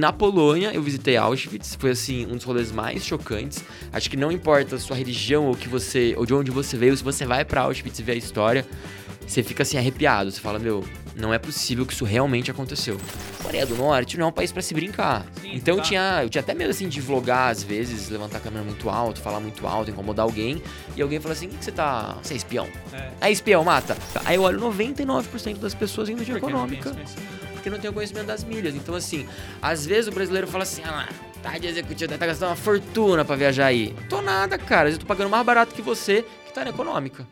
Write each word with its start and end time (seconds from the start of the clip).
Na 0.00 0.12
Polônia, 0.12 0.70
eu 0.72 0.80
visitei 0.80 1.16
Auschwitz, 1.16 1.74
foi 1.74 1.90
assim 1.90 2.24
um 2.24 2.36
dos 2.36 2.44
rolês 2.44 2.70
mais 2.70 3.04
chocantes. 3.04 3.64
Acho 3.92 4.08
que 4.08 4.16
não 4.16 4.30
importa 4.30 4.76
a 4.76 4.78
sua 4.78 4.94
religião 4.94 5.46
ou 5.46 5.56
que 5.56 5.68
você 5.68 6.14
ou 6.16 6.24
de 6.24 6.32
onde 6.32 6.52
você 6.52 6.76
veio, 6.76 6.96
se 6.96 7.02
você 7.02 7.26
vai 7.26 7.44
para 7.44 7.62
Auschwitz 7.62 7.98
e 7.98 8.02
vê 8.04 8.12
a 8.12 8.14
história, 8.14 8.64
você 9.26 9.42
fica 9.42 9.64
assim 9.64 9.76
arrepiado, 9.76 10.30
você 10.30 10.40
fala, 10.40 10.60
meu, 10.60 10.84
não 11.16 11.34
é 11.34 11.38
possível 11.40 11.84
que 11.84 11.92
isso 11.92 12.04
realmente 12.04 12.48
aconteceu. 12.48 12.96
Coreia 13.42 13.66
do 13.66 13.74
Norte 13.74 14.16
não 14.16 14.26
é 14.26 14.28
um 14.28 14.32
país 14.32 14.52
para 14.52 14.62
se 14.62 14.72
brincar. 14.72 15.26
Sim, 15.40 15.50
então 15.52 15.74
eu 15.74 15.78
tá. 15.78 15.88
tinha, 15.88 16.20
eu 16.22 16.30
tinha 16.30 16.42
até 16.42 16.54
medo 16.54 16.70
assim 16.70 16.88
de 16.88 17.00
vlogar 17.00 17.50
às 17.50 17.64
vezes, 17.64 18.08
levantar 18.08 18.36
a 18.36 18.40
câmera 18.40 18.64
muito 18.64 18.88
alto, 18.88 19.20
falar 19.20 19.40
muito 19.40 19.66
alto, 19.66 19.90
incomodar 19.90 20.22
alguém, 20.22 20.62
e 20.96 21.02
alguém 21.02 21.18
fala 21.18 21.34
assim: 21.34 21.46
"O 21.46 21.50
que 21.50 21.56
que 21.56 21.64
você 21.64 21.72
tá, 21.72 22.18
você 22.22 22.34
é 22.34 22.36
espião?" 22.36 22.68
É. 22.92 23.10
Aí 23.20 23.32
espião 23.32 23.64
mata. 23.64 23.96
Aí 24.24 24.36
eu 24.36 24.42
olho 24.42 24.60
99% 24.60 25.58
das 25.58 25.74
pessoas 25.74 26.08
indo 26.08 26.24
de 26.24 26.30
Porque 26.30 26.52
não 26.52 26.68
tem 26.68 26.78
econômica. 26.78 27.47
Porque 27.58 27.68
não 27.68 27.78
tem 27.78 27.90
o 27.90 27.92
conhecimento 27.92 28.26
das 28.26 28.44
milhas. 28.44 28.74
Então, 28.74 28.94
assim, 28.94 29.28
às 29.60 29.84
vezes 29.84 30.08
o 30.08 30.12
brasileiro 30.12 30.46
fala 30.46 30.62
assim: 30.62 30.82
ah, 30.84 31.08
tá 31.42 31.58
de 31.58 31.66
executivo, 31.66 32.16
tá 32.16 32.26
gastando 32.26 32.50
uma 32.50 32.56
fortuna 32.56 33.24
pra 33.24 33.36
viajar 33.36 33.66
aí. 33.66 33.94
Tô 34.08 34.22
nada, 34.22 34.56
cara. 34.56 34.90
Eu 34.90 34.98
tô 34.98 35.06
pagando 35.06 35.28
mais 35.28 35.44
barato 35.44 35.74
que 35.74 35.82
você, 35.82 36.24
que 36.46 36.52
tá 36.52 36.64
na 36.64 36.70
econômica. 36.70 37.26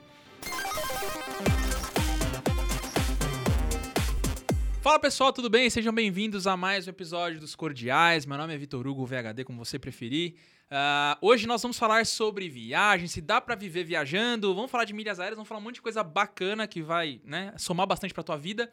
Fala 4.80 5.00
pessoal, 5.00 5.32
tudo 5.32 5.50
bem? 5.50 5.68
Sejam 5.68 5.92
bem-vindos 5.92 6.46
a 6.46 6.56
mais 6.56 6.86
um 6.86 6.90
episódio 6.90 7.40
dos 7.40 7.56
Cordiais. 7.56 8.24
Meu 8.24 8.38
nome 8.38 8.54
é 8.54 8.56
Vitor 8.56 8.86
Hugo, 8.86 9.04
VHD, 9.04 9.44
como 9.44 9.64
você 9.64 9.80
preferir. 9.80 10.34
Ah, 10.70 11.18
hoje 11.20 11.46
nós 11.46 11.60
vamos 11.60 11.76
falar 11.76 12.06
sobre 12.06 12.48
viagem, 12.48 13.08
se 13.08 13.20
dá 13.20 13.40
pra 13.40 13.56
viver 13.56 13.82
viajando. 13.82 14.54
Vamos 14.54 14.70
falar 14.70 14.84
de 14.84 14.92
milhas 14.92 15.18
aéreas, 15.18 15.36
vamos 15.36 15.48
falar 15.48 15.60
um 15.60 15.64
monte 15.64 15.76
de 15.76 15.82
coisa 15.82 16.04
bacana 16.04 16.68
que 16.68 16.82
vai 16.82 17.20
né, 17.24 17.52
somar 17.56 17.86
bastante 17.86 18.14
pra 18.14 18.22
tua 18.22 18.36
vida. 18.36 18.72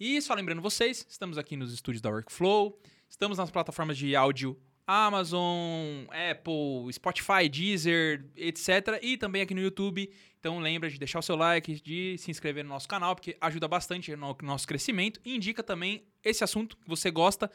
E 0.00 0.18
só 0.22 0.32
lembrando 0.32 0.62
vocês, 0.62 1.06
estamos 1.06 1.36
aqui 1.36 1.56
nos 1.56 1.74
estúdios 1.74 2.00
da 2.00 2.08
Workflow, 2.08 2.80
estamos 3.06 3.36
nas 3.36 3.50
plataformas 3.50 3.98
de 3.98 4.16
áudio 4.16 4.58
Amazon, 4.86 6.06
Apple, 6.08 6.90
Spotify, 6.90 7.50
Deezer, 7.50 8.24
etc. 8.34 8.98
E 9.02 9.18
também 9.18 9.42
aqui 9.42 9.52
no 9.52 9.60
YouTube. 9.60 10.10
Então 10.38 10.58
lembra 10.58 10.88
de 10.88 10.98
deixar 10.98 11.18
o 11.18 11.22
seu 11.22 11.36
like, 11.36 11.82
de 11.82 12.16
se 12.16 12.30
inscrever 12.30 12.64
no 12.64 12.70
nosso 12.70 12.88
canal, 12.88 13.14
porque 13.14 13.36
ajuda 13.42 13.68
bastante 13.68 14.16
no 14.16 14.34
nosso 14.42 14.66
crescimento. 14.66 15.20
E 15.22 15.36
indica 15.36 15.62
também 15.62 16.02
esse 16.24 16.42
assunto 16.42 16.78
que 16.78 16.88
você 16.88 17.10
gosta. 17.10 17.50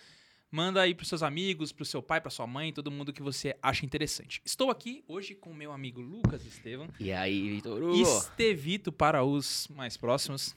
Manda 0.51 0.81
aí 0.81 0.93
pros 0.93 1.09
seus 1.09 1.23
amigos, 1.23 1.71
pro 1.71 1.83
seu 1.83 2.03
pai, 2.03 2.21
pra 2.21 2.29
sua 2.29 2.45
mãe, 2.45 2.71
todo 2.71 2.91
mundo 2.91 3.11
que 3.11 3.23
você 3.23 3.57
acha 3.59 3.83
interessante. 3.87 4.39
Estou 4.45 4.69
aqui 4.69 5.03
hoje 5.07 5.33
com 5.33 5.49
o 5.49 5.55
meu 5.55 5.71
amigo 5.71 5.99
Lucas 5.99 6.45
Estevam. 6.45 6.89
E 6.99 7.11
aí, 7.11 7.55
Vitor 7.55 7.81
Hugo? 7.81 8.01
Estevito 8.01 8.91
para 8.91 9.23
os 9.23 9.67
mais 9.69 9.97
próximos. 9.97 10.55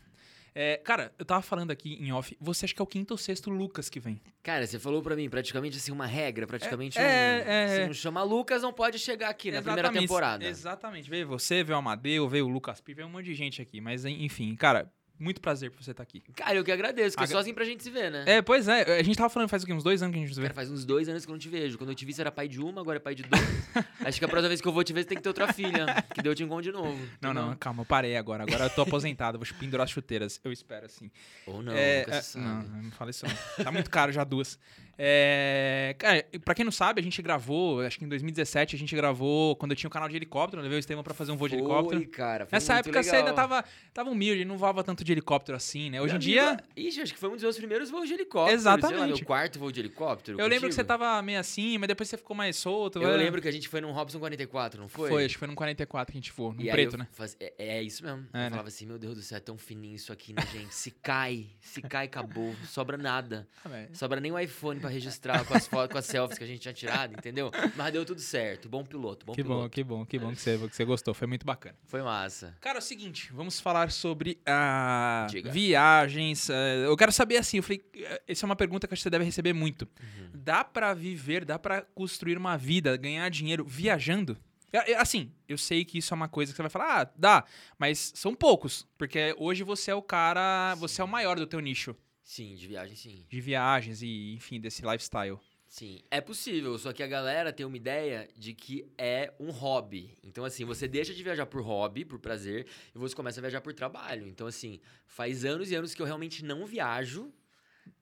É, 0.55 0.77
cara, 0.79 1.13
eu 1.19 1.25
tava 1.25 1.43
falando 1.43 1.71
aqui 1.71 1.95
em 1.95 2.13
off, 2.13 2.37
você 2.41 2.65
acha 2.65 2.75
que 2.75 2.81
é 2.81 2.85
o 2.85 2.87
quinto 2.87 3.13
ou 3.15 3.19
sexto 3.19 3.51
Lucas 3.51 3.89
que 3.89 4.01
vem? 4.01 4.21
Cara, 4.43 4.67
você 4.67 4.79
falou 4.79 5.03
pra 5.03 5.15
mim 5.15 5.29
praticamente 5.29 5.77
assim 5.77 5.93
uma 5.93 6.07
regra, 6.07 6.47
praticamente 6.47 6.99
É, 6.99 7.03
um. 7.03 7.05
é, 7.05 7.45
é. 7.47 7.69
Se 7.83 7.87
não 7.87 7.95
chama 7.95 8.23
Lucas, 8.23 8.63
não 8.63 8.73
pode 8.73 8.99
chegar 8.99 9.29
aqui 9.29 9.51
na 9.51 9.63
primeira 9.63 9.91
temporada. 9.93 10.45
Exatamente. 10.45 11.09
Veio 11.09 11.27
você, 11.27 11.63
veio 11.63 11.77
o 11.77 11.79
Amadeu, 11.79 12.29
veio 12.29 12.47
o 12.47 12.49
Lucas 12.49 12.81
Pi, 12.81 12.95
veio 12.95 13.09
um 13.09 13.11
monte 13.11 13.27
de 13.27 13.35
gente 13.35 13.61
aqui. 13.63 13.81
Mas, 13.81 14.05
enfim, 14.05 14.55
cara, 14.57 14.91
muito 15.19 15.41
prazer 15.41 15.71
por 15.71 15.83
você 15.83 15.91
estar 15.91 16.03
aqui. 16.03 16.23
Cara, 16.37 16.55
eu 16.55 16.65
que 16.65 16.71
agradeço, 16.73 17.17
é 17.19 17.23
Agra- 17.23 17.33
só 17.33 17.39
assim 17.41 17.53
pra 17.53 17.65
gente 17.65 17.83
se 17.83 17.91
ver, 17.91 18.11
né? 18.11 18.25
É, 18.27 18.43
pois 18.43 18.69
é, 18.69 18.99
a 18.99 19.03
gente 19.03 19.17
tava 19.17 19.29
falando 19.29 19.49
faz 19.49 19.63
o 19.63 19.67
quê? 19.67 19.73
Uns 19.73 19.83
dois 19.83 20.03
anos 20.03 20.13
que 20.13 20.19
a 20.19 20.21
gente 20.21 20.29
não 20.31 20.35
se 20.35 20.41
vê. 20.41 20.47
Cara, 20.47 20.55
faz 20.55 20.71
uns 20.71 20.85
dois 20.85 21.09
anos 21.09 21.25
que 21.25 21.31
eu 21.31 21.33
não 21.35 21.39
te 21.41 21.49
vejo. 21.49 21.77
Quando 21.79 21.91
eu 21.91 21.95
te 21.95 22.05
vi, 22.05 22.13
você 22.13 22.21
era 22.21 22.31
pai 22.31 22.47
de 22.49 22.61
uma, 22.61 22.81
agora 22.81 22.97
é 22.99 23.01
pai 23.01 23.15
de 23.15 23.23
dois. 23.25 23.43
Acho 24.05 24.19
que 24.19 24.25
a 24.25 24.29
próxima 24.29 24.49
vez 24.49 24.61
que 24.61 24.69
eu 24.69 24.73
vou 24.73 24.85
te 24.85 24.93
ver, 24.93 25.03
você 25.03 25.09
tem 25.09 25.17
que 25.17 25.23
ter 25.23 25.29
outra 25.29 25.53
filha. 25.53 25.87
Que 26.15 26.23
deu 26.23 26.33
eu 26.33 26.37
te 26.37 26.43
encontro 26.45 26.63
de 26.63 26.73
novo. 26.73 26.99
Não, 27.21 27.35
não, 27.35 27.57
calma, 27.57 27.83
eu 27.83 27.87
parei 27.87 28.17
agora. 28.17 28.43
Agora 28.45 28.65
eu 28.65 28.71
tô 28.71 28.83
aposentado, 28.83 29.39
vou 29.39 29.47
pendurar 29.59 29.85
as 29.85 29.91
chuteiras. 29.91 30.41
Eu 30.45 30.53
espero, 30.53 30.87
assim. 30.87 31.11
Ou 31.47 31.63
não, 31.63 31.73
É, 31.73 32.01
nunca 32.01 32.17
é, 32.17 32.23
se 32.23 32.39
não, 32.39 32.63
sabe. 32.63 32.83
não 32.85 32.91
fala 32.93 33.11
isso 33.11 33.27
não. 33.27 33.65
Tá 33.65 33.73
muito 33.73 33.91
caro 33.91 34.13
já 34.13 34.25
duas. 34.25 34.59
É, 35.01 35.95
cara, 35.97 36.27
pra 36.45 36.55
quem 36.55 36.65
não 36.65 36.73
sabe, 36.73 37.01
a 37.01 37.05
gente 37.05 37.23
gravou, 37.23 37.81
acho 37.83 37.99
que 37.99 38.05
em 38.05 38.09
2017 38.09 38.75
a 38.75 38.79
gente 38.79 38.95
gravou, 38.97 39.55
quando 39.55 39.71
eu 39.71 39.77
tinha 39.77 39.87
um 39.87 39.91
canal 39.91 40.09
de 40.09 40.17
helicóptero, 40.17 40.59
eu 40.61 40.65
levei 40.65 40.77
o 40.77 40.81
Estevam 40.81 41.05
pra 41.05 41.15
fazer 41.15 41.31
um 41.31 41.37
voo 41.37 41.49
de 41.49 41.55
helicóptero. 41.55 42.05
Cara. 42.09 42.47
Foi 42.47 42.57
Nessa 42.57 42.75
época 42.75 43.01
você 43.03 43.11
ainda 43.17 43.31
legal. 43.31 43.49
tava, 43.49 43.65
tava 43.95 44.11
humilde, 44.11 44.45
não 44.45 44.59
voava 44.59 44.83
tanto 44.83 45.05
de 45.05 45.12
helicóptero 45.12 45.56
assim, 45.56 45.89
né? 45.89 46.03
Hoje 46.03 46.17
em 46.17 46.19
dia, 46.19 46.56
Ixi, 46.77 47.00
acho 47.00 47.12
que 47.15 47.19
foi 47.19 47.28
um 47.28 47.34
dos 47.34 47.43
meus 47.43 47.56
primeiros 47.56 47.91
voos 47.91 48.09
de 48.09 48.15
helicóptero. 48.15 48.59
Sei 48.59 48.71
lá, 48.71 48.77
Exatamente. 48.77 49.19
meu 49.19 49.25
quarto 49.27 49.59
voo 49.59 49.71
de 49.71 49.81
helicóptero. 49.81 50.41
eu 50.41 50.47
lembro 50.49 50.69
que 50.69 50.75
você 50.75 50.83
contigo. 50.83 50.99
tava 50.99 51.22
meio 51.22 51.39
assim, 51.39 51.78
mas 51.78 51.87
depois 51.87 52.09
você 52.09 52.17
ficou 52.17 52.34
mais 52.37 52.56
solto. 52.56 53.01
Eu 53.01 53.11
é. 53.12 53.17
lembro 53.17 53.41
que 53.41 53.47
a 53.49 53.53
gente 53.53 53.69
foi 53.69 53.81
num 53.81 53.93
Robson 53.93 54.19
44, 54.19 54.81
não 54.81 54.89
foi? 54.89 55.09
Foi, 55.11 55.25
acho 55.25 55.34
que 55.34 55.39
foi 55.39 55.49
num 55.49 55.55
44 55.55 56.12
que 56.12 56.19
a 56.19 56.21
gente 56.21 56.33
voou, 56.33 56.53
num 56.53 56.62
E 56.62 56.71
preto, 56.71 56.97
né? 56.99 57.06
faz- 57.12 57.37
É, 57.39 57.53
é 57.59 57.83
isso 57.83 58.03
mesmo. 58.05 58.27
É, 58.33 58.39
eu 58.39 58.41
né? 58.43 58.51
falava 58.51 58.69
assim, 58.69 58.84
meu 58.87 58.99
Deus 58.99 59.15
do 59.17 59.22
céu, 59.22 59.37
é 59.39 59.41
tão 59.41 59.56
fininho 59.56 59.95
isso 59.95 60.12
aqui, 60.12 60.33
né, 60.33 60.43
gente? 60.53 60.75
Se 60.75 60.91
cai, 60.91 61.47
se 61.61 61.81
cai, 61.83 62.06
acabou. 62.06 62.53
Sobra 62.67 62.97
nada. 62.97 63.47
Ah. 63.65 63.87
Sobra 63.93 64.21
nem 64.21 64.33
o 64.33 64.39
iPhone 64.39 64.81
pra 64.81 64.88
registrar 64.88 65.44
com 65.44 65.54
as 65.54 65.66
fotos, 65.66 65.93
com 65.93 65.99
as 65.99 66.06
selfies 66.06 66.38
que 66.38 66.44
a 66.44 66.47
gente 66.47 66.60
tinha 66.60 66.75
tirado, 66.75 67.12
entendeu? 67.15 67.50
Mas 67.76 67.93
deu 67.93 68.04
tudo 68.04 68.21
certo. 68.21 68.69
Bom 68.69 68.84
piloto, 68.84 69.25
bom 69.26 69.32
Que 69.32 69.43
piloto. 69.43 69.62
bom, 69.62 69.69
que 69.69 69.84
bom, 69.84 70.06
que 70.06 70.19
bom 70.19 70.32
que 70.32 70.41
você, 70.41 70.59
que 70.69 70.76
você 70.76 70.84
gostou, 70.84 71.15
foi 71.15 71.26
muito 71.26 71.47
bacana. 71.47 71.76
Foi 71.87 72.03
massa. 72.03 72.56
Cara, 72.60 72.78
é 72.78 72.81
o 72.81 72.82
seguinte, 72.82 73.31
vamos 73.32 73.60
falar 73.60 73.91
sobre 73.91 74.41
ah, 74.47 75.27
viagens. 75.50 76.50
ah, 76.50 76.54
eu 76.84 76.97
quero 76.97 77.12
saber 77.12 77.37
assim, 77.37 77.59
eu 77.59 77.62
falei, 77.62 77.84
eh, 77.94 78.22
essa 78.27 78.44
é 78.44 78.47
uma 78.47 78.56
pergunta 78.56 78.87
que 78.87 78.94
acho 78.94 79.00
que 79.00 79.04
você 79.04 79.10
deve 79.10 79.25
receber 79.25 79.53
muito. 79.53 79.88
Uhum. 80.00 80.31
Dá 80.34 80.65
pra 80.65 80.94
viver, 80.94 81.44
dá 81.44 81.59
pra 81.59 81.82
construir 81.94 82.37
uma 82.37 82.56
vida, 82.56 82.97
ganhar 82.97 83.28
dinheiro 83.28 83.65
viajando? 83.65 84.37
É, 84.72 84.93
é, 84.93 84.97
Assim, 84.97 85.32
eu 85.48 85.56
sei 85.56 85.84
que 85.84 85.98
isso 85.98 86.12
é 86.12 86.16
uma 86.16 86.28
coisa 86.28 86.53
que 86.53 86.56
você 86.56 86.62
vai 86.62 86.71
falar, 86.71 87.03
ah, 87.03 87.10
dá, 87.16 87.44
mas 87.78 88.12
são 88.15 88.34
poucos, 88.34 88.87
porque 88.98 89.34
hoje 89.38 89.62
você 89.62 89.91
é 89.91 89.94
o 89.94 90.03
cara, 90.03 90.75
você 90.75 91.00
é 91.00 91.04
o 91.04 91.09
maior 91.09 91.37
do 91.37 91.47
teu 91.47 91.60
nicho 91.60 91.97
Sim, 92.28 92.56
de 92.56 92.66
viagem, 92.66 92.94
sim. 92.94 93.25
de 93.27 93.41
viagens 93.41 94.03
e, 94.03 94.34
enfim, 94.34 94.61
desse 94.61 94.83
lifestyle. 94.83 95.39
Sim, 95.66 96.03
é 96.11 96.21
possível, 96.21 96.78
só 96.78 96.93
que 96.93 97.03
a 97.03 97.06
galera 97.06 97.55
tem 97.55 97.65
uma 97.65 97.77
ideia 97.78 98.28
de 98.37 98.53
que 98.53 98.87
é 98.99 99.33
um 99.41 99.50
hobby. 99.50 100.15
Então, 100.22 100.44
assim, 100.44 100.62
você 100.66 100.87
deixa 100.87 101.15
de 101.15 101.22
viajar 101.22 101.47
por 101.47 101.62
hobby, 101.62 102.05
por 102.05 102.19
prazer, 102.19 102.66
e 102.94 102.99
você 102.99 103.15
começa 103.16 103.41
a 103.41 103.43
viajar 103.43 103.62
por 103.62 103.72
trabalho. 103.72 104.28
Então, 104.28 104.47
assim, 104.47 104.78
faz 105.06 105.43
anos 105.47 105.71
e 105.71 105.75
anos 105.75 105.94
que 105.94 106.03
eu 106.03 106.06
realmente 106.06 106.44
não 106.44 106.66
viajo 106.66 107.33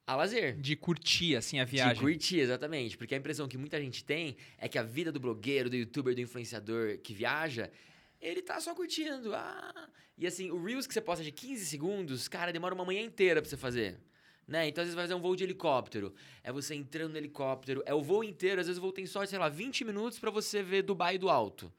a 0.05 0.17
lazer. 0.17 0.57
De 0.57 0.75
curtir, 0.75 1.37
assim, 1.37 1.61
a 1.61 1.65
De 1.65 1.71
viagem. 1.71 2.03
curtir, 2.03 2.41
exatamente. 2.41 2.99
Porque 2.99 3.15
a 3.15 3.19
impressão 3.19 3.47
que 3.47 3.57
muita 3.57 3.81
gente 3.81 4.05
tem 4.05 4.37
é 4.59 4.69
que 4.69 4.77
a 4.77 4.83
vida 4.83 5.13
do 5.13 5.21
blogueiro, 5.21 5.71
do 5.71 5.77
youtuber, 5.77 6.17
do 6.17 6.21
influenciador 6.21 6.99
que 6.99 7.15
viaja, 7.15 7.71
ele 8.21 8.43
tá 8.43 8.61
só 8.61 8.75
curtindo. 8.75 9.33
Ah. 9.33 9.89
E 10.19 10.27
assim, 10.27 10.51
o 10.51 10.61
Reels 10.61 10.85
que 10.85 10.95
você 10.95 11.01
posta 11.01 11.23
de 11.23 11.31
15 11.31 11.65
segundos, 11.65 12.27
cara, 12.27 12.53
demora 12.53 12.75
uma 12.75 12.85
manhã 12.85 13.03
inteira 13.03 13.41
pra 13.41 13.49
você 13.49 13.57
fazer. 13.57 14.01
Né? 14.47 14.69
Então, 14.69 14.83
às 14.83 14.87
vezes, 14.87 14.95
vai 14.95 15.05
fazer 15.05 15.15
um 15.15 15.21
voo 15.21 15.35
de 15.35 15.43
helicóptero. 15.43 16.15
É 16.43 16.53
você 16.53 16.75
entrando 16.75 17.13
no 17.13 17.19
helicóptero. 17.19 17.83
É 17.85 17.93
o 17.93 18.01
voo 18.01 18.23
inteiro. 18.23 18.61
Às 18.61 18.69
vezes, 18.69 18.79
o 18.79 18.83
voo 18.83 18.93
tem 18.93 19.05
só, 19.05 19.25
sei 19.27 19.39
lá, 19.39 19.49
20 19.49 19.85
minutos 19.85 20.19
pra 20.19 20.31
você 20.31 20.63
ver 20.63 20.83
Dubai 20.83 21.19
do 21.19 21.29
alto. 21.29 21.73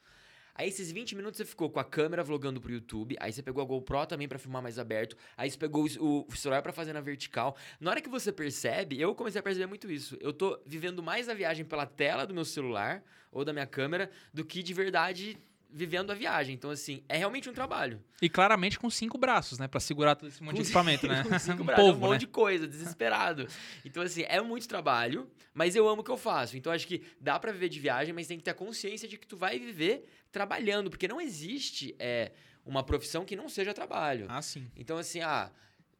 Aí, 0.54 0.68
esses 0.68 0.92
20 0.92 1.16
minutos, 1.16 1.38
você 1.38 1.46
ficou 1.46 1.70
com 1.70 1.80
a 1.80 1.84
câmera 1.84 2.24
vlogando 2.24 2.60
pro 2.60 2.72
YouTube. 2.72 3.16
Aí, 3.22 3.32
você 3.32 3.42
pegou 3.42 3.64
a 3.64 3.66
GoPro 3.66 4.06
também 4.06 4.28
pra 4.28 4.38
filmar 4.38 4.62
mais 4.62 4.78
aberto. 4.78 5.16
Aí, 5.38 5.50
você 5.50 5.58
pegou 5.58 5.88
o, 6.00 6.26
o 6.28 6.36
celular 6.36 6.62
pra 6.62 6.74
fazer 6.74 6.92
na 6.92 7.00
vertical. 7.00 7.56
Na 7.80 7.92
hora 7.92 8.02
que 8.02 8.10
você 8.10 8.34
percebe, 8.34 9.00
eu 9.00 9.16
comecei 9.16 9.40
a 9.40 9.44
perceber 9.44 9.68
muito 9.68 9.90
isso. 9.90 10.18
Eu 10.20 10.34
tô 10.34 10.60
vivendo 10.66 11.02
mais 11.02 11.30
a 11.30 11.34
viagem 11.34 11.64
pela 11.64 11.86
tela 11.86 12.26
do 12.28 12.34
meu 12.34 12.44
celular 12.44 13.02
ou 13.32 13.46
da 13.46 13.54
minha 13.54 13.68
câmera 13.68 14.10
do 14.34 14.44
que 14.44 14.62
de 14.62 14.74
verdade 14.74 15.38
vivendo 15.70 16.12
a 16.12 16.16
viagem. 16.16 16.56
Então, 16.56 16.70
assim, 16.70 17.04
é 17.08 17.18
realmente 17.18 17.50
um 17.50 17.54
trabalho. 17.54 18.02
E 18.22 18.30
claramente 18.30 18.80
com 18.80 18.90
cinco 18.90 19.18
braços, 19.18 19.60
né? 19.60 19.68
Pra 19.68 19.80
segurar 19.80 20.16
todo 20.16 20.30
esse 20.30 20.42
monte 20.42 20.56
de 20.56 20.62
equipamento, 20.64 21.08
né? 21.08 21.24
Com 21.24 21.38
cinco 21.38 21.62
um 21.64 21.66
braços, 21.66 21.86
é 21.86 21.88
um 21.88 21.94
povo, 21.94 22.06
monte 22.06 22.12
né? 22.14 22.18
de 22.20 22.28
coisa, 22.28 22.68
desesperado. 22.68 23.48
Então, 23.86 24.02
assim, 24.04 24.24
é 24.28 24.42
muito 24.42 24.68
trabalho, 24.68 25.30
mas 25.54 25.76
eu 25.76 25.88
amo 25.88 26.02
o 26.02 26.04
que 26.04 26.12
eu 26.12 26.18
faço. 26.18 26.58
Então, 26.58 26.72
acho 26.72 26.88
que 26.88 27.04
dá 27.20 27.40
pra 27.40 27.52
viver 27.52 27.70
de 27.70 27.80
viagem, 27.80 28.14
mas 28.14 28.28
tem 28.28 28.38
que 28.38 28.44
ter 28.44 28.52
a 28.52 28.56
consciência 28.56 29.08
de 29.08 29.18
que 29.18 29.28
tu 29.28 29.38
vai 29.38 29.60
viver 29.60 30.08
trabalhando, 30.32 30.90
porque 30.90 31.08
não 31.08 31.20
existe 31.20 31.96
é, 32.00 32.32
uma 32.66 32.84
profissão 32.84 33.26
que 33.26 33.36
não 33.36 33.50
seja 33.50 33.74
trabalho. 33.74 34.26
Ah, 34.30 34.42
sim. 34.42 34.70
Então, 34.76 34.98
assim, 34.98 35.22
ah, 35.22 35.52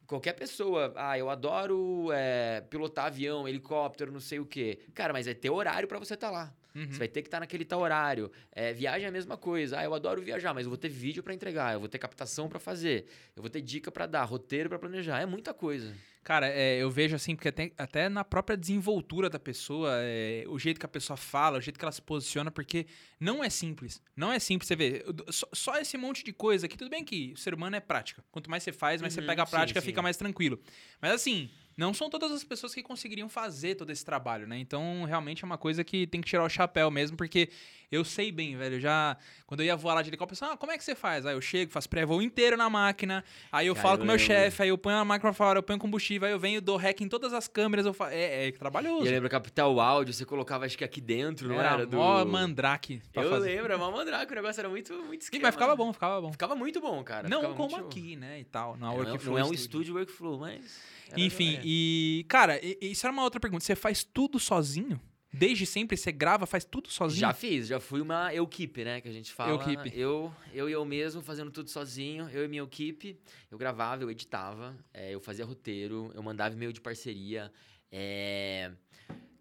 qualquer 0.06 0.32
pessoa, 0.32 0.92
ah, 0.96 1.18
eu 1.18 1.28
adoro 1.28 2.10
é, 2.12 2.62
pilotar 2.62 3.06
avião, 3.06 3.46
helicóptero, 3.46 4.10
não 4.10 4.20
sei 4.20 4.40
o 4.40 4.46
quê. 4.46 4.80
Cara, 4.94 5.12
mas 5.12 5.26
é 5.26 5.34
ter 5.34 5.50
horário 5.50 5.86
pra 5.86 5.98
você 5.98 6.14
estar 6.14 6.30
lá. 6.30 6.52
Uhum. 6.74 6.86
Você 6.92 6.98
vai 6.98 7.08
ter 7.08 7.22
que 7.22 7.28
estar 7.28 7.40
naquele 7.40 7.64
tal 7.64 7.80
horário. 7.80 8.30
É, 8.52 8.72
viagem 8.72 9.06
é 9.06 9.08
a 9.08 9.12
mesma 9.12 9.36
coisa. 9.36 9.78
Ah, 9.78 9.84
eu 9.84 9.94
adoro 9.94 10.20
viajar, 10.22 10.52
mas 10.54 10.64
eu 10.64 10.70
vou 10.70 10.78
ter 10.78 10.88
vídeo 10.88 11.22
pra 11.22 11.34
entregar, 11.34 11.74
eu 11.74 11.80
vou 11.80 11.88
ter 11.88 11.98
captação 11.98 12.48
pra 12.48 12.58
fazer, 12.58 13.06
eu 13.34 13.42
vou 13.42 13.50
ter 13.50 13.60
dica 13.60 13.90
pra 13.90 14.06
dar, 14.06 14.24
roteiro 14.24 14.68
pra 14.68 14.78
planejar. 14.78 15.20
É 15.20 15.26
muita 15.26 15.52
coisa. 15.54 15.94
Cara, 16.22 16.46
é, 16.46 16.76
eu 16.76 16.90
vejo 16.90 17.16
assim, 17.16 17.34
porque 17.34 17.48
até, 17.48 17.72
até 17.78 18.08
na 18.10 18.22
própria 18.22 18.54
desenvoltura 18.54 19.30
da 19.30 19.38
pessoa, 19.38 19.88
é, 20.02 20.44
o 20.46 20.58
jeito 20.58 20.78
que 20.78 20.84
a 20.84 20.88
pessoa 20.88 21.16
fala, 21.16 21.56
o 21.56 21.60
jeito 21.60 21.78
que 21.78 21.84
ela 21.84 21.92
se 21.92 22.02
posiciona, 22.02 22.50
porque 22.50 22.86
não 23.18 23.42
é 23.42 23.48
simples. 23.48 24.02
Não 24.14 24.30
é 24.30 24.38
simples. 24.38 24.68
Você 24.68 24.76
vê, 24.76 25.04
só, 25.30 25.48
só 25.54 25.78
esse 25.78 25.96
monte 25.96 26.22
de 26.22 26.32
coisa 26.34 26.66
aqui, 26.66 26.76
tudo 26.76 26.90
bem 26.90 27.02
que 27.02 27.32
o 27.34 27.38
ser 27.38 27.54
humano 27.54 27.76
é 27.76 27.80
prática. 27.80 28.22
Quanto 28.30 28.50
mais 28.50 28.62
você 28.62 28.72
faz, 28.72 29.00
mais 29.00 29.14
você 29.14 29.20
Uhum, 29.20 29.26
pega 29.26 29.42
a 29.42 29.46
sim, 29.46 29.50
prática, 29.52 29.80
sim. 29.80 29.86
fica 29.86 30.02
mais 30.02 30.18
tranquilo. 30.18 30.60
Mas 31.00 31.12
assim, 31.12 31.48
não 31.78 31.94
são 31.94 32.10
todas 32.10 32.32
as 32.32 32.42
pessoas 32.42 32.74
que 32.74 32.82
conseguiriam 32.82 33.28
fazer 33.28 33.76
todo 33.76 33.90
esse 33.90 34.04
trabalho, 34.04 34.48
né? 34.48 34.58
Então, 34.58 35.04
realmente 35.04 35.44
é 35.44 35.46
uma 35.46 35.56
coisa 35.56 35.84
que 35.84 36.08
tem 36.08 36.20
que 36.20 36.28
tirar 36.28 36.42
o 36.42 36.48
chapéu 36.48 36.90
mesmo, 36.90 37.16
porque 37.16 37.50
eu 37.90 38.04
sei 38.04 38.30
bem, 38.30 38.56
velho. 38.56 38.78
Já. 38.78 39.16
Quando 39.46 39.60
eu 39.60 39.66
ia 39.66 39.76
voar 39.76 39.94
lá 39.94 40.02
de 40.02 40.10
helicóptero, 40.10 40.34
eu 40.34 40.38
pensava, 40.38 40.52
ah, 40.52 40.56
como 40.56 40.72
é 40.72 40.76
que 40.76 40.84
você 40.84 40.94
faz? 40.94 41.24
Aí 41.24 41.34
eu 41.34 41.40
chego, 41.40 41.72
faço 41.72 41.88
pré-voo 41.88 42.20
inteiro 42.20 42.56
na 42.56 42.68
máquina, 42.68 43.24
aí 43.50 43.66
eu 43.66 43.74
falo 43.74 43.98
com 43.98 44.04
o 44.04 44.06
meu 44.06 44.18
chefe, 44.18 44.62
aí 44.62 44.68
eu 44.68 44.76
ponho 44.76 44.96
a 44.96 45.04
máquina 45.04 45.32
fora, 45.32 45.58
eu 45.58 45.62
ponho 45.62 45.78
combustível. 45.78 46.26
aí 46.26 46.34
eu 46.34 46.38
venho, 46.38 46.60
dou 46.60 46.76
hack 46.76 47.00
em 47.00 47.08
todas 47.08 47.32
as 47.32 47.48
câmeras, 47.48 47.86
eu 47.86 47.94
fa... 47.94 48.12
é, 48.12 48.48
é 48.48 48.52
trabalhoso. 48.52 49.04
E 49.04 49.08
eu 49.08 49.12
lembro 49.12 49.30
Capital 49.30 49.80
Áudio, 49.80 50.12
você 50.12 50.26
colocava 50.26 50.66
acho 50.66 50.76
que 50.76 50.84
aqui 50.84 51.00
dentro, 51.00 51.48
não 51.48 51.54
era? 51.54 51.70
era 51.70 51.86
do... 51.86 51.96
mó 51.96 52.22
mandrake 52.24 53.00
Eu 53.14 53.30
fazer. 53.30 53.50
lembro, 53.50 53.64
era 53.72 53.78
mó 53.78 53.90
mandrake, 53.90 54.30
o 54.30 54.34
negócio 54.36 54.60
era 54.60 54.68
muito, 54.68 54.92
muito 55.04 55.22
esquema. 55.22 55.42
mas 55.44 55.54
ficava 55.54 55.74
bom, 55.74 55.92
ficava 55.92 56.20
bom. 56.20 56.32
Ficava 56.32 56.54
muito 56.54 56.80
bom, 56.80 57.02
cara. 57.02 57.26
não 57.28 57.54
como 57.54 57.74
aqui, 57.76 58.16
né, 58.16 58.40
e 58.40 58.44
tal, 58.44 58.76
na 58.76 58.90
É, 58.90 58.94
é, 58.94 58.98
Workflow 58.98 59.38
não 59.38 59.44
é 59.46 59.48
um 59.48 59.54
estúdio 59.54 59.94
workflow, 59.94 60.38
mas... 60.38 60.98
Enfim, 61.16 61.56
é. 61.56 61.60
e, 61.64 62.26
cara, 62.28 62.60
isso 62.82 63.06
era 63.06 63.12
uma 63.12 63.22
outra 63.22 63.40
pergunta. 63.40 63.64
Você 63.64 63.74
faz 63.74 64.04
tudo 64.04 64.38
sozinho? 64.38 65.00
Desde 65.32 65.66
sempre 65.66 65.96
você 65.96 66.10
grava, 66.10 66.46
faz 66.46 66.64
tudo 66.64 66.88
sozinho? 66.90 67.20
Já 67.20 67.34
fiz, 67.34 67.66
já 67.66 67.78
fui 67.78 68.00
uma 68.00 68.34
equipe, 68.34 68.82
né? 68.84 69.00
Que 69.00 69.08
a 69.08 69.12
gente 69.12 69.32
fala. 69.32 69.54
Equipe. 69.62 69.92
Eu, 69.98 70.34
eu 70.54 70.68
e 70.68 70.72
eu 70.72 70.84
mesmo 70.84 71.20
fazendo 71.22 71.50
tudo 71.50 71.68
sozinho, 71.68 72.28
eu 72.30 72.44
e 72.44 72.48
minha 72.48 72.62
equipe. 72.62 73.18
Eu 73.50 73.58
gravava, 73.58 74.02
eu 74.02 74.10
editava, 74.10 74.74
é, 74.92 75.14
eu 75.14 75.20
fazia 75.20 75.44
roteiro, 75.44 76.10
eu 76.14 76.22
mandava 76.22 76.54
e-mail 76.54 76.72
de 76.72 76.80
parceria. 76.80 77.52
é, 77.92 78.70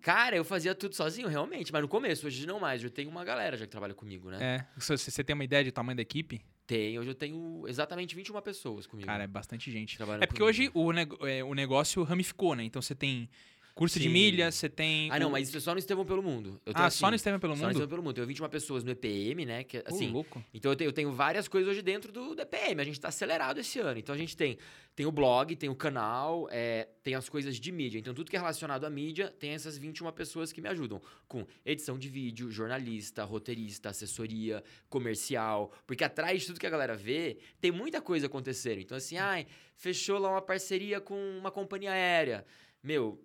Cara, 0.01 0.38
eu 0.38 0.45
fazia 0.45 0.74
tudo 0.74 0.95
sozinho, 0.95 1.28
realmente, 1.28 1.72
mas 1.74 1.81
no 1.81 1.88
começo, 1.88 2.28
hoje 2.28 2.45
não 2.45 2.60
mais. 2.60 2.81
Eu 2.83 2.90
tenho 2.90 3.10
uma 3.10 3.25
galera 3.25 3.57
já 3.57 3.66
que 3.66 3.72
trabalha 3.72 3.94
comigo, 3.94 4.30
né? 4.30 4.38
É. 4.42 4.80
Você, 4.80 5.24
tem 5.24 5.33
uma 5.33 5.44
ideia 5.44 5.63
de 5.63 5.72
tamanho 5.72 5.95
da 5.98 6.01
equipe? 6.01 6.42
Tem, 6.66 6.98
hoje 7.00 7.10
eu 7.10 7.16
tenho 7.16 7.63
exatamente 7.68 8.16
21 8.16 8.42
pessoas 8.42 8.86
comigo. 8.86 9.06
Cara, 9.07 9.24
é 9.24 9.28
bastante 9.28 9.69
gente. 9.72 9.98
trabalhando 9.98 10.24
É 10.24 10.28
porque 10.28 10.40
comigo. 10.40 10.50
hoje 10.50 10.72
o, 10.74 10.92
nego- 10.94 11.25
é, 11.28 11.44
o 11.44 11.54
negócio 11.54 12.04
ramificou, 12.04 12.56
né? 12.56 12.63
Então 12.63 12.81
você 12.81 12.94
tem 12.95 13.30
curso 13.77 14.00
de 14.00 14.06
Sim. 14.06 14.12
milhas, 14.12 14.56
você 14.56 14.68
tem. 14.68 15.09
Ah, 15.12 15.19
não, 15.19 15.29
mas 15.29 15.47
isso 15.47 15.57
é 15.57 15.59
só 15.59 15.71
no 15.71 15.79
Estevão 15.79 16.03
pelo 16.03 16.24
Mundo. 16.24 16.59
Ah, 16.74 16.88
assim, 16.88 16.97
só 16.97 17.09
no 17.09 17.15
Estevão 17.15 17.39
pelo 17.39 17.53
Só 17.53 17.62
no 17.62 17.68
Mundo? 17.68 17.71
Estevão 17.74 17.89
pelo 17.89 18.01
Mundo. 18.01 18.09
Eu 18.18 18.25
tenho 18.25 18.27
21 18.27 18.50
pessoas 18.50 18.83
no 18.83 18.91
EPM, 18.91 19.45
né? 19.45 19.63
Que, 19.63 19.83
assim, 19.85 20.09
louco. 20.09 20.44
Então 20.53 20.71
eu 20.71 20.75
tenho, 20.75 20.88
eu 20.89 20.94
tenho 20.94 21.12
várias 21.12 21.47
coisas 21.47 21.69
hoje 21.69 21.83
dentro 21.83 22.12
do, 22.12 22.35
do 22.35 22.41
EPM. 22.41 22.81
A 22.81 22.83
gente 22.83 23.00
tá 23.00 23.09
acelerado 23.09 23.59
esse 23.59 23.79
ano. 23.79 24.00
Então 24.00 24.15
a 24.15 24.18
gente 24.18 24.35
tem, 24.35 24.57
tem 24.95 25.06
o 25.06 25.12
blog, 25.12 25.56
tem 25.56 25.69
o 25.69 25.75
canal, 25.75 26.50
é, 26.51 26.88
tem 27.03 27.13
as 27.13 27.29
coisas 27.29 27.59
de 27.59 27.71
mídia. 27.71 28.00
Então 28.00 28.13
tudo 28.13 28.31
que 28.31 28.35
é 28.35 28.39
relacionado 28.39 28.83
à 28.83 28.89
mídia 28.89 29.31
tem 29.39 29.51
essas 29.51 29.77
21 29.77 30.12
pessoas 30.12 30.51
que 30.51 30.59
me 30.59 30.69
ajudam. 30.69 31.00
Com 31.27 31.45
edição 31.63 32.00
de 32.00 32.09
vídeo, 32.09 32.50
jornalista, 32.50 33.23
roteirista, 33.23 33.89
assessoria, 33.89 34.63
comercial. 34.89 35.71
Porque 35.85 36.03
atrás 36.03 36.41
de 36.41 36.47
tudo 36.47 36.59
que 36.59 36.68
a 36.68 36.71
galera 36.71 36.95
vê, 36.95 37.38
tem 37.62 37.71
muita 37.71 38.01
coisa 38.01 38.25
acontecendo. 38.25 38.80
Então 38.80 38.97
assim, 38.97 39.18
ai, 39.18 39.45
fechou 39.75 40.18
lá 40.18 40.31
uma 40.31 40.41
parceria 40.41 41.00
com 41.00 41.15
uma 41.38 41.51
companhia 41.51 41.91
aérea. 41.91 42.44
Meu, 42.81 43.21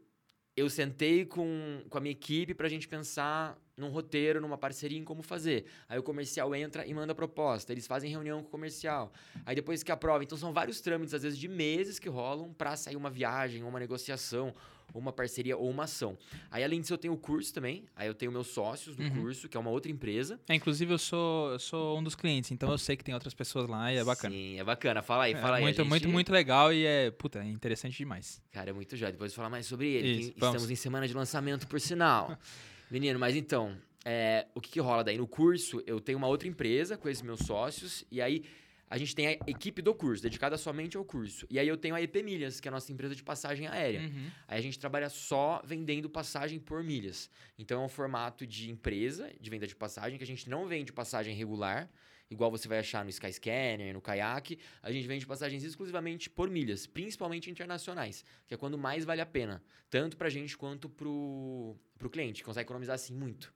eu 0.56 0.68
sentei 0.68 1.24
com, 1.24 1.82
com 1.88 1.98
a 1.98 2.00
minha 2.00 2.12
equipe 2.12 2.54
pra 2.54 2.68
gente 2.68 2.86
pensar 2.86 3.58
num 3.76 3.88
roteiro, 3.88 4.40
numa 4.40 4.58
parceria 4.58 4.98
em 4.98 5.04
como 5.04 5.22
fazer. 5.22 5.64
Aí 5.88 5.98
o 5.98 6.02
comercial 6.02 6.54
entra 6.54 6.86
e 6.86 6.92
manda 6.92 7.12
a 7.12 7.14
proposta. 7.14 7.72
Eles 7.72 7.86
fazem 7.86 8.10
reunião 8.10 8.42
com 8.42 8.48
o 8.48 8.50
comercial. 8.50 9.12
Aí 9.46 9.54
depois 9.54 9.82
que 9.82 9.90
aprova. 9.90 10.22
Então 10.22 10.36
são 10.36 10.52
vários 10.52 10.80
trâmites, 10.80 11.14
às 11.14 11.22
vezes 11.22 11.38
de 11.38 11.48
meses, 11.48 11.98
que 11.98 12.08
rolam 12.08 12.52
pra 12.52 12.76
sair 12.76 12.96
uma 12.96 13.10
viagem, 13.10 13.62
uma 13.62 13.80
negociação, 13.80 14.54
ou 14.92 15.00
uma 15.00 15.12
parceria, 15.12 15.56
ou 15.56 15.68
uma 15.70 15.84
ação. 15.84 16.16
Aí 16.50 16.62
além 16.64 16.80
disso 16.80 16.92
eu 16.92 16.98
tenho 16.98 17.14
o 17.14 17.16
curso 17.16 17.52
também. 17.52 17.84
Aí 17.96 18.06
eu 18.08 18.14
tenho 18.14 18.30
meus 18.32 18.48
sócios 18.48 18.94
do 18.96 19.02
Uhum. 19.02 19.10
curso, 19.10 19.48
que 19.48 19.56
é 19.56 19.60
uma 19.60 19.70
outra 19.70 19.90
empresa. 19.90 20.40
É, 20.48 20.54
inclusive 20.54 20.92
eu 20.92 20.98
sou, 20.98 21.52
eu 21.52 21.58
sou 21.58 21.98
um 21.98 22.02
dos 22.02 22.14
clientes, 22.14 22.50
então 22.50 22.70
eu 22.70 22.78
sei 22.78 22.96
que 22.96 23.04
tem 23.04 23.14
outras 23.14 23.34
pessoas 23.34 23.68
lá 23.68 23.92
e 23.92 23.96
é 23.96 24.04
bacana. 24.04 24.34
Sim, 24.34 24.58
é 24.58 24.64
bacana. 24.64 25.02
Fala 25.02 25.24
aí, 25.24 25.32
É 25.34 25.36
fala 25.40 25.56
aí. 25.56 25.62
a 25.62 25.66
muito, 25.66 25.76
gente- 25.78 25.88
muito, 25.88 26.08
muito 26.08 26.32
legal 26.32 26.72
e 26.72 26.84
é, 26.84 27.10
puta, 27.10 27.40
é 27.40 27.46
interessante 27.48 27.96
demais. 27.96 28.40
Cara, 28.52 28.70
é 28.70 28.72
muito 28.72 28.96
já. 28.96 29.10
Depois 29.10 29.32
eu 29.32 29.36
vou 29.36 29.42
falar 29.42 29.50
mais 29.50 29.66
sobre 29.66 29.88
ele. 29.88 30.20
Isso, 30.20 30.30
estamos 30.30 30.70
em 30.70 30.76
semana 30.76 31.06
de 31.08 31.14
lançamento, 31.14 31.66
por 31.66 31.80
sinal. 31.80 32.36
Menino, 32.90 33.18
mas 33.18 33.34
então, 33.34 33.76
é, 34.04 34.46
o 34.54 34.60
que, 34.60 34.70
que 34.72 34.80
rola 34.80 35.02
daí? 35.02 35.16
No 35.16 35.26
curso, 35.26 35.82
eu 35.86 35.98
tenho 36.00 36.18
uma 36.18 36.26
outra 36.28 36.46
empresa 36.46 36.96
com 36.98 37.08
esses 37.08 37.22
meus 37.22 37.40
sócios, 37.40 38.04
e 38.10 38.20
aí 38.20 38.44
a 38.92 38.98
gente 38.98 39.14
tem 39.14 39.26
a 39.26 39.32
equipe 39.46 39.80
do 39.80 39.94
curso, 39.94 40.22
dedicada 40.22 40.58
somente 40.58 40.98
ao 40.98 41.04
curso. 41.04 41.46
E 41.48 41.58
aí 41.58 41.66
eu 41.66 41.78
tenho 41.78 41.94
a 41.94 42.02
EP 42.02 42.14
Milhas, 42.16 42.60
que 42.60 42.68
é 42.68 42.70
a 42.70 42.72
nossa 42.72 42.92
empresa 42.92 43.14
de 43.14 43.22
passagem 43.22 43.66
aérea. 43.66 44.02
Uhum. 44.02 44.30
Aí 44.46 44.58
a 44.58 44.60
gente 44.60 44.78
trabalha 44.78 45.08
só 45.08 45.62
vendendo 45.64 46.10
passagem 46.10 46.60
por 46.60 46.84
milhas. 46.84 47.30
Então 47.58 47.80
é 47.80 47.86
um 47.86 47.88
formato 47.88 48.46
de 48.46 48.70
empresa 48.70 49.32
de 49.40 49.48
venda 49.48 49.66
de 49.66 49.74
passagem, 49.74 50.18
que 50.18 50.24
a 50.24 50.26
gente 50.26 50.46
não 50.46 50.66
vende 50.66 50.92
passagem 50.92 51.34
regular, 51.34 51.88
igual 52.30 52.50
você 52.50 52.68
vai 52.68 52.80
achar 52.80 53.02
no 53.02 53.08
Skyscanner, 53.08 53.94
no 53.94 54.02
Kayak. 54.02 54.58
A 54.82 54.92
gente 54.92 55.08
vende 55.08 55.26
passagens 55.26 55.64
exclusivamente 55.64 56.28
por 56.28 56.50
milhas, 56.50 56.86
principalmente 56.86 57.50
internacionais, 57.50 58.22
que 58.46 58.52
é 58.52 58.58
quando 58.58 58.76
mais 58.76 59.06
vale 59.06 59.22
a 59.22 59.26
pena, 59.26 59.62
tanto 59.88 60.18
pra 60.18 60.28
gente 60.28 60.54
quanto 60.54 60.90
pro, 60.90 61.74
pro 61.96 62.10
cliente. 62.10 62.44
Consegue 62.44 62.66
economizar 62.66 62.96
assim 62.96 63.14
muito. 63.14 63.54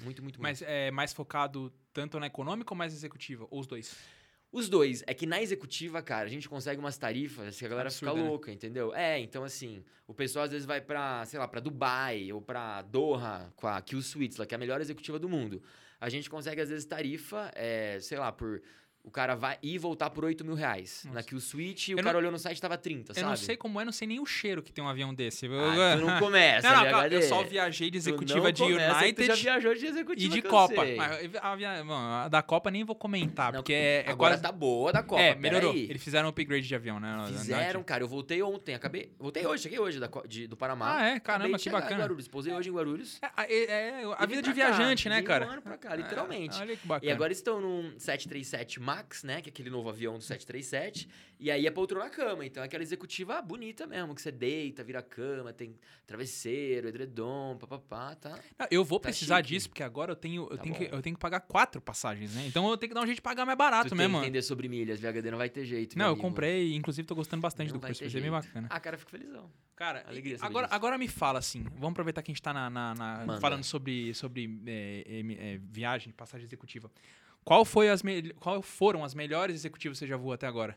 Muito, 0.00 0.22
muito, 0.22 0.22
muito. 0.22 0.40
Mas 0.40 0.62
é 0.62 0.92
mais 0.92 1.12
focado 1.12 1.72
tanto 1.92 2.20
na 2.20 2.28
econômica 2.28 2.72
ou 2.72 2.78
mais 2.78 2.92
executiva? 2.92 3.48
Ou 3.50 3.58
os 3.58 3.66
dois? 3.66 3.96
Os 4.56 4.70
dois, 4.70 5.04
é 5.06 5.12
que 5.12 5.26
na 5.26 5.42
executiva, 5.42 6.00
cara, 6.00 6.24
a 6.24 6.30
gente 6.30 6.48
consegue 6.48 6.80
umas 6.80 6.96
tarifas 6.96 7.58
que 7.58 7.66
a 7.66 7.68
galera 7.68 7.88
Absurda, 7.90 8.12
fica 8.12 8.22
né? 8.22 8.26
louca, 8.30 8.50
entendeu? 8.50 8.94
É, 8.94 9.18
então 9.18 9.44
assim, 9.44 9.84
o 10.06 10.14
pessoal 10.14 10.46
às 10.46 10.50
vezes 10.50 10.64
vai 10.64 10.80
pra, 10.80 11.26
sei 11.26 11.38
lá, 11.38 11.46
pra 11.46 11.60
Dubai 11.60 12.32
ou 12.32 12.40
pra 12.40 12.80
Doha 12.80 13.52
com 13.54 13.66
a 13.66 13.82
Q 13.82 14.00
Suites, 14.00 14.38
lá, 14.38 14.46
que 14.46 14.54
é 14.54 14.56
a 14.56 14.58
melhor 14.58 14.80
executiva 14.80 15.18
do 15.18 15.28
mundo. 15.28 15.62
A 16.00 16.08
gente 16.08 16.30
consegue 16.30 16.58
às 16.58 16.70
vezes 16.70 16.86
tarifa, 16.86 17.52
é, 17.54 17.98
sei 18.00 18.18
lá, 18.18 18.32
por. 18.32 18.62
O 19.06 19.10
cara 19.10 19.36
vai 19.36 19.56
ir 19.62 19.74
e 19.74 19.78
voltar 19.78 20.10
por 20.10 20.24
8 20.24 20.44
mil 20.44 20.54
reais 20.56 21.02
Nossa. 21.04 21.14
na 21.14 21.22
e 21.88 21.92
Eu 21.92 21.94
o 21.94 21.96
não- 21.98 22.04
cara 22.04 22.18
olhou 22.18 22.32
no 22.32 22.38
site 22.40 22.58
e 22.58 22.60
tava 22.60 22.76
30, 22.76 23.12
Eu 23.12 23.14
sabe? 23.14 23.26
não 23.28 23.36
sei 23.36 23.56
como 23.56 23.80
é, 23.80 23.84
não 23.84 23.92
sei 23.92 24.08
nem 24.08 24.18
o 24.18 24.26
cheiro 24.26 24.60
que 24.64 24.72
tem 24.72 24.82
um 24.82 24.88
avião 24.88 25.14
desse. 25.14 25.46
Eu- 25.46 25.52
Ah, 25.64 25.96
tu 25.96 26.04
não 26.04 26.18
começa, 26.18 26.68
Não, 26.68 26.76
não, 26.84 26.90
calma, 26.90 27.06
eu 27.08 27.22
só 27.22 27.44
viajei 27.44 27.88
de 27.88 27.96
executiva 27.98 28.52
de 28.52 28.62
começa 28.64 29.04
United 29.04 29.26
já 29.28 29.34
viajou 29.36 29.74
de 29.76 29.86
executiva 29.86 30.36
e 30.36 30.40
de 30.40 30.44
eu 30.44 30.50
Copa. 30.50 30.82
a, 30.82 31.84
bom, 31.84 31.94
a 31.94 32.28
da 32.28 32.42
Copa 32.42 32.68
nem 32.70 32.82
vou 32.84 32.96
comentar, 32.96 33.52
Não, 33.52 33.60
porque 33.60 33.72
é, 33.72 34.04
é 34.06 34.10
Agora 34.10 34.32
quase... 34.32 34.42
tá 34.42 34.50
boa 34.50 34.92
da 34.92 35.02
Copa. 35.04 35.22
é, 35.22 35.34
melhorou. 35.36 35.72
peraí. 35.72 35.88
Eles 35.88 36.02
fizeram 36.02 36.26
um 36.26 36.30
upgrade 36.30 36.66
de 36.66 36.74
avião, 36.74 36.98
né? 36.98 37.16
Fizeram, 37.28 37.82
cara. 37.84 38.02
Eu 38.02 38.08
voltei 38.08 38.42
ontem, 38.42 38.74
acabei. 38.74 39.12
Voltei 39.20 39.46
hoje, 39.46 39.62
cheguei 39.62 39.78
hoje 39.78 40.00
da 40.00 40.10
de- 40.26 40.48
do 40.48 40.56
Panamá. 40.56 40.96
Ah, 40.98 41.08
é? 41.10 41.20
Caramba, 41.20 41.56
que 41.58 41.70
bacana. 41.70 42.00
Guarulhos. 42.02 42.26
Pousei 42.26 42.52
hoje 42.52 42.70
em 42.70 42.72
Guarulhos. 42.72 43.18
É, 43.22 43.26
a- 43.36 43.44
é- 43.48 44.00
é 44.00 44.14
a 44.18 44.26
vida 44.26 44.42
de 44.42 44.52
viajante, 44.52 45.08
né, 45.08 45.22
cara? 45.22 45.46
Um 45.46 45.50
ano 45.50 45.62
pra 45.62 45.76
cá, 45.78 45.94
literalmente. 45.94 46.58
É, 46.58 46.62
olha 46.62 46.76
que 46.76 46.86
bacana. 46.88 47.08
E 47.08 47.14
agora 47.14 47.32
estão 47.32 47.60
num 47.60 47.92
737 47.98 48.80
MAX, 48.80 48.95
né? 49.24 49.40
Que 49.42 49.48
é 49.48 49.52
aquele 49.52 49.70
novo 49.70 49.88
avião 49.88 50.14
do 50.18 50.22
737. 50.22 51.08
E 51.38 51.50
aí 51.50 51.66
é 51.66 51.70
poltrona 51.70 52.04
na 52.06 52.10
cama. 52.10 52.46
Então 52.46 52.62
é 52.62 52.66
aquela 52.66 52.82
executiva 52.82 53.40
bonita 53.42 53.86
mesmo, 53.86 54.14
que 54.14 54.22
você 54.22 54.32
deita, 54.32 54.82
vira 54.84 55.02
cama, 55.02 55.52
tem 55.52 55.74
travesseiro, 56.06 56.88
edredom, 56.88 57.56
papapá, 57.58 58.14
tá? 58.14 58.38
Não, 58.58 58.66
eu 58.70 58.82
vou 58.84 58.98
Tá 58.98 59.08
precisar 59.08 59.36
chique. 59.38 59.48
disso, 59.50 59.68
porque 59.68 59.82
agora 59.82 60.12
eu 60.12 60.16
tenho, 60.16 60.44
eu, 60.50 60.56
Tá 60.56 60.62
tenho 60.62 60.74
que, 60.74 60.84
eu 60.84 61.02
tenho 61.02 61.14
que 61.16 61.20
pagar 61.20 61.40
quatro 61.40 61.80
passagens, 61.80 62.34
né? 62.34 62.46
Então 62.46 62.68
eu 62.70 62.76
tenho 62.76 62.90
que 62.90 62.94
dar 62.94 63.02
um 63.02 63.06
jeito 63.06 63.16
de 63.16 63.22
pagar 63.22 63.44
mais 63.44 63.58
barato 63.58 63.88
tu 63.88 63.90
tem 63.90 63.98
mesmo. 63.98 64.18
que 64.18 64.24
entender 64.24 64.42
sobre 64.42 64.68
milhas, 64.68 64.98
VHD 65.00 65.30
não 65.30 65.38
vai 65.38 65.50
ter 65.50 65.64
jeito, 65.64 65.98
Não, 65.98 66.06
eu 66.06 66.12
amigo. 66.12 66.22
comprei, 66.26 66.74
inclusive 66.74 67.06
tô 67.06 67.14
gostando 67.14 67.42
bastante 67.42 67.68
Não 67.72 67.78
do 67.78 67.86
curso, 67.86 68.00
vai 68.02 68.10
ser 68.10 68.20
bem 68.20 68.30
bacana. 68.30 68.66
Ah, 68.70 68.80
cara, 68.80 68.94
eu 68.96 68.98
fico 69.00 69.10
felizão. 69.10 69.50
Cara, 69.74 70.02
Alegria 70.08 70.38
agora, 70.40 70.66
disso. 70.66 70.74
agora 70.76 70.96
me 70.96 71.06
fala 71.08 71.38
assim, 71.38 71.62
vamos 71.74 71.90
aproveitar 71.90 72.22
que 72.22 72.30
a 72.30 72.34
gente 72.34 72.42
tá 72.42 72.54
na, 72.54 72.70
na- 72.70 72.94
na- 72.94 73.40
falando 73.40 73.62
sobre, 73.62 74.14
sobre 74.14 74.58
é, 74.66 75.04
é, 75.06 75.52
é, 75.54 75.58
viagem, 75.58 76.12
passagem 76.14 76.46
executiva. 76.46 76.90
Qual, 77.46 77.64
foi 77.64 77.88
as 77.88 78.02
me- 78.02 78.32
qual 78.34 78.60
foram 78.60 79.04
as 79.04 79.14
melhores 79.14 79.54
executivas 79.54 79.96
que 79.98 80.04
você 80.04 80.08
já 80.08 80.16
voou 80.16 80.32
até 80.32 80.48
agora? 80.48 80.76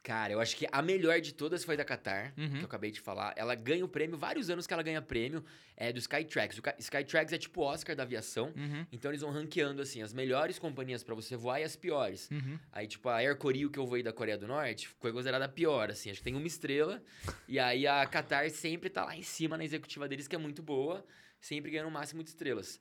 Cara, 0.00 0.32
eu 0.32 0.40
acho 0.40 0.54
que 0.56 0.64
a 0.70 0.80
melhor 0.80 1.18
de 1.20 1.32
todas 1.34 1.64
foi 1.64 1.76
da 1.76 1.84
Qatar, 1.84 2.32
Uhum. 2.38 2.50
que 2.50 2.60
eu 2.60 2.66
acabei 2.66 2.92
de 2.92 3.00
falar. 3.00 3.32
Ela 3.36 3.54
ganha 3.56 3.84
o 3.84 3.88
prêmio, 3.88 4.16
vários 4.16 4.48
anos 4.50 4.64
que 4.64 4.72
ela 4.72 4.82
ganha 4.82 5.02
prêmio, 5.02 5.42
é 5.76 5.92
do 5.92 5.98
Skytrax. 5.98 6.58
O 6.58 6.62
Skytrax 6.78 7.32
é 7.32 7.38
tipo 7.38 7.62
o 7.62 7.64
Oscar 7.64 7.96
da 7.96 8.04
aviação. 8.04 8.52
Uhum, 8.54 8.86
Então 8.92 9.10
eles 9.10 9.22
vão 9.22 9.32
ranqueando, 9.32 9.82
assim, 9.82 10.02
as 10.02 10.12
melhores 10.12 10.56
companhias 10.58 11.02
pra 11.02 11.16
você 11.16 11.36
voar 11.36 11.58
e 11.60 11.64
as 11.64 11.74
piores. 11.74 12.30
uhum. 12.30 12.58
Aí, 12.70 12.86
tipo, 12.86 13.08
a 13.08 13.16
Air 13.16 13.36
Koryo 13.36 13.68
que 13.70 13.78
eu 13.78 13.86
voei 13.86 14.02
da 14.04 14.12
Coreia 14.12 14.38
do 14.38 14.46
Norte 14.46 14.86
foi 15.00 15.10
considerada 15.10 15.46
a 15.46 15.48
pior, 15.48 15.90
assim. 15.90 16.10
Acho 16.10 16.20
que 16.20 16.24
tem 16.24 16.36
uma 16.36 16.46
estrela. 16.46 17.02
e 17.48 17.58
aí 17.58 17.86
a 17.86 18.06
Qatar 18.06 18.48
sempre 18.50 18.88
tá 18.90 19.04
lá 19.06 19.16
em 19.16 19.22
cima 19.22 19.56
na 19.56 19.64
executiva 19.64 20.06
deles, 20.06 20.28
que 20.28 20.36
é 20.36 20.38
muito 20.38 20.62
boa. 20.62 21.04
Sempre 21.40 21.70
ganhando 21.70 21.88
o 21.88 21.90
máximo 21.90 22.22
de 22.22 22.28
estrelas. 22.30 22.78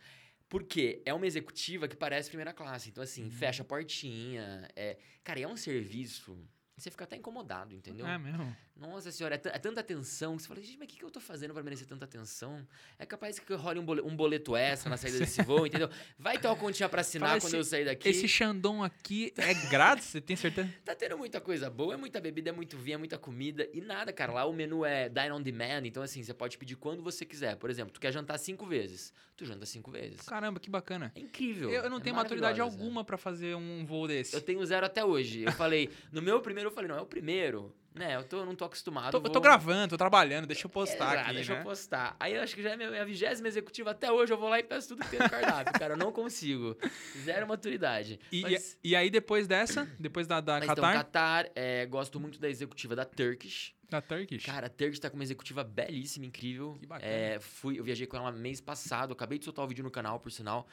Por 0.53 0.63
quê? 0.65 1.01
É 1.03 1.11
uma 1.11 1.25
executiva 1.25 1.87
que 1.87 1.95
parece 1.95 2.29
primeira 2.29 2.53
classe. 2.53 2.89
Então, 2.89 3.03
assim, 3.03 3.27
fecha 3.31 3.63
a 3.63 3.65
portinha. 3.65 4.69
É... 4.75 4.99
Cara, 5.23 5.39
e 5.39 5.41
é 5.41 5.47
um 5.47 5.57
serviço... 5.57 6.37
Você 6.75 6.89
fica 6.89 7.03
até 7.03 7.15
incomodado, 7.15 7.73
entendeu? 7.73 8.05
É 8.07 8.17
mesmo. 8.17 8.55
Nossa 8.75 9.11
senhora, 9.11 9.35
é, 9.35 9.41
é 9.49 9.59
tanta 9.59 9.79
atenção 9.81 10.35
que 10.35 10.41
você 10.41 10.47
fala, 10.47 10.59
gente, 10.59 10.77
mas 10.77 10.87
o 10.87 10.91
que, 10.91 10.97
que 10.97 11.05
eu 11.05 11.11
tô 11.11 11.19
fazendo 11.19 11.53
pra 11.53 11.61
merecer 11.61 11.85
tanta 11.87 12.05
atenção? 12.05 12.67
É 12.97 13.05
capaz 13.05 13.37
que 13.37 13.53
role 13.53 13.79
um, 13.79 13.85
bole- 13.85 14.01
um 14.01 14.15
boleto 14.15 14.55
extra 14.55 14.89
na 14.89 14.97
saída 14.97 15.19
desse 15.19 15.41
voo, 15.45 15.67
entendeu? 15.67 15.87
Vai 16.17 16.39
ter 16.39 16.47
uma 16.47 16.55
continha 16.55 16.89
pra 16.89 17.01
assinar 17.01 17.39
quando 17.39 17.53
eu 17.53 17.63
sair 17.63 17.85
daqui. 17.85 18.09
Esse 18.09 18.27
Xandão 18.27 18.83
aqui 18.83 19.31
é 19.37 19.53
grátis, 19.69 20.05
você 20.07 20.19
tem 20.19 20.35
certeza? 20.35 20.67
Tá 20.83 20.95
tendo 20.95 21.17
muita 21.17 21.39
coisa 21.39 21.69
boa, 21.69 21.93
é 21.93 21.97
muita 21.97 22.19
bebida, 22.19 22.49
é 22.49 22.51
muito 22.53 22.75
vinho, 22.77 22.95
é 22.95 22.97
muita 22.97 23.17
comida 23.17 23.69
e 23.71 23.79
nada, 23.79 24.11
cara. 24.11 24.33
Lá 24.33 24.45
o 24.45 24.51
menu 24.51 24.83
é 24.83 25.07
dine 25.07 25.31
on 25.31 25.41
demand, 25.41 25.83
então 25.85 26.01
assim, 26.01 26.23
você 26.23 26.33
pode 26.33 26.57
pedir 26.57 26.75
quando 26.75 27.03
você 27.03 27.23
quiser. 27.23 27.55
Por 27.55 27.69
exemplo, 27.69 27.93
tu 27.93 27.99
quer 28.01 28.11
jantar 28.11 28.37
cinco 28.39 28.65
vezes, 28.65 29.13
tu 29.37 29.45
janta 29.45 29.65
cinco 29.67 29.91
vezes. 29.91 30.21
Caramba, 30.21 30.59
que 30.59 30.69
bacana. 30.69 31.11
É 31.15 31.19
incrível. 31.19 31.69
Eu, 31.69 31.83
eu 31.83 31.89
não 31.89 31.97
é 31.97 32.01
tenho 32.01 32.15
maturidade 32.15 32.59
alguma 32.59 33.03
pra 33.05 33.17
fazer 33.17 33.55
um 33.55 33.85
voo 33.85 34.07
desse. 34.07 34.33
Eu 34.35 34.41
tenho 34.41 34.65
zero 34.65 34.85
até 34.85 35.05
hoje. 35.05 35.43
Eu 35.43 35.51
falei, 35.51 35.89
no 36.11 36.21
meu 36.21 36.41
primeiro 36.41 36.62
eu 36.67 36.71
falei, 36.71 36.89
não, 36.89 36.97
é 36.97 37.01
o 37.01 37.05
primeiro, 37.05 37.73
né? 37.93 38.15
Eu 38.15 38.23
tô, 38.23 38.45
não 38.45 38.55
tô 38.55 38.65
acostumado. 38.65 39.11
Tô- 39.11 39.17
eu 39.17 39.23
tô 39.23 39.33
vou- 39.33 39.41
gravando, 39.41 39.89
tô 39.89 39.97
trabalhando, 39.97 40.47
deixa 40.47 40.65
eu 40.65 40.69
postar 40.69 41.13
Exato, 41.13 41.19
aqui, 41.21 41.33
deixa 41.35 41.53
né? 41.53 41.59
eu 41.59 41.63
postar. 41.63 42.15
Aí 42.19 42.33
eu 42.33 42.41
acho 42.41 42.55
que 42.55 42.63
já 42.63 42.71
é 42.71 42.77
minha, 42.77 43.05
vigésima 43.05 43.47
executiva. 43.47 43.91
Até 43.91 44.11
hoje 44.11 44.33
eu 44.33 44.37
vou 44.37 44.49
lá 44.49 44.59
e 44.59 44.63
peço 44.63 44.89
tudo 44.89 45.03
que 45.03 45.09
tem 45.11 45.19
no 45.19 45.29
cardápio, 45.29 45.73
cara. 45.73 45.93
Eu 45.93 45.97
não 45.97 46.11
consigo. 46.11 46.75
Zero 47.23 47.47
maturidade. 47.47 48.19
E, 48.31 48.41
mas, 48.41 48.77
e 48.83 48.95
aí 48.95 49.09
depois 49.09 49.47
dessa, 49.47 49.85
depois 49.99 50.25
da, 50.27 50.41
da 50.41 50.53
mas 50.59 50.63
então, 50.63 50.75
Qatar... 50.83 50.95
Qatar, 51.05 51.51
é, 51.55 51.85
gosto 51.85 52.19
muito 52.19 52.39
da 52.39 52.49
executiva 52.49 52.95
da 52.95 53.05
Turkish. 53.05 53.73
Da 53.89 54.01
Turkish. 54.01 54.43
Cara, 54.43 54.65
a 54.65 54.69
Turkish 54.69 54.97
tá 54.99 55.07
com 55.07 55.15
uma 55.15 55.23
executiva 55.23 55.63
belíssima, 55.63 56.25
incrível. 56.25 56.75
Que 56.79 56.87
bacana. 56.87 57.11
É, 57.11 57.39
fui, 57.39 57.79
eu 57.79 57.83
viajei 57.83 58.07
com 58.07 58.17
ela 58.17 58.31
mês 58.31 58.59
passado, 58.59 59.13
acabei 59.13 59.37
de 59.37 59.45
soltar 59.45 59.63
o 59.63 59.67
vídeo 59.67 59.83
no 59.83 59.91
canal, 59.91 60.19
por 60.19 60.31
sinal. 60.31 60.67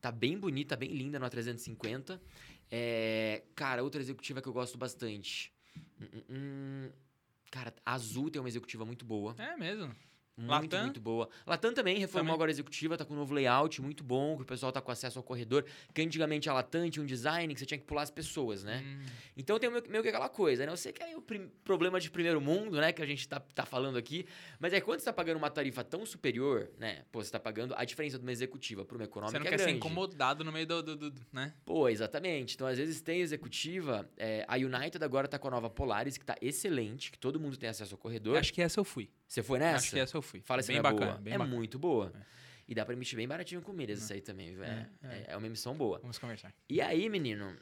Tá 0.00 0.12
bem 0.12 0.38
bonita, 0.38 0.76
bem 0.76 0.88
linda 0.90 1.18
no 1.18 1.26
A350. 1.26 2.18
É, 2.70 3.42
cara, 3.54 3.82
outra 3.82 4.00
executiva 4.00 4.40
que 4.40 4.48
eu 4.48 4.52
gosto 4.52 4.78
bastante. 4.78 5.52
Hum, 6.00 6.06
hum, 6.14 6.22
hum. 6.30 6.90
Cara, 7.50 7.74
a 7.84 7.94
Azul 7.94 8.30
tem 8.30 8.40
uma 8.40 8.48
executiva 8.48 8.84
muito 8.84 9.04
boa. 9.04 9.34
É 9.38 9.56
mesmo. 9.56 9.94
Muito, 10.40 10.50
Latam? 10.72 10.82
muito 10.84 11.00
boa. 11.00 11.28
Latam 11.46 11.72
também 11.74 11.98
reformou 11.98 12.22
Também. 12.26 12.34
agora 12.34 12.50
a 12.50 12.52
executiva, 12.52 12.96
tá 12.96 13.04
com 13.04 13.14
um 13.14 13.16
novo 13.18 13.34
layout 13.34 13.80
muito 13.82 14.02
bom, 14.02 14.36
que 14.36 14.42
o 14.42 14.46
pessoal 14.46 14.72
tá 14.72 14.80
com 14.80 14.90
acesso 14.90 15.18
ao 15.18 15.22
corredor. 15.22 15.64
Que 15.94 16.02
antigamente 16.02 16.48
a 16.48 16.52
Latam 16.54 16.88
tinha 16.90 17.02
um 17.02 17.06
design 17.06 17.52
que 17.54 17.60
você 17.60 17.66
tinha 17.66 17.78
que 17.78 17.84
pular 17.84 18.02
as 18.02 18.10
pessoas, 18.10 18.64
né? 18.64 18.82
Hum, 18.84 19.06
Então 19.36 19.58
tem 19.58 19.70
meio, 19.70 19.82
meio 19.88 20.02
que 20.02 20.08
aquela 20.08 20.28
coisa, 20.28 20.64
né? 20.66 20.72
Eu 20.72 20.76
sei 20.76 20.92
que 20.92 21.02
é 21.02 21.16
o 21.16 21.22
problema 21.64 22.00
de 22.00 22.10
primeiro 22.10 22.40
mundo, 22.40 22.78
né? 22.80 22.92
Que 22.92 23.02
a 23.02 23.06
gente 23.06 23.26
tá, 23.28 23.38
tá 23.40 23.64
falando 23.64 23.96
aqui. 23.98 24.26
Mas 24.58 24.72
é 24.72 24.80
quando 24.80 25.00
você 25.00 25.06
tá 25.06 25.12
pagando 25.12 25.36
uma 25.36 25.50
tarifa 25.50 25.84
tão 25.84 26.04
superior, 26.06 26.70
né? 26.78 27.04
Pô, 27.12 27.22
você 27.22 27.30
tá 27.30 27.38
pagando 27.40 27.74
a 27.76 27.84
diferença 27.84 28.18
de 28.18 28.22
uma 28.24 28.32
executiva 28.32 28.84
para 28.84 28.96
uma 28.96 29.04
econômica 29.04 29.38
você 29.38 29.38
não 29.38 29.46
é 29.46 29.50
quer 29.50 29.58
ser 29.58 29.64
grande. 29.64 29.78
incomodado 29.78 30.44
no 30.44 30.52
meio 30.52 30.66
do, 30.66 30.82
do, 30.82 30.96
do- 30.96 31.10
do- 31.10 31.26
né? 31.32 31.54
Pô, 31.64 31.88
exatamente. 31.88 32.54
Então, 32.54 32.66
às 32.66 32.78
vezes 32.78 33.00
tem 33.00 33.20
executiva. 33.20 34.08
é, 34.16 34.44
a 34.48 34.56
United 34.56 35.02
agora 35.04 35.26
tá 35.28 35.38
com 35.38 35.48
a 35.48 35.50
nova 35.50 35.68
Polaris, 35.70 36.16
que 36.16 36.24
tá 36.24 36.36
excelente, 36.40 37.10
que 37.10 37.18
todo 37.18 37.38
mundo 37.40 37.56
tem 37.56 37.68
acesso 37.68 37.94
ao 37.94 37.98
corredor. 37.98 38.36
Acho 38.38 38.52
que 38.52 38.62
essa 38.62 38.78
eu 38.80 38.84
fui. 38.84 39.10
Você 39.30 39.44
foi 39.44 39.60
nessa? 39.60 39.76
Acho 39.76 39.90
que 39.92 39.98
essa 40.00 40.16
eu 40.16 40.22
fui. 40.22 40.40
Fala 40.40 40.60
se 40.60 40.68
bem 40.68 40.82
não 40.82 40.88
é 40.88 40.92
bacana, 40.92 41.10
boa. 41.12 41.20
bem 41.22 41.34
é 41.34 41.38
bacana. 41.38 41.56
muito 41.56 41.78
boa. 41.78 42.12
É. 42.14 42.20
E 42.66 42.74
dá 42.74 42.84
pra 42.84 42.94
emitir 42.94 43.16
bem 43.16 43.28
baratinho 43.28 43.62
com 43.62 43.72
milhas 43.72 44.02
isso 44.02 44.12
aí 44.12 44.20
também, 44.20 44.52
viu? 44.52 44.64
É, 44.64 44.88
É, 45.02 45.06
é. 45.06 45.14
é- 45.18 45.24
é 45.28 45.36
uma 45.36 45.46
emissão 45.46 45.74
boa. 45.76 46.00
Vamos 46.00 46.18
conversar. 46.18 46.52
E 46.68 46.80
aí, 46.80 47.08
menino, 47.08 47.56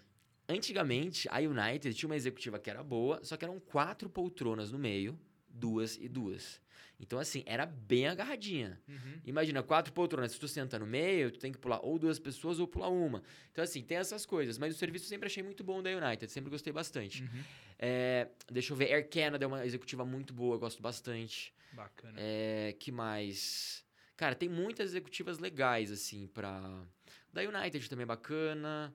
antigamente 0.48 1.28
a 1.30 1.38
United 1.40 1.92
tinha 1.94 2.08
uma 2.08 2.16
executiva 2.16 2.58
que 2.58 2.70
era 2.70 2.82
boa, 2.82 3.20
só 3.22 3.36
que 3.36 3.44
eram 3.44 3.60
quatro 3.60 4.08
poltronas 4.08 4.72
no 4.72 4.78
meio, 4.78 5.18
duas 5.48 5.96
e 5.96 6.08
duas. 6.08 6.60
Então, 7.00 7.18
assim, 7.20 7.44
era 7.46 7.64
bem 7.64 8.08
agarradinha. 8.08 8.80
Uhum. 8.88 9.20
Imagina, 9.24 9.62
quatro 9.62 9.92
poltronas, 9.92 10.32
se 10.32 10.40
tu 10.40 10.48
senta 10.48 10.78
no 10.80 10.86
meio, 10.86 11.30
tu 11.30 11.38
tem 11.38 11.52
que 11.52 11.58
pular 11.58 11.78
ou 11.80 11.96
duas 11.96 12.18
pessoas 12.18 12.58
ou 12.58 12.66
pular 12.66 12.88
uma. 12.88 13.22
Então, 13.52 13.62
assim, 13.62 13.82
tem 13.82 13.98
essas 13.98 14.26
coisas. 14.26 14.58
Mas 14.58 14.74
o 14.74 14.78
serviço 14.78 15.04
eu 15.04 15.08
sempre 15.08 15.26
achei 15.26 15.42
muito 15.42 15.62
bom 15.62 15.80
da 15.80 15.90
United, 15.90 16.30
sempre 16.32 16.50
gostei 16.50 16.72
bastante. 16.72 17.22
Uhum. 17.22 17.44
É, 17.78 18.26
deixa 18.50 18.72
eu 18.72 18.76
ver, 18.76 18.92
Air 18.92 19.08
Canada 19.08 19.44
é 19.44 19.46
uma 19.46 19.64
executiva 19.64 20.04
muito 20.04 20.34
boa, 20.34 20.56
eu 20.56 20.58
gosto 20.58 20.82
bastante. 20.82 21.54
Bacana. 21.72 22.14
É, 22.16 22.74
que 22.78 22.90
mais? 22.90 23.84
Cara, 24.16 24.34
tem 24.34 24.48
muitas 24.48 24.90
executivas 24.90 25.38
legais, 25.38 25.92
assim, 25.92 26.26
pra. 26.26 26.84
Da 27.32 27.42
United 27.42 27.88
também 27.88 28.02
é 28.02 28.06
bacana. 28.06 28.94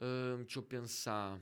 Ahn, 0.00 0.42
deixa 0.44 0.58
eu 0.58 0.62
pensar. 0.62 1.38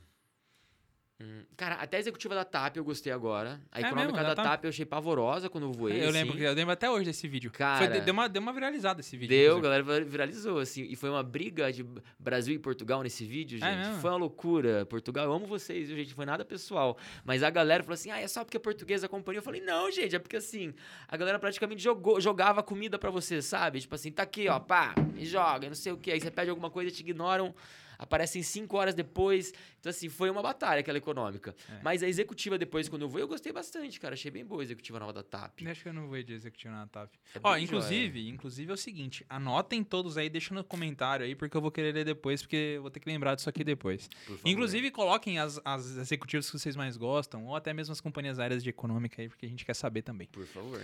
Hum, 1.22 1.42
cara, 1.54 1.74
até 1.74 1.98
a 1.98 2.00
executiva 2.00 2.34
da 2.34 2.44
TAP 2.46 2.76
eu 2.78 2.84
gostei 2.84 3.12
agora. 3.12 3.60
A 3.70 3.78
É 3.78 3.82
econômica 3.82 4.12
mesmo? 4.12 4.28
Da 4.28 4.34
da 4.34 4.42
TAP? 4.42 4.64
Eu 4.64 4.70
achei 4.70 4.86
pavorosa 4.86 5.50
quando 5.50 5.64
eu 5.64 5.72
voei. 5.72 6.02
eu, 6.02 6.10
lembro, 6.10 6.34
assim. 6.34 6.42
eu 6.44 6.54
lembro 6.54 6.72
até 6.72 6.88
hoje 6.90 7.04
desse 7.04 7.28
vídeo. 7.28 7.50
Cara- 7.50 7.86
Foi- 7.86 8.00
deu, 8.00 8.14
uma, 8.14 8.26
deu 8.26 8.40
uma 8.40 8.54
viralizada 8.54 9.00
esse 9.00 9.18
vídeo. 9.18 9.28
Deu, 9.36 9.58
a 9.58 9.60
galera 9.60 9.82
viralizou, 10.02 10.58
assim. 10.60 10.84
E 10.88 10.96
foi 10.96 11.10
uma 11.10 11.22
briga 11.22 11.70
de 11.70 11.84
Brasil 12.18 12.54
e 12.54 12.58
Portugal 12.58 13.02
nesse 13.02 13.26
vídeo, 13.26 13.58
É 13.62 13.70
gente. 13.70 13.86
mesmo? 13.86 14.00
foi 14.00 14.10
uma 14.10 14.16
loucura. 14.16 14.86
Portugal, 14.86 15.26
eu 15.26 15.32
amo 15.34 15.44
vocês, 15.46 15.88
viu, 15.88 15.96
gente? 15.98 16.14
Foi 16.14 16.24
nada 16.24 16.42
pessoal. 16.42 16.96
Mas 17.22 17.42
a 17.42 17.50
galera 17.50 17.82
falou 17.82 17.94
assim: 17.94 18.10
ah, 18.10 18.18
é 18.18 18.26
só 18.26 18.42
porque 18.42 18.56
é 18.56 18.60
português 18.60 19.04
a 19.04 19.08
companhia. 19.08 19.40
Eu 19.40 19.42
falei, 19.42 19.60
não, 19.60 19.90
gente, 19.90 20.16
é 20.16 20.18
porque 20.18 20.36
assim, 20.36 20.72
a 21.06 21.16
galera 21.18 21.38
praticamente 21.38 21.82
jogou, 21.82 22.18
jogava 22.18 22.62
comida 22.62 22.98
pra 22.98 23.10
você, 23.10 23.42
sabe? 23.42 23.78
Tipo 23.80 23.94
assim, 23.94 24.10
tá 24.10 24.22
aqui, 24.22 24.48
ó, 24.48 24.58
pá, 24.58 24.94
e 25.16 25.26
joga, 25.26 25.68
não 25.68 25.74
sei 25.74 25.92
o 25.92 25.98
que. 25.98 26.10
Aí 26.10 26.18
você 26.18 26.30
pede 26.30 26.48
alguma 26.48 26.70
coisa, 26.70 26.90
te 26.90 27.00
ignoram. 27.00 27.54
Aparecem 28.00 28.42
cinco 28.42 28.78
horas 28.78 28.94
depois. 28.94 29.52
Então, 29.78 29.90
assim, 29.90 30.08
foi 30.08 30.30
uma 30.30 30.40
batalha 30.40 30.80
aquela 30.80 30.96
econômica. 30.96 31.54
É. 31.68 31.82
Mas 31.82 32.02
a 32.02 32.08
executiva, 32.08 32.56
depois, 32.56 32.88
quando 32.88 33.02
eu 33.02 33.08
vou, 33.08 33.20
eu 33.20 33.28
gostei 33.28 33.52
bastante, 33.52 34.00
cara. 34.00 34.14
Achei 34.14 34.30
bem 34.30 34.42
boa 34.42 34.62
a 34.62 34.64
executiva 34.64 34.98
nova 34.98 35.12
da 35.12 35.22
TAP. 35.22 35.66
Acho 35.66 35.82
que 35.82 35.88
eu 35.90 35.92
não 35.92 36.08
vou 36.08 36.22
de 36.22 36.32
executivo 36.32 36.72
na 36.72 36.86
TAP. 36.86 37.12
É 37.34 37.40
Ó, 37.42 37.56
inclusive, 37.58 38.26
inclusive 38.26 38.70
é 38.70 38.74
o 38.74 38.76
seguinte, 38.76 39.24
anotem 39.28 39.84
todos 39.84 40.16
aí, 40.16 40.30
deixa 40.30 40.54
no 40.54 40.64
comentário 40.64 41.26
aí, 41.26 41.34
porque 41.34 41.54
eu 41.54 41.60
vou 41.60 41.70
querer 41.70 41.92
ler 41.92 42.04
depois, 42.04 42.40
porque 42.40 42.74
eu 42.76 42.82
vou 42.82 42.90
ter 42.90 43.00
que 43.00 43.08
lembrar 43.08 43.34
disso 43.34 43.50
aqui 43.50 43.62
depois. 43.62 44.08
Inclusive, 44.46 44.90
coloquem 44.90 45.38
as, 45.38 45.60
as 45.62 45.96
executivas 45.98 46.50
que 46.50 46.58
vocês 46.58 46.76
mais 46.76 46.96
gostam, 46.96 47.44
ou 47.46 47.54
até 47.54 47.74
mesmo 47.74 47.92
as 47.92 48.00
companhias 48.00 48.38
aéreas 48.38 48.62
de 48.62 48.70
econômica 48.70 49.20
aí, 49.20 49.28
porque 49.28 49.44
a 49.44 49.48
gente 49.48 49.64
quer 49.64 49.74
saber 49.74 50.00
também. 50.00 50.26
Por 50.28 50.46
favor. 50.46 50.80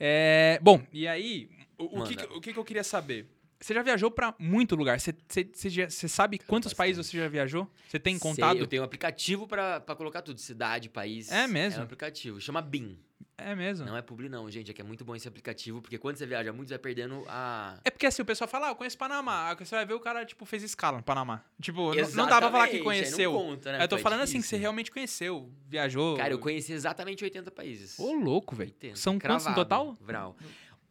É, 0.00 0.58
bom, 0.62 0.82
e 0.92 1.06
aí, 1.06 1.50
o, 1.78 2.00
o 2.00 2.04
que, 2.04 2.14
o 2.14 2.40
que 2.40 2.56
eu 2.56 2.64
queria 2.64 2.84
saber? 2.84 3.26
Você 3.64 3.72
já 3.72 3.82
viajou 3.82 4.10
pra 4.10 4.34
muito 4.38 4.76
lugar. 4.76 5.00
Você, 5.00 5.14
você, 5.26 5.48
você, 5.50 5.88
você 5.88 6.06
sabe 6.06 6.38
quantos 6.38 6.72
bastante. 6.72 6.76
países 6.76 7.06
você 7.06 7.16
já 7.16 7.28
viajou? 7.28 7.66
Você 7.88 7.98
tem 7.98 8.18
Sei, 8.18 8.20
contado? 8.20 8.58
eu 8.58 8.66
tenho 8.66 8.82
um 8.82 8.84
aplicativo 8.84 9.48
pra, 9.48 9.80
pra 9.80 9.96
colocar 9.96 10.20
tudo. 10.20 10.38
Cidade, 10.38 10.90
país. 10.90 11.32
É 11.32 11.46
mesmo? 11.46 11.78
É 11.78 11.80
um 11.80 11.84
aplicativo. 11.84 12.38
Chama 12.42 12.60
BIM. 12.60 12.98
É 13.38 13.54
mesmo. 13.54 13.84
Não 13.86 13.96
é 13.96 14.02
publi, 14.02 14.28
não, 14.28 14.48
gente. 14.50 14.70
É 14.70 14.74
que 14.74 14.80
é 14.80 14.84
muito 14.84 15.04
bom 15.04 15.16
esse 15.16 15.26
aplicativo, 15.26 15.82
porque 15.82 15.98
quando 15.98 16.16
você 16.16 16.26
viaja 16.26 16.52
muito, 16.52 16.68
você 16.68 16.74
vai 16.74 16.78
perdendo 16.78 17.24
a. 17.26 17.78
É 17.84 17.90
porque 17.90 18.06
assim, 18.06 18.22
o 18.22 18.24
pessoal 18.24 18.46
fala, 18.46 18.68
ah, 18.68 18.70
eu 18.70 18.76
conheço 18.76 18.96
Panamá. 18.96 19.48
Aí 19.48 19.56
você 19.56 19.74
vai 19.74 19.84
ver 19.84 19.94
o 19.94 20.00
cara, 20.00 20.24
tipo, 20.24 20.44
fez 20.44 20.62
escala 20.62 20.98
no 20.98 21.02
Panamá. 21.02 21.42
Tipo, 21.60 21.94
n- 21.94 22.02
não 22.14 22.28
dá 22.28 22.38
pra 22.38 22.50
falar 22.50 22.68
que 22.68 22.76
Exatamente, 22.76 22.76
aí 22.76 22.78
não 22.78 22.84
conheceu. 22.84 23.32
conta, 23.32 23.72
né? 23.72 23.82
eu 23.82 23.88
tô 23.88 23.96
é 23.96 23.98
falando 23.98 24.20
assim, 24.20 24.34
que 24.34 24.42
você 24.42 24.48
difícil. 24.50 24.58
realmente 24.60 24.90
conheceu, 24.92 25.50
viajou. 25.66 26.16
Cara, 26.16 26.32
eu 26.32 26.38
conheci 26.38 26.72
exatamente 26.72 27.24
80 27.24 27.50
países. 27.50 27.98
Ô, 27.98 28.12
louco, 28.12 28.54
velho. 28.54 28.70
80, 28.70 28.96
São 28.96 29.14
quantos 29.14 29.46
no 29.46 29.54
cravado, 29.54 29.54
total? 29.54 29.96
Vral. 30.00 30.36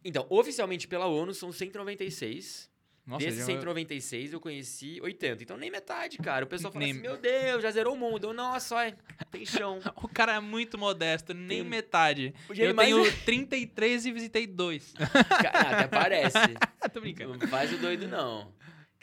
Então, 0.04 0.26
oficialmente 0.28 0.86
pela 0.86 1.06
ONU 1.06 1.32
são 1.32 1.50
196. 1.50 2.70
Nossa, 3.06 3.22
Desses 3.26 3.40
já- 3.40 3.46
196 3.46 4.32
eu 4.32 4.40
conheci 4.40 4.98
80. 5.02 5.42
Então 5.42 5.58
nem 5.58 5.70
metade, 5.70 6.16
cara. 6.16 6.46
O 6.46 6.48
pessoal 6.48 6.72
fala 6.72 6.84
Nem- 6.86 6.92
assim: 6.94 7.02
meu 7.02 7.18
Deus, 7.18 7.62
já 7.62 7.70
zerou 7.70 7.92
o 7.94 7.98
mundo. 7.98 8.28
Eu, 8.28 8.32
Nossa, 8.32 8.76
olha, 8.76 8.96
tem 9.30 9.44
chão. 9.44 9.78
o 10.02 10.08
cara 10.08 10.36
é 10.36 10.40
muito 10.40 10.78
modesto, 10.78 11.34
nem 11.34 11.60
Tem- 11.60 11.68
metade. 11.68 12.34
Eu 12.56 12.74
mais- 12.74 12.88
tenho 12.94 13.12
33 13.26 14.06
e 14.06 14.12
visitei 14.12 14.46
dois. 14.46 14.94
Cara, 15.42 15.80
até 15.80 15.86
parece. 15.88 16.38
Tô 16.94 17.00
brincando. 17.00 17.36
Não 17.36 17.46
faz 17.48 17.72
o 17.74 17.76
doido, 17.76 18.08
não. 18.08 18.50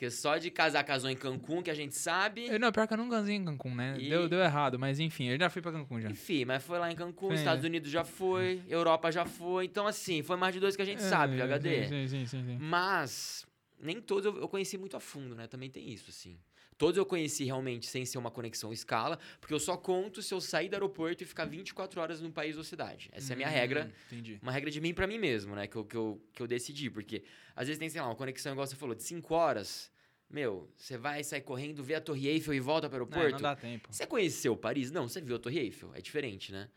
Porque 0.02 0.10
só 0.10 0.40
de 0.40 0.50
casar, 0.50 0.84
casou 0.84 1.12
em 1.12 1.16
Cancún, 1.16 1.62
que 1.62 1.70
a 1.70 1.76
gente 1.76 1.94
sabe. 1.96 2.48
Eu, 2.48 2.60
não, 2.60 2.72
pior 2.72 2.88
que 2.88 2.94
eu 2.96 2.98
não 2.98 3.08
ganhei 3.08 3.36
em 3.36 3.46
Cancún, 3.46 3.76
né? 3.76 3.96
E- 4.00 4.10
Deu, 4.10 4.28
deu 4.28 4.40
errado, 4.40 4.80
mas 4.80 5.00
enfim, 5.00 5.28
eu 5.28 5.38
já 5.38 5.48
fui 5.48 5.62
pra 5.62 5.72
Cancún 5.72 6.02
já. 6.02 6.10
Enfim, 6.10 6.44
mas 6.44 6.64
foi 6.64 6.80
lá 6.80 6.92
em 6.92 6.96
Cancún, 6.96 7.34
É. 7.34 7.36
Estados 7.36 7.64
Unidos 7.64 7.92
já 7.92 8.04
foi, 8.04 8.64
Europa 8.68 9.12
já 9.12 9.26
foi. 9.26 9.66
Então, 9.66 9.86
assim, 9.86 10.24
foi 10.24 10.38
mais 10.38 10.56
de 10.56 10.60
dois 10.60 10.76
que 10.76 10.82
a 10.82 10.86
gente 10.86 11.04
sabe, 11.04 11.40
É, 11.40 11.46
VHD. 11.46 11.88
Sim, 11.88 12.08
sim, 12.08 12.26
sim, 12.26 12.44
sim. 12.48 12.58
Mas 12.60 13.46
nem 13.80 14.02
todos 14.02 14.26
eu, 14.26 14.42
eu 14.42 14.48
conheci 14.48 14.76
muito 14.76 14.98
a 14.98 15.00
fundo, 15.00 15.36
né? 15.36 15.46
Também 15.46 15.70
tem 15.70 15.88
isso, 15.88 16.10
assim. 16.10 16.36
Todos 16.82 16.98
eu 16.98 17.06
conheci 17.06 17.44
realmente 17.44 17.86
sem 17.86 18.04
ser 18.08 18.18
uma 18.18 18.32
conexão 18.32 18.74
escala, 18.74 19.20
porque 19.40 19.54
eu 19.54 19.60
só 19.60 19.78
conto 19.78 20.20
se 20.20 20.34
eu 20.34 20.42
sair 20.42 20.68
do 20.68 20.74
aeroporto 20.74 21.22
e 21.22 21.28
ficar 21.28 21.46
24 21.46 22.02
horas 22.02 22.20
num 22.22 22.32
país 22.32 22.58
ou 22.58 22.64
cidade. 22.64 23.08
Essa 23.14 23.34
é 23.34 23.36
a 23.36 23.38
minha 23.38 23.50
Hum, 23.50 23.52
regra. 23.52 23.92
Entendi. 24.08 24.40
Uma 24.42 24.52
regra 24.52 24.72
de 24.72 24.82
mim 24.82 24.92
pra 24.92 25.06
mim 25.06 25.20
mesmo, 25.20 25.56
né? 25.56 25.68
Que 25.68 25.76
eu, 25.76 25.86
que, 25.86 25.96
eu, 25.96 26.20
que 26.34 26.42
eu 26.42 26.48
decidi. 26.48 26.90
Porque 26.90 27.24
às 27.56 27.68
vezes 27.68 27.78
tem, 27.78 27.88
sei 27.88 28.02
lá, 28.02 28.08
uma 28.08 28.16
conexão, 28.16 28.52
igual 28.54 28.66
você 28.66 28.76
falou, 28.76 28.96
de 28.96 29.04
5 29.04 29.32
horas. 29.32 29.92
Meu, 30.28 30.72
você 30.76 30.98
vai 30.98 31.24
sair 31.24 31.42
correndo, 31.42 31.84
vê 31.84 31.94
a 31.94 32.02
Torre 32.02 32.28
Eiffel 32.28 32.56
e 32.56 32.60
volta 32.60 32.90
pro 32.90 32.96
É, 32.98 33.00
aeroporto. 33.02 33.32
não 33.34 33.42
dá 33.42 33.56
tempo. 33.56 33.88
Você 33.92 34.08
conheceu 34.08 34.58
Paris? 34.58 34.90
Não, 34.90 35.08
você 35.08 35.22
viu 35.22 35.36
a 35.36 35.40
Torre 35.40 35.60
Eiffel. 35.60 35.92
É 35.94 36.02
diferente, 36.02 36.52
né? 36.52 36.68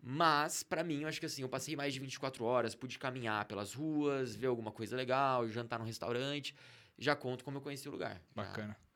Mas, 0.00 0.62
pra 0.62 0.84
mim, 0.84 1.02
eu 1.02 1.08
acho 1.08 1.18
que 1.18 1.26
assim, 1.26 1.42
eu 1.42 1.48
passei 1.48 1.74
mais 1.74 1.92
de 1.92 1.98
24 1.98 2.44
horas, 2.44 2.74
pude 2.76 2.98
caminhar 3.00 3.44
pelas 3.46 3.74
ruas, 3.74 4.34
ver 4.36 4.46
alguma 4.46 4.70
coisa 4.70 4.94
legal, 4.96 5.48
jantar 5.48 5.78
num 5.80 5.84
restaurante. 5.84 6.54
Já 6.98 7.16
conto 7.16 7.42
como 7.44 7.56
eu 7.58 7.60
conheci 7.62 7.88
o 7.88 7.90
lugar. 7.92 8.22
Bacana. 8.34 8.68
já 8.68 8.89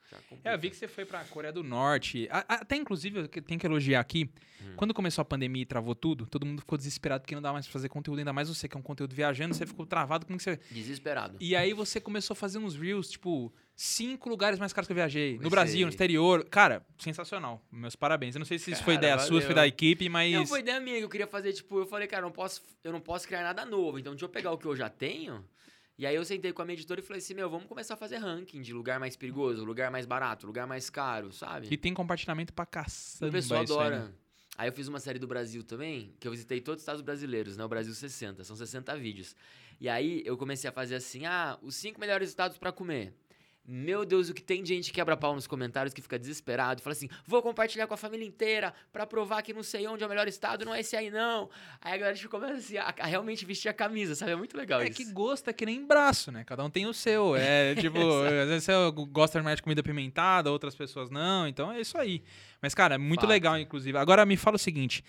É, 0.44 0.54
eu 0.54 0.58
vi 0.58 0.70
que 0.70 0.76
você 0.76 0.86
foi 0.86 1.04
pra 1.04 1.24
Coreia 1.24 1.52
do 1.52 1.62
Norte. 1.62 2.28
A- 2.30 2.44
a- 2.48 2.54
Até, 2.56 2.76
inclusive, 2.76 3.20
eu 3.20 3.28
que- 3.28 3.40
tenho 3.42 3.58
que 3.58 3.66
elogiar 3.66 4.00
aqui. 4.00 4.30
Hum. 4.62 4.72
Quando 4.76 4.94
começou 4.94 5.22
a 5.22 5.24
pandemia 5.24 5.62
e 5.62 5.66
travou 5.66 5.94
tudo, 5.94 6.26
todo 6.26 6.46
mundo 6.46 6.60
ficou 6.60 6.78
desesperado 6.78 7.22
porque 7.22 7.34
não 7.34 7.42
dá 7.42 7.52
mais 7.52 7.66
pra 7.66 7.72
fazer 7.72 7.88
conteúdo. 7.88 8.18
Ainda 8.18 8.32
mais 8.32 8.48
você, 8.48 8.68
que 8.68 8.76
é 8.76 8.78
um 8.80 8.82
conteúdo 8.82 9.14
viajando, 9.14 9.54
você 9.54 9.66
ficou 9.66 9.84
travado. 9.86 10.24
Como 10.26 10.36
que 10.38 10.42
você... 10.44 10.58
Desesperado. 10.70 11.36
E 11.40 11.54
aí 11.56 11.72
você 11.72 12.00
começou 12.00 12.34
a 12.34 12.36
fazer 12.36 12.58
uns 12.58 12.76
reels, 12.76 13.10
tipo, 13.10 13.52
cinco 13.76 14.28
lugares 14.28 14.58
mais 14.58 14.72
caros 14.72 14.86
que 14.86 14.92
eu 14.92 14.96
viajei. 14.96 15.38
No. 15.38 15.50
Brasil, 15.50 15.86
no 15.86 15.90
exterior. 15.90 16.44
Cara, 16.48 16.84
sensacional. 16.98 17.62
Meus 17.70 17.96
parabéns. 17.96 18.34
Eu 18.34 18.38
não 18.38 18.46
sei 18.46 18.58
se 18.58 18.70
isso 18.70 18.82
foi 18.84 18.94
Cara, 18.94 19.06
ideia 19.06 19.18
sua, 19.18 19.40
se 19.40 19.46
foi 19.46 19.54
valeu. 19.54 19.54
da 19.56 19.66
equipe, 19.66 20.08
mas... 20.08 20.32
Não, 20.32 20.46
foi 20.46 20.60
ideia 20.60 20.80
minha 20.80 20.98
eu 20.98 21.08
queria 21.08 21.26
fazer, 21.26 21.52
tipo, 21.52 21.78
eu 21.80 21.86
falei, 21.86 22.06
cara, 22.06 22.22
eu 22.22 22.26
não 22.26 22.32
posso, 22.32 22.62
eu 22.82 22.92
não 22.92 23.00
posso 23.00 23.26
criar 23.26 23.42
nada 23.42 23.64
novo, 23.66 23.98
então 23.98 24.12
deixa 24.12 24.24
eu 24.24 24.28
pegar 24.28 24.52
o 24.52 24.58
que 24.58 24.66
eu 24.66 24.76
já 24.76 24.88
tenho. 24.88 25.44
E 25.96 26.06
aí 26.06 26.16
eu 26.16 26.24
sentei 26.24 26.52
com 26.52 26.60
a 26.60 26.64
minha 26.64 26.74
editora 26.74 27.00
e 27.00 27.04
falei 27.04 27.18
assim, 27.18 27.34
meu, 27.34 27.48
vamos 27.48 27.66
começar 27.66 27.94
a 27.94 27.96
fazer 27.96 28.16
ranking 28.16 28.60
de 28.60 28.72
lugar 28.72 28.98
mais 28.98 29.16
perigoso, 29.16 29.64
lugar 29.64 29.90
mais 29.90 30.06
barato, 30.06 30.46
lugar 30.46 30.66
mais 30.66 30.90
caro, 30.90 31.32
sabe? 31.32 31.68
E 31.70 31.76
tem 31.76 31.94
compartilhamento 31.94 32.52
pra 32.52 32.66
caçamba 32.66 33.28
o 33.28 33.32
pessoal 33.32 33.62
isso 33.62 33.78
aí, 33.78 33.90
né? 33.90 33.96
adora. 33.96 34.14
Aí 34.56 34.68
eu 34.68 34.72
fiz 34.72 34.88
uma 34.88 35.00
série 35.00 35.18
do 35.18 35.26
Brasil 35.26 35.62
também, 35.62 36.14
que 36.20 36.26
eu 36.26 36.32
visitei 36.32 36.60
todos 36.60 36.78
os 36.78 36.82
estados 36.82 37.02
brasileiros, 37.02 37.56
né? 37.56 37.64
O 37.64 37.68
Brasil 37.68 37.92
60, 37.92 38.44
são 38.44 38.56
60 38.56 38.96
vídeos. 38.96 39.34
E 39.80 39.88
aí 39.88 40.22
eu 40.24 40.36
comecei 40.36 40.68
a 40.70 40.72
fazer 40.72 40.94
assim, 40.94 41.26
ah, 41.26 41.58
os 41.60 41.74
cinco 41.74 42.00
melhores 42.00 42.28
estados 42.28 42.56
pra 42.56 42.70
comer. 42.70 43.12
Meu 43.66 44.04
Deus, 44.04 44.28
o 44.28 44.34
que 44.34 44.42
tem 44.42 44.62
de 44.62 44.74
gente 44.74 44.90
que 44.90 44.92
quebra 44.92 45.16
pau 45.16 45.34
nos 45.34 45.46
comentários 45.46 45.94
que 45.94 46.02
fica 46.02 46.18
desesperado 46.18 46.80
e 46.80 46.84
fala 46.84 46.92
assim: 46.92 47.08
vou 47.26 47.40
compartilhar 47.40 47.86
com 47.86 47.94
a 47.94 47.96
família 47.96 48.26
inteira 48.26 48.74
pra 48.92 49.06
provar 49.06 49.40
que 49.42 49.54
não 49.54 49.62
sei 49.62 49.86
onde 49.86 50.02
é 50.02 50.06
o 50.06 50.08
melhor 50.08 50.28
estado, 50.28 50.66
não 50.66 50.74
é 50.74 50.80
esse 50.80 50.94
aí 50.94 51.10
não. 51.10 51.48
Aí 51.80 51.94
a 51.94 51.96
galera 51.96 52.16
tipo, 52.16 52.28
começa 52.28 52.54
assim, 52.54 52.76
a, 52.76 52.94
a 53.00 53.06
realmente 53.06 53.46
vestir 53.46 53.70
a 53.70 53.72
camisa, 53.72 54.14
sabe? 54.14 54.32
É 54.32 54.36
muito 54.36 54.54
legal 54.54 54.82
É 54.82 54.88
isso. 54.88 54.96
que 54.96 55.10
gosto 55.12 55.48
é 55.48 55.52
que 55.54 55.64
nem 55.64 55.86
braço, 55.86 56.30
né? 56.30 56.44
Cada 56.44 56.62
um 56.62 56.68
tem 56.68 56.86
o 56.86 56.92
seu. 56.92 57.34
É 57.36 57.74
tipo, 57.80 57.98
às 58.22 58.48
vezes 58.48 58.64
você 58.64 58.72
gosta 59.08 59.42
mais 59.42 59.56
de 59.56 59.62
comida 59.62 59.82
pimentada, 59.82 60.52
outras 60.52 60.74
pessoas 60.74 61.08
não. 61.08 61.48
Então 61.48 61.72
é 61.72 61.80
isso 61.80 61.96
aí. 61.96 62.22
Mas, 62.64 62.74
cara, 62.74 62.94
é 62.94 62.98
muito 62.98 63.20
Fato. 63.20 63.28
legal, 63.28 63.58
inclusive. 63.58 63.98
Agora 63.98 64.24
me 64.24 64.38
fala 64.38 64.56
o 64.56 64.58
seguinte: 64.58 65.04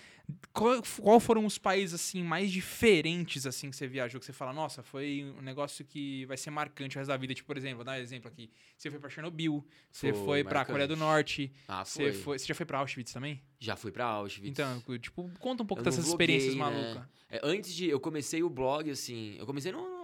qual, 0.52 0.82
qual 1.00 1.18
foram 1.18 1.46
os 1.46 1.56
países 1.56 1.94
assim 1.94 2.22
mais 2.22 2.50
diferentes 2.52 3.46
assim 3.46 3.70
que 3.70 3.76
você 3.76 3.86
viajou? 3.86 4.20
Que 4.20 4.26
você 4.26 4.32
fala, 4.32 4.52
nossa, 4.52 4.82
foi 4.82 5.32
um 5.38 5.40
negócio 5.40 5.82
que 5.82 6.26
vai 6.26 6.36
ser 6.36 6.50
marcante 6.50 6.96
o 6.96 6.98
resto 6.98 7.08
da 7.08 7.16
vida. 7.16 7.32
Tipo, 7.32 7.46
por 7.46 7.56
exemplo, 7.56 7.76
vou 7.76 7.84
dar 7.86 7.92
um 7.92 8.02
exemplo 8.02 8.28
aqui. 8.28 8.50
Você 8.76 8.90
foi 8.90 9.00
pra 9.00 9.08
Chernobyl, 9.08 9.64
você 9.90 10.12
Foi 10.12 10.24
foi 10.24 10.44
pra 10.44 10.58
marcante. 10.58 10.72
Coreia 10.74 10.88
do 10.88 10.96
Norte, 10.96 11.50
Ah, 11.66 11.82
você, 11.82 12.12
foi. 12.12 12.12
foi, 12.12 12.38
você 12.38 12.46
já 12.46 12.54
foi 12.54 12.66
pra 12.66 12.78
Auschwitz 12.80 13.10
também? 13.12 13.40
Já 13.58 13.74
fui 13.74 13.90
pra 13.90 14.04
Auschwitz. 14.04 14.50
Então, 14.50 14.82
tipo, 14.98 15.30
conta 15.40 15.62
um 15.62 15.66
pouco 15.66 15.80
Eu 15.80 15.84
dessas 15.84 16.04
não 16.04 16.10
experiências 16.12 16.52
né? 16.54 16.60
malucas. 16.60 17.02
É, 17.30 17.40
antes 17.42 17.74
de. 17.74 17.88
Eu 17.88 17.98
comecei 17.98 18.42
o 18.42 18.50
blog, 18.50 18.90
assim. 18.90 19.34
Eu 19.38 19.46
comecei 19.46 19.72
no. 19.72 19.95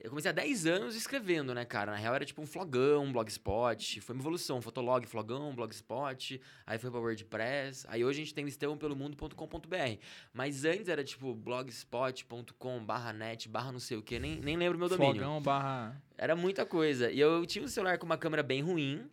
Eu 0.00 0.10
comecei 0.10 0.30
há 0.30 0.34
10 0.34 0.66
anos 0.66 0.94
escrevendo, 0.94 1.52
né, 1.52 1.64
cara? 1.64 1.90
Na 1.90 1.98
real 1.98 2.14
era 2.14 2.24
tipo 2.24 2.40
um 2.40 2.46
flogão, 2.46 3.04
um 3.04 3.12
blogspot. 3.12 4.00
Foi 4.00 4.14
uma 4.14 4.22
evolução. 4.22 4.62
Fotolog, 4.62 5.04
flogão, 5.06 5.52
blogspot. 5.54 6.40
Aí 6.64 6.78
foi 6.78 6.90
pra 6.90 7.00
WordPress. 7.00 7.84
Aí 7.88 8.04
hoje 8.04 8.20
a 8.20 8.24
gente 8.24 8.34
tem 8.34 8.44
listãopelomundo.com.br. 8.44 9.98
Mas 10.32 10.64
antes 10.64 10.88
era 10.88 11.02
tipo 11.02 11.34
blogspot.com 11.34 12.84
barra 12.84 13.12
net, 13.12 13.48
barra 13.48 13.72
não 13.72 13.80
sei 13.80 13.96
o 13.96 14.02
que. 14.02 14.20
Nem, 14.20 14.40
nem 14.40 14.56
lembro 14.56 14.78
meu 14.78 14.88
domínio. 14.88 15.14
Flogão 15.14 15.42
barra. 15.42 16.00
Era 16.16 16.36
muita 16.36 16.64
coisa. 16.64 17.10
E 17.10 17.18
eu 17.18 17.44
tinha 17.44 17.64
um 17.64 17.68
celular 17.68 17.98
com 17.98 18.06
uma 18.06 18.16
câmera 18.16 18.42
bem 18.42 18.62
ruim. 18.62 19.08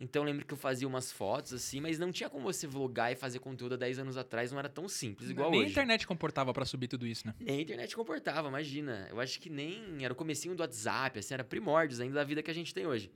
Então 0.00 0.22
eu 0.22 0.26
lembro 0.26 0.44
que 0.46 0.54
eu 0.54 0.58
fazia 0.58 0.86
umas 0.86 1.10
fotos 1.10 1.52
assim, 1.52 1.80
mas 1.80 1.98
não 1.98 2.12
tinha 2.12 2.30
como 2.30 2.44
você 2.44 2.66
vlogar 2.66 3.12
e 3.12 3.16
fazer 3.16 3.38
conteúdo 3.40 3.74
há 3.74 3.76
10 3.76 3.98
anos 3.98 4.16
atrás, 4.16 4.52
não 4.52 4.58
era 4.58 4.68
tão 4.68 4.88
simples 4.88 5.30
igual 5.30 5.50
Nem 5.50 5.60
a 5.60 5.62
hoje. 5.64 5.72
internet 5.72 6.06
comportava 6.06 6.52
pra 6.54 6.64
subir 6.64 6.88
tudo 6.88 7.06
isso, 7.06 7.26
né? 7.26 7.34
Nem 7.40 7.58
a 7.58 7.62
internet 7.62 7.96
comportava, 7.96 8.48
imagina. 8.48 9.08
Eu 9.10 9.20
acho 9.20 9.40
que 9.40 9.50
nem 9.50 10.04
era 10.04 10.12
o 10.12 10.16
comecinho 10.16 10.54
do 10.54 10.60
WhatsApp, 10.60 11.18
assim, 11.18 11.34
era 11.34 11.42
primórdios 11.44 12.00
ainda 12.00 12.14
da 12.14 12.24
vida 12.24 12.42
que 12.42 12.50
a 12.50 12.54
gente 12.54 12.72
tem 12.72 12.86
hoje. 12.86 13.10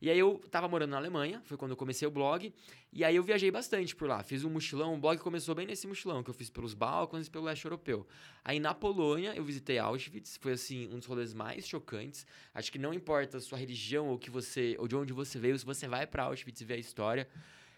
E 0.00 0.10
aí 0.10 0.18
eu 0.18 0.38
tava 0.50 0.68
morando 0.68 0.90
na 0.90 0.98
Alemanha, 0.98 1.40
foi 1.44 1.56
quando 1.56 1.70
eu 1.70 1.76
comecei 1.76 2.06
o 2.06 2.10
blog, 2.10 2.52
e 2.92 3.04
aí 3.04 3.16
eu 3.16 3.22
viajei 3.22 3.50
bastante 3.50 3.96
por 3.96 4.08
lá. 4.08 4.22
Fiz 4.22 4.44
um 4.44 4.50
mochilão, 4.50 4.94
o 4.94 4.98
blog 4.98 5.18
começou 5.18 5.54
bem 5.54 5.66
nesse 5.66 5.86
mochilão, 5.86 6.22
que 6.22 6.30
eu 6.30 6.34
fiz 6.34 6.50
pelos 6.50 6.74
Balcãs 6.74 7.26
e 7.26 7.30
pelo 7.30 7.44
leste 7.44 7.64
europeu. 7.64 8.06
Aí 8.44 8.60
na 8.60 8.74
Polônia 8.74 9.34
eu 9.34 9.44
visitei 9.44 9.78
Auschwitz, 9.78 10.36
foi 10.36 10.52
assim, 10.52 10.86
um 10.88 10.98
dos 10.98 11.06
rolês 11.06 11.32
mais 11.32 11.66
chocantes. 11.66 12.26
Acho 12.54 12.70
que 12.70 12.78
não 12.78 12.92
importa 12.92 13.38
a 13.38 13.40
sua 13.40 13.58
religião 13.58 14.08
ou 14.08 14.18
que 14.18 14.30
você, 14.30 14.76
ou 14.78 14.86
de 14.86 14.94
onde 14.94 15.12
você 15.12 15.38
veio, 15.38 15.58
se 15.58 15.64
você 15.64 15.88
vai 15.88 16.06
pra 16.06 16.24
Auschwitz 16.24 16.60
e 16.60 16.64
vê 16.64 16.74
a 16.74 16.78
história, 16.78 17.28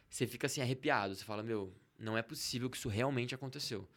você 0.08 0.26
fica 0.26 0.46
assim 0.46 0.60
arrepiado, 0.60 1.14
você 1.14 1.24
fala, 1.24 1.42
meu, 1.42 1.72
não 1.98 2.16
é 2.16 2.22
possível 2.22 2.68
que 2.68 2.76
isso 2.76 2.88
realmente 2.88 3.34
aconteceu. 3.34 3.88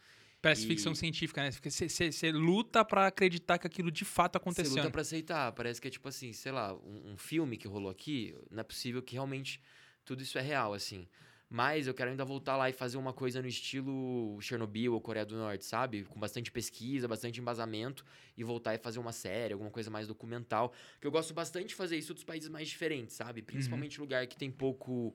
Parece 0.42 0.64
E- 0.64 0.66
ficção 0.66 0.92
científica, 0.94 1.40
né? 1.40 1.50
Você 1.52 2.32
luta 2.32 2.84
pra 2.84 3.06
acreditar 3.06 3.58
que 3.58 3.66
aquilo 3.68 3.92
de 3.92 4.04
fato 4.04 4.32
Você 4.32 4.38
aconteceu. 4.38 4.70
luta 4.72 4.84
né? 4.84 4.90
pra 4.90 5.00
aceitar. 5.02 5.52
Parece 5.52 5.80
que 5.80 5.86
é 5.86 5.90
tipo 5.90 6.08
assim, 6.08 6.32
sei 6.32 6.50
lá, 6.50 6.74
um, 6.74 7.12
um 7.12 7.16
filme 7.16 7.56
que 7.56 7.68
rolou 7.68 7.88
aqui, 7.90 8.34
não 8.50 8.60
é 8.60 8.64
possível 8.64 9.00
que 9.00 9.14
realmente 9.14 9.60
tudo 10.04 10.20
isso 10.20 10.36
é 10.36 10.42
real, 10.42 10.74
assim. 10.74 11.06
Mas 11.48 11.86
eu 11.86 11.92
quero 11.92 12.10
ainda 12.10 12.24
voltar 12.24 12.56
lá 12.56 12.70
e 12.70 12.72
fazer 12.72 12.96
uma 12.96 13.12
coisa 13.12 13.40
no 13.42 13.46
estilo 13.46 14.40
Chernobyl 14.40 14.94
ou 14.94 15.00
Coreia 15.02 15.24
do 15.26 15.36
Norte, 15.36 15.66
sabe? 15.66 16.02
Com 16.04 16.18
bastante 16.18 16.50
pesquisa, 16.50 17.06
bastante 17.06 17.38
embasamento 17.40 18.04
e 18.36 18.42
voltar 18.42 18.74
e 18.74 18.78
fazer 18.78 18.98
uma 18.98 19.12
série, 19.12 19.52
alguma 19.52 19.70
coisa 19.70 19.90
mais 19.90 20.08
documental. 20.08 20.72
Que 20.98 21.06
eu 21.06 21.10
gosto 21.10 21.34
bastante 21.34 21.68
de 21.68 21.74
fazer 21.74 21.96
isso 21.98 22.14
dos 22.14 22.24
países 22.24 22.48
mais 22.48 22.68
diferentes, 22.68 23.14
sabe? 23.14 23.42
Principalmente 23.42 24.00
lugar 24.00 24.26
que 24.26 24.36
tem 24.36 24.50
pouco 24.50 25.14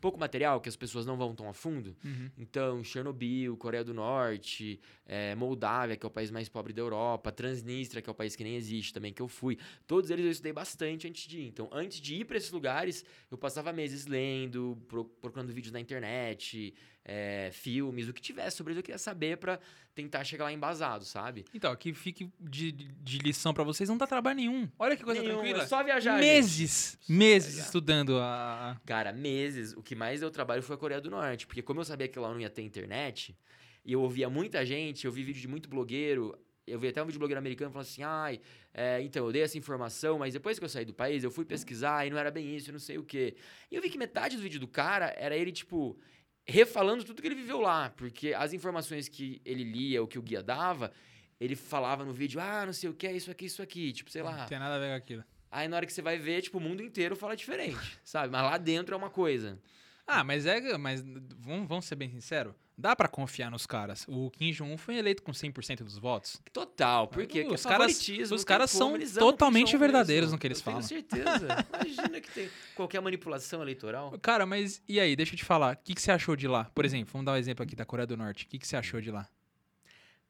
pouco 0.00 0.18
material, 0.18 0.60
que 0.60 0.68
as 0.68 0.76
pessoas 0.76 1.04
não 1.06 1.16
vão 1.16 1.34
tão 1.34 1.48
a 1.48 1.52
fundo. 1.52 1.96
Uhum. 2.04 2.30
Então, 2.38 2.82
Chernobyl, 2.84 3.56
Coreia 3.56 3.84
do 3.84 3.92
Norte, 3.94 4.80
eh, 5.06 5.34
Moldávia, 5.34 5.96
que 5.96 6.04
é 6.04 6.08
o 6.08 6.10
país 6.10 6.30
mais 6.30 6.48
pobre 6.48 6.72
da 6.72 6.80
Europa, 6.82 7.30
Transnistria, 7.32 8.00
que 8.02 8.08
é 8.08 8.12
o 8.12 8.14
país 8.14 8.34
que 8.36 8.44
nem 8.44 8.56
existe 8.56 8.92
também, 8.92 9.12
que 9.12 9.22
eu 9.22 9.28
fui. 9.28 9.58
Todos 9.86 10.10
eles 10.10 10.24
eu 10.24 10.30
estudei 10.30 10.52
bastante 10.52 11.06
antes 11.08 11.26
de 11.26 11.40
ir. 11.40 11.46
Então, 11.48 11.68
antes 11.72 12.00
de 12.00 12.14
ir 12.16 12.24
para 12.24 12.36
esses 12.36 12.50
lugares, 12.50 13.04
eu 13.30 13.36
passava 13.38 13.72
meses 13.72 14.06
lendo, 14.06 14.76
pro- 14.88 15.04
procurando 15.04 15.52
vídeos 15.52 15.72
na 15.72 15.80
internet, 15.80 16.72
eh, 17.04 17.50
filmes, 17.52 18.08
o 18.08 18.12
que 18.12 18.20
tivesse 18.20 18.56
sobre 18.56 18.72
isso 18.72 18.80
eu 18.80 18.84
queria 18.84 18.98
saber 18.98 19.36
para 19.38 19.58
tentar 19.94 20.22
chegar 20.24 20.44
lá 20.44 20.52
embasado, 20.52 21.04
sabe? 21.04 21.44
Então, 21.52 21.74
que 21.74 21.92
fique 21.92 22.30
de, 22.38 22.72
de 22.72 23.18
lição 23.18 23.52
pra 23.52 23.64
vocês, 23.64 23.88
não 23.88 23.96
dá 23.98 24.06
trabalho 24.06 24.36
nenhum. 24.36 24.68
Olha 24.78 24.96
que 24.96 25.02
coisa 25.02 25.20
Nenhum, 25.20 25.36
tranquila. 25.38 25.62
é 25.62 25.66
só 25.66 25.82
viajar, 25.82 26.18
gente. 26.18 26.26
meses, 26.26 26.98
meses 27.08 27.54
viajar. 27.54 27.66
estudando 27.66 28.18
a. 28.18 28.80
Cara, 28.84 29.12
meses. 29.12 29.72
O 29.72 29.82
que 29.82 29.94
mais 29.94 30.20
deu 30.20 30.30
trabalho 30.30 30.62
foi 30.62 30.76
a 30.76 30.78
Coreia 30.78 31.00
do 31.00 31.10
Norte. 31.10 31.46
Porque 31.46 31.62
como 31.62 31.80
eu 31.80 31.84
sabia 31.84 32.06
que 32.08 32.18
lá 32.18 32.28
não 32.32 32.40
ia 32.40 32.50
ter 32.50 32.62
internet, 32.62 33.36
e 33.84 33.92
eu 33.92 34.00
ouvia 34.00 34.28
muita 34.30 34.64
gente, 34.64 35.04
eu 35.06 35.12
vi 35.12 35.22
vídeo 35.22 35.40
de 35.40 35.48
muito 35.48 35.68
blogueiro. 35.68 36.38
Eu 36.66 36.78
vi 36.78 36.86
até 36.88 37.02
um 37.02 37.04
vídeo 37.04 37.14
de 37.14 37.18
blogueiro 37.18 37.38
americano 37.38 37.72
falando 37.72 37.86
assim, 37.88 38.02
ai, 38.04 38.40
é, 38.72 39.00
então, 39.02 39.26
eu 39.26 39.32
dei 39.32 39.42
essa 39.42 39.58
informação, 39.58 40.18
mas 40.20 40.34
depois 40.34 40.56
que 40.56 40.64
eu 40.64 40.68
saí 40.68 40.84
do 40.84 40.94
país, 40.94 41.24
eu 41.24 41.30
fui 41.30 41.44
pesquisar 41.44 42.06
e 42.06 42.10
não 42.10 42.16
era 42.18 42.30
bem 42.30 42.54
isso, 42.54 42.70
não 42.70 42.78
sei 42.78 42.96
o 42.96 43.02
quê. 43.02 43.34
E 43.70 43.74
eu 43.74 43.82
vi 43.82 43.90
que 43.90 43.98
metade 43.98 44.36
do 44.36 44.42
vídeo 44.42 44.60
do 44.60 44.68
cara 44.68 45.12
era 45.18 45.36
ele, 45.36 45.50
tipo, 45.50 45.98
refalando 46.46 47.04
tudo 47.04 47.22
que 47.22 47.28
ele 47.28 47.34
viveu 47.34 47.60
lá. 47.60 47.90
Porque 47.90 48.34
as 48.34 48.52
informações 48.52 49.08
que 49.08 49.40
ele 49.44 49.64
lia, 49.64 50.02
o 50.02 50.06
que 50.06 50.18
o 50.18 50.22
guia 50.22 50.42
dava, 50.42 50.92
ele 51.40 51.56
falava 51.56 52.04
no 52.04 52.12
vídeo, 52.12 52.40
ah, 52.40 52.66
não 52.66 52.72
sei 52.72 52.90
o 52.90 52.94
que, 52.94 53.06
é 53.06 53.12
isso 53.12 53.30
aqui, 53.30 53.46
isso 53.46 53.62
aqui. 53.62 53.92
Tipo, 53.92 54.10
sei 54.10 54.22
lá. 54.22 54.38
Não 54.38 54.46
tem 54.46 54.58
nada 54.58 54.76
a 54.76 54.78
ver 54.78 54.88
com 54.90 54.96
aquilo. 54.96 55.24
Aí 55.50 55.66
na 55.66 55.76
hora 55.76 55.86
que 55.86 55.92
você 55.92 56.02
vai 56.02 56.16
ver, 56.16 56.42
tipo, 56.42 56.58
o 56.58 56.60
mundo 56.60 56.82
inteiro 56.82 57.16
fala 57.16 57.34
diferente, 57.34 57.98
sabe? 58.04 58.30
Mas 58.30 58.42
lá 58.42 58.56
dentro 58.56 58.94
é 58.94 58.98
uma 58.98 59.10
coisa. 59.10 59.58
Ah, 60.06 60.22
mas 60.22 60.46
é. 60.46 60.76
Mas 60.78 61.02
vamos, 61.38 61.68
vamos 61.68 61.84
ser 61.84 61.96
bem 61.96 62.10
sinceros. 62.10 62.54
Dá 62.80 62.96
pra 62.96 63.06
confiar 63.08 63.50
nos 63.50 63.66
caras. 63.66 64.04
O 64.08 64.30
Kim 64.30 64.50
Jong-un 64.52 64.76
foi 64.78 64.96
eleito 64.96 65.22
com 65.22 65.32
100% 65.32 65.84
dos 65.84 65.98
votos. 65.98 66.40
Total? 66.52 67.06
Porque 67.08 67.42
Os 67.44 67.64
é 67.64 67.68
caras- 67.68 68.08
os 68.32 68.44
caras 68.44 68.70
são 68.70 68.98
totalmente 69.18 69.76
verdadeiros 69.76 70.28
mesmo. 70.30 70.36
no 70.36 70.38
que 70.40 70.46
eles 70.46 70.58
Eu 70.58 70.64
tenho 70.64 70.76
falam. 70.82 70.88
certeza. 70.88 71.66
Imagina 71.84 72.20
que 72.20 72.30
tem 72.30 72.50
qualquer 72.74 73.00
manipulação 73.00 73.62
eleitoral. 73.62 74.18
Cara, 74.22 74.46
mas 74.46 74.82
e 74.88 74.98
aí? 74.98 75.14
Deixa 75.14 75.34
eu 75.34 75.38
te 75.38 75.44
falar. 75.44 75.74
O 75.74 75.78
que, 75.84 75.94
que 75.94 76.00
você 76.02 76.10
achou 76.10 76.34
de 76.34 76.48
lá? 76.48 76.64
Por 76.74 76.84
exemplo, 76.84 77.12
vamos 77.12 77.26
dar 77.26 77.32
um 77.32 77.36
exemplo 77.36 77.62
aqui 77.62 77.76
da 77.76 77.84
Coreia 77.84 78.06
do 78.06 78.16
Norte. 78.16 78.44
O 78.46 78.48
que, 78.48 78.58
que 78.58 78.66
você 78.66 78.76
achou 78.76 79.00
de 79.00 79.10
lá? 79.10 79.28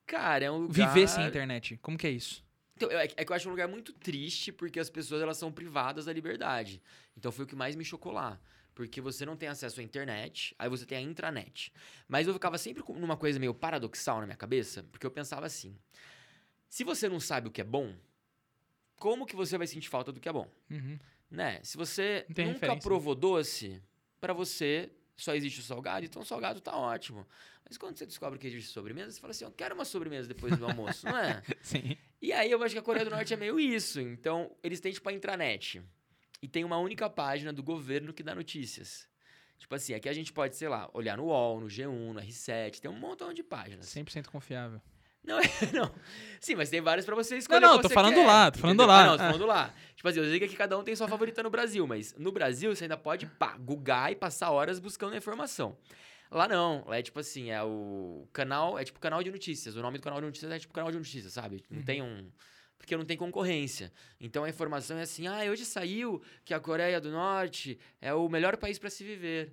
Cara, 0.06 0.44
é 0.44 0.50
um 0.50 0.58
lugar... 0.58 0.88
Viver 0.92 1.08
sem 1.08 1.24
internet. 1.26 1.78
Como 1.80 1.96
que 1.96 2.06
é 2.06 2.10
isso? 2.10 2.44
Então, 2.76 2.90
é, 2.90 3.04
é 3.16 3.24
que 3.24 3.30
eu 3.30 3.36
acho 3.36 3.46
um 3.48 3.52
lugar 3.52 3.68
muito 3.68 3.92
triste 3.92 4.50
porque 4.50 4.80
as 4.80 4.88
pessoas 4.90 5.22
elas 5.22 5.36
são 5.36 5.52
privadas 5.52 6.06
da 6.06 6.12
liberdade. 6.12 6.82
Então 7.16 7.30
foi 7.30 7.44
o 7.44 7.48
que 7.48 7.54
mais 7.54 7.76
me 7.76 7.84
chocou 7.84 8.10
lá. 8.12 8.40
Porque 8.80 8.98
você 8.98 9.26
não 9.26 9.36
tem 9.36 9.46
acesso 9.46 9.78
à 9.78 9.82
internet, 9.82 10.54
aí 10.58 10.66
você 10.66 10.86
tem 10.86 10.96
a 10.96 11.00
intranet. 11.02 11.70
Mas 12.08 12.26
eu 12.26 12.32
ficava 12.32 12.56
sempre 12.56 12.82
numa 12.94 13.14
coisa 13.14 13.38
meio 13.38 13.52
paradoxal 13.52 14.20
na 14.20 14.24
minha 14.24 14.38
cabeça, 14.38 14.82
porque 14.84 15.04
eu 15.04 15.10
pensava 15.10 15.44
assim: 15.44 15.76
se 16.66 16.82
você 16.82 17.06
não 17.06 17.20
sabe 17.20 17.48
o 17.48 17.50
que 17.50 17.60
é 17.60 17.64
bom, 17.64 17.94
como 18.96 19.26
que 19.26 19.36
você 19.36 19.58
vai 19.58 19.66
sentir 19.66 19.90
falta 19.90 20.10
do 20.10 20.18
que 20.18 20.30
é 20.30 20.32
bom? 20.32 20.50
Uhum. 20.70 20.98
Né? 21.30 21.60
Se 21.62 21.76
você 21.76 22.24
nunca 22.30 22.42
referência. 22.42 22.80
provou 22.80 23.14
doce, 23.14 23.82
pra 24.18 24.32
você 24.32 24.90
só 25.14 25.34
existe 25.34 25.60
o 25.60 25.62
salgado, 25.62 26.06
então 26.06 26.22
o 26.22 26.24
salgado 26.24 26.58
tá 26.58 26.74
ótimo. 26.74 27.26
Mas 27.62 27.76
quando 27.76 27.98
você 27.98 28.06
descobre 28.06 28.38
que 28.38 28.46
existe 28.46 28.70
sobremesa, 28.70 29.10
você 29.10 29.20
fala 29.20 29.32
assim: 29.32 29.44
eu 29.44 29.52
quero 29.52 29.74
uma 29.74 29.84
sobremesa 29.84 30.26
depois 30.26 30.56
do 30.56 30.64
almoço, 30.64 31.04
não 31.04 31.18
é? 31.18 31.42
Sim. 31.60 31.98
E 32.22 32.32
aí 32.32 32.50
eu 32.50 32.62
acho 32.62 32.74
que 32.74 32.78
a 32.78 32.82
Coreia 32.82 33.04
do 33.04 33.10
Norte 33.10 33.34
é 33.34 33.36
meio 33.36 33.60
isso. 33.60 34.00
Então, 34.00 34.50
eles 34.62 34.80
têm, 34.80 34.90
tipo, 34.90 35.06
a 35.06 35.12
intranet. 35.12 35.82
E 36.42 36.48
tem 36.48 36.64
uma 36.64 36.78
única 36.78 37.08
página 37.10 37.52
do 37.52 37.62
governo 37.62 38.12
que 38.12 38.22
dá 38.22 38.34
notícias. 38.34 39.08
Tipo 39.58 39.74
assim, 39.74 39.92
aqui 39.92 40.08
a 40.08 40.12
gente 40.12 40.32
pode, 40.32 40.56
sei 40.56 40.68
lá, 40.68 40.88
olhar 40.94 41.16
no 41.18 41.24
UOL, 41.24 41.60
no 41.60 41.66
G1, 41.66 42.12
no 42.12 42.20
R7, 42.20 42.80
tem 42.80 42.90
um 42.90 42.94
montão 42.98 43.32
de 43.32 43.42
páginas. 43.42 43.86
100% 43.86 44.28
confiável. 44.28 44.80
Não, 45.22 45.36
não. 45.74 45.94
Sim, 46.40 46.54
mas 46.54 46.70
tem 46.70 46.80
várias 46.80 47.04
pra 47.04 47.14
você 47.14 47.34
Não, 47.34 47.38
escolher. 47.40 47.60
não, 47.60 47.68
qual 47.72 47.82
tô 47.82 47.88
falando 47.90 48.14
quer, 48.14 48.26
lá, 48.26 48.50
tô 48.50 48.58
falando 48.58 48.76
entendeu? 48.76 48.86
lá. 48.94 49.02
Ah, 49.02 49.06
não, 49.06 49.16
tô 49.18 49.22
Ah. 49.22 49.26
falando 49.26 49.46
lá. 49.46 49.74
Tipo 49.94 50.08
assim, 50.08 50.18
eu 50.20 50.24
sei 50.24 50.40
que 50.40 50.56
cada 50.56 50.78
um 50.78 50.82
tem 50.82 50.96
sua 50.96 51.06
favorita 51.06 51.42
no 51.42 51.50
Brasil, 51.50 51.86
mas 51.86 52.14
no 52.16 52.32
Brasil 52.32 52.74
você 52.74 52.84
ainda 52.84 52.96
pode, 52.96 53.26
pá, 53.26 53.54
googar 53.58 54.10
e 54.10 54.16
passar 54.16 54.50
horas 54.50 54.78
buscando 54.78 55.12
a 55.12 55.18
informação. 55.18 55.76
Lá 56.30 56.48
não, 56.48 56.82
lá 56.86 56.96
é 56.96 57.02
tipo 57.02 57.18
assim, 57.20 57.50
é 57.50 57.62
o 57.62 58.26
canal, 58.32 58.78
é 58.78 58.84
tipo 58.84 58.98
canal 58.98 59.22
de 59.22 59.30
notícias. 59.30 59.76
O 59.76 59.82
nome 59.82 59.98
do 59.98 60.02
canal 60.02 60.20
de 60.20 60.26
notícias 60.26 60.50
é 60.50 60.58
tipo 60.58 60.72
canal 60.72 60.90
de 60.90 60.96
notícias, 60.96 61.34
sabe? 61.34 61.62
Não 61.68 61.80
Uhum. 61.80 61.84
tem 61.84 62.00
um. 62.00 62.30
Porque 62.80 62.96
não 62.96 63.04
tem 63.04 63.16
concorrência. 63.16 63.92
Então 64.18 64.42
a 64.42 64.48
informação 64.48 64.96
é 64.98 65.02
assim: 65.02 65.26
ah, 65.26 65.42
hoje 65.50 65.66
saiu 65.66 66.20
que 66.44 66.54
a 66.54 66.58
Coreia 66.58 66.98
do 66.98 67.10
Norte 67.10 67.78
é 68.00 68.12
o 68.14 68.26
melhor 68.28 68.56
país 68.56 68.78
pra 68.78 68.88
se 68.88 69.04
viver. 69.04 69.52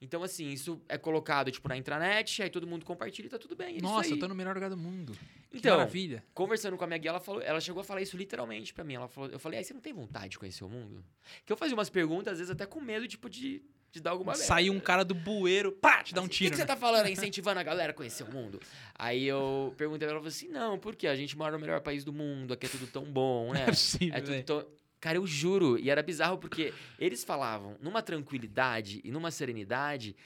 Então, 0.00 0.22
assim, 0.22 0.50
isso 0.50 0.82
é 0.86 0.98
colocado, 0.98 1.50
tipo, 1.50 1.66
na 1.66 1.78
intranet, 1.78 2.42
aí 2.42 2.50
todo 2.50 2.66
mundo 2.66 2.84
compartilha 2.84 3.26
e 3.26 3.30
tá 3.30 3.38
tudo 3.38 3.56
bem. 3.56 3.78
é 3.78 3.80
Nossa, 3.80 4.10
eu 4.10 4.18
tô 4.18 4.28
no 4.28 4.34
melhor 4.34 4.54
lugar 4.54 4.68
do 4.68 4.76
mundo. 4.76 5.16
Que 5.50 5.58
Então, 5.58 5.78
maravilha. 5.78 6.22
conversando 6.34 6.76
com 6.76 6.84
a 6.84 6.86
minha 6.86 6.98
guia, 6.98 7.10
ela, 7.10 7.20
falou, 7.20 7.40
ela 7.40 7.58
chegou 7.58 7.80
a 7.80 7.84
falar 7.84 8.02
isso 8.02 8.14
literalmente 8.14 8.74
pra 8.74 8.84
mim. 8.84 8.94
Ela 8.94 9.08
falou, 9.08 9.30
eu 9.30 9.38
falei, 9.38 9.60
aí 9.60 9.64
você 9.64 9.72
não 9.72 9.80
tem 9.80 9.94
vontade 9.94 10.30
de 10.30 10.38
conhecer 10.38 10.62
o 10.62 10.68
mundo? 10.68 11.02
Que 11.46 11.52
eu 11.52 11.56
fazia 11.56 11.74
umas 11.74 11.88
perguntas, 11.88 12.32
às 12.32 12.38
vezes 12.38 12.50
até 12.50 12.66
com 12.66 12.82
medo, 12.82 13.08
tipo, 13.08 13.30
de, 13.30 13.62
de 13.94 14.00
dar 14.00 14.10
alguma 14.10 14.34
Saiu 14.34 14.72
um 14.72 14.80
cara 14.80 15.04
do 15.04 15.14
bueiro, 15.14 15.70
pá, 15.70 16.02
te 16.02 16.12
dá 16.12 16.20
um 16.20 16.26
tiro. 16.26 16.48
O 16.48 16.50
que, 16.50 16.50
que 16.50 16.56
você 16.56 16.62
né? 16.62 16.66
tá 16.66 16.76
falando, 16.76 17.08
incentivando 17.08 17.60
a 17.60 17.62
galera 17.62 17.92
a 17.92 17.94
conhecer 17.94 18.24
o 18.24 18.30
mundo? 18.30 18.60
Aí 18.92 19.24
eu 19.24 19.72
perguntei 19.76 20.08
pra 20.08 20.16
ela, 20.16 20.26
assim, 20.26 20.48
não, 20.48 20.76
por 20.80 20.96
quê? 20.96 21.06
A 21.06 21.14
gente 21.14 21.38
mora 21.38 21.52
no 21.52 21.60
melhor 21.60 21.80
país 21.80 22.02
do 22.02 22.12
mundo, 22.12 22.52
aqui 22.52 22.66
é 22.66 22.68
tudo 22.68 22.88
tão 22.88 23.04
bom, 23.04 23.52
né? 23.54 23.62
é 23.62 23.66
possível, 23.66 24.16
É 24.16 24.20
tudo 24.20 24.30
velho. 24.30 24.44
tão... 24.44 24.66
Cara, 25.00 25.16
eu 25.18 25.26
juro. 25.26 25.78
E 25.78 25.90
era 25.90 26.02
bizarro 26.02 26.38
porque 26.38 26.74
eles 26.98 27.22
falavam 27.22 27.76
numa 27.80 28.02
tranquilidade 28.02 29.00
e 29.04 29.12
numa 29.12 29.30
serenidade 29.30 30.16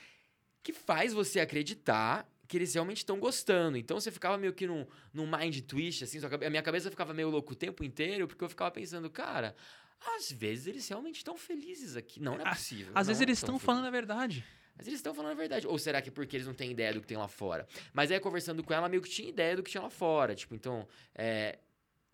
que 0.62 0.72
faz 0.72 1.12
você 1.12 1.40
acreditar 1.40 2.26
que 2.46 2.56
eles 2.56 2.72
realmente 2.72 2.98
estão 2.98 3.18
gostando. 3.18 3.76
Então 3.76 4.00
você 4.00 4.10
ficava 4.10 4.38
meio 4.38 4.54
que 4.54 4.66
num, 4.66 4.86
num 5.12 5.26
mind 5.30 5.60
twist, 5.60 6.04
assim, 6.04 6.18
a 6.24 6.48
minha 6.48 6.62
cabeça 6.62 6.88
ficava 6.90 7.12
meio 7.12 7.28
louco 7.28 7.52
o 7.52 7.56
tempo 7.56 7.84
inteiro, 7.84 8.26
porque 8.26 8.42
eu 8.42 8.48
ficava 8.48 8.70
pensando, 8.70 9.10
cara, 9.10 9.54
às 10.00 10.30
vezes 10.30 10.66
eles 10.66 10.88
realmente 10.88 11.16
estão 11.16 11.36
felizes 11.36 11.96
aqui. 11.96 12.20
Não, 12.20 12.36
não 12.36 12.44
é 12.44 12.48
Ah, 12.48 12.54
possível. 12.54 12.92
Às 12.94 13.06
vezes 13.08 13.20
não 13.20 13.24
eles 13.28 13.40
tão 13.40 13.56
estão 13.56 13.58
falando 13.58 13.86
a 13.86 13.90
verdade. 13.90 14.44
mas 14.76 14.86
eles 14.86 14.98
estão 15.00 15.14
falando 15.14 15.32
a 15.32 15.34
verdade. 15.34 15.66
Ou 15.66 15.78
será 15.78 16.00
que 16.00 16.08
é 16.08 16.12
porque 16.12 16.36
eles 16.36 16.46
não 16.46 16.54
têm 16.54 16.70
ideia 16.70 16.92
do 16.94 17.00
que 17.00 17.06
tem 17.06 17.16
lá 17.16 17.28
fora? 17.28 17.66
Mas 17.92 18.10
aí, 18.10 18.20
conversando 18.20 18.62
com 18.62 18.72
ela, 18.72 18.88
meio 18.88 19.02
que 19.02 19.10
tinha 19.10 19.28
ideia 19.28 19.56
do 19.56 19.62
que 19.62 19.70
tinha 19.70 19.82
lá 19.82 19.90
fora. 19.90 20.34
Tipo, 20.36 20.54
então, 20.54 20.86
é, 21.14 21.58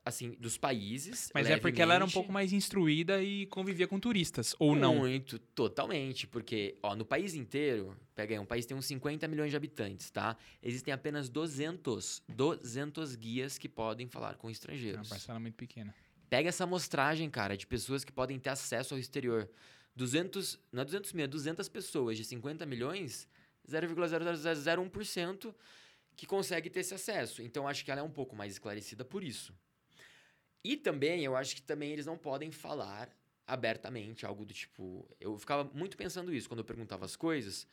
assim, 0.04 0.30
dos 0.40 0.56
países. 0.58 1.30
Mas 1.34 1.48
é 1.48 1.56
porque 1.58 1.80
ela 1.82 1.94
era 1.94 2.02
um 2.04 2.06
levemente, 2.06 2.14
pouco 2.14 2.32
mais 2.32 2.52
instruída 2.54 3.22
e 3.22 3.46
convivia 3.46 3.86
com 3.86 4.00
turistas. 4.00 4.54
Ou 4.58 4.74
não. 4.74 4.96
Muito, 4.96 5.38
totalmente. 5.38 6.26
Porque, 6.26 6.76
ó, 6.82 6.94
no 6.96 7.04
país 7.04 7.34
inteiro, 7.34 7.94
pega 8.14 8.34
aí, 8.34 8.38
um 8.38 8.46
país 8.46 8.64
tem 8.66 8.74
uns 8.76 8.86
50 8.86 9.28
milhões 9.28 9.50
de 9.50 9.56
habitantes, 9.56 10.10
tá? 10.10 10.36
Existem 10.62 10.92
apenas 10.92 11.28
200, 11.28 12.22
200 12.28 13.14
guias 13.16 13.58
que 13.58 13.68
podem 13.68 14.06
falar 14.08 14.36
com 14.36 14.46
É 14.46 14.48
uma 14.48 14.52
estrangeiros. 14.52 15.08
parcela 15.08 15.38
muito 15.38 15.54
pequena. 15.56 15.94
Pega 16.34 16.48
essa 16.48 16.64
amostragem, 16.64 17.30
cara, 17.30 17.56
de 17.56 17.64
pessoas 17.64 18.02
que 18.02 18.10
podem 18.10 18.40
ter 18.40 18.50
acesso 18.50 18.92
ao 18.92 18.98
exterior. 18.98 19.48
200, 19.94 20.58
não 20.72 20.82
é 20.82 20.84
200 20.84 21.12
mil, 21.12 21.24
é 21.26 21.28
200 21.28 21.68
pessoas 21.68 22.16
de 22.16 22.24
50 22.24 22.66
milhões, 22.66 23.28
0,0001% 23.70 25.54
que 26.16 26.26
consegue 26.26 26.68
ter 26.68 26.80
esse 26.80 26.92
acesso. 26.92 27.40
Então, 27.40 27.68
acho 27.68 27.84
que 27.84 27.90
ela 27.92 28.00
é 28.00 28.02
um 28.02 28.10
pouco 28.10 28.34
mais 28.34 28.54
esclarecida 28.54 29.04
por 29.04 29.22
isso. 29.22 29.54
E 30.64 30.76
também, 30.76 31.22
eu 31.22 31.36
acho 31.36 31.54
que 31.54 31.62
também 31.62 31.92
eles 31.92 32.04
não 32.04 32.18
podem 32.18 32.50
falar 32.50 33.16
abertamente 33.46 34.26
algo 34.26 34.44
do 34.44 34.52
tipo... 34.52 35.08
Eu 35.20 35.38
ficava 35.38 35.62
muito 35.72 35.96
pensando 35.96 36.34
isso 36.34 36.48
quando 36.48 36.58
eu 36.58 36.64
perguntava 36.64 37.04
as 37.04 37.14
coisas, 37.14 37.64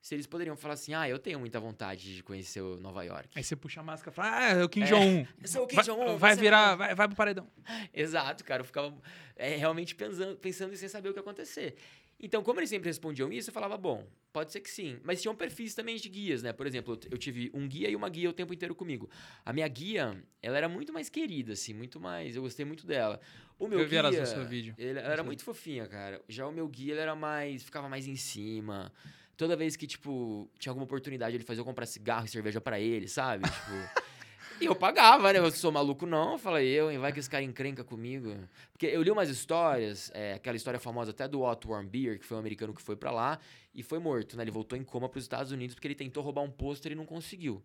se 0.00 0.14
eles 0.14 0.26
poderiam 0.26 0.56
falar 0.56 0.74
assim, 0.74 0.94
ah, 0.94 1.08
eu 1.08 1.18
tenho 1.18 1.38
muita 1.38 1.60
vontade 1.60 2.16
de 2.16 2.22
conhecer 2.22 2.60
o 2.62 2.78
Nova 2.80 3.02
York. 3.04 3.28
Aí 3.34 3.44
você 3.44 3.54
puxa 3.54 3.80
a 3.80 3.82
máscara 3.82 4.10
e 4.10 4.14
fala, 4.14 4.36
ah, 4.38 4.50
é 4.52 4.64
o 4.64 4.68
Kim 4.68 4.82
É. 4.82 4.86
Jong-un. 4.86 5.26
Eu 5.42 5.48
sou 5.48 5.64
o 5.64 5.66
Kim 5.66 5.76
Vai, 5.76 5.84
Jong-un, 5.84 6.16
vai 6.16 6.34
você 6.34 6.40
virar, 6.40 6.74
vai, 6.74 6.94
vai 6.94 7.06
pro 7.06 7.16
paredão. 7.16 7.46
Exato, 7.92 8.42
cara. 8.44 8.62
Eu 8.62 8.64
ficava 8.64 8.94
é, 9.36 9.56
realmente 9.56 9.94
pensando, 9.94 10.36
pensando 10.38 10.72
e 10.72 10.76
sem 10.76 10.88
saber 10.88 11.10
o 11.10 11.12
que 11.12 11.18
ia 11.18 11.22
acontecer. 11.22 11.76
Então, 12.22 12.42
como 12.42 12.60
eles 12.60 12.68
sempre 12.68 12.86
respondiam 12.88 13.32
isso, 13.32 13.48
eu 13.48 13.54
falava, 13.54 13.78
bom, 13.78 14.06
pode 14.30 14.52
ser 14.52 14.60
que 14.60 14.68
sim. 14.70 14.98
Mas 15.02 15.22
tinham 15.22 15.34
perfis 15.34 15.74
também 15.74 15.96
de 15.96 16.06
guias, 16.08 16.42
né? 16.42 16.52
Por 16.52 16.66
exemplo, 16.66 16.98
eu 17.10 17.16
tive 17.16 17.50
um 17.54 17.66
guia 17.66 17.88
e 17.88 17.96
uma 17.96 18.10
guia 18.10 18.28
o 18.28 18.32
tempo 18.32 18.52
inteiro 18.52 18.74
comigo. 18.74 19.08
A 19.44 19.52
minha 19.54 19.66
guia, 19.68 20.22
ela 20.42 20.56
era 20.58 20.68
muito 20.68 20.92
mais 20.92 21.08
querida, 21.08 21.54
assim, 21.54 21.72
muito 21.72 21.98
mais. 21.98 22.36
Eu 22.36 22.42
gostei 22.42 22.64
muito 22.66 22.86
dela. 22.86 23.18
O 23.58 23.66
meu 23.66 23.78
Eu 23.78 23.84
vi 23.84 23.90
guia. 23.90 23.98
elas 24.00 24.18
no 24.18 24.26
seu 24.26 24.44
vídeo. 24.44 24.74
Ele, 24.76 24.98
ela 24.98 25.12
era 25.12 25.22
muito 25.22 25.42
fofinha, 25.42 25.86
cara. 25.86 26.22
Já 26.28 26.46
o 26.46 26.52
meu 26.52 26.68
guia, 26.68 26.92
ele 26.92 27.00
era 27.00 27.14
mais. 27.14 27.62
ficava 27.62 27.88
mais 27.88 28.06
em 28.06 28.16
cima. 28.16 28.92
Toda 29.40 29.56
vez 29.56 29.74
que, 29.74 29.86
tipo, 29.86 30.50
tinha 30.58 30.70
alguma 30.70 30.84
oportunidade, 30.84 31.34
ele 31.34 31.44
fazia 31.44 31.62
eu 31.62 31.64
comprar 31.64 31.86
cigarro 31.86 32.26
e 32.26 32.28
cerveja 32.28 32.60
pra 32.60 32.78
ele, 32.78 33.08
sabe? 33.08 33.44
Tipo. 33.48 33.70
E 34.60 34.66
eu 34.66 34.74
pagava, 34.76 35.32
né? 35.32 35.38
Eu 35.38 35.50
sou 35.50 35.72
maluco, 35.72 36.04
não. 36.04 36.36
Falei, 36.36 36.68
eu, 36.68 36.90
hein? 36.90 36.98
Vai 36.98 37.14
que 37.14 37.18
esse 37.18 37.30
cara 37.30 37.42
encrenca 37.42 37.82
comigo. 37.82 38.36
Porque 38.72 38.84
eu 38.84 39.02
li 39.02 39.10
umas 39.10 39.30
histórias, 39.30 40.10
é, 40.12 40.34
aquela 40.34 40.54
história 40.54 40.78
famosa 40.78 41.12
até 41.12 41.26
do 41.26 41.40
Otto 41.40 41.70
Warmbier, 41.70 42.18
que 42.18 42.26
foi 42.26 42.36
um 42.36 42.40
americano 42.40 42.74
que 42.74 42.82
foi 42.82 42.94
pra 42.94 43.10
lá 43.10 43.38
e 43.74 43.82
foi 43.82 43.98
morto, 43.98 44.36
né? 44.36 44.42
Ele 44.44 44.50
voltou 44.50 44.78
em 44.78 44.84
coma 44.84 45.08
pros 45.08 45.24
Estados 45.24 45.50
Unidos 45.50 45.74
porque 45.74 45.88
ele 45.88 45.94
tentou 45.94 46.22
roubar 46.22 46.42
um 46.42 46.50
pôster 46.50 46.92
e 46.92 46.94
não 46.94 47.06
conseguiu. 47.06 47.62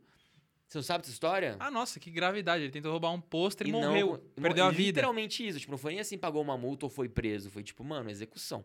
Você 0.69 0.77
não 0.77 0.83
sabe 0.83 1.01
dessa 1.01 1.11
história? 1.11 1.57
Ah, 1.59 1.69
nossa, 1.69 1.99
que 1.99 2.09
gravidade. 2.09 2.63
Ele 2.63 2.71
tentou 2.71 2.93
roubar 2.93 3.11
um 3.11 3.19
pôster 3.19 3.67
e, 3.67 3.73
não- 3.73 3.81
morreu. 3.81 4.23
e 4.37 4.39
perdeu 4.39 4.63
a 4.63 4.69
vida. 4.71 4.81
Literalmente 5.01 5.45
isso. 5.45 5.59
Tipo, 5.59 5.73
não 5.73 5.77
foi 5.77 5.91
nem 5.91 5.99
assim, 5.99 6.17
pagou 6.17 6.41
uma 6.41 6.57
multa 6.57 6.85
ou 6.85 6.89
foi 6.89 7.09
preso. 7.09 7.49
Foi 7.51 7.61
tipo, 7.61 7.83
mano, 7.83 8.09
execução. 8.09 8.63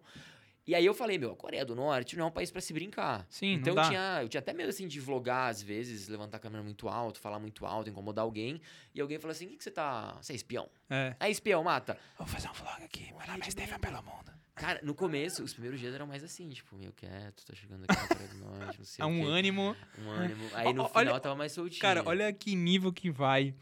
E 0.67 0.75
aí 0.75 0.85
eu 0.85 0.95
falei, 0.95 1.19
meu, 1.19 1.33
a 1.33 1.37
Coreia 1.37 1.65
do 1.65 1.75
Norte 1.75 2.17
não 2.17 2.25
é 2.27 2.29
um 2.29 2.31
país 2.31 2.51
pra 2.51 2.61
se 2.61 2.73
brincar. 2.73 3.27
Sim, 3.29 3.55
não 3.55 3.61
então 3.61 3.75
eu 3.83 3.89
tinha, 3.89 4.19
eu 4.23 4.29
tinha 4.29 4.39
até 4.41 4.53
medo 4.53 4.69
assim 4.69 4.87
de 4.87 5.01
vlogar 5.01 5.51
às 5.51 5.63
vezes, 5.63 6.07
levantar 6.09 6.37
a 6.37 6.41
câmera 6.41 6.63
muito 6.63 6.89
alto, 6.89 7.19
falar 7.19 7.39
muito 7.39 7.67
alto, 7.67 7.91
incomodar 7.91 8.25
alguém. 8.25 8.61
E 8.95 9.01
alguém 9.01 9.19
falou 9.19 9.33
assim: 9.33 9.47
o 9.47 9.49
que, 9.51 9.57
que 9.57 9.65
você 9.65 9.71
tá. 9.71 10.17
Você 10.21 10.33
é 10.33 10.37
espião? 10.37 10.69
É. 10.89 11.17
É 11.19 11.31
espião, 11.31 11.65
mata. 11.65 11.99
Vou 12.17 12.27
fazer 12.27 12.49
um 12.49 12.53
vlog 12.53 12.83
aqui. 12.85 13.13
Meu 13.17 13.27
nome 13.27 13.41
é 13.41 13.51
Steven 13.51 13.69
merda. 13.69 13.87
Pelamundo. 13.89 14.33
Cara, 14.55 14.79
no 14.83 14.95
começo, 14.95 15.43
os 15.43 15.55
primeiros 15.55 15.81
dias 15.81 15.95
eram 15.95 16.07
mais 16.07 16.23
assim, 16.23 16.49
tipo, 16.51 16.77
meio 16.77 16.93
quieto, 16.93 17.45
tá 17.47 17.55
chegando 17.55 17.85
aqui 17.89 17.99
na 17.99 18.07
Coreia 18.09 18.29
do 18.29 18.39
Norte, 18.39 18.79
não 18.79 18.85
sei 18.85 19.01
É 19.03 19.07
o 19.07 19.09
um 19.09 19.21
quê. 19.23 19.27
ânimo. 19.27 19.77
Um 20.05 20.11
ânimo. 20.11 20.51
Aí 20.53 20.73
no 20.75 20.83
Ó, 20.83 20.89
final 20.89 21.15
olha- 21.15 21.21
tava 21.21 21.35
mais 21.35 21.53
soltinho. 21.53 21.81
Cara, 21.81 22.03
olha 22.05 22.31
que 22.33 22.55
nível 22.55 22.93
que 22.93 23.11
vai 23.11 23.55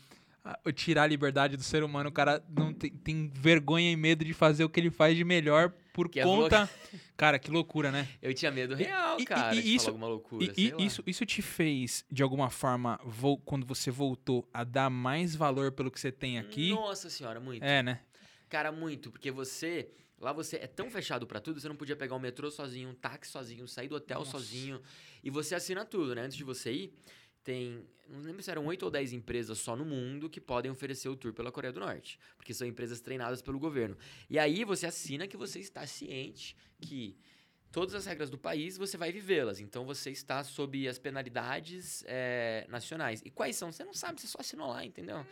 ah, 0.45 0.59
tirar 0.75 1.05
a 1.05 1.07
liberdade 1.07 1.57
do 1.57 1.63
ser 1.63 1.85
humano. 1.85 2.09
O 2.11 2.13
cara 2.13 2.45
não 2.49 2.75
tem, 2.75 2.91
tem 2.91 3.29
vergonha 3.33 3.91
e 3.93 3.97
medo 3.97 4.25
de 4.25 4.35
fazer 4.35 4.65
o 4.65 4.69
que 4.69 4.81
ele 4.81 4.91
faz 4.91 5.17
de 5.17 5.23
melhor 5.23 5.73
por 5.99 6.09
Que 6.09 6.21
é 6.21 6.23
conta. 6.23 6.71
Cara, 7.17 7.39
que 7.41 7.51
loucura, 7.51 7.91
né? 7.91 8.09
Eu 8.23 8.33
tinha 8.33 8.53
medo 8.53 8.75
E- 8.75 8.85
real, 8.85 9.19
e- 9.19 9.23
e- 9.23 9.27
cara, 9.27 9.55
e 9.57 9.61
de 9.61 9.75
isso- 9.75 9.87
falar 9.87 9.95
alguma 9.95 10.07
loucura, 10.09 10.45
E, 10.57 10.73
e 10.79 10.87
isso, 10.87 11.03
isso 11.05 11.27
te 11.27 11.43
fez, 11.43 12.05
de 12.09 12.23
alguma 12.23 12.49
forma, 12.51 13.01
vol- 13.05 13.39
quando 13.39 13.67
você 13.67 13.91
voltou, 13.91 14.49
a 14.55 14.63
dar 14.63 14.89
mais 14.89 15.35
valor 15.35 15.73
pelo 15.73 15.91
que 15.91 15.99
você 15.99 16.13
tem 16.13 16.39
aqui? 16.39 16.71
Nossa 16.71 17.11
senhora, 17.11 17.41
muito. 17.41 17.65
É, 17.65 17.83
né? 17.83 18.01
Cara, 18.49 18.71
muito, 18.71 19.11
porque 19.11 19.31
você. 19.33 19.89
Lá 20.21 20.33
você 20.33 20.57
é 20.57 20.67
tão 20.67 20.91
fechado 20.91 21.27
pra 21.27 21.41
tudo, 21.41 21.61
você 21.61 21.69
não 21.69 21.77
podia 21.77 21.95
pegar 21.97 22.15
o 22.17 22.19
metrô 22.21 22.51
sozinho, 22.51 22.89
um 22.91 22.95
táxi 22.95 23.31
sozinho, 23.33 23.67
sair 23.69 23.87
do 23.89 23.95
hotel 23.97 24.19
Nossa. 24.21 24.33
sozinho. 24.33 24.81
E 25.23 25.31
você 25.31 25.55
assina 25.55 25.85
tudo, 25.85 26.15
né? 26.15 26.23
Antes 26.23 26.37
de 26.37 26.43
você 26.45 26.73
ir, 26.73 26.93
tem. 27.49 27.89
Não 28.11 28.21
lembro 28.21 28.43
se 28.43 28.51
eram 28.51 28.67
oito 28.67 28.83
ou 28.83 28.91
dez 28.91 29.11
empresas 29.15 29.59
só 29.59 29.75
no 29.75 29.85
mundo 29.85 30.29
que 30.29 30.39
podem 30.41 30.71
oferecer 30.71 31.09
o 31.09 31.17
tour 31.17 31.33
pela 31.33 31.51
Coreia 31.51 31.73
do 31.73 31.81
Norte. 31.81 32.19
Porque 32.37 32.53
são 32.53 32.67
empresas 32.67 33.01
treinadas 33.01 33.41
pelo 33.41 33.59
governo. 33.59 33.97
E 34.29 34.39
aí 34.39 34.65
você 34.65 34.87
assina 34.87 35.27
que 35.27 35.37
você 35.37 35.59
está 35.59 35.87
ciente 35.87 36.55
que 36.79 37.17
todas 37.73 37.95
as 37.95 38.05
regras 38.05 38.29
do 38.29 38.37
país 38.37 38.77
você 38.77 38.99
vai 38.99 39.11
vivê-las. 39.11 39.61
Então 39.61 39.87
você 39.87 40.11
está 40.11 40.45
sob 40.45 40.87
as 40.87 40.99
penalidades 40.99 42.05
eh, 42.07 42.67
nacionais. 42.69 43.23
E 43.25 43.31
quais 43.31 43.57
são? 43.57 43.73
Você 43.73 43.83
não 43.83 43.95
sabe, 43.95 44.21
você 44.21 44.27
só 44.27 44.41
assinou 44.41 44.69
lá, 44.69 44.85
entendeu? 44.85 45.25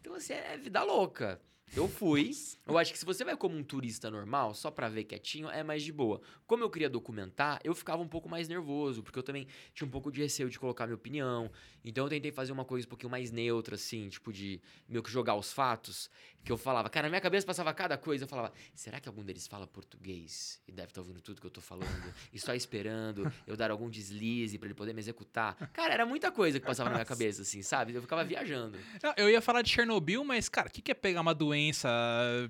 Então 0.00 0.12
você 0.12 0.34
é 0.34 0.56
vida 0.56 0.82
louca. 0.84 1.40
Eu 1.76 1.88
fui. 1.88 2.30
Eu 2.66 2.78
acho 2.78 2.92
que 2.92 2.98
se 2.98 3.04
você 3.04 3.24
vai 3.24 3.36
como 3.36 3.56
um 3.56 3.62
turista 3.64 4.10
normal, 4.10 4.54
só 4.54 4.70
pra 4.70 4.88
ver 4.88 5.04
quietinho, 5.04 5.48
é 5.48 5.62
mais 5.64 5.82
de 5.82 5.92
boa. 5.92 6.20
Como 6.46 6.62
eu 6.62 6.70
queria 6.70 6.88
documentar, 6.88 7.60
eu 7.64 7.74
ficava 7.74 8.00
um 8.00 8.06
pouco 8.08 8.28
mais 8.28 8.48
nervoso, 8.48 9.02
porque 9.02 9.18
eu 9.18 9.22
também 9.22 9.46
tinha 9.74 9.86
um 9.86 9.90
pouco 9.90 10.10
de 10.10 10.20
receio 10.20 10.48
de 10.48 10.58
colocar 10.58 10.86
minha 10.86 10.94
opinião. 10.94 11.50
Então 11.84 12.04
eu 12.04 12.10
tentei 12.10 12.30
fazer 12.30 12.52
uma 12.52 12.64
coisa 12.64 12.86
um 12.86 12.88
pouquinho 12.88 13.10
mais 13.10 13.30
neutra, 13.32 13.74
assim, 13.74 14.08
tipo 14.08 14.32
de 14.32 14.60
meio 14.88 15.02
que 15.02 15.10
jogar 15.10 15.34
os 15.34 15.52
fatos. 15.52 16.08
Que 16.44 16.52
eu 16.52 16.58
falava, 16.58 16.90
cara, 16.90 17.06
na 17.06 17.10
minha 17.10 17.20
cabeça 17.20 17.46
passava 17.46 17.72
cada 17.72 17.96
coisa. 17.96 18.24
Eu 18.24 18.28
falava, 18.28 18.52
será 18.74 19.00
que 19.00 19.08
algum 19.08 19.24
deles 19.24 19.46
fala 19.46 19.66
português? 19.66 20.60
E 20.68 20.72
deve 20.72 20.88
estar 20.88 21.00
ouvindo 21.00 21.20
tudo 21.20 21.40
que 21.40 21.46
eu 21.46 21.50
tô 21.50 21.60
falando. 21.60 22.14
E 22.32 22.38
só 22.38 22.54
esperando 22.54 23.32
eu 23.46 23.56
dar 23.56 23.70
algum 23.70 23.88
deslize 23.88 24.58
pra 24.58 24.66
ele 24.66 24.74
poder 24.74 24.92
me 24.92 25.00
executar. 25.00 25.54
Cara, 25.72 25.94
era 25.94 26.04
muita 26.04 26.30
coisa 26.30 26.60
que 26.60 26.66
passava 26.66 26.90
na 26.90 26.96
minha 26.96 27.06
cabeça, 27.06 27.42
assim, 27.42 27.62
sabe? 27.62 27.94
Eu 27.94 28.02
ficava 28.02 28.22
viajando. 28.24 28.78
Não, 29.02 29.14
Eu 29.16 29.30
ia 29.30 29.40
falar 29.40 29.62
de 29.62 29.70
Chernobyl, 29.70 30.22
mas, 30.22 30.48
cara, 30.48 30.68
o 30.68 30.70
que, 30.70 30.82
que 30.82 30.90
é 30.90 30.94
pegar 30.94 31.22
uma 31.22 31.34
doença 31.34 31.88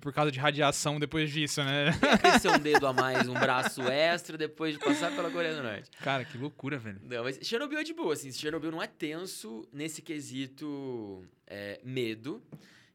por 0.01 0.13
causa 0.13 0.33
de 0.33 0.39
radiação 0.41 0.99
depois 0.99 1.31
disso, 1.31 1.63
né? 1.63 1.93
Crescer 2.21 2.49
um 2.49 2.59
dedo 2.59 2.87
a 2.87 2.93
mais, 2.93 3.29
um 3.29 3.35
braço 3.35 3.83
extra 3.83 4.37
depois 4.37 4.75
de 4.75 4.81
passar 4.81 5.15
pela 5.15 5.31
Coreia 5.31 5.55
do 5.55 5.63
Norte. 5.63 5.91
Cara, 5.99 6.25
que 6.25 6.37
loucura, 6.37 6.79
velho. 6.79 7.01
Não, 7.03 7.23
mas 7.23 7.39
Chernobyl 7.43 7.79
é 7.79 7.85
de 7.85 7.95
boa, 7.95 8.13
assim. 8.15 8.33
Chernobyl 8.33 8.73
não 8.73 8.83
é 8.83 8.87
tenso 8.87 9.69
nesse 9.73 10.03
quesito 10.03 11.25
é, 11.47 11.81
medo. 11.85 12.43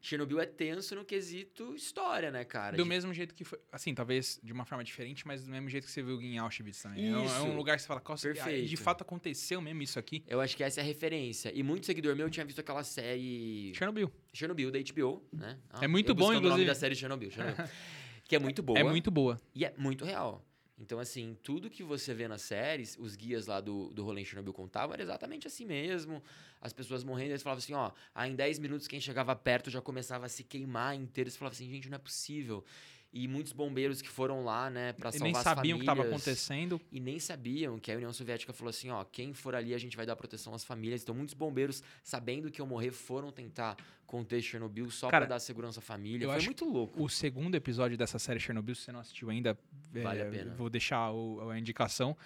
Chernobyl 0.02 0.40
é 0.40 0.46
tenso 0.46 0.94
no 0.94 1.04
quesito 1.04 1.74
história, 1.74 2.30
né, 2.30 2.42
cara? 2.44 2.74
Do 2.76 2.82
De- 2.84 2.88
mesmo 2.88 3.12
jeito 3.12 3.34
que 3.34 3.44
foi. 3.44 3.58
Assim, 3.70 3.94
talvez 3.94 4.40
de 4.42 4.50
uma 4.52 4.64
forma 4.64 4.82
diferente, 4.82 5.26
mas 5.26 5.44
do 5.44 5.50
mesmo 5.50 5.68
jeito 5.68 5.84
que 5.84 5.90
você 5.92 6.02
viu 6.02 6.20
em 6.22 6.38
Auschwitz 6.38 6.82
também. 6.82 7.08
É 7.12 7.16
um- 7.16 7.20
É, 7.22 7.24
Isso. 7.26 7.44
um 7.44 7.54
lugar 7.56 7.76
que 7.76 7.82
você 7.82 7.88
fala, 7.88 8.02
"Nossa, 8.08 8.32
Perfeito. 8.32 8.68
de 8.68 8.76
fato 8.78 9.02
aconteceu 9.02 9.60
mesmo 9.60 9.82
isso 9.82 9.98
aqui. 9.98 10.24
Eu 10.26 10.40
acho 10.40 10.56
que 10.56 10.64
essa 10.64 10.80
é 10.80 10.82
a 10.82 10.86
referência. 10.86 11.52
E 11.54 11.62
muito 11.62 11.84
seguidor 11.84 12.16
meu 12.16 12.30
tinha 12.30 12.46
visto 12.46 12.60
aquela 12.60 12.82
série 12.82 13.72
Chernobyl. 13.74 14.10
Chernobyl 14.32 14.70
da 14.70 14.78
HBO, 14.78 15.22
né? 15.32 15.58
Ah, 15.70 15.84
É 15.84 15.86
muito 15.86 16.14
bom, 16.14 16.26
buscando 16.28 16.38
o 16.38 16.40
nome 16.40 16.46
inclusive. 16.62 16.66
da 16.66 16.74
série 16.74 16.94
Chernobyl, 16.94 17.30
Chernobyl. 17.30 17.66
que 18.24 18.36
é 18.36 18.38
muito 18.38 18.62
boa. 18.62 18.78
É 18.78 18.84
muito 18.84 19.10
boa. 19.10 19.40
E 19.54 19.64
é 19.66 19.74
muito 19.76 20.04
real. 20.04 20.42
Então, 20.80 20.98
assim, 20.98 21.36
tudo 21.42 21.68
que 21.68 21.82
você 21.82 22.14
vê 22.14 22.26
nas 22.26 22.40
séries, 22.40 22.96
os 22.98 23.14
guias 23.14 23.46
lá 23.46 23.60
do, 23.60 23.90
do 23.90 24.02
rolê 24.02 24.22
em 24.22 24.24
Chernobyl 24.24 24.54
contavam, 24.54 24.94
era 24.94 25.02
exatamente 25.02 25.46
assim 25.46 25.66
mesmo. 25.66 26.22
As 26.58 26.72
pessoas 26.72 27.04
morrendo, 27.04 27.32
eles 27.32 27.42
falavam 27.42 27.58
assim, 27.58 27.74
ó, 27.74 27.92
aí 28.14 28.30
em 28.32 28.34
10 28.34 28.58
minutos 28.58 28.88
quem 28.88 28.98
chegava 28.98 29.36
perto 29.36 29.68
já 29.68 29.82
começava 29.82 30.24
a 30.24 30.28
se 30.28 30.42
queimar 30.42 30.96
inteiro. 30.96 31.28
Eles 31.28 31.36
falavam 31.36 31.54
assim, 31.54 31.68
gente, 31.68 31.90
não 31.90 31.96
é 31.96 31.98
possível. 31.98 32.64
E 33.12 33.26
muitos 33.26 33.52
bombeiros 33.52 34.00
que 34.00 34.08
foram 34.08 34.44
lá, 34.44 34.70
né, 34.70 34.92
pra 34.92 35.08
E 35.10 35.12
salvar 35.14 35.24
nem 35.32 35.34
sabiam 35.42 35.76
o 35.76 35.80
que 35.80 35.84
estava 35.84 36.02
acontecendo. 36.04 36.80
E 36.92 37.00
nem 37.00 37.18
sabiam 37.18 37.76
que 37.76 37.90
a 37.90 37.96
União 37.96 38.12
Soviética 38.12 38.52
falou 38.52 38.70
assim, 38.70 38.88
ó, 38.90 39.02
quem 39.04 39.34
for 39.34 39.52
ali 39.52 39.74
a 39.74 39.78
gente 39.78 39.96
vai 39.96 40.06
dar 40.06 40.14
proteção 40.14 40.54
às 40.54 40.62
famílias. 40.62 41.02
Então, 41.02 41.12
muitos 41.12 41.34
bombeiros, 41.34 41.82
sabendo 42.04 42.52
que 42.52 42.60
eu 42.60 42.66
morrer, 42.66 42.92
foram 42.92 43.32
tentar 43.32 43.76
conter 44.06 44.40
Chernobyl 44.40 44.88
só 44.92 45.08
pra 45.08 45.24
dar 45.26 45.40
segurança 45.40 45.80
à 45.80 45.82
família. 45.82 46.24
eu 46.24 46.28
Foi 46.28 46.36
acho 46.36 46.46
muito 46.46 46.64
louco. 46.64 47.02
O 47.02 47.08
segundo 47.08 47.56
episódio 47.56 47.98
dessa 47.98 48.18
série 48.18 48.38
Chernobyl, 48.38 48.76
se 48.76 48.82
você 48.82 48.92
não 48.92 49.00
assistiu 49.00 49.28
ainda, 49.28 49.58
Vale 49.92 50.20
é, 50.20 50.26
a 50.28 50.30
pena. 50.30 50.54
vou 50.54 50.70
deixar 50.70 51.10
o- 51.10 51.50
a 51.50 51.58
indicação. 51.58 52.16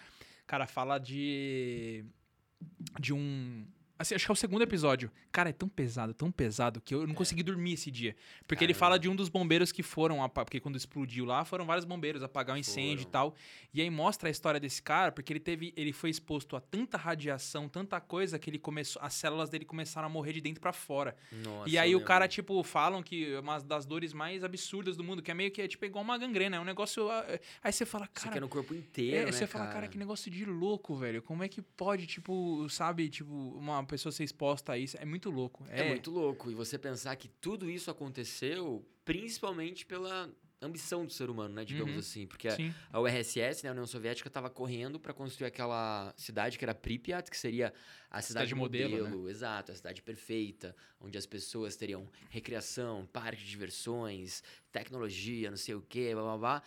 Cara, 0.46 0.66
fala 0.66 0.98
de. 0.98 2.04
de 3.00 3.14
um. 3.14 3.66
Assim, 3.98 4.14
acho 4.14 4.24
que 4.26 4.30
é 4.30 4.34
o 4.34 4.36
segundo 4.36 4.62
episódio. 4.62 5.10
Cara, 5.30 5.50
é 5.50 5.52
tão 5.52 5.68
pesado, 5.68 6.12
tão 6.12 6.30
pesado, 6.30 6.80
que 6.80 6.92
eu 6.94 7.06
não 7.06 7.14
consegui 7.14 7.42
dormir 7.44 7.74
esse 7.74 7.90
dia. 7.90 8.16
Porque 8.48 8.64
ele 8.64 8.72
Caramba. 8.72 8.78
fala 8.86 8.98
de 8.98 9.08
um 9.08 9.14
dos 9.14 9.28
bombeiros 9.28 9.70
que 9.70 9.82
foram, 9.84 10.22
apa- 10.22 10.44
porque 10.44 10.58
quando 10.58 10.76
explodiu 10.76 11.24
lá, 11.24 11.44
foram 11.44 11.64
vários 11.64 11.84
bombeiros 11.84 12.22
apagar 12.22 12.56
o 12.56 12.58
incêndio 12.58 12.94
e 12.94 12.98
Foram. 13.04 13.10
tal. 13.10 13.34
E 13.72 13.80
aí 13.80 13.88
mostra 13.90 14.28
a 14.28 14.32
história 14.32 14.58
desse 14.58 14.82
cara, 14.82 15.12
porque 15.12 15.32
ele 15.32 15.38
teve, 15.40 15.72
ele 15.76 15.92
foi 15.92 16.10
exposto 16.10 16.56
a 16.56 16.60
tanta 16.60 16.96
radiação, 16.98 17.68
tanta 17.68 18.00
coisa, 18.00 18.38
que 18.38 18.50
ele 18.50 18.58
começou, 18.58 19.00
as 19.02 19.14
células 19.14 19.48
dele 19.48 19.64
começaram 19.64 20.06
a 20.06 20.08
morrer 20.10 20.32
de 20.32 20.40
dentro 20.40 20.60
pra 20.60 20.72
fora. 20.72 21.16
Nossa, 21.30 21.70
e 21.70 21.78
aí 21.78 21.94
o 21.94 22.00
cara, 22.00 22.26
tipo, 22.26 22.62
falam 22.64 23.00
que 23.02 23.32
é 23.34 23.38
uma 23.40 23.60
das 23.60 23.86
dores 23.86 24.12
mais 24.12 24.42
absurdas 24.42 24.96
do 24.96 25.04
mundo, 25.04 25.22
que 25.22 25.30
é 25.30 25.34
meio 25.34 25.50
que 25.52 25.62
é 25.62 25.68
tipo 25.68 25.84
igual 25.84 26.02
uma 26.02 26.18
gangrena, 26.18 26.56
é 26.56 26.60
um 26.60 26.64
negócio. 26.64 27.08
ah, 27.10 27.24
é- 27.28 27.40
Aí 27.62 27.72
você 27.72 27.86
fala, 27.86 28.06
Você 28.12 28.22
cara. 28.24 28.32
quer 28.34 28.40
no 28.40 28.48
corpo 28.48 28.74
É, 28.74 28.76
inteiro, 28.78 29.26
né, 29.26 29.32
você 29.32 29.46
fala, 29.46 29.66
cara, 29.68 29.86
que 29.86 29.96
negócio 29.96 30.30
de 30.30 30.44
louco, 30.44 30.96
velho. 30.96 31.22
Como 31.22 31.44
é 31.44 31.48
que 31.48 31.62
pode, 31.62 32.06
tipo, 32.08 32.66
sabe, 32.68 33.08
tipo, 33.08 33.32
uma 33.56 33.83
pessoa 33.86 34.12
ser 34.12 34.24
exposta 34.24 34.72
a 34.72 34.78
isso? 34.78 34.96
É 35.00 35.04
muito 35.04 35.30
louco. 35.30 35.64
É 35.68 35.82
muito 35.82 36.10
louco. 36.10 36.50
E 36.50 36.54
você 36.54 36.78
pensar 36.78 37.16
que 37.16 37.28
tudo 37.28 37.70
isso 37.70 37.90
aconteceu 37.90 38.84
principalmente 39.04 39.84
pela 39.86 40.30
ambição 40.62 41.04
do 41.04 41.12
ser 41.12 41.28
humano, 41.28 41.54
né? 41.54 41.64
Digamos 41.64 41.92
Uhum. 41.92 41.98
assim. 41.98 42.26
Porque 42.26 42.48
a, 42.48 42.56
a 42.90 43.00
URSS, 43.00 43.62
né, 43.64 43.68
a 43.68 43.72
União 43.72 43.86
Soviética, 43.86 44.28
estava 44.28 44.48
correndo 44.48 44.98
para 44.98 45.12
construir 45.12 45.46
aquela 45.48 46.14
cidade 46.16 46.58
que 46.58 46.64
era 46.64 46.74
Pripyat, 46.74 47.30
que 47.30 47.36
seria 47.36 47.72
a 48.10 48.22
cidade, 48.22 48.48
Cidade 48.48 48.54
modelo, 48.54 48.96
né? 49.24 49.30
Exato, 49.30 49.72
a 49.72 49.74
cidade 49.74 50.00
perfeita, 50.02 50.74
onde 51.00 51.18
as 51.18 51.26
pessoas 51.26 51.76
teriam 51.76 52.08
recreação, 52.30 53.06
parque 53.12 53.42
de 53.42 53.50
diversões, 53.50 54.42
tecnologia, 54.72 55.50
não 55.50 55.56
sei 55.58 55.74
o 55.74 55.82
quê, 55.82 56.14
blá 56.14 56.22
blá 56.22 56.38
blá. 56.38 56.62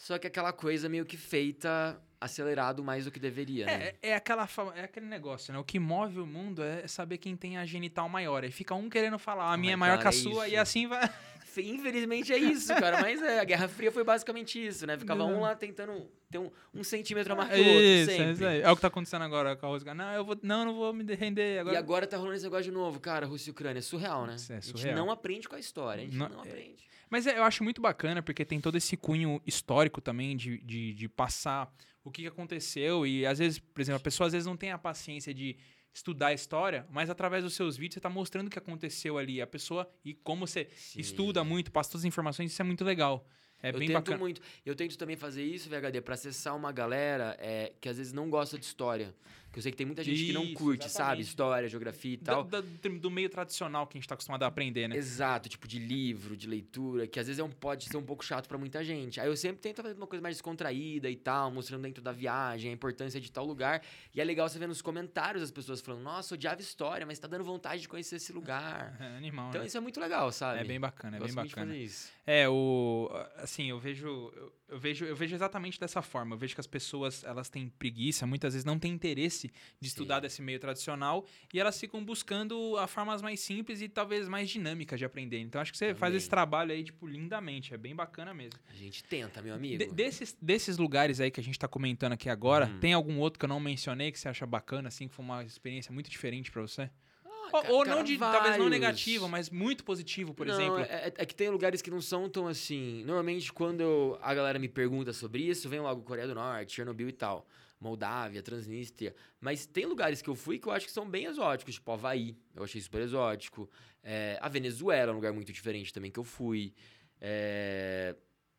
Só 0.00 0.18
que 0.18 0.26
aquela 0.26 0.50
coisa 0.50 0.88
meio 0.88 1.04
que 1.04 1.18
feita 1.18 2.00
acelerado 2.18 2.82
mais 2.82 3.04
do 3.04 3.10
que 3.10 3.20
deveria, 3.20 3.66
né? 3.66 3.92
É, 4.02 4.10
é, 4.10 4.14
aquela, 4.14 4.48
é 4.74 4.84
aquele 4.84 5.04
negócio, 5.04 5.52
né? 5.52 5.58
O 5.58 5.64
que 5.64 5.78
move 5.78 6.18
o 6.20 6.26
mundo 6.26 6.62
é 6.62 6.88
saber 6.88 7.18
quem 7.18 7.36
tem 7.36 7.58
a 7.58 7.66
genital 7.66 8.08
maior. 8.08 8.42
Aí 8.42 8.50
fica 8.50 8.74
um 8.74 8.88
querendo 8.88 9.18
falar, 9.18 9.52
a 9.52 9.56
minha 9.58 9.72
é 9.72 9.74
Ai, 9.74 9.78
maior 9.78 9.96
que 9.98 10.00
a 10.00 10.04
cara, 10.04 10.16
é 10.16 10.18
sua, 10.18 10.48
e 10.48 10.52
isso. 10.52 10.60
assim 10.62 10.86
vai. 10.86 11.02
Infelizmente 11.58 12.32
é 12.32 12.38
isso, 12.38 12.74
cara. 12.76 13.02
Mas 13.02 13.20
é, 13.20 13.40
a 13.40 13.44
Guerra 13.44 13.68
Fria 13.68 13.92
foi 13.92 14.02
basicamente 14.02 14.64
isso, 14.64 14.86
né? 14.86 14.96
Ficava 14.96 15.24
um 15.24 15.32
Não. 15.32 15.40
lá 15.40 15.54
tentando 15.54 16.10
ter 16.30 16.38
um, 16.38 16.50
um 16.72 16.82
centímetro 16.82 17.34
a 17.34 17.36
mais 17.36 17.50
É 17.50 17.54
que 17.56 17.60
o 17.60 17.64
outro, 17.66 17.82
isso, 17.82 18.10
sempre. 18.10 18.24
é 18.24 18.32
isso 18.32 18.46
aí. 18.46 18.60
É 18.62 18.70
o 18.70 18.76
que 18.76 18.80
tá 18.82 18.88
acontecendo 18.88 19.22
agora 19.22 19.54
com 19.56 19.66
a 19.66 19.68
Rússia. 19.68 19.92
Não, 19.92 20.12
eu 20.14 20.24
vou, 20.24 20.38
não, 20.42 20.64
não 20.64 20.74
vou 20.74 20.94
me 20.94 21.04
render 21.14 21.58
agora. 21.58 21.74
E 21.74 21.78
agora 21.78 22.06
tá 22.06 22.16
rolando 22.16 22.36
esse 22.36 22.44
negócio 22.44 22.64
de 22.64 22.70
novo, 22.70 22.98
cara, 23.00 23.26
Rússia 23.26 23.50
e 23.50 23.52
Ucrânia. 23.52 23.80
É 23.80 23.82
surreal, 23.82 24.26
né? 24.26 24.36
Isso 24.36 24.50
é 24.52 24.56
A 24.56 24.60
gente 24.60 24.78
surreal. 24.78 24.96
não 24.96 25.10
aprende 25.10 25.46
com 25.48 25.56
a 25.56 25.58
história, 25.58 26.02
a 26.02 26.06
gente 26.06 26.16
Não- 26.16 26.28
não, 26.30 26.44
é- 26.44 26.48
aprende. 26.48 26.88
Mas 27.10 27.26
é, 27.26 27.36
eu 27.36 27.42
acho 27.42 27.64
muito 27.64 27.82
bacana, 27.82 28.22
porque 28.22 28.44
tem 28.44 28.60
todo 28.60 28.76
esse 28.76 28.96
cunho 28.96 29.42
histórico 29.44 30.00
também 30.00 30.36
de, 30.36 30.58
de, 30.58 30.94
de 30.94 31.08
passar 31.08 31.70
o 32.04 32.10
que 32.10 32.26
aconteceu. 32.26 33.04
E 33.06 33.26
às 33.26 33.38
vezes, 33.40 33.58
por 33.58 33.80
exemplo, 33.80 33.96
a 33.96 34.02
pessoa 34.02 34.28
às 34.28 34.32
vezes 34.32 34.46
não 34.46 34.56
tem 34.56 34.70
a 34.70 34.78
paciência 34.78 35.34
de 35.34 35.56
estudar 35.92 36.28
a 36.28 36.32
história, 36.32 36.86
mas 36.88 37.10
através 37.10 37.42
dos 37.42 37.54
seus 37.54 37.76
vídeos 37.76 37.94
você 37.94 38.00
tá 38.00 38.08
mostrando 38.08 38.46
o 38.46 38.50
que 38.50 38.58
aconteceu 38.58 39.18
ali. 39.18 39.42
A 39.42 39.46
pessoa, 39.46 39.90
e 40.04 40.14
como 40.14 40.46
você 40.46 40.68
Sim. 40.76 41.00
estuda 41.00 41.42
muito, 41.42 41.72
passa 41.72 41.90
todas 41.90 42.02
as 42.02 42.06
informações, 42.06 42.52
isso 42.52 42.62
é 42.62 42.64
muito 42.64 42.84
legal. 42.84 43.26
É 43.62 43.70
eu 43.70 43.78
bem 43.78 43.88
tento 43.88 43.94
bacana. 43.94 44.18
muito. 44.18 44.40
Eu 44.64 44.74
tento 44.74 44.96
também 44.96 45.16
fazer 45.16 45.44
isso, 45.44 45.68
VHD, 45.68 46.00
pra 46.00 46.14
acessar 46.14 46.56
uma 46.56 46.72
galera 46.72 47.36
é, 47.38 47.72
que 47.80 47.88
às 47.88 47.98
vezes 47.98 48.12
não 48.12 48.30
gosta 48.30 48.58
de 48.58 48.64
história. 48.64 49.14
Que 49.52 49.58
eu 49.58 49.62
sei 49.62 49.72
que 49.72 49.76
tem 49.78 49.86
muita 49.86 50.04
gente 50.04 50.24
que 50.26 50.32
não 50.32 50.44
Isso, 50.44 50.54
curte, 50.54 50.84
sabe? 50.84 50.94
exatamente. 50.94 51.26
História, 51.26 51.68
geografia 51.68 52.14
e 52.14 52.16
Da- 52.18 52.32
tal. 52.34 52.44
da- 52.44 52.60
do 52.60 53.10
meio 53.10 53.28
tradicional 53.28 53.84
que 53.86 53.96
a 53.96 54.00
gente 54.00 54.06
tá 54.08 54.14
acostumado 54.14 54.44
a 54.44 54.46
aprender, 54.46 54.86
né? 54.86 54.96
Exato, 54.96 55.48
tipo 55.48 55.66
de 55.66 55.78
livro, 55.80 56.36
de 56.36 56.46
leitura, 56.46 57.06
que 57.08 57.18
às 57.18 57.26
vezes 57.26 57.40
é 57.40 57.42
um, 57.44 57.50
pode 57.50 57.86
ser 57.86 57.96
um 57.96 58.02
pouco 58.04 58.24
chato 58.24 58.46
pra 58.46 58.56
muita 58.56 58.84
gente. 58.84 59.20
Aí 59.20 59.26
eu 59.26 59.36
sempre 59.36 59.60
tento 59.60 59.82
fazer 59.82 59.94
uma 59.96 60.06
coisa 60.06 60.22
mais 60.22 60.36
descontraída 60.36 61.10
e 61.10 61.16
tal, 61.16 61.50
mostrando 61.50 61.82
dentro 61.82 62.00
da 62.02 62.12
viagem 62.12 62.70
a 62.70 62.74
importância 62.74 63.20
de 63.20 63.30
tal 63.32 63.44
lugar. 63.44 63.82
E 64.14 64.20
é 64.20 64.24
legal 64.24 64.48
você 64.48 64.58
ver 64.58 64.68
nos 64.68 64.80
comentários 64.80 65.42
as 65.42 65.50
pessoas 65.50 65.80
falando: 65.80 66.02
Nossa, 66.02 66.34
odiava 66.34 66.60
história, 66.60 67.04
mas 67.04 67.18
tá 67.18 67.26
dando 67.26 67.42
vontade 67.44 67.82
de 67.82 67.88
conhecer 67.88 68.16
esse 68.16 68.32
lugar. 68.32 68.96
É 69.00 69.16
animal, 69.16 69.48
Então 69.48 69.60
né? 69.62 69.66
isso 69.66 69.76
é 69.76 69.80
muito 69.80 69.98
legal, 70.00 70.30
sabe? 70.30 70.60
É 70.60 70.64
bem 70.64 70.78
bacana, 70.78 71.16
é 71.16 71.20
bem 71.20 71.32
bacana. 71.34 71.76
isso. 71.76 72.10
É, 72.26 72.48
o 72.48 73.10
assim, 73.36 73.70
eu 73.70 73.78
vejo 73.80 74.06
eu, 74.06 74.52
eu 74.68 74.78
vejo 74.78 75.04
eu 75.04 75.16
vejo 75.16 75.34
exatamente 75.34 75.80
dessa 75.80 76.00
forma. 76.02 76.34
Eu 76.34 76.38
vejo 76.38 76.54
que 76.54 76.60
as 76.60 76.66
pessoas, 76.66 77.24
elas 77.24 77.48
têm 77.48 77.68
preguiça, 77.68 78.26
muitas 78.26 78.52
vezes 78.54 78.64
não 78.64 78.78
têm 78.78 78.92
interesse 78.92 79.39
de 79.48 79.88
estudar 79.88 80.20
desse 80.20 80.42
meio 80.42 80.58
tradicional 80.58 81.24
e 81.54 81.60
elas 81.60 81.78
ficam 81.78 82.04
buscando 82.04 82.76
a 82.76 82.86
formas 82.86 83.22
mais 83.22 83.38
simples 83.40 83.80
e 83.80 83.88
talvez 83.88 84.28
mais 84.28 84.50
dinâmicas 84.50 84.98
de 84.98 85.04
aprender. 85.04 85.38
Então 85.38 85.60
acho 85.60 85.70
que 85.72 85.78
você 85.78 85.86
faz 85.94 85.98
Também. 86.10 86.16
esse 86.18 86.28
trabalho 86.28 86.72
aí 86.72 86.82
tipo 86.82 87.06
lindamente, 87.06 87.72
é 87.72 87.76
bem 87.78 87.94
bacana 87.94 88.34
mesmo. 88.34 88.58
A 88.68 88.74
gente 88.74 89.04
tenta, 89.04 89.40
meu 89.40 89.54
amigo. 89.54 89.78
De- 89.78 89.92
desses, 89.92 90.36
desses 90.42 90.76
lugares 90.78 91.20
aí 91.20 91.30
que 91.30 91.40
a 91.40 91.44
gente 91.44 91.58
tá 91.58 91.68
comentando 91.68 92.12
aqui 92.12 92.28
agora, 92.28 92.66
Uhum. 92.66 92.80
tem 92.80 92.92
algum 92.92 93.18
outro 93.18 93.38
que 93.38 93.44
eu 93.44 93.48
não 93.48 93.60
mencionei 93.60 94.10
que 94.10 94.18
você 94.18 94.28
acha 94.28 94.44
bacana 94.46 94.88
assim, 94.88 95.06
que 95.08 95.14
foi 95.14 95.24
uma 95.24 95.44
experiência 95.44 95.92
muito 95.92 96.10
diferente 96.10 96.50
pra 96.50 96.62
você? 96.62 96.90
Ah, 97.24 97.56
Ou, 97.56 97.62
ca- 97.62 97.72
ou 97.72 97.84
não 97.84 98.04
de, 98.04 98.16
talvez 98.16 98.56
não 98.58 98.68
negativo, 98.68 99.28
mas 99.28 99.50
muito 99.50 99.82
positivo, 99.82 100.32
por 100.32 100.46
Não, 100.46 100.54
exemplo. 100.54 100.78
É, 100.80 101.08
é- 101.08 101.12
é 101.18 101.26
que 101.26 101.34
tem 101.34 101.48
lugares 101.50 101.82
que 101.82 101.90
não 101.90 102.00
são 102.00 102.28
tão 102.28 102.46
assim. 102.46 103.02
Normalmente, 103.04 103.52
quando 103.52 103.80
eu- 103.80 104.18
a 104.22 104.32
galera 104.32 104.58
me 104.58 104.68
pergunta 104.68 105.12
sobre 105.12 105.42
isso, 105.42 105.68
vem 105.68 105.80
logo 105.80 106.02
Coreia 106.02 106.28
do 106.28 106.34
Norte, 106.34 106.72
Chernobyl 106.74 107.08
e 107.08 107.12
tal. 107.12 107.46
Moldávia, 107.80 108.42
Transnistria. 108.42 109.14
Mas 109.40 109.64
tem 109.64 109.86
lugares 109.86 110.20
que 110.20 110.28
eu 110.28 110.34
fui 110.34 110.58
que 110.58 110.68
eu 110.68 110.72
acho 110.72 110.86
que 110.86 110.92
são 110.92 111.08
bem 111.08 111.24
exóticos, 111.24 111.74
tipo 111.74 111.90
Havaí, 111.90 112.36
eu 112.54 112.62
achei 112.62 112.80
super 112.80 113.00
exótico. 113.00 113.68
É, 114.02 114.38
a 114.40 114.48
Venezuela 114.48 115.10
é 115.10 115.12
um 115.12 115.16
lugar 115.16 115.32
muito 115.32 115.52
diferente 115.52 115.92
também 115.92 116.10
que 116.10 116.20
eu 116.20 116.24
fui. 116.24 116.74
É, 117.20 118.14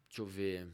deixa 0.08 0.22
eu 0.22 0.26
ver. 0.26 0.68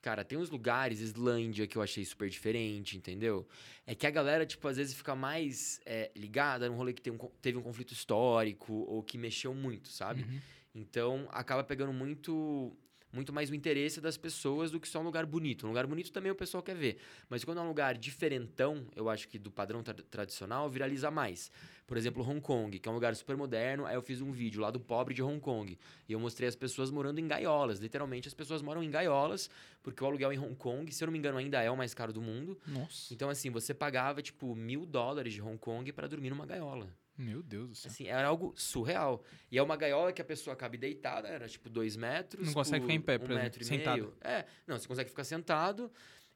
Cara, 0.00 0.24
tem 0.24 0.36
uns 0.36 0.50
lugares, 0.50 0.98
Islândia, 0.98 1.64
que 1.68 1.78
eu 1.78 1.82
achei 1.82 2.04
super 2.04 2.28
diferente, 2.28 2.96
entendeu? 2.96 3.46
É 3.86 3.94
que 3.94 4.04
a 4.04 4.10
galera, 4.10 4.44
tipo, 4.44 4.66
às 4.66 4.76
vezes 4.76 4.94
fica 4.94 5.14
mais 5.14 5.80
é, 5.86 6.10
ligada 6.16 6.68
num 6.68 6.74
rolê 6.74 6.92
que 6.92 7.00
tem 7.00 7.12
um 7.12 7.18
teve 7.40 7.56
um 7.56 7.62
conflito 7.62 7.92
histórico 7.92 8.72
ou 8.72 9.00
que 9.04 9.16
mexeu 9.16 9.54
muito, 9.54 9.88
sabe? 9.88 10.24
Uhum. 10.24 10.40
Então, 10.74 11.28
acaba 11.30 11.62
pegando 11.62 11.92
muito 11.92 12.76
muito 13.12 13.32
mais 13.32 13.50
o 13.50 13.54
interesse 13.54 14.00
das 14.00 14.16
pessoas 14.16 14.70
do 14.70 14.80
que 14.80 14.88
só 14.88 15.00
um 15.00 15.04
lugar 15.04 15.26
bonito. 15.26 15.66
Um 15.66 15.68
lugar 15.68 15.86
bonito 15.86 16.10
também 16.10 16.32
o 16.32 16.34
pessoal 16.34 16.62
quer 16.62 16.74
ver. 16.74 16.98
Mas 17.28 17.44
quando 17.44 17.58
é 17.58 17.60
um 17.60 17.68
lugar 17.68 17.96
diferentão, 17.98 18.86
eu 18.96 19.08
acho 19.10 19.28
que 19.28 19.38
do 19.38 19.50
padrão 19.50 19.82
tra- 19.82 19.94
tradicional, 20.10 20.68
viraliza 20.70 21.10
mais. 21.10 21.50
Por 21.86 21.96
exemplo, 21.96 22.26
Hong 22.26 22.40
Kong, 22.40 22.78
que 22.78 22.88
é 22.88 22.92
um 22.92 22.94
lugar 22.94 23.14
super 23.14 23.36
moderno. 23.36 23.84
Aí 23.84 23.94
eu 23.94 24.02
fiz 24.02 24.22
um 24.22 24.32
vídeo 24.32 24.60
lá 24.62 24.70
do 24.70 24.80
pobre 24.80 25.12
de 25.12 25.22
Hong 25.22 25.38
Kong. 25.40 25.78
E 26.08 26.12
eu 26.12 26.18
mostrei 26.18 26.48
as 26.48 26.56
pessoas 26.56 26.90
morando 26.90 27.18
em 27.18 27.28
gaiolas. 27.28 27.80
Literalmente, 27.80 28.28
as 28.28 28.34
pessoas 28.34 28.62
moram 28.62 28.82
em 28.82 28.90
gaiolas, 28.90 29.50
porque 29.82 30.02
o 30.02 30.06
aluguel 30.06 30.32
em 30.32 30.38
Hong 30.38 30.54
Kong, 30.54 30.90
se 30.90 31.04
eu 31.04 31.06
não 31.06 31.12
me 31.12 31.18
engano, 31.18 31.36
ainda 31.36 31.60
é 31.60 31.70
o 31.70 31.76
mais 31.76 31.92
caro 31.92 32.12
do 32.12 32.22
mundo. 32.22 32.58
Nossa. 32.66 33.12
Então, 33.12 33.28
assim, 33.28 33.50
você 33.50 33.74
pagava, 33.74 34.22
tipo, 34.22 34.54
mil 34.54 34.86
dólares 34.86 35.34
de 35.34 35.42
Hong 35.42 35.58
Kong 35.58 35.92
para 35.92 36.08
dormir 36.08 36.30
numa 36.30 36.46
gaiola. 36.46 36.88
Meu 37.22 37.42
Deus 37.42 37.68
do 37.68 37.74
céu. 37.74 37.90
Assim, 37.90 38.06
era 38.08 38.26
algo 38.26 38.52
surreal. 38.56 39.22
E 39.50 39.58
é 39.58 39.62
uma 39.62 39.76
gaiola 39.76 40.12
que 40.12 40.20
a 40.20 40.24
pessoa 40.24 40.56
cabe 40.56 40.76
deitada, 40.76 41.28
era 41.28 41.48
tipo 41.48 41.70
dois 41.70 41.96
metros. 41.96 42.46
Não 42.46 42.52
consegue 42.52 42.82
ficar 42.82 42.94
em 42.94 43.00
pé, 43.00 43.16
um 43.16 43.18
por 43.20 43.30
exemplo, 43.30 43.42
metro 43.44 43.62
e 43.62 43.64
sentado. 43.64 43.96
meio. 43.96 44.14
É, 44.20 44.44
não, 44.66 44.78
você 44.78 44.88
consegue 44.88 45.08
ficar 45.08 45.24
sentado. 45.24 45.90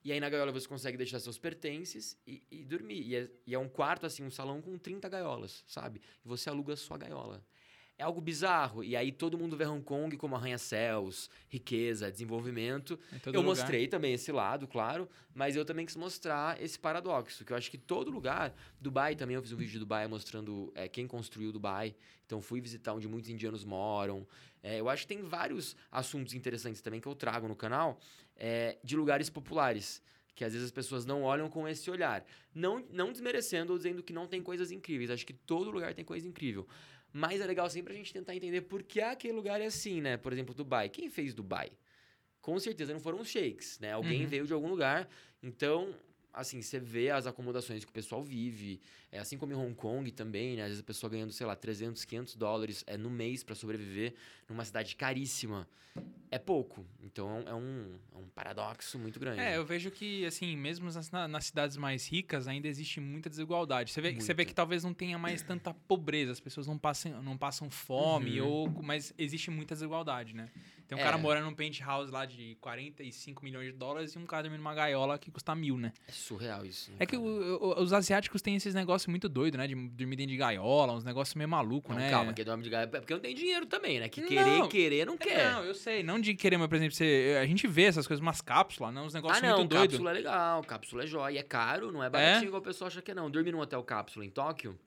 E 0.05 0.13
aí 0.13 0.21
na 0.21 0.31
gaiola 0.31 0.53
você 0.53 0.69
consegue 0.69 0.97
deixar 0.97 1.19
seus 1.19 1.37
pertences 1.37 2.17
e, 2.25 2.41
e 2.49 2.65
dormir. 2.65 3.03
E 3.03 3.17
é, 3.17 3.29
e 3.45 3.55
é 3.55 3.59
um 3.59 3.69
quarto, 3.69 4.07
assim, 4.07 4.23
um 4.23 4.31
salão 4.31 4.63
com 4.63 4.79
30 4.79 5.09
gaiolas, 5.09 5.65
sabe? 5.67 6.01
E 6.25 6.29
você 6.29 6.49
aluga 6.49 6.75
a 6.75 6.77
sua 6.77 6.97
gaiola. 6.97 7.45
É 7.99 8.05
algo 8.05 8.21
bizarro. 8.21 8.85
E 8.85 8.95
aí 8.95 9.11
todo 9.11 9.39
mundo 9.39 9.57
vê 9.57 9.65
Hong 9.65 9.83
Kong 9.83 10.17
como 10.19 10.37
arranha-céus, 10.37 11.31
riqueza, 11.49 12.11
desenvolvimento. 12.11 12.99
Eu 13.25 13.41
lugar. 13.41 13.45
mostrei 13.45 13.89
também 13.89 14.13
esse 14.13 14.31
lado, 14.31 14.67
claro, 14.67 15.09
mas 15.35 15.57
eu 15.57 15.65
também 15.65 15.87
quis 15.87 15.97
mostrar 15.97 16.63
esse 16.63 16.79
paradoxo, 16.79 17.45
que 17.45 17.53
eu 17.53 17.57
acho 17.57 17.71
que 17.71 17.79
todo 17.79 18.11
lugar, 18.11 18.55
Dubai 18.79 19.17
também, 19.17 19.37
eu 19.37 19.43
fiz 19.43 19.53
um 19.53 19.57
vídeo 19.57 19.73
de 19.73 19.79
Dubai 19.79 20.07
mostrando 20.07 20.71
é, 20.75 20.89
quem 20.89 21.07
construiu 21.07 21.51
Dubai, 21.51 21.95
então 22.27 22.43
fui 22.43 22.61
visitar 22.61 22.93
onde 22.93 23.09
muitos 23.09 23.31
indianos 23.31 23.65
moram. 23.65 24.27
É, 24.63 24.81
eu 24.81 24.89
acho 24.91 25.07
que 25.07 25.15
tem 25.15 25.23
vários 25.23 25.75
assuntos 25.91 26.35
interessantes 26.35 26.83
também 26.83 27.01
que 27.01 27.07
eu 27.07 27.15
trago 27.15 27.49
no 27.49 27.57
canal 27.57 27.99
é, 28.37 28.77
de 28.83 28.97
lugares 28.97 29.31
populares. 29.31 30.03
Que 30.35 30.45
às 30.45 30.53
vezes 30.53 30.67
as 30.67 30.73
pessoas 30.73 31.07
não 31.07 31.23
olham 31.23 31.49
com 31.49 31.67
esse 31.67 31.91
olhar. 31.91 32.23
Não, 32.55 32.85
não 32.91 33.11
desmerecendo 33.11 33.73
ou 33.73 33.79
dizendo 33.79 34.03
que 34.03 34.13
não 34.13 34.27
tem 34.27 34.43
coisas 34.43 34.71
incríveis. 34.71 35.11
Acho 35.11 35.25
que 35.25 35.33
todo 35.33 35.71
lugar 35.71 35.95
tem 35.95 36.05
coisa 36.05 36.29
incrível. 36.29 36.69
Mas 37.17 37.41
é 37.41 37.47
legal 37.47 37.71
sempre 37.71 37.95
a 37.95 37.97
gente 37.97 38.13
tentar 38.13 38.37
entender 38.37 38.61
por 38.61 38.83
que 38.83 39.01
aquele 39.01 39.33
lugar 39.33 39.59
é 39.59 39.65
assim, 39.65 40.03
né? 40.03 40.19
Por 40.19 40.35
exemplo, 40.35 40.55
Dubai. 40.55 40.91
Quem 40.91 41.09
fez 41.09 41.33
Dubai? 41.33 41.71
Com 42.43 42.59
certeza 42.61 42.93
não 42.93 43.01
foram 43.01 43.21
os 43.21 43.29
sheiks, 43.29 43.79
né? 43.81 43.93
Alguém 43.93 44.25
Uhum. 44.25 44.29
veio 44.29 44.47
de 44.47 44.53
algum 44.53 44.69
lugar. 44.69 45.09
Então, 45.43 45.95
assim, 46.37 46.61
você 46.63 46.79
vê 46.79 47.11
as 47.11 47.27
acomodações 47.27 47.85
que 47.85 47.91
o 47.91 47.95
pessoal 47.95 48.23
vive. 48.23 48.81
É 49.11 49.19
assim 49.19 49.37
como 49.39 49.53
em 49.53 49.57
Hong 49.57 49.75
Kong 49.75 50.11
também, 50.13 50.57
né? 50.57 50.63
Às 50.63 50.69
vezes 50.69 50.83
a 50.83 50.87
pessoa 50.87 51.11
ganhando, 51.11 51.33
sei 51.33 51.47
lá, 51.47 51.57
300, 51.57 52.05
500 52.05 52.37
dólares 52.37 52.85
é, 52.87 52.97
no 52.97 53.11
mês 53.11 53.43
para 53.43 53.55
sobreviver 53.55 54.15
numa 54.49 54.65
cidade 54.65 54.95
caríssima. 54.95 55.67
É 56.29 56.39
pouco. 56.41 56.85
Então, 57.01 57.45
é 57.47 57.55
um, 57.55 57.95
é 58.13 58.19
um 58.19 58.29
paradoxo 58.35 58.99
muito 58.99 59.19
grande. 59.21 59.41
É, 59.41 59.57
eu 59.57 59.65
vejo 59.65 59.93
que, 59.93 60.27
assim, 60.27 60.57
mesmo 60.57 60.91
nas, 60.93 61.09
na- 61.11 61.29
nas 61.29 61.47
cidades 61.47 61.77
mais 61.77 62.07
ricas, 62.09 62.49
ainda 62.49 62.67
existe 62.67 62.99
muita 63.01 63.31
desigualdade. 63.31 63.93
Você 63.93 64.01
vê, 64.01 64.13
você 64.13 64.35
vê 64.35 64.45
que 64.45 64.53
talvez 64.53 64.83
não 64.83 64.93
tenha 64.93 65.17
mais 65.19 65.41
tanta 65.43 65.73
pobreza, 65.73 66.33
as 66.33 66.41
pessoas 66.41 66.67
não 66.67 66.77
passam, 66.77 67.23
não 67.23 67.39
passam 67.39 67.71
fome, 67.71 68.41
Uhum. 68.41 68.49
ou, 68.49 68.83
mas 68.83 69.15
existe 69.17 69.53
muita 69.53 69.75
desigualdade, 69.77 70.35
né? 70.35 70.49
Tem 70.89 70.97
um 70.97 71.01
É. 71.01 71.05
cara 71.05 71.19
morando 71.19 71.47
num 71.47 71.55
penthouse 71.55 72.13
lá 72.13 72.25
de 72.25 72.55
45 72.61 73.43
milhões 73.45 73.67
de 73.67 73.73
dólares 73.73 74.13
e 74.15 74.19
um 74.19 74.25
cara 74.25 74.45
dormindo 74.45 74.61
numa 74.61 74.73
gaiola 74.75 75.19
que 75.19 75.33
custa 75.33 75.53
mil, 75.55 75.77
né? 75.77 75.93
É 76.07 76.13
surreal 76.13 76.65
isso. 76.65 76.91
né, 76.93 76.99
É 77.01 77.07
que 77.07 77.17
cara? 77.17 77.23
o- 77.29 77.57
o- 77.79 77.83
os 77.83 77.93
asiáticos 77.93 78.41
têm 78.41 78.55
esses 78.55 78.73
negócios 78.73 79.09
muito 79.09 79.29
doidos, 79.29 79.59
né? 79.59 79.67
De 79.67 79.75
dormir 79.75 80.15
dentro 80.15 80.31
de 80.33 80.37
gaiola, 80.37 80.93
uns 80.93 81.03
negócios 81.03 81.35
meio 81.35 81.49
malucos, 81.49 81.91
Não, 81.95 82.01
né? 82.01 82.09
calma, 82.11 82.33
que 82.33 82.45
dorme 82.45 82.63
de 82.63 82.71
gaiola. 82.71 82.91
É 82.97 83.01
porque 83.01 83.13
não 83.15 83.21
tem 83.21 83.35
dinheiro 83.35 83.67
também, 83.67 83.99
né? 83.99 84.09
Que 84.09 84.21
Não. 84.21 84.29
querer, 84.29 84.69
querer 84.69 85.07
não 85.07 85.15
É, 85.15 85.19
quer. 85.19 85.53
Não, 85.55 85.65
eu 85.65 85.75
sei. 85.75 86.03
Não 86.05 86.21
de 86.21 86.35
querer, 86.35 86.57
mas, 86.57 86.69
por 86.69 86.77
exemplo, 86.77 86.95
você, 86.95 87.37
a 87.43 87.47
gente 87.47 87.67
vê 87.67 87.83
essas 87.83 88.07
coisas, 88.07 88.23
umas 88.23 88.41
cápsulas, 88.41 88.95
né? 88.95 89.01
Uns 89.01 89.13
negócios 89.15 89.43
ah, 89.43 89.47
não, 89.49 89.57
muito 89.59 89.71
doidos. 89.71 89.95
cápsula 89.97 90.11
é 90.11 90.15
legal, 90.15 90.63
cápsula 90.63 91.03
é 91.03 91.07
jóia. 91.09 91.39
É 91.41 91.43
caro, 91.43 91.91
não 91.91 92.03
é 92.03 92.09
baratinho 92.09 92.47
igual 92.49 92.61
o 92.61 92.65
pessoal 92.65 92.87
acha 92.87 93.03
que 93.03 93.11
é, 93.11 93.15
não. 93.15 93.29
Dormir 93.29 93.51
num 93.51 93.59
hotel 93.61 93.83
cápsula 93.83 94.25
em 94.25 94.31
Tóquio 94.31 94.79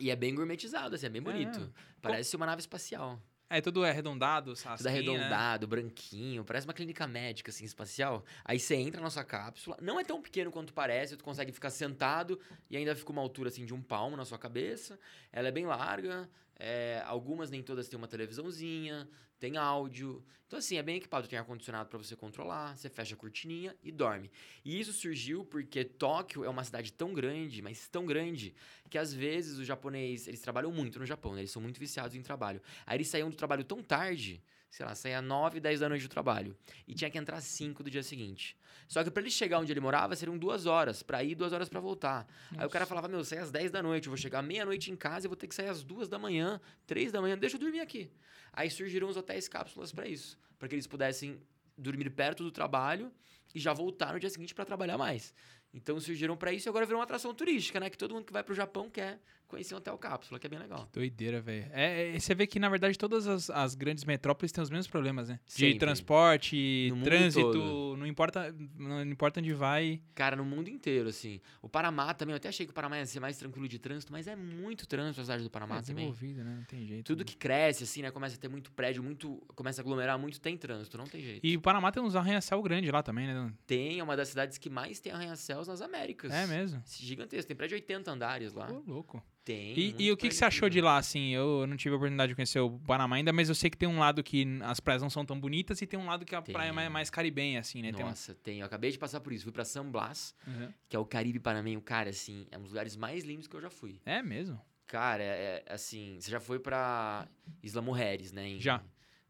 e 0.00 0.10
é 0.10 0.16
bem 0.16 0.34
gourmetizado, 0.34 0.96
assim, 0.96 1.06
é 1.06 1.08
bem 1.08 1.22
bonito. 1.22 1.72
Parece 2.02 2.34
uma 2.34 2.46
nave 2.46 2.60
espacial. 2.60 3.20
É, 3.50 3.62
tudo 3.62 3.82
é 3.82 3.90
arredondado, 3.90 4.52
assim, 4.52 4.68
Tudo 4.76 4.86
arredondado, 4.88 5.66
branquinho, 5.66 6.44
parece 6.44 6.66
uma 6.66 6.74
clínica 6.74 7.06
médica, 7.06 7.50
assim, 7.50 7.64
espacial. 7.64 8.22
Aí 8.44 8.58
você 8.58 8.74
entra 8.74 9.00
na 9.00 9.08
sua 9.08 9.24
cápsula, 9.24 9.76
não 9.80 9.98
é 9.98 10.04
tão 10.04 10.20
pequeno 10.20 10.50
quanto 10.50 10.74
parece, 10.74 11.16
tu 11.16 11.24
consegue 11.24 11.50
ficar 11.50 11.70
sentado 11.70 12.38
e 12.68 12.76
ainda 12.76 12.94
fica 12.94 13.10
uma 13.10 13.22
altura, 13.22 13.48
assim, 13.48 13.64
de 13.64 13.72
um 13.72 13.80
palmo 13.80 14.16
na 14.16 14.24
sua 14.26 14.38
cabeça. 14.38 14.98
Ela 15.32 15.48
é 15.48 15.50
bem 15.50 15.64
larga, 15.64 16.28
é, 16.58 17.02
algumas, 17.06 17.50
nem 17.50 17.62
todas, 17.62 17.88
têm 17.88 17.96
uma 17.96 18.08
televisãozinha, 18.08 19.08
tem 19.38 19.56
áudio. 19.56 20.24
Então, 20.46 20.58
assim, 20.58 20.76
é 20.76 20.82
bem 20.82 20.96
equipado, 20.96 21.28
tem 21.28 21.38
ar-condicionado 21.38 21.88
pra 21.88 21.98
você 21.98 22.16
controlar, 22.16 22.76
você 22.76 22.88
fecha 22.88 23.14
a 23.14 23.18
cortininha 23.18 23.76
e 23.82 23.92
dorme. 23.92 24.30
E 24.64 24.80
isso 24.80 24.92
surgiu 24.92 25.44
porque 25.44 25.84
Tóquio 25.84 26.44
é 26.44 26.48
uma 26.48 26.64
cidade 26.64 26.92
tão 26.92 27.12
grande, 27.12 27.62
mas 27.62 27.88
tão 27.88 28.04
grande, 28.06 28.54
que 28.90 28.98
às 28.98 29.12
vezes 29.12 29.58
o 29.58 29.64
japonês, 29.64 30.26
eles 30.26 30.40
trabalham 30.40 30.72
muito 30.72 30.98
no 30.98 31.06
Japão, 31.06 31.34
né? 31.34 31.42
Eles 31.42 31.50
são 31.50 31.62
muito 31.62 31.78
viciados 31.78 32.16
em 32.16 32.22
trabalho. 32.22 32.60
Aí 32.86 32.96
eles 32.96 33.08
saíam 33.08 33.30
do 33.30 33.36
trabalho 33.36 33.62
tão 33.62 33.82
tarde, 33.82 34.42
sei 34.70 34.84
lá, 34.84 34.94
saía 34.94 35.22
9, 35.22 35.60
10 35.60 35.80
da 35.80 35.88
noite 35.88 36.02
do 36.02 36.08
trabalho. 36.08 36.56
E 36.86 36.94
tinha 36.94 37.10
que 37.10 37.18
entrar 37.18 37.36
às 37.36 37.44
5 37.44 37.82
do 37.82 37.90
dia 37.90 38.02
seguinte. 38.02 38.56
Só 38.86 39.04
que 39.04 39.10
pra 39.10 39.22
ele 39.22 39.30
chegar 39.30 39.58
onde 39.58 39.72
ele 39.72 39.80
morava, 39.80 40.16
seriam 40.16 40.36
duas 40.36 40.66
horas. 40.66 41.02
Pra 41.02 41.22
ir, 41.22 41.34
duas 41.34 41.52
horas 41.52 41.68
pra 41.68 41.80
voltar. 41.80 42.26
Aí 42.56 42.66
o 42.66 42.70
cara 42.70 42.86
falava, 42.86 43.08
meu, 43.08 43.24
sai 43.24 43.38
às 43.38 43.50
10 43.50 43.70
da 43.70 43.82
noite, 43.82 44.06
eu 44.06 44.10
vou 44.10 44.16
chegar 44.16 44.42
meia-noite 44.42 44.90
em 44.90 44.96
casa 44.96 45.26
e 45.26 45.28
vou 45.28 45.36
ter 45.36 45.46
que 45.46 45.54
sair 45.54 45.68
às 45.68 45.82
duas 45.82 46.08
da 46.08 46.18
manhã, 46.18 46.60
três 46.86 47.12
da 47.12 47.20
manhã, 47.20 47.36
deixa 47.36 47.56
eu 47.56 47.60
dormir 47.60 47.80
aqui. 47.80 48.10
Aí 48.52 48.70
surgiram 48.70 49.08
os 49.08 49.16
hotéis 49.16 49.48
cápsulas 49.48 49.92
pra 49.92 50.06
isso. 50.06 50.38
Pra 50.58 50.68
que 50.68 50.74
eles 50.74 50.86
pudessem 50.86 51.40
dormir 51.76 52.10
perto 52.10 52.42
do 52.42 52.50
trabalho 52.50 53.12
e 53.54 53.60
já 53.60 53.72
voltar 53.72 54.12
no 54.12 54.20
dia 54.20 54.28
seguinte 54.28 54.54
pra 54.54 54.64
trabalhar 54.64 54.98
mais. 54.98 55.32
Então 55.72 55.98
surgiram 56.00 56.36
pra 56.36 56.52
isso 56.52 56.68
e 56.68 56.70
agora 56.70 56.86
virou 56.86 56.98
uma 56.98 57.04
atração 57.04 57.34
turística, 57.34 57.78
né? 57.78 57.90
Que 57.90 57.98
todo 57.98 58.14
mundo 58.14 58.24
que 58.24 58.32
vai 58.32 58.42
pro 58.42 58.54
Japão 58.54 58.88
quer 58.90 59.20
conhecer 59.48 59.74
um 59.74 59.78
hotel 59.78 59.96
cápsula, 59.96 60.38
que 60.38 60.46
é 60.46 60.50
bem 60.50 60.58
legal. 60.58 60.88
Doideira, 60.92 61.40
velho. 61.40 61.66
É, 61.72 62.14
é, 62.14 62.20
você 62.20 62.34
vê 62.34 62.46
que, 62.46 62.60
na 62.60 62.68
verdade, 62.68 62.96
todas 62.98 63.26
as, 63.26 63.48
as 63.48 63.74
grandes 63.74 64.04
metrópoles 64.04 64.52
têm 64.52 64.62
os 64.62 64.68
mesmos 64.68 64.86
problemas, 64.86 65.28
né? 65.28 65.40
De 65.46 65.52
Sempre. 65.52 65.78
transporte, 65.78 66.92
No 66.94 67.02
trânsito, 67.02 67.96
não 67.96 68.06
importa, 68.06 68.54
não 68.76 69.02
importa 69.02 69.40
onde 69.40 69.54
vai. 69.54 70.02
Cara, 70.14 70.36
no 70.36 70.44
mundo 70.44 70.68
inteiro, 70.68 71.08
assim. 71.08 71.40
O 71.62 71.68
Panamá 71.68 72.12
também, 72.12 72.34
eu 72.34 72.36
até 72.36 72.48
achei 72.48 72.66
que 72.66 72.72
o 72.72 72.74
Panamá 72.74 72.98
ia 72.98 73.06
ser 73.06 73.20
mais 73.20 73.38
tranquilo 73.38 73.66
de 73.66 73.78
trânsito, 73.78 74.12
mas 74.12 74.28
é 74.28 74.36
muito 74.36 74.86
trânsito 74.86 75.22
a 75.22 75.24
cidade 75.24 75.42
do 75.42 75.50
Panamá 75.50 75.78
é 75.78 75.82
também. 75.82 76.14
né? 76.22 76.56
Não 76.58 76.64
tem 76.64 76.86
jeito. 76.86 77.06
Tudo 77.06 77.24
que 77.24 77.36
cresce, 77.36 77.84
assim, 77.84 78.02
né? 78.02 78.10
Começa 78.10 78.36
a 78.36 78.38
ter 78.38 78.48
muito 78.48 78.70
prédio, 78.70 79.02
muito. 79.02 79.42
Começa 79.54 79.80
a 79.80 79.82
aglomerar 79.82 80.18
muito, 80.18 80.38
tem 80.40 80.58
trânsito, 80.58 80.98
não 80.98 81.06
tem 81.06 81.22
jeito. 81.22 81.46
E 81.46 81.56
o 81.56 81.60
Panamá 81.60 81.90
tem 81.90 82.02
uns 82.02 82.14
arranha-céu 82.14 82.62
grandes 82.62 82.92
lá 82.92 83.02
também, 83.02 83.26
né? 83.26 83.52
Tem, 83.66 83.98
é 83.98 84.02
uma 84.02 84.16
das 84.16 84.28
cidades 84.28 84.58
que 84.58 84.68
mais 84.68 85.00
tem 85.00 85.10
arranha-céus 85.58 85.68
nas 85.68 85.80
Américas. 85.82 86.32
É 86.32 86.46
mesmo. 86.46 86.82
Gigantesco, 86.86 87.48
tem 87.48 87.56
prédio 87.56 87.76
de 87.76 87.82
80 87.82 88.10
andares 88.10 88.52
lá. 88.54 88.70
Ô, 88.70 88.82
louco. 88.86 89.22
Tem. 89.44 89.78
E, 89.78 89.94
e 89.98 90.12
o 90.12 90.16
que, 90.16 90.28
que 90.28 90.34
você 90.34 90.44
achou 90.44 90.68
de 90.68 90.78
lá, 90.80 90.98
assim? 90.98 91.30
Eu 91.34 91.66
não 91.66 91.74
tive 91.76 91.94
a 91.94 91.96
oportunidade 91.96 92.28
de 92.30 92.34
conhecer 92.34 92.60
o 92.60 92.78
Panamá 92.80 93.16
ainda, 93.16 93.32
mas 93.32 93.48
eu 93.48 93.54
sei 93.54 93.70
que 93.70 93.76
tem 93.78 93.88
um 93.88 93.98
lado 93.98 94.22
que 94.22 94.46
as 94.62 94.78
praias 94.78 95.00
não 95.00 95.08
são 95.08 95.24
tão 95.24 95.40
bonitas 95.40 95.80
e 95.80 95.86
tem 95.86 95.98
um 95.98 96.04
lado 96.06 96.24
que 96.26 96.34
a 96.34 96.42
Tem. 96.42 96.52
praia 96.52 96.68
é 96.68 96.72
mais, 96.72 96.90
mais 96.90 97.10
caribenha, 97.10 97.60
assim, 97.60 97.80
né? 97.80 97.90
Tem 97.92 98.04
um- 98.04 98.08
Nossa, 98.08 98.34
tem. 98.34 98.60
Eu 98.60 98.66
acabei 98.66 98.90
de 98.90 98.98
passar 98.98 99.20
por 99.20 99.32
isso. 99.32 99.44
Fui 99.44 99.52
pra 99.52 99.64
San 99.64 99.86
Blas, 99.90 100.34
Uhum. 100.46 100.70
que 100.88 100.94
é 100.94 100.98
o 100.98 101.04
Caribe 101.06 101.40
Panamenho. 101.40 101.80
Cara, 101.80 102.10
assim, 102.10 102.46
é 102.50 102.58
um 102.58 102.62
dos 102.62 102.70
lugares 102.72 102.94
mais 102.94 103.24
lindos 103.24 103.46
que 103.46 103.56
eu 103.56 103.60
já 103.60 103.70
fui. 103.70 104.00
É 104.04 104.22
mesmo? 104.22 104.60
Cara, 104.86 105.22
é, 105.22 105.64
é, 105.66 105.72
assim, 105.72 106.18
você 106.20 106.30
já 106.30 106.40
foi 106.40 106.58
pra 106.58 107.26
Isla 107.62 107.80
Mujeres, 107.80 108.32
né? 108.32 108.46
em- 108.48 108.60
Já. 108.60 108.82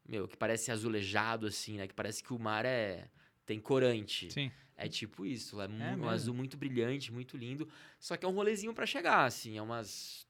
Meu, 0.08 0.26
que 0.26 0.36
parece 0.36 0.70
azulejado, 0.72 1.46
assim, 1.46 1.76
né? 1.76 1.86
Que 1.86 1.94
parece 1.94 2.22
que 2.24 2.32
o 2.32 2.38
mar 2.38 2.64
é. 2.64 3.08
Tem 3.48 3.58
corante. 3.58 4.30
Sim. 4.30 4.52
É 4.76 4.86
tipo 4.88 5.24
isso, 5.24 5.58
é, 5.60 5.64
É 5.64 5.68
um 5.68 5.72
mesmo? 5.96 6.08
azul 6.08 6.34
muito 6.34 6.56
brilhante, 6.56 7.10
muito 7.10 7.34
lindo. 7.36 7.66
Só 7.98 8.14
que 8.16 8.24
é 8.24 8.28
um 8.28 8.32
rolezinho 8.32 8.74
pra 8.74 8.84
chegar, 8.86 9.24
assim. 9.24 9.56
É 9.56 9.62
umas 9.62 10.26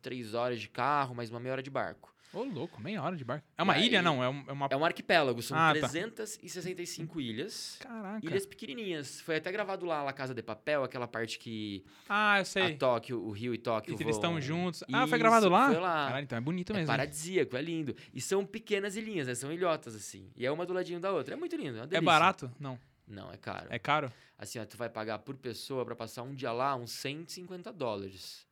três 0.00 0.32
horas 0.34 0.58
de 0.58 0.68
carro, 0.68 1.14
mais 1.14 1.30
uma 1.30 1.38
meia 1.38 1.52
hora 1.52 1.62
de 1.62 1.70
barco. 1.70 2.12
Ô, 2.32 2.42
louco, 2.44 2.80
meia 2.80 3.02
hora 3.02 3.16
de 3.16 3.24
barco. 3.24 3.46
É 3.56 3.62
uma 3.62 3.78
E 3.78 3.86
ilha, 3.86 4.00
aí- 4.00 4.04
não? 4.04 4.22
É, 4.22 4.28
um- 4.28 4.44
é 4.48 4.52
uma. 4.52 4.68
É 4.70 4.76
um 4.76 4.84
arquipélago, 4.84 5.40
são 5.42 5.56
Ah, 5.56 5.72
tá. 5.74 5.88
365 5.88 7.20
ilhas. 7.20 7.76
Caraca. 7.80 8.24
Ilhas 8.24 8.44
pequenininhas. 8.46 9.20
Foi 9.20 9.36
até 9.36 9.50
gravado 9.50 9.86
lá 9.86 10.02
La 10.02 10.12
Casa 10.12 10.34
de 10.34 10.42
Papel, 10.42 10.84
aquela 10.84 11.08
parte 11.08 11.38
que 11.38 11.84
Ah, 12.08 12.38
eu 12.38 12.42
a 12.42 12.44
sei. 12.44 12.76
Tóquio, 12.76 13.20
o 13.22 13.30
Rio 13.30 13.54
e 13.54 13.58
Tóquio 13.58 13.96
E 13.98 14.02
eles 14.02 14.16
estão 14.16 14.40
juntos. 14.40 14.82
Ah, 14.92 14.98
foi 15.06 15.16
Isso, 15.16 15.18
gravado 15.18 15.48
lá? 15.48 15.66
Foi 15.68 15.80
lá. 15.80 16.06
Caralho, 16.06 16.24
então 16.24 16.36
é 16.38 16.40
bonito 16.40 16.72
É 16.72 16.76
mesmo. 16.76 16.86
paradisíaco, 16.88 17.56
é 17.56 17.62
lindo. 17.62 17.94
E 18.12 18.20
são 18.20 18.44
pequenas 18.44 18.96
ilhinhas, 18.96 19.26
né? 19.26 19.34
São 19.34 19.50
ilhotas, 19.52 19.94
assim. 19.94 20.30
E 20.36 20.44
é 20.44 20.50
uma 20.50 20.66
do 20.66 20.72
ladinho 20.72 21.00
da 21.00 21.10
outra. 21.12 21.34
É 21.34 21.36
muito 21.36 21.56
lindo, 21.56 21.78
é 21.78 21.96
É 21.96 22.00
barato? 22.00 22.50
Não. 22.60 22.78
Não, 23.06 23.32
é 23.32 23.36
caro. 23.38 23.66
É 23.70 23.78
caro? 23.78 24.12
Assim, 24.36 24.58
ó, 24.58 24.64
tu 24.66 24.76
vai 24.76 24.88
pagar 24.90 25.18
por 25.20 25.34
pessoa 25.36 25.84
pra 25.84 25.96
passar 25.96 26.22
um 26.22 26.34
dia 26.34 26.52
lá 26.52 26.76
uns 26.76 26.90
150 26.92 27.72
dólares. 27.72 28.46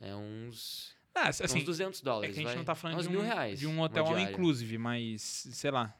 É 0.00 0.14
uns, 0.14 0.94
Ah, 1.24 1.28
assim, 1.28 1.58
uns 1.58 1.64
200 1.64 2.00
é 2.00 2.04
dólares, 2.04 2.34
que 2.34 2.40
a 2.40 2.42
gente 2.42 2.48
vai. 2.48 2.56
não 2.56 2.64
tá 2.64 2.72
É 2.72 2.74
falando 2.74 2.98
uns 2.98 3.04
de 3.04 3.08
mil 3.10 3.20
um, 3.20 3.24
reais. 3.24 3.58
de 3.58 3.66
um 3.66 3.80
hotel 3.80 4.06
all 4.06 4.18
inclusive, 4.18 4.78
mas 4.78 5.22
sei 5.52 5.70
lá. 5.70 5.94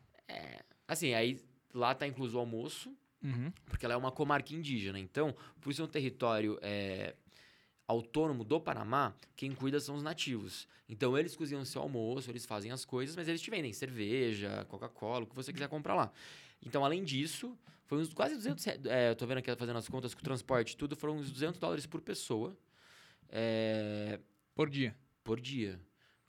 Assim, 0.86 1.12
aí 1.14 1.38
lá 1.74 1.94
tá 1.94 2.06
incluso 2.06 2.36
o 2.36 2.40
almoço, 2.40 2.94
Uhum. 3.22 3.52
porque 3.66 3.84
ela 3.84 3.94
é 3.94 3.96
uma 3.96 4.12
comarca 4.12 4.54
indígena. 4.54 4.98
Então, 4.98 5.34
por 5.60 5.74
ser 5.74 5.82
um 5.82 5.86
território 5.88 6.58
é, 6.62 7.14
autônomo 7.86 8.44
do 8.44 8.60
Panamá, 8.60 9.12
quem 9.34 9.52
cuida 9.52 9.80
são 9.80 9.94
os 9.96 10.02
nativos. 10.02 10.66
Então, 10.88 11.18
eles 11.18 11.34
cozinham 11.36 11.64
seu 11.64 11.82
almoço, 11.82 12.30
eles 12.30 12.46
fazem 12.46 12.70
as 12.70 12.84
coisas, 12.84 13.16
mas 13.16 13.26
eles 13.28 13.40
te 13.40 13.50
vendem 13.50 13.72
cerveja, 13.72 14.64
Coca-Cola, 14.68 15.24
o 15.24 15.26
que 15.26 15.34
você 15.34 15.52
quiser 15.52 15.68
comprar 15.68 15.94
lá. 15.94 16.12
Então, 16.64 16.84
além 16.84 17.04
disso, 17.04 17.58
foi 17.86 17.98
uns 17.98 18.12
quase 18.14 18.34
200... 18.34 18.64
re- 18.64 18.80
É, 18.86 19.10
eu 19.10 19.16
tô 19.16 19.26
vendo 19.26 19.38
aqui, 19.38 19.54
fazendo 19.56 19.76
as 19.76 19.88
contas 19.88 20.14
com 20.14 20.20
o 20.20 20.24
transporte 20.24 20.72
e 20.72 20.76
tudo, 20.76 20.96
foram 20.96 21.16
uns 21.16 21.30
200 21.30 21.58
dólares 21.60 21.86
por 21.86 22.00
pessoa 22.00 22.56
é, 23.28 24.18
Por 24.54 24.70
dia. 24.70 24.96
Por 25.28 25.38
dia. 25.38 25.78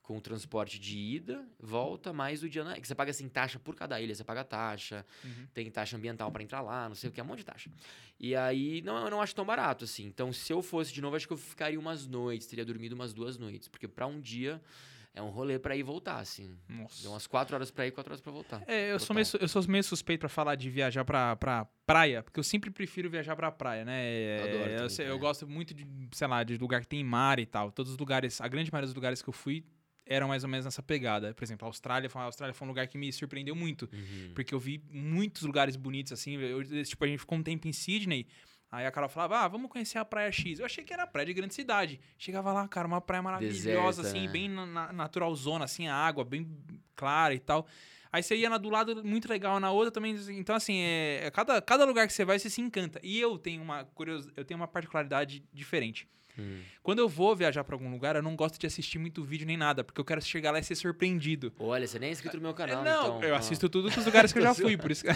Com 0.01 0.17
o 0.17 0.21
transporte 0.21 0.77
de 0.79 0.97
ida, 0.97 1.47
volta, 1.59 2.11
mais 2.11 2.41
o 2.43 2.49
dia... 2.49 2.63
Na... 2.63 2.77
Que 2.79 2.85
você 2.87 2.95
paga, 2.95 3.11
assim, 3.11 3.29
taxa 3.29 3.59
por 3.59 3.75
cada 3.75 4.01
ilha, 4.01 4.13
você 4.13 4.23
paga 4.23 4.43
taxa 4.43 5.05
Uhum. 5.23 5.47
tem 5.53 5.69
taxa 5.71 5.95
ambiental 5.95 6.29
pra 6.31 6.43
entrar 6.43 6.61
lá, 6.61 6.89
não 6.89 6.95
sei 6.95 7.09
o 7.09 7.13
que, 7.13 7.21
é 7.21 7.23
um 7.23 7.27
monte 7.27 7.39
de 7.39 7.45
taxa. 7.45 7.69
E 8.19 8.35
aí, 8.35 8.81
não, 8.81 9.05
eu 9.05 9.09
não 9.11 9.21
acho 9.21 9.33
tão 9.35 9.45
barato, 9.45 9.85
assim. 9.85 10.05
Então, 10.05 10.33
se 10.33 10.51
eu 10.51 10.61
fosse 10.61 10.91
de 10.91 10.99
novo, 10.99 11.15
acho 11.15 11.27
que 11.27 11.33
eu 11.33 11.37
ficaria 11.37 11.79
umas 11.79 12.07
noites, 12.07 12.47
teria 12.47 12.65
dormido 12.65 12.93
umas 12.95 13.13
duas 13.13 13.37
noites. 13.37 13.67
Porque 13.69 13.87
pra 13.87 14.05
um 14.07 14.19
dia 14.19 14.59
é 15.19 15.21
um 15.21 15.29
rolê 15.29 15.59
pra 15.59 15.75
ir 15.75 15.79
e 15.79 15.83
voltar, 15.83 16.17
assim. 16.19 16.57
Nossa. 16.67 17.01
Deu 17.03 17.11
umas 17.11 17.27
quatro 17.27 17.55
horas 17.55 17.69
pra 17.69 17.85
ir, 17.85 17.91
quatro 17.91 18.11
horas 18.11 18.21
pra 18.21 18.31
voltar. 18.31 18.63
É, 18.67 18.91
eu 18.91 18.99
sou, 18.99 19.13
meio, 19.13 19.27
eu 19.39 19.47
sou 19.47 19.63
meio 19.67 19.83
suspeito 19.83 20.21
pra 20.21 20.29
falar 20.29 20.55
de 20.55 20.69
viajar 20.69 21.05
pra, 21.05 21.35
pra 21.35 21.65
praia, 21.85 22.23
porque 22.23 22.39
eu 22.39 22.43
sempre 22.43 22.71
prefiro 22.71 23.09
viajar 23.09 23.35
pra 23.35 23.51
praia, 23.51 23.85
né? 23.85 24.01
É, 24.05 24.37
Eu 24.39 24.43
adoro 24.47 24.69
eu, 24.71 24.75
também 24.77 24.89
sei- 24.89 25.09
eu 25.09 25.19
gosto 25.19 25.47
muito 25.47 25.73
de, 25.73 25.85
sei 26.13 26.27
lá, 26.27 26.43
de 26.43 26.57
lugar 26.57 26.81
que 26.81 26.87
tem 26.87 27.03
mar 27.03 27.39
e 27.39 27.45
tal. 27.45 27.71
Todos 27.71 27.91
os 27.91 27.97
lugares, 27.97 28.39
a 28.41 28.47
grande 28.47 28.71
maioria 28.71 28.87
dos 28.87 28.95
lugares 28.95 29.21
que 29.21 29.29
eu 29.29 29.33
fui 29.33 29.63
eram 30.05 30.27
mais 30.27 30.43
ou 30.43 30.49
menos 30.49 30.65
nessa 30.65 30.81
pegada. 30.81 31.33
Por 31.35 31.43
exemplo, 31.43 31.65
a 31.67 31.69
Austrália, 31.69 32.09
foi- 32.09 32.21
a 32.21 32.25
Austrália 32.25 32.53
foi 32.53 32.65
um 32.65 32.69
lugar 32.69 32.87
que 32.87 32.97
me 32.97 33.13
surpreendeu 33.13 33.55
muito, 33.55 33.87
Uhum. 33.93 34.31
porque 34.33 34.55
eu 34.55 34.59
vi 34.59 34.83
muitos 34.89 35.43
lugares 35.43 35.75
bonitos, 35.75 36.11
assim. 36.11 36.35
Eu, 36.35 36.63
tipo, 36.83 37.03
a 37.03 37.07
gente 37.07 37.19
ficou 37.19 37.37
um 37.37 37.43
tempo 37.43 37.67
em 37.67 37.71
Sydney, 37.71 38.25
aí 38.71 38.85
a 38.85 38.91
Carol 38.91 39.09
falava, 39.09 39.39
ah, 39.39 39.47
vamos 39.47 39.69
conhecer 39.71 39.97
a 39.97 40.05
Praia 40.05 40.31
X. 40.31 40.59
Eu 40.59 40.65
achei 40.65 40.83
que 40.83 40.93
era 40.93 41.05
praia 41.07 41.25
de 41.25 41.33
grande 41.33 41.53
cidade. 41.53 41.99
Chegava 42.17 42.51
lá, 42.53 42.67
cara, 42.67 42.87
uma 42.87 43.01
praia 43.01 43.21
maravilhosa, 43.21 44.01
Deserta, 44.01 44.01
assim, 44.01 44.27
né? 44.27 44.31
bem 44.31 44.49
na, 44.49 44.65
na, 44.65 44.93
naturalzona, 44.93 45.65
assim, 45.65 45.87
a 45.87 45.95
água 45.95 46.23
bem 46.23 46.47
clara 46.95 47.33
e 47.33 47.39
tal. 47.39 47.65
Aí 48.11 48.23
você 48.23 48.35
ia 48.35 48.49
na 48.49 48.57
do 48.57 48.69
lado 48.69 49.03
muito 49.03 49.29
legal, 49.29 49.59
na 49.59 49.71
outra 49.71 49.91
também. 49.91 50.15
Então, 50.31 50.55
assim, 50.55 50.79
é, 50.79 51.25
é 51.25 51.31
cada, 51.31 51.61
cada 51.61 51.85
lugar 51.85 52.07
que 52.07 52.13
você 52.13 52.25
vai, 52.25 52.39
você 52.39 52.49
se 52.49 52.59
encanta. 52.59 52.99
E 53.03 53.19
eu 53.19 53.37
tenho 53.37 53.61
uma 53.61 53.85
curios, 53.93 54.27
eu 54.35 54.43
tenho 54.43 54.59
uma 54.59 54.67
particularidade 54.67 55.43
diferente. 55.53 56.07
Hum. 56.37 56.61
Quando 56.81 56.99
eu 56.99 57.07
vou 57.09 57.35
viajar 57.35 57.63
pra 57.63 57.75
algum 57.75 57.91
lugar, 57.91 58.15
eu 58.15 58.23
não 58.23 58.35
gosto 58.35 58.57
de 58.57 58.65
assistir 58.65 58.97
muito 58.97 59.23
vídeo 59.23 59.45
nem 59.45 59.57
nada, 59.57 59.83
porque 59.83 59.99
eu 60.01 60.05
quero 60.05 60.21
chegar 60.21 60.51
lá 60.51 60.57
e 60.59 60.63
ser 60.63 60.73
surpreendido. 60.75 61.53
Olha, 61.59 61.85
você 61.85 61.99
nem 61.99 62.09
é 62.09 62.11
inscrito 62.13 62.37
no 62.37 62.41
meu 62.43 62.53
canal, 62.53 62.83
não, 62.83 63.17
então. 63.17 63.23
eu 63.23 63.35
Ah. 63.35 63.39
assisto 63.39 63.69
tudo 63.69 63.89
dos 63.91 64.05
lugares 64.05 64.31
que 64.33 64.39
eu 64.39 64.43
já 64.43 64.53
fui, 64.55 64.75
por 64.77 64.89
isso. 64.89 65.03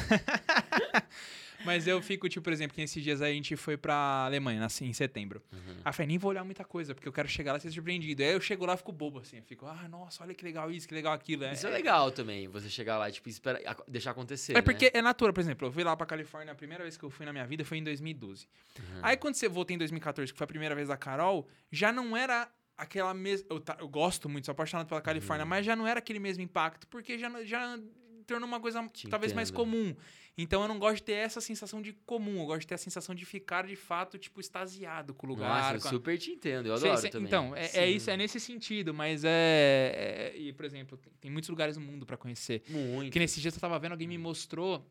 Mas 1.66 1.88
eu 1.88 2.02
fico, 2.02 2.28
tipo, 2.30 2.44
por 2.44 2.54
exemplo, 2.54 2.76
que 2.76 2.82
nesses 2.82 3.04
dias 3.04 3.22
aí 3.22 3.32
a 3.32 3.36
gente 3.36 3.56
foi 3.56 3.78
pra 3.78 3.94
Alemanha, 4.26 4.66
assim, 4.66 4.86
em 4.86 4.94
setembro. 4.94 5.42
Uhum. 5.52 5.60
Aí 5.84 5.90
eu 5.90 5.94
falei, 5.94 6.08
nem 6.08 6.18
vou 6.18 6.30
olhar 6.32 6.44
muita 6.44 6.64
coisa, 6.64 6.94
porque 6.94 7.08
eu 7.08 7.14
quero 7.14 7.28
chegar 7.28 7.52
lá 7.54 7.58
e 7.58 7.62
ser 7.62 7.72
surpreendido. 7.72 8.22
Aí 8.24 8.32
eu 8.34 8.42
chego 8.42 8.66
lá 8.66 8.74
e 8.74 8.78
fico 8.78 8.92
bobo, 8.92 9.20
assim. 9.20 9.38
Eu 9.38 9.44
fico, 9.44 9.66
ah, 9.66 9.88
nossa, 9.90 10.24
olha 10.24 10.34
que 10.34 10.44
legal 10.44 10.72
isso, 10.72 10.88
que 10.88 10.94
legal 10.94 11.14
aquilo. 11.14 11.46
Isso 11.46 11.66
é 11.68 11.70
legal 11.70 12.12
também, 12.12 12.48
você 12.48 12.70
chegar 12.70 12.98
lá 12.98 13.10
e, 13.10 13.12
tipo, 13.12 13.30
espera, 13.30 13.60
ac- 13.66 13.84
deixar 13.88 14.12
acontecer, 14.12 14.52
É 14.54 14.56
né? 14.56 14.62
porque 14.62 14.92
é 14.94 15.02
natural, 15.02 15.34
por 15.34 15.42
exemplo, 15.42 15.68
eu 15.68 15.72
fui 15.72 15.84
lá 15.84 15.96
pra 15.96 16.06
Califórnia, 16.06 16.52
a 16.52 16.56
primeira 16.56 16.84
vez 16.84 16.98
que 16.98 17.04
eu 17.04 17.10
fui 17.10 17.26
na 17.26 17.32
minha 17.34 17.46
vida 17.46 17.64
foi 17.66 17.78
em 17.78 17.84
2012. 17.84 18.48
Uhum. 18.80 18.86
Aí 19.02 19.18
quando 19.18 19.36
você 19.36 19.48
voltei 19.48 19.76
em 19.76 19.78
2014, 19.80 20.32
que 20.32 20.38
foi 20.38 20.46
a 20.46 20.48
primeira 20.48 20.76
vez 20.76 20.88
da 20.88 20.98
Carol, 20.98 21.48
já 21.72 21.92
não 21.92 22.16
era 22.18 22.50
aquela 22.78 23.14
mesma. 23.14 23.46
Eu, 23.50 23.60
ta- 23.60 23.78
eu 23.80 23.88
gosto 23.88 24.28
muito, 24.28 24.46
sou 24.46 24.52
apaixonado 24.52 24.88
pela 24.88 25.00
Uhum. 25.00 25.04
Califórnia, 25.06 25.46
mas 25.46 25.66
já 25.66 25.76
não 25.76 25.86
era 25.88 26.00
aquele 26.00 26.20
mesmo 26.20 26.42
impacto, 26.44 26.88
porque 26.88 27.18
já, 27.20 27.30
já 27.44 27.78
tornou 28.24 28.48
uma 28.48 28.60
coisa 28.60 28.86
Te 28.90 29.08
talvez 29.08 29.34
mais 29.34 29.50
entendo. 29.50 29.58
comum. 29.60 29.96
Então 30.36 30.64
eu 30.64 30.68
não 30.68 30.80
gosto 30.80 30.96
de 30.96 31.04
ter 31.04 31.14
essa 31.14 31.40
sensação 31.40 31.80
de 31.82 31.94
comum, 32.08 32.40
eu 32.40 32.46
gosto 32.48 32.62
de 32.62 32.68
ter 32.68 32.74
a 32.76 32.78
sensação 32.80 33.14
de 33.14 33.24
ficar 33.24 33.68
de 33.68 33.76
fato, 33.76 34.18
tipo, 34.18 34.40
extasiado 34.40 35.14
com 35.14 35.28
o 35.28 35.30
lugar. 35.30 35.74
Nossa, 35.74 35.86
eu 35.86 35.88
a- 35.90 35.92
super 35.94 36.18
te 36.18 36.32
entendo, 36.32 36.66
eu 36.68 36.74
adoro 36.74 36.98
sei- 36.98 37.10
também. 37.12 37.28
Então, 37.28 37.56
é, 37.56 37.70
é 37.78 37.90
isso, 37.90 38.10
é 38.10 38.18
nesse 38.18 38.40
sentido, 38.40 38.94
mas 38.94 39.24
é. 39.24 40.32
é- 40.34 40.38
e, 40.38 40.52
por 40.52 40.66
exemplo, 40.66 41.00
tem, 41.22 41.30
muitos 41.30 41.50
lugares 41.50 41.78
no 41.78 41.84
mundo 41.84 42.04
pra 42.06 42.18
conhecer. 42.18 42.64
Muito. 42.68 43.12
Que 43.12 43.20
nesse 43.20 43.40
dia 43.40 43.52
eu 43.52 43.60
tava 43.60 43.78
vendo, 43.78 43.92
alguém 43.92 44.08
me 44.08 44.18
mostrou 44.18 44.84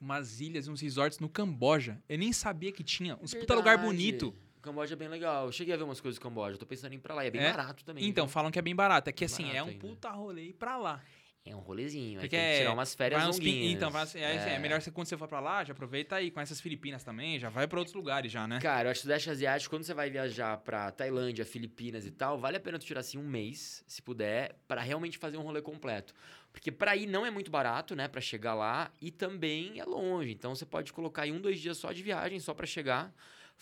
umas 0.00 0.40
ilhas 0.40 0.68
uns 0.68 0.80
resorts 0.80 1.18
no 1.18 1.28
Camboja. 1.28 2.00
Eu 2.08 2.18
nem 2.18 2.32
sabia 2.32 2.72
que 2.72 2.82
tinha. 2.84 3.16
Uns 3.20 3.34
puta 3.34 3.54
lugar 3.54 3.78
bonito. 3.78 4.34
O 4.56 4.60
Camboja 4.62 4.94
é 4.94 4.96
bem 4.96 5.08
legal. 5.08 5.46
Eu 5.46 5.52
cheguei 5.52 5.74
a 5.74 5.76
ver 5.76 5.82
umas 5.82 6.00
coisas 6.00 6.18
do 6.18 6.22
Camboja. 6.22 6.54
Eu 6.54 6.58
tô 6.58 6.66
pensando 6.66 6.92
em 6.92 6.96
ir 6.96 7.00
pra 7.00 7.14
lá. 7.14 7.24
E 7.24 7.28
é 7.28 7.30
bem 7.32 7.40
É? 7.42 7.50
barato 7.50 7.84
também. 7.84 8.04
Então, 8.06 8.26
viu? 8.26 8.32
falam 8.32 8.50
que 8.50 8.58
é 8.58 8.62
bem 8.62 8.74
barato. 8.76 9.10
É 9.10 9.12
que 9.12 9.20
Bem 9.26 9.26
assim, 9.34 9.50
é 9.50 9.62
um 9.62 9.66
ainda. 9.68 9.80
puta 9.80 10.08
rolê 10.10 10.46
ir 10.50 10.52
pra 10.52 10.76
lá. 10.76 11.02
É 11.44 11.56
um 11.56 11.58
rolezinho. 11.58 12.20
Porque 12.20 12.28
tem 12.36 12.38
que 12.38 12.44
é- 12.54 12.58
tirar 12.58 12.72
umas 12.72 12.94
férias 12.94 13.24
longuinhas. 13.26 13.72
Então, 13.72 13.90
vai, 13.90 14.06
é, 14.14 14.20
é 14.20 14.54
É. 14.54 14.58
melhor 14.60 14.80
você, 14.80 14.92
quando 14.92 15.08
você 15.08 15.16
for 15.16 15.26
pra 15.26 15.40
lá, 15.40 15.64
já 15.64 15.72
aproveita 15.72 16.14
aí, 16.14 16.30
conhece 16.30 16.52
as 16.52 16.60
Filipinas 16.60 17.02
também, 17.02 17.36
já 17.36 17.48
vai 17.48 17.66
pra 17.66 17.80
outros 17.80 17.96
lugares 17.96 18.30
já, 18.30 18.46
né? 18.46 18.60
Cara, 18.60 18.86
eu 18.86 18.92
acho 18.92 19.00
que 19.00 19.06
o 19.06 19.08
Sudeste 19.08 19.28
Asiático, 19.28 19.74
quando 19.74 19.82
você 19.82 19.92
vai 19.92 20.08
viajar 20.08 20.56
pra 20.58 20.92
Tailândia, 20.92 21.44
Filipinas 21.44 22.06
e 22.06 22.12
tal, 22.12 22.38
vale 22.38 22.58
a 22.58 22.60
pena 22.60 22.78
tu 22.78 22.86
tirar 22.86 23.00
assim 23.00 23.18
um 23.18 23.26
mês, 23.28 23.82
se 23.88 24.00
puder, 24.00 24.54
pra 24.68 24.80
realmente 24.82 25.18
fazer 25.18 25.36
um 25.36 25.42
rolê 25.42 25.60
completo. 25.60 26.14
Porque 26.52 26.70
pra 26.70 26.94
ir 26.94 27.06
não 27.06 27.26
é 27.26 27.30
muito 27.30 27.50
barato, 27.50 27.96
né, 27.96 28.06
Pra 28.06 28.20
chegar 28.20 28.54
lá, 28.54 28.92
e 29.00 29.10
também 29.10 29.80
é 29.80 29.84
longe. 29.84 30.30
Então 30.30 30.54
você 30.54 30.64
pode 30.64 30.92
colocar 30.92 31.22
aí 31.22 31.32
um, 31.32 31.40
dois 31.40 31.58
dias 31.58 31.76
só 31.76 31.90
de 31.90 32.02
viagem, 32.04 32.38
só 32.38 32.54
pra 32.54 32.66
chegar. 32.66 33.12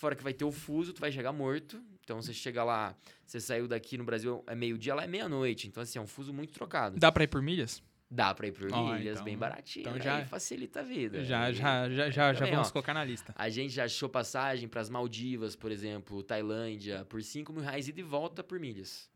Fora 0.00 0.16
que 0.16 0.24
vai 0.24 0.32
ter 0.32 0.46
o 0.46 0.50
fuso, 0.50 0.94
tu 0.94 1.00
vai 1.02 1.12
chegar 1.12 1.30
morto. 1.30 1.78
Então 2.02 2.22
você 2.22 2.32
chega 2.32 2.64
lá, 2.64 2.96
você 3.26 3.38
saiu 3.38 3.68
daqui 3.68 3.98
no 3.98 4.02
Brasil 4.04 4.42
é 4.46 4.54
meio-dia, 4.54 4.94
lá 4.94 5.04
é 5.04 5.06
meia-noite. 5.06 5.68
Então 5.68 5.82
assim, 5.82 5.98
é 5.98 6.02
um 6.02 6.06
fuso 6.06 6.32
muito 6.32 6.54
trocado. 6.54 6.98
Dá 6.98 7.12
pra 7.12 7.22
ir 7.24 7.26
por 7.26 7.42
milhas? 7.42 7.82
Dá 8.10 8.34
pra 8.34 8.46
ir 8.48 8.52
por 8.52 8.72
Ó, 8.72 8.96
ilhas, 8.96 9.12
então- 9.16 9.24
bem 9.26 9.36
baratinho. 9.36 9.82
então 9.82 9.92
né? 9.96 10.00
já- 10.00 10.16
Aí 10.16 10.24
facilita 10.24 10.80
a 10.80 10.82
vida. 10.82 11.22
Já, 11.22 11.42
Aí- 11.44 11.52
já, 11.54 11.86
já, 11.90 12.08
já, 12.10 12.32
já 12.32 12.38
Também, 12.38 12.54
vamos 12.54 12.68
ó. 12.68 12.72
colocar 12.72 12.94
na 12.94 13.04
lista. 13.04 13.34
A 13.36 13.50
gente 13.50 13.74
já 13.74 13.84
achou 13.84 14.08
passagem 14.08 14.66
para 14.70 14.80
as 14.80 14.88
Maldivas, 14.88 15.54
por 15.54 15.70
exemplo, 15.70 16.22
Tailândia, 16.22 17.04
por 17.04 17.22
5 17.22 17.52
mil 17.52 17.60
reais 17.62 17.86
e 17.86 17.92
de 17.92 18.02
volta 18.02 18.42
por 18.42 18.58
milhas. 18.58 19.09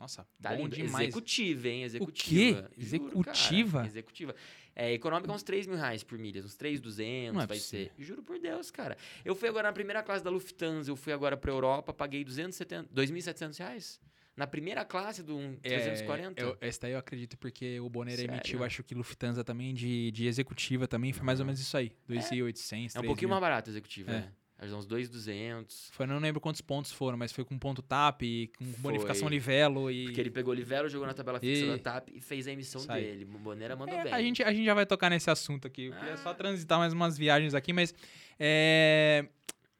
Nossa, 0.00 0.26
Tá 0.40 0.50
bom 0.56 0.62
lindo. 0.62 0.74
demais. 0.76 1.08
Executiva, 1.08 1.68
hein? 1.68 1.80
quê? 1.80 1.84
Executiva. 1.84 2.56
Juro, 2.62 2.70
Executiva? 2.78 3.86
Executiva. 3.86 4.34
É, 4.74 4.92
econômica 4.94 5.30
uns 5.30 5.42
3 5.42 5.66
mil 5.66 5.76
reais 5.76 6.02
por 6.02 6.18
milhas, 6.18 6.42
uns 6.46 6.54
3,200 6.54 7.34
Não 7.34 7.42
é 7.42 7.46
vai 7.46 7.58
possível. 7.58 7.92
ser. 7.98 8.02
Juro 8.02 8.22
por 8.22 8.38
Deus, 8.38 8.70
cara. 8.70 8.96
Eu 9.22 9.34
fui 9.34 9.48
agora 9.50 9.68
na 9.68 9.72
primeira 9.74 10.02
classe 10.02 10.24
da 10.24 10.30
Lufthansa, 10.30 10.90
eu 10.90 10.96
fui 10.96 11.12
agora 11.12 11.36
pra 11.36 11.52
Europa, 11.52 11.92
paguei 11.92 12.24
270, 12.24 12.88
2.700 12.94 13.58
reais. 13.58 14.00
Na 14.34 14.46
primeira 14.46 14.86
classe 14.86 15.22
do 15.22 15.36
um 15.36 15.54
340. 15.56 16.40
É, 16.40 16.44
eu, 16.44 16.56
esse 16.62 16.80
daí 16.80 16.92
eu 16.92 16.98
acredito 16.98 17.36
porque 17.36 17.78
o 17.78 17.90
Bonner 17.90 18.18
emitiu, 18.20 18.64
acho 18.64 18.82
que 18.82 18.94
Lufthansa 18.94 19.44
também 19.44 19.74
de, 19.74 20.10
de 20.12 20.26
executiva 20.26 20.88
também, 20.88 21.12
foi 21.12 21.24
mais 21.26 21.40
ou 21.40 21.44
menos 21.44 21.60
isso 21.60 21.76
aí. 21.76 21.92
2.800, 22.08 22.96
é 22.96 23.00
um 23.00 23.02
pouquinho 23.02 23.28
mais 23.28 23.40
barato 23.42 23.68
a 23.68 23.70
executiva, 23.72 24.10
É. 24.12 24.14
né? 24.20 24.32
Acho 24.62 24.76
uns 24.76 24.86
2.200. 24.86 25.88
Foi, 25.90 26.06
não 26.06 26.18
lembro 26.18 26.38
quantos 26.38 26.60
pontos 26.60 26.92
foram, 26.92 27.16
mas 27.16 27.32
foi 27.32 27.44
com 27.46 27.58
ponto 27.58 27.80
TAP, 27.80 28.20
com 28.58 28.64
bonificação 28.78 29.22
Foi. 29.26 29.30
livelo 29.30 29.90
e... 29.90 30.04
Porque 30.04 30.20
ele 30.20 30.30
pegou 30.30 30.52
o 30.52 30.54
Livelo, 30.54 30.86
jogou 30.86 31.06
na 31.06 31.14
tabela 31.14 31.40
fixa 31.40 31.64
E- 31.64 31.68
da 31.68 31.78
TAP 31.78 32.10
e 32.12 32.20
fez 32.20 32.46
a 32.46 32.52
emissão 32.52 32.84
aí. 32.88 33.02
dele. 33.02 33.24
O 33.24 33.38
Bonera 33.38 33.74
mandou 33.74 33.94
É, 33.96 34.04
bem. 34.04 34.12
a, 34.12 34.20
gente, 34.20 34.42
a 34.42 34.52
gente 34.52 34.66
já 34.66 34.74
vai 34.74 34.84
tocar 34.84 35.08
nesse 35.08 35.30
assunto 35.30 35.66
aqui. 35.66 35.86
Eu 35.86 35.94
queria 35.94 36.16
só 36.18 36.30
Ah. 36.30 36.34
transitar 36.34 36.78
mais 36.78 36.92
umas 36.92 37.16
viagens 37.16 37.54
aqui, 37.54 37.72
mas. 37.72 37.94
é, 38.38 39.26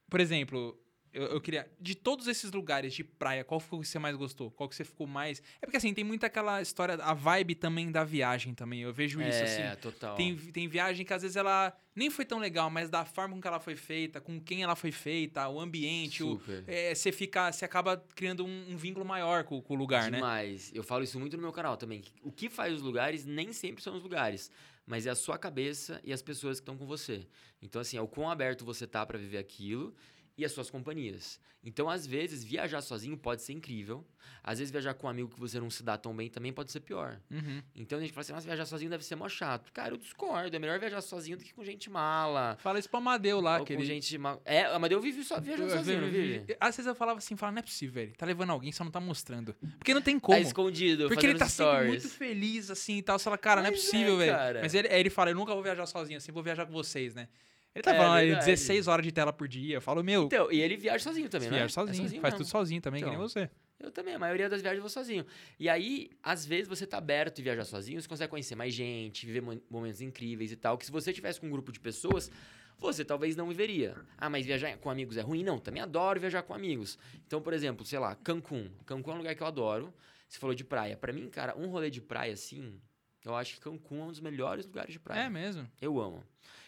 por 0.09 0.19
exemplo, 0.19 0.77
eu, 1.13 1.25
eu 1.25 1.41
queria. 1.41 1.69
De 1.81 1.95
todos 1.95 2.27
esses 2.29 2.53
lugares 2.53 2.95
de 2.95 3.03
praia, 3.03 3.43
qual 3.43 3.59
foi 3.59 3.79
o 3.79 3.83
que 3.83 3.89
você 3.89 3.99
mais 3.99 4.17
gostou? 4.17 4.51
Qual 4.51 4.69
que 4.69 4.77
você 4.77 4.85
ficou 4.85 5.07
mais. 5.07 5.43
É 5.61 5.67
porque 5.67 5.77
assim, 5.77 5.93
tem 5.93 6.05
muita 6.05 6.27
aquela 6.27 6.63
história, 6.63 6.95
a 6.95 7.13
vibe 7.13 7.55
também 7.57 7.91
da 7.91 8.05
viagem 8.05 8.55
também. 8.55 8.83
Eu 8.83 8.93
vejo 8.93 9.21
isso, 9.21 9.43
é, 9.43 9.69
assim. 9.73 9.81
total. 9.81 10.15
Tem, 10.15 10.37
tem 10.37 10.69
viagem 10.69 11.05
que 11.05 11.13
às 11.13 11.23
vezes 11.23 11.37
ela 11.37 11.77
nem 11.95 12.09
foi 12.11 12.25
tão 12.25 12.39
legal, 12.39 12.71
mas 12.71 12.89
da 12.89 13.05
forma 13.05 13.35
com 13.35 13.41
que 13.41 13.49
ela 13.49 13.59
foi 13.59 13.75
feita, 13.75 14.21
com 14.21 14.41
quem 14.41 14.63
ela 14.63 14.77
foi 14.77 14.93
feita, 14.93 15.49
o 15.49 15.61
ambiente, 15.61 16.23
o, 16.23 16.39
Super. 16.39 16.65
é, 16.67 16.95
você 16.95 17.11
fica, 17.11 17.51
você 17.51 17.65
acaba 17.65 17.97
criando 18.15 18.45
um, 18.45 18.71
um 18.71 18.77
vínculo 18.77 19.05
maior 19.05 19.45
com, 19.45 19.61
com 19.61 19.75
o 19.75 19.77
lugar, 19.77 20.11
né? 20.11 20.19
Demais. 20.19 20.71
Eu 20.73 20.85
falo 20.85 21.03
isso 21.03 21.19
muito 21.19 21.37
no 21.37 21.43
meu 21.43 21.53
canal 21.53 21.77
também. 21.77 22.03
O 22.23 22.31
que 22.31 22.49
faz 22.49 22.73
os 22.73 22.83
lugares 22.83 23.25
nem 23.25 23.53
sempre 23.53 23.83
são 23.83 23.97
os 23.97 24.03
lugares, 24.03 24.51
mas 24.87 25.07
é 25.07 25.11
a 25.11 25.15
sua 25.17 25.37
cabeça 25.37 26.01
e 26.05 26.13
as 26.13 26.23
pessoas 26.23 26.59
que 26.59 26.63
estão 26.63 26.77
com 26.77 26.87
você. 26.87 27.27
Então, 27.61 27.81
assim, 27.81 27.97
é 27.97 28.01
o 28.01 28.09
quão 28.09 28.31
aberto 28.31 28.65
você 28.65 28.87
tá 28.87 29.05
pra 29.05 29.19
viver 29.19 29.39
aquilo 29.39 29.95
e 30.41 30.45
as 30.45 30.53
suas 30.53 30.71
companhias. 30.71 31.39
Então, 31.63 31.91
às 31.91 32.07
vezes, 32.07 32.43
viajar 32.43 32.81
sozinho 32.81 33.17
pode 33.19 33.43
ser 33.43 33.53
incrível. 33.53 34.07
Às 34.43 34.59
vezes, 34.59 34.73
viajar 34.73 34.95
com 34.95 35.07
um 35.07 35.11
amigo 35.11 35.29
que 35.29 35.39
você 35.39 35.61
não 35.61 35.69
se 35.69 35.83
dá 35.83 35.99
tão 35.99 36.17
bem 36.17 36.31
também 36.31 36.51
pode 36.53 36.73
ser 36.73 36.81
pior. 36.81 37.21
Uhum. 37.31 37.63
Então, 37.75 37.99
a 37.99 38.01
gente 38.01 38.15
fala 38.15 38.23
assim, 38.23 38.47
viajar 38.47 38.65
sozinho 38.65 38.91
deve 38.91 39.05
ser 39.05 39.15
mó 39.17 39.29
chato. 39.29 39.71
Cara, 39.73 39.93
eu 39.93 39.99
discordo. 39.99 40.57
É 40.57 40.59
melhor 40.59 40.79
viajar 40.79 41.03
sozinho 41.03 41.37
do 41.37 41.45
que 41.45 41.53
com 41.53 41.63
gente 41.63 41.91
mala. 41.91 42.57
Fala 42.61 42.79
isso 42.79 42.89
pro 42.89 42.97
Amadeu 42.97 43.41
lá, 43.41 43.59
ou 43.59 43.67
que 43.67 43.75
com 43.75 43.81
ele, 43.81 43.87
gente 43.87 44.17
mal... 44.17 44.41
É, 44.47 44.79
mas 44.79 44.91
eu 44.91 45.01
vivi 45.01 45.23
só 45.23 45.39
viajando 45.39 45.71
sozinho, 45.71 46.11
vive? 46.11 46.57
Às 46.59 46.77
vezes 46.77 46.87
eu 46.87 46.95
falava 46.95 47.19
assim, 47.19 47.37
falava, 47.37 47.57
não 47.57 47.61
é 47.61 47.63
possível, 47.63 47.95
velho. 47.95 48.13
Tá 48.17 48.25
levando 48.25 48.51
alguém, 48.51 48.73
só 48.73 48.83
não 48.83 48.91
tá 48.91 49.01
mostrando. 49.01 49.55
Porque 49.79 49.93
não 49.93 50.01
tem 50.01 50.19
como. 50.19 50.39
Tá 50.39 50.41
escondido, 50.41 51.09
Porque 51.09 51.27
ele 51.27 51.39
tá 51.39 51.47
sempre 51.47 51.73
stories. 51.73 52.05
muito 52.05 52.09
feliz, 52.09 52.71
assim, 52.71 52.97
e 52.99 53.03
tal. 53.03 53.19
Você 53.19 53.25
fala, 53.25 53.37
cara, 53.37 53.61
não 53.61 53.69
é 53.69 53.71
Mas 53.73 53.81
é, 53.81 53.83
possível, 53.83 54.17
velho. 54.17 54.61
Mas 54.63 54.75
ele, 54.75 54.89
aí 54.89 55.01
ele 55.01 55.11
fala, 55.11 55.31
eu 55.31 55.37
nunca 55.37 55.53
vou 55.53 55.63
viajar 55.63 55.85
sozinho, 55.85 56.17
assim, 56.17 56.33
vou 56.33 56.43
viajar 56.43 56.65
com 56.65 56.73
vocês, 56.73 57.15
né? 57.15 57.29
Ele 57.75 57.83
tá 57.83 57.93
É, 57.93 57.97
falando 57.97 58.17
aí, 58.17 58.27
verdade. 58.27 58.47
16 58.47 58.89
horas 58.89 59.05
de 59.07 59.13
tela 59.13 59.33
por 59.33 59.47
dia. 59.47 59.77
Eu 59.77 59.81
falo, 59.81 60.03
meu, 60.03 60.25
Então, 60.25 60.51
e 60.51 60.61
ele 60.61 60.77
viaja 60.77 61.03
sozinho 61.05 61.29
também, 61.29 61.49
né? 61.49 61.57
viaja 61.59 61.67
É 61.67 61.69
sozinho, 61.69 62.09
faz 62.21 62.35
mesmo. 62.35 62.39
tudo 62.39 62.47
sozinho 62.49 62.81
também, 62.81 63.01
que 63.03 63.09
Então. 63.09 63.19
nem 63.19 63.29
você. 63.29 63.49
Eu 63.79 63.91
também, 63.91 64.15
a 64.15 64.19
maioria 64.19 64.49
das 64.49 64.61
viagens 64.61 64.79
eu 64.79 64.83
vou 64.83 64.91
sozinho. 64.91 65.25
E 65.59 65.69
aí, 65.69 66.11
às 66.23 66.45
vezes, 66.45 66.69
você 66.69 66.87
tá 66.87 66.99
aberto 66.99 67.39
e 67.39 67.43
viajar 67.43 67.65
sozinho, 67.65 68.01
você 68.03 68.07
consegue 68.09 68.29
conhecer 68.29 68.55
mais 68.55 68.75
gente, 68.75 69.25
viver 69.25 69.41
mo- 69.41 69.63
momentos 69.71 70.03
incríveis 70.03 70.53
e 70.53 70.57
tal, 70.57 70.77
que 70.77 70.85
se 70.85 70.93
você 70.93 71.13
tivesse 71.13 71.41
com 71.41 71.47
um 71.47 71.51
grupo 71.51 71.73
de 71.73 71.81
pessoas, 71.81 72.31
você 72.77 73.05
talvez 73.07 73.37
não 73.37 73.49
viveria. 73.49 73.97
Ah, 74.19 74.29
mas 74.29 74.45
viajar 74.45 74.77
com 74.77 74.91
amigos 74.91 75.17
é 75.17 75.23
ruim? 75.23 75.43
Não, 75.43 75.59
também 75.59 75.81
adoro 75.83 76.21
viajar 76.21 76.43
com 76.43 76.53
amigos. 76.53 76.99
Então, 77.27 77.41
por 77.41 77.55
exemplo, 77.55 77.87
sei 77.87 77.99
lá, 77.99 78.15
Cancún. 78.17 78.69
Cancún 78.85 79.13
é 79.13 79.15
um 79.15 79.19
lugar 79.19 79.35
que 79.35 79.43
eu 79.43 79.47
adoro. 79.47 79.95
Você 80.29 80.39
falou 80.39 80.55
de 80.55 80.65
praia. 80.65 80.97
Pra 80.97 81.13
mim, 81.13 81.29
cara, 81.31 81.57
um 81.57 81.69
rolê 81.69 81.89
de 81.91 82.01
praia 82.03 82.35
assim, 82.35 82.79
eu 83.25 83.35
acho 83.35 83.55
que 83.55 83.61
Cancún 83.61 84.01
é 84.01 84.05
um 84.05 84.09
dos 84.11 84.21
melhores 84.21 84.67
lugares 84.67 84.93
de 84.93 85.01
praia. 85.01 85.23
É 85.23 85.31
mesmo. 85.31 85.67
Eu 85.81 85.99
amo. 85.99 86.23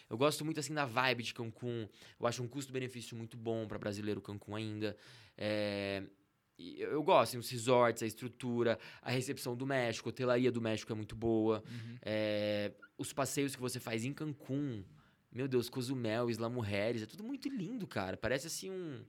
Eu 0.09 0.17
gosto 0.17 0.43
muito 0.45 0.59
assim 0.59 0.73
da 0.73 0.85
vibe 0.85 1.23
de 1.23 1.33
Cancún. 1.33 1.87
Eu 2.19 2.27
acho 2.27 2.43
um 2.43 2.47
custo-benefício 2.47 3.15
muito 3.15 3.35
bom 3.37 3.67
para 3.67 3.77
brasileiro 3.79 4.21
Cancún 4.21 4.55
ainda. 4.55 4.95
É, 5.37 6.03
Eu 6.57 6.91
eu 6.91 7.03
gosto, 7.03 7.31
assim, 7.31 7.37
os 7.37 7.49
resorts, 7.49 8.03
a 8.03 8.05
estrutura, 8.05 8.77
a 9.01 9.09
recepção 9.09 9.55
do 9.55 9.65
México, 9.65 10.09
a 10.09 10.11
hotelaria 10.11 10.51
do 10.51 10.61
México 10.61 10.91
é 10.91 10.95
muito 10.95 11.15
boa. 11.15 11.63
Uhum. 11.67 11.97
É, 12.01 12.71
os 12.97 13.11
passeios 13.11 13.55
que 13.55 13.61
você 13.61 13.79
faz 13.79 14.05
em 14.05 14.13
Cancún, 14.13 14.83
meu 15.31 15.47
Deus, 15.47 15.67
Cozumel, 15.69 16.29
Isla 16.29 16.47
Mujeres, 16.49 17.01
é 17.01 17.05
tudo 17.07 17.23
muito 17.23 17.49
lindo, 17.49 17.87
cara. 17.87 18.15
Parece 18.15 18.45
assim 18.47 18.69
um, 18.69 19.03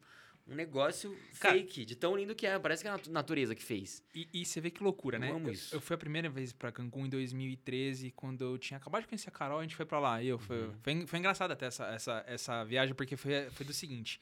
um 0.47 0.55
negócio 0.55 1.17
Cara- 1.41 1.55
fake, 1.55 1.85
de 1.85 1.97
tão 1.97 2.17
lindo 2.17 2.35
que 2.35 2.47
é. 2.47 2.59
Parece 2.59 2.83
que 2.83 2.89
é 2.89 2.91
a 2.91 2.95
natu- 2.95 3.11
natureza 3.11 3.55
que 3.55 3.63
fez. 3.63 4.03
E, 4.15 4.29
e 4.33 4.45
você 4.45 4.61
vê 4.61 4.71
que 4.71 4.83
loucura, 4.83 5.17
Eu 5.17 5.21
né? 5.21 5.31
amo 5.31 5.49
eu, 5.49 5.53
isso. 5.53 5.75
eu 5.75 5.81
fui 5.81 5.95
a 5.95 5.99
primeira 5.99 6.29
vez 6.29 6.53
pra 6.53 6.71
Cancún 6.71 7.07
em 7.07 7.09
2013, 7.09 8.11
quando 8.11 8.45
eu 8.45 8.59
tinha 8.59 8.77
acabado 8.77 9.03
de 9.03 9.09
conhecer 9.09 9.29
a 9.29 9.33
Carol, 9.33 9.59
a 9.59 9.63
gente 9.63 9.75
foi 9.77 9.87
pra 9.87 9.99
lá. 9.99 10.23
E 10.23 10.29
eu, 10.29 10.39
foi, 10.39 10.63
Uhum. 10.65 10.75
foi, 10.83 11.07
foi 11.07 11.19
engraçado 11.19 11.51
até 11.53 11.67
essa, 11.67 11.87
essa, 11.87 12.25
essa 12.27 12.65
viagem, 12.65 12.95
porque 12.95 13.17
foi, 13.17 13.49
foi 13.51 13.65
do 13.65 13.73
seguinte. 13.73 14.21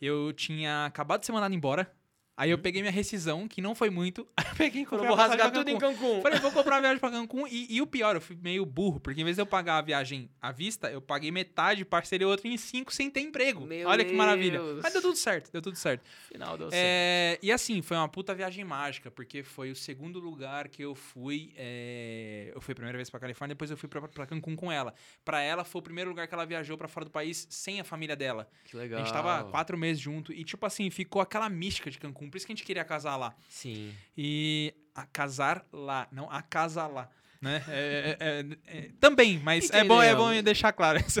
Eu 0.00 0.32
tinha 0.32 0.86
acabado 0.86 1.20
de 1.20 1.26
ser 1.26 1.32
mandado 1.32 1.54
embora, 1.54 1.92
aí 2.40 2.50
eu 2.50 2.58
peguei 2.58 2.80
minha 2.80 2.90
rescisão, 2.90 3.46
que 3.46 3.60
não 3.60 3.74
foi 3.74 3.90
muito, 3.90 4.26
aí 4.34 4.46
eu 4.48 4.56
peguei 4.56 4.82
e 4.82 4.84
eu 4.90 5.04
vou 5.04 5.14
rasgar 5.14 5.52
tudo 5.52 5.68
em 5.68 5.76
Cancún. 5.76 6.22
Falei, 6.22 6.38
vou 6.38 6.50
comprar 6.50 6.76
uma 6.76 6.80
viagem 6.80 6.98
pra 6.98 7.10
Cancún. 7.12 7.46
E, 7.46 7.66
e 7.68 7.82
o 7.82 7.86
pior, 7.86 8.16
eu 8.16 8.20
fui 8.20 8.34
meio 8.40 8.64
burro, 8.64 8.98
porque 8.98 9.20
em 9.20 9.24
vez 9.24 9.36
de 9.36 9.42
eu 9.42 9.46
pagar 9.46 9.76
a 9.76 9.82
viagem 9.82 10.30
à 10.40 10.50
vista, 10.50 10.90
eu 10.90 11.02
paguei 11.02 11.30
metade, 11.30 11.84
parcelei 11.84 12.26
outra 12.26 12.48
em 12.48 12.56
cinco 12.56 12.94
sem 12.94 13.10
ter 13.10 13.20
emprego. 13.20 13.66
Meu 13.66 13.86
Olha 13.86 14.04
que 14.04 14.14
maravilha. 14.14 14.58
Deus. 14.58 14.80
Mas 14.82 14.92
deu 14.94 15.02
tudo 15.02 15.16
certo, 15.16 15.52
deu 15.52 15.60
tudo 15.60 15.76
certo. 15.76 16.02
Final 16.28 16.56
deu 16.56 16.70
certo. 16.70 16.82
É, 16.82 17.38
e 17.42 17.52
assim, 17.52 17.82
foi 17.82 17.98
uma 17.98 18.08
puta 18.08 18.34
viagem 18.34 18.64
mágica, 18.64 19.10
porque 19.10 19.42
foi 19.42 19.70
o 19.70 19.76
segundo 19.76 20.18
lugar 20.18 20.68
que 20.68 20.82
eu 20.82 20.94
fui. 20.94 21.52
é, 21.56 22.52
eu 22.54 22.60
fui 22.62 22.72
a 22.72 22.74
primeira 22.74 22.96
vez 22.96 23.10
pra 23.10 23.20
Califórnia, 23.20 23.54
depois 23.54 23.70
eu 23.70 23.76
fui 23.76 23.88
pra, 23.88 24.00
pra 24.08 24.26
Cancún 24.26 24.56
com 24.56 24.72
ela. 24.72 24.94
Pra 25.24 25.42
ela, 25.42 25.62
foi 25.62 25.80
o 25.80 25.82
primeiro 25.82 26.08
lugar 26.08 26.26
que 26.26 26.34
ela 26.34 26.46
viajou 26.46 26.78
pra 26.78 26.88
fora 26.88 27.04
do 27.04 27.10
país 27.10 27.46
sem 27.50 27.80
a 27.80 27.84
família 27.84 28.16
dela. 28.16 28.48
Que 28.64 28.76
legal. 28.76 29.00
A 29.00 29.04
gente 29.04 29.12
tava 29.12 29.44
quatro 29.50 29.76
meses 29.76 30.00
junto. 30.00 30.32
E, 30.32 30.42
tipo 30.42 30.64
assim, 30.64 30.88
ficou 30.88 31.20
aquela 31.20 31.48
mística 31.50 31.90
de 31.90 31.98
Cancún. 31.98 32.29
Por 32.30 32.36
isso 32.36 32.46
que 32.46 32.52
a 32.52 32.56
gente 32.56 32.64
queria 32.64 32.84
casar 32.84 33.16
lá. 33.16 33.34
Sim. 33.48 33.94
E 34.16 34.74
a 34.94 35.06
casar 35.06 35.66
lá, 35.72 36.08
não 36.12 36.30
a 36.30 36.42
casa 36.42 36.86
lá. 36.86 37.10
Né? 37.40 37.64
É, 37.68 38.16
é, 38.20 38.26
é, 38.26 38.78
é, 38.78 38.90
também, 39.00 39.38
mas 39.38 39.70
é 39.70 39.82
bom, 39.82 40.02
é 40.02 40.14
bom 40.14 40.42
deixar 40.42 40.72
claro 40.72 40.98
isso. 40.98 41.20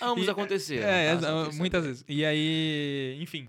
Ambos 0.00 0.26
aconteceram. 0.30 0.86
É, 0.86 1.16
tá? 1.16 1.50
Muitas 1.54 1.84
vezes. 1.84 2.04
E 2.08 2.24
aí, 2.24 3.18
enfim. 3.20 3.48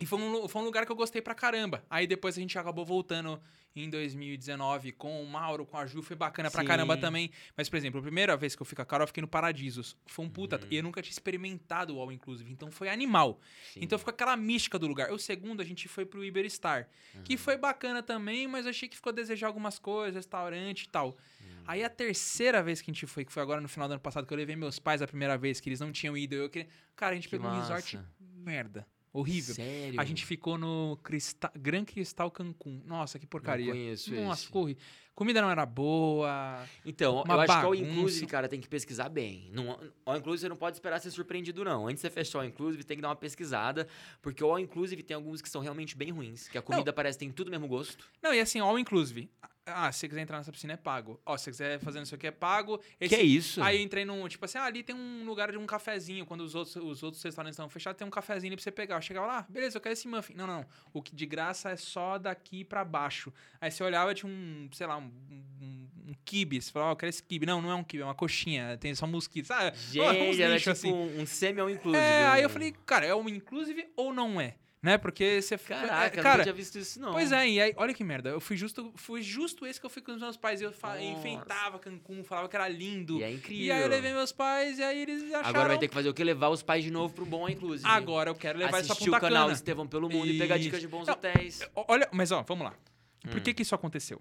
E 0.00 0.06
foi 0.06 0.18
um, 0.18 0.48
foi 0.48 0.60
um 0.60 0.64
lugar 0.64 0.84
que 0.84 0.90
eu 0.90 0.96
gostei 0.96 1.22
pra 1.22 1.34
caramba. 1.34 1.84
Aí 1.88 2.06
depois 2.06 2.36
a 2.36 2.40
gente 2.40 2.58
acabou 2.58 2.84
voltando 2.84 3.40
em 3.76 3.90
2019 3.90 4.92
com 4.92 5.22
o 5.22 5.26
Mauro, 5.26 5.66
com 5.66 5.76
a 5.76 5.86
Ju, 5.86 6.00
foi 6.02 6.14
bacana 6.16 6.50
pra 6.50 6.62
Sim. 6.62 6.68
caramba 6.68 6.96
também. 6.96 7.30
Mas, 7.56 7.68
por 7.68 7.76
exemplo, 7.76 7.98
a 7.98 8.02
primeira 8.02 8.36
vez 8.36 8.54
que 8.54 8.62
eu 8.62 8.66
fui 8.66 8.76
com 8.76 8.82
a 8.82 8.84
Carol, 8.84 9.02
eu 9.04 9.06
fiquei 9.08 9.20
no 9.20 9.28
Paradisos. 9.28 9.96
Foi 10.06 10.24
um 10.24 10.28
puta. 10.30 10.56
Uhum. 10.56 10.66
E 10.70 10.76
eu 10.76 10.82
nunca 10.82 11.02
tinha 11.02 11.12
experimentado 11.12 11.96
o 11.96 12.00
All 12.00 12.12
Inclusive, 12.12 12.50
então 12.52 12.70
foi 12.70 12.88
animal. 12.88 13.40
Sim. 13.72 13.80
Então 13.82 13.98
ficou 13.98 14.12
aquela 14.12 14.36
mística 14.36 14.78
do 14.78 14.86
lugar. 14.86 15.10
O 15.12 15.18
segundo, 15.18 15.60
a 15.60 15.64
gente 15.64 15.88
foi 15.88 16.04
pro 16.06 16.24
Iberstar, 16.24 16.88
que 17.24 17.36
foi 17.36 17.56
bacana 17.56 18.02
também, 18.02 18.46
mas 18.46 18.66
achei 18.66 18.88
que 18.88 18.96
ficou 18.96 19.10
a 19.10 19.14
desejar 19.14 19.48
algumas 19.48 19.78
coisas, 19.78 20.14
restaurante 20.14 20.82
e 20.82 20.88
tal. 20.88 21.16
Hum. 21.42 21.64
Aí 21.66 21.82
a 21.82 21.88
terceira 21.90 22.62
vez 22.62 22.80
que 22.80 22.90
a 22.90 22.94
gente 22.94 23.06
foi, 23.06 23.24
que 23.24 23.32
foi 23.32 23.42
agora 23.42 23.60
no 23.60 23.68
final 23.68 23.88
do 23.88 23.92
ano 23.92 24.00
passado, 24.00 24.26
que 24.26 24.32
eu 24.32 24.36
levei 24.38 24.54
meus 24.54 24.78
pais 24.78 25.02
a 25.02 25.06
primeira 25.06 25.36
vez, 25.36 25.60
que 25.60 25.68
eles 25.68 25.80
não 25.80 25.90
tinham 25.90 26.16
ido, 26.16 26.34
eu 26.34 26.48
queria. 26.48 26.68
Cara, 26.94 27.12
a 27.12 27.14
gente 27.14 27.24
Que 27.28 27.30
pegou 27.36 27.50
um 27.50 27.58
resort 27.60 27.96
massa. 27.96 28.08
merda. 28.20 28.86
Horrível. 29.14 29.54
Sério? 29.54 30.00
A 30.00 30.04
gente 30.04 30.26
ficou 30.26 30.58
no 30.58 30.98
Crista... 31.00 31.48
Gran 31.56 31.84
Cristal 31.84 32.32
Cancún. 32.32 32.82
Nossa, 32.84 33.16
que 33.16 33.24
porcaria. 33.24 33.66
Não 33.66 33.72
conheço 33.72 34.12
Nossa, 34.12 34.42
esse. 34.42 34.76
Comida 35.14 35.40
não 35.40 35.50
era 35.50 35.64
boa. 35.64 36.64
Então, 36.84 37.22
eu 37.26 37.40
acho 37.40 37.60
que 37.60 37.66
o. 37.66 37.74
Inclusive, 37.74 38.26
cara, 38.26 38.48
tem 38.48 38.60
que 38.60 38.68
pesquisar 38.68 39.08
bem. 39.08 39.48
Não, 39.52 39.78
o 40.04 40.16
Inclusive 40.16 40.40
você 40.42 40.48
não 40.48 40.56
pode 40.56 40.76
esperar 40.76 41.00
ser 41.00 41.10
surpreendido, 41.10 41.64
não. 41.64 41.86
Antes 41.86 42.02
de 42.02 42.08
você 42.08 42.10
fechar 42.10 42.40
o 42.40 42.44
Inclusive, 42.44 42.82
tem 42.82 42.96
que 42.96 43.02
dar 43.02 43.08
uma 43.08 43.16
pesquisada, 43.16 43.86
porque 44.20 44.42
o 44.42 44.50
All 44.50 44.58
Inclusive 44.58 45.02
tem 45.02 45.14
alguns 45.14 45.40
que 45.40 45.48
são 45.48 45.60
realmente 45.60 45.96
bem 45.96 46.10
ruins, 46.10 46.48
que 46.48 46.58
a 46.58 46.62
comida 46.62 46.92
parece 46.92 47.18
que 47.18 47.24
tem 47.24 47.32
tudo 47.32 47.48
o 47.48 47.50
mesmo 47.50 47.68
gosto. 47.68 48.08
Não, 48.20 48.34
e 48.34 48.40
assim, 48.40 48.58
all 48.58 48.78
inclusive. 48.78 49.30
Ah, 49.66 49.90
se 49.90 50.00
você 50.00 50.08
quiser 50.08 50.20
entrar 50.20 50.36
nessa 50.36 50.52
piscina 50.52 50.74
é 50.74 50.76
pago. 50.76 51.18
Ó, 51.24 51.36
se 51.38 51.44
você 51.44 51.50
quiser 51.50 51.78
fazer 51.80 51.98
não 51.98 52.04
sei 52.04 52.16
o 52.16 52.18
que 52.18 52.26
é 52.26 52.30
pago. 52.30 52.78
Que 52.98 53.14
é 53.14 53.22
isso? 53.22 53.62
Aí 53.62 53.78
eu 53.78 53.82
entrei 53.82 54.04
num, 54.04 54.28
tipo 54.28 54.44
assim, 54.44 54.58
ah, 54.58 54.64
ali 54.64 54.82
tem 54.82 54.94
um 54.94 55.24
lugar 55.24 55.50
de 55.50 55.56
um 55.56 55.64
cafezinho. 55.64 56.26
Quando 56.26 56.42
os 56.42 56.54
outros, 56.54 56.76
os 56.76 57.02
outros 57.02 57.22
restaurantes 57.22 57.54
estão 57.54 57.68
fechados, 57.70 57.96
tem 57.96 58.06
um 58.06 58.10
cafezinho 58.10 58.50
ali 58.50 58.56
pra 58.56 58.62
você 58.62 58.70
pegar. 58.70 58.96
Eu 58.96 59.02
chegava 59.02 59.26
lá, 59.26 59.38
ah, 59.38 59.46
beleza, 59.50 59.78
eu 59.78 59.80
quero 59.80 59.94
esse 59.94 60.06
muffin. 60.06 60.34
Não, 60.34 60.46
não. 60.46 60.66
O 60.92 61.00
que 61.00 61.16
de 61.16 61.24
graça 61.24 61.70
é 61.70 61.76
só 61.76 62.18
daqui 62.18 62.62
pra 62.62 62.84
baixo. 62.84 63.32
Aí 63.58 63.70
você 63.70 63.82
olhava, 63.82 64.12
tinha 64.12 64.30
um, 64.30 64.68
sei 64.70 64.86
lá, 64.86 64.98
um, 64.98 65.03
um, 65.04 66.10
um 66.10 66.14
kibe. 66.24 66.60
Você 66.60 66.70
falava, 66.70 66.90
ó, 66.90 66.92
eu 66.92 66.96
quero 66.96 67.10
esse 67.10 67.22
kibe. 67.22 67.46
Não, 67.46 67.60
não 67.62 67.70
é 67.70 67.74
um 67.74 67.84
kibe, 67.84 68.02
é 68.02 68.06
uma 68.06 68.14
coxinha. 68.14 68.76
Tem 68.78 68.94
só 68.94 69.06
mosquito. 69.06 69.46
Sabe? 69.46 69.76
Gente, 69.90 70.42
lixo 70.46 70.74
tipo 70.74 70.88
um, 70.94 71.20
um 71.22 71.26
semi-All 71.26 71.70
Inclusive. 71.70 72.02
É, 72.02 72.26
aí 72.26 72.42
eu 72.42 72.48
um- 72.48 72.52
falei, 72.52 72.74
cara, 72.86 73.06
é 73.06 73.14
um 73.14 73.28
inclusive 73.28 73.86
ou 73.96 74.12
não 74.12 74.40
é? 74.40 74.54
Né? 74.82 74.98
Porque 74.98 75.40
você... 75.40 75.56
Caraca, 75.56 76.14
é, 76.14 76.18
eu 76.18 76.22
cara, 76.22 76.30
nunca 76.34 76.42
tinha 76.42 76.52
visto 76.52 76.78
isso, 76.78 77.00
não. 77.00 77.12
Pois 77.12 77.32
é, 77.32 77.48
e 77.48 77.58
aí, 77.58 77.72
olha 77.78 77.94
que 77.94 78.04
merda. 78.04 78.28
Eu 78.28 78.38
fui 78.38 78.54
justo, 78.54 78.92
fui 78.96 79.22
justo 79.22 79.64
esse 79.64 79.80
que 79.80 79.86
eu 79.86 79.88
fui 79.88 80.02
com 80.02 80.12
os 80.12 80.20
meus 80.20 80.36
pais. 80.36 80.60
E 80.60 80.64
eu 80.64 80.74
fa- 80.74 81.00
enfeitava 81.00 81.78
Cancún, 81.78 82.22
falava 82.22 82.50
que 82.50 82.54
era 82.54 82.68
lindo. 82.68 83.18
E 83.18 83.22
é 83.22 83.32
incrível. 83.32 83.64
E 83.64 83.72
aí 83.72 83.80
eu 83.80 83.88
levei 83.88 84.12
meus 84.12 84.30
pais 84.30 84.78
e 84.78 84.82
aí 84.82 85.00
eles 85.00 85.22
acharam... 85.32 85.48
Agora 85.48 85.68
vai 85.68 85.78
ter 85.78 85.88
que 85.88 85.94
fazer 85.94 86.10
o 86.10 86.12
quê? 86.12 86.22
Levar 86.22 86.50
os 86.50 86.62
pais 86.62 86.84
de 86.84 86.90
novo 86.90 87.14
pro 87.14 87.24
bom 87.24 87.48
Inclusive. 87.48 87.88
Agora 87.88 88.28
eu 88.28 88.34
quero 88.34 88.58
levar 88.58 88.76
isso 88.80 88.88
pra 88.88 88.92
Assistir 88.92 89.06
Punta 89.06 89.16
o 89.16 89.20
canal 89.22 89.42
Cana. 89.44 89.54
Estevão 89.54 89.86
pelo 89.86 90.10
Mundo 90.10 90.26
e 90.26 90.36
pegar 90.38 90.58
dicas 90.58 90.82
de 90.82 90.86
bons 90.86 91.06
Não, 91.06 91.14
hotéis. 91.14 91.62
Olha, 91.74 92.06
mas 92.12 92.30
ó, 92.30 92.42
vamos 92.42 92.64
lá. 92.66 92.74
Por 93.22 93.38
Hum. 93.38 93.40
que 93.42 93.54
que 93.54 93.62
isso 93.62 93.74
aconteceu? 93.74 94.20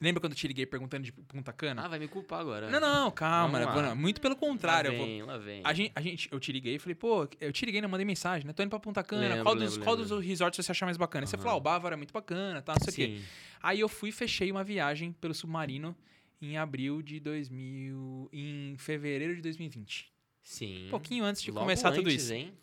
Lembra 0.00 0.18
quando 0.20 0.32
eu 0.32 0.36
te 0.36 0.48
liguei 0.48 0.64
perguntando 0.64 1.04
de 1.04 1.12
Punta 1.12 1.52
Cana? 1.52 1.84
Ah, 1.84 1.88
vai 1.88 1.98
me 1.98 2.08
culpar 2.08 2.40
agora. 2.40 2.70
não, 2.70 2.80
não, 2.80 3.10
calma. 3.10 3.58
Né? 3.82 3.94
Muito 3.94 4.18
pelo 4.20 4.34
contrário. 4.34 4.90
Lá 4.90 4.94
eu 4.96 4.98
vou- 4.98 5.06
vem, 5.06 5.22
lá 5.22 5.36
vem. 5.36 5.60
A 5.62 5.74
gente, 5.74 5.92
a 5.94 6.00
gente, 6.00 6.28
eu 6.32 6.40
te 6.40 6.50
liguei 6.50 6.76
e 6.76 6.78
falei, 6.78 6.94
pô, 6.94 7.28
eu 7.38 7.52
te 7.52 7.66
liguei, 7.66 7.82
né? 7.82 7.86
Mandei 7.86 8.06
mensagem, 8.06 8.46
né? 8.46 8.54
Tô 8.54 8.62
indo 8.62 8.70
pra 8.70 8.80
Punta 8.80 9.02
Cana. 9.04 9.28
Lembro, 9.28 9.42
qual 9.42 9.54
dos, 9.54 9.64
lembro, 9.72 9.84
qual 9.84 9.96
lembro. 9.96 10.16
dos 10.16 10.24
resorts 10.24 10.64
você 10.64 10.72
achar 10.72 10.86
mais 10.86 10.96
bacana? 10.96 11.24
E 11.24 11.28
Você 11.28 11.36
falou, 11.36 11.52
ah, 11.52 11.56
o 11.56 11.60
Bávaro 11.60 11.92
é 11.92 11.96
muito 11.96 12.12
bacana, 12.14 12.62
tá? 12.62 12.72
Não 12.72 12.80
sei 12.90 12.92
o 12.92 12.96
quê. 13.18 13.22
Aí 13.62 13.80
eu 13.80 13.88
fui 13.90 14.08
e 14.08 14.12
fechei 14.12 14.50
uma 14.50 14.64
viagem 14.64 15.12
pelo 15.12 15.34
submarino 15.34 15.94
em 16.40 16.56
abril 16.56 17.02
de 17.02 17.20
2000. 17.20 18.30
em 18.32 18.74
fevereiro 18.78 19.36
de 19.36 19.42
2020. 19.42 20.10
Sim. 20.42 20.86
Um 20.86 20.90
pouquinho 20.90 21.24
antes 21.24 21.42
de 21.42 21.50
Logo 21.50 21.60
começar 21.60 21.92
tudo 21.92 22.08
antes, 22.08 22.24
isso. 22.24 22.32
Hein? 22.32 22.54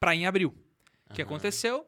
Pra 0.00 0.14
ir 0.14 0.20
em 0.20 0.26
abril. 0.26 0.54
O 1.10 1.12
que 1.14 1.20
Aham. 1.20 1.28
aconteceu? 1.30 1.86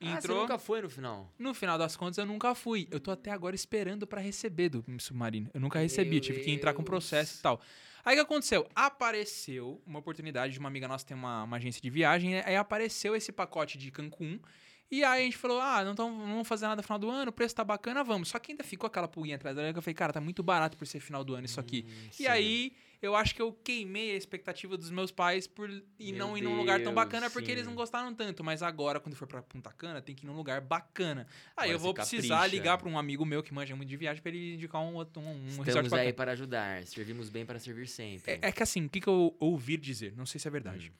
Ah, 0.00 0.12
você 0.12 0.18
Entrou. 0.18 0.40
nunca 0.42 0.58
foi 0.58 0.80
no 0.82 0.88
final. 0.88 1.32
No 1.38 1.52
final 1.54 1.76
das 1.76 1.96
contas, 1.96 2.18
eu 2.18 2.26
nunca 2.26 2.54
fui. 2.54 2.86
Eu 2.90 3.00
tô 3.00 3.10
até 3.10 3.30
agora 3.32 3.54
esperando 3.56 4.06
pra 4.06 4.20
receber 4.20 4.68
do 4.68 4.84
submarino. 5.00 5.50
Eu 5.52 5.60
nunca 5.60 5.78
recebi, 5.80 6.12
Meu 6.12 6.20
tive 6.20 6.40
que 6.40 6.50
entrar 6.50 6.72
com 6.74 6.84
processo 6.84 7.38
e 7.38 7.42
tal. 7.42 7.60
Aí 8.04 8.14
o 8.14 8.18
que 8.18 8.22
aconteceu? 8.22 8.66
Apareceu 8.74 9.82
uma 9.86 9.98
oportunidade 9.98 10.52
de 10.52 10.58
uma 10.58 10.68
amiga 10.68 10.86
nossa 10.86 11.04
tem 11.04 11.16
uma, 11.16 11.42
uma 11.44 11.56
agência 11.56 11.80
de 11.82 11.90
viagem, 11.90 12.40
aí 12.40 12.56
apareceu 12.56 13.14
esse 13.16 13.32
pacote 13.32 13.76
de 13.76 13.90
Cancún. 13.90 14.38
E 14.90 15.04
aí 15.04 15.22
a 15.22 15.24
gente 15.24 15.36
falou: 15.36 15.60
ah, 15.60 15.84
não, 15.84 15.94
tamo, 15.94 16.16
não 16.20 16.26
vamos 16.28 16.48
fazer 16.48 16.66
nada 16.66 16.76
no 16.76 16.82
final 16.82 16.98
do 16.98 17.10
ano, 17.10 17.28
o 17.30 17.32
preço 17.32 17.54
tá 17.54 17.64
bacana, 17.64 18.02
vamos. 18.04 18.28
Só 18.28 18.38
que 18.38 18.52
ainda 18.52 18.64
ficou 18.64 18.86
aquela 18.86 19.08
pulguinha 19.08 19.36
atrás 19.36 19.54
da 19.54 19.60
orelha 19.62 19.72
que 19.74 19.78
eu 19.78 19.82
falei, 19.82 19.94
cara, 19.94 20.12
tá 20.12 20.20
muito 20.20 20.42
barato 20.42 20.76
por 20.76 20.86
ser 20.86 21.00
final 21.00 21.22
do 21.24 21.34
ano 21.34 21.44
isso 21.44 21.60
aqui. 21.60 21.84
Hum, 21.86 22.08
E 22.10 22.14
sim. 22.14 22.26
aí, 22.26 22.72
eu 23.00 23.14
acho 23.14 23.34
que 23.34 23.40
eu 23.42 23.52
queimei 23.52 24.12
a 24.12 24.16
expectativa 24.16 24.76
dos 24.76 24.90
meus 24.90 25.10
pais 25.10 25.46
por 25.46 25.70
ir 25.70 25.84
Meu 26.12 26.16
não 26.18 26.36
ir 26.38 26.42
num 26.42 26.56
lugar 26.56 26.82
tão 26.82 26.92
bacana 26.92 27.30
porque 27.30 27.50
eles 27.50 27.64
não 27.66 27.74
gostaram 27.74 28.12
tanto. 28.14 28.42
Mas 28.42 28.62
agora, 28.62 28.98
quando 29.00 29.14
for 29.14 29.26
pra 29.28 29.40
Punta 29.42 29.72
Cana, 29.72 30.00
tem 30.02 30.14
que 30.14 30.24
ir 30.24 30.26
num 30.26 30.36
lugar 30.36 30.60
bacana. 30.60 31.26
Aí 31.56 31.64
Agora 31.70 31.70
eu 31.72 31.78
vou 31.78 31.94
precisar 31.94 32.36
capricha. 32.36 32.56
ligar 32.56 32.78
pra 32.78 32.88
um 32.88 32.98
amigo 32.98 33.24
meu 33.24 33.42
que 33.42 33.54
manja 33.54 33.76
muito 33.76 33.88
de 33.88 33.96
viagem 33.96 34.20
pra 34.22 34.30
ele 34.30 34.54
indicar 34.54 34.80
um, 34.82 34.94
outro- 34.94 35.22
um, 35.22 35.26
um 35.30 35.44
resort 35.46 35.68
Estamos 35.68 35.90
bacana. 35.90 36.08
aí 36.08 36.12
para 36.12 36.32
ajudar. 36.32 36.84
Servimos 36.86 37.28
bem 37.28 37.46
para 37.46 37.58
servir 37.58 37.86
sempre. 37.86 38.32
É, 38.32 38.38
é 38.48 38.52
que 38.52 38.62
assim, 38.62 38.86
o 38.86 38.88
que, 38.88 39.00
que 39.00 39.08
eu 39.08 39.36
ouvi 39.38 39.76
dizer? 39.76 40.14
Não 40.16 40.26
sei 40.26 40.40
se 40.40 40.48
é 40.48 40.50
verdade. 40.50 40.92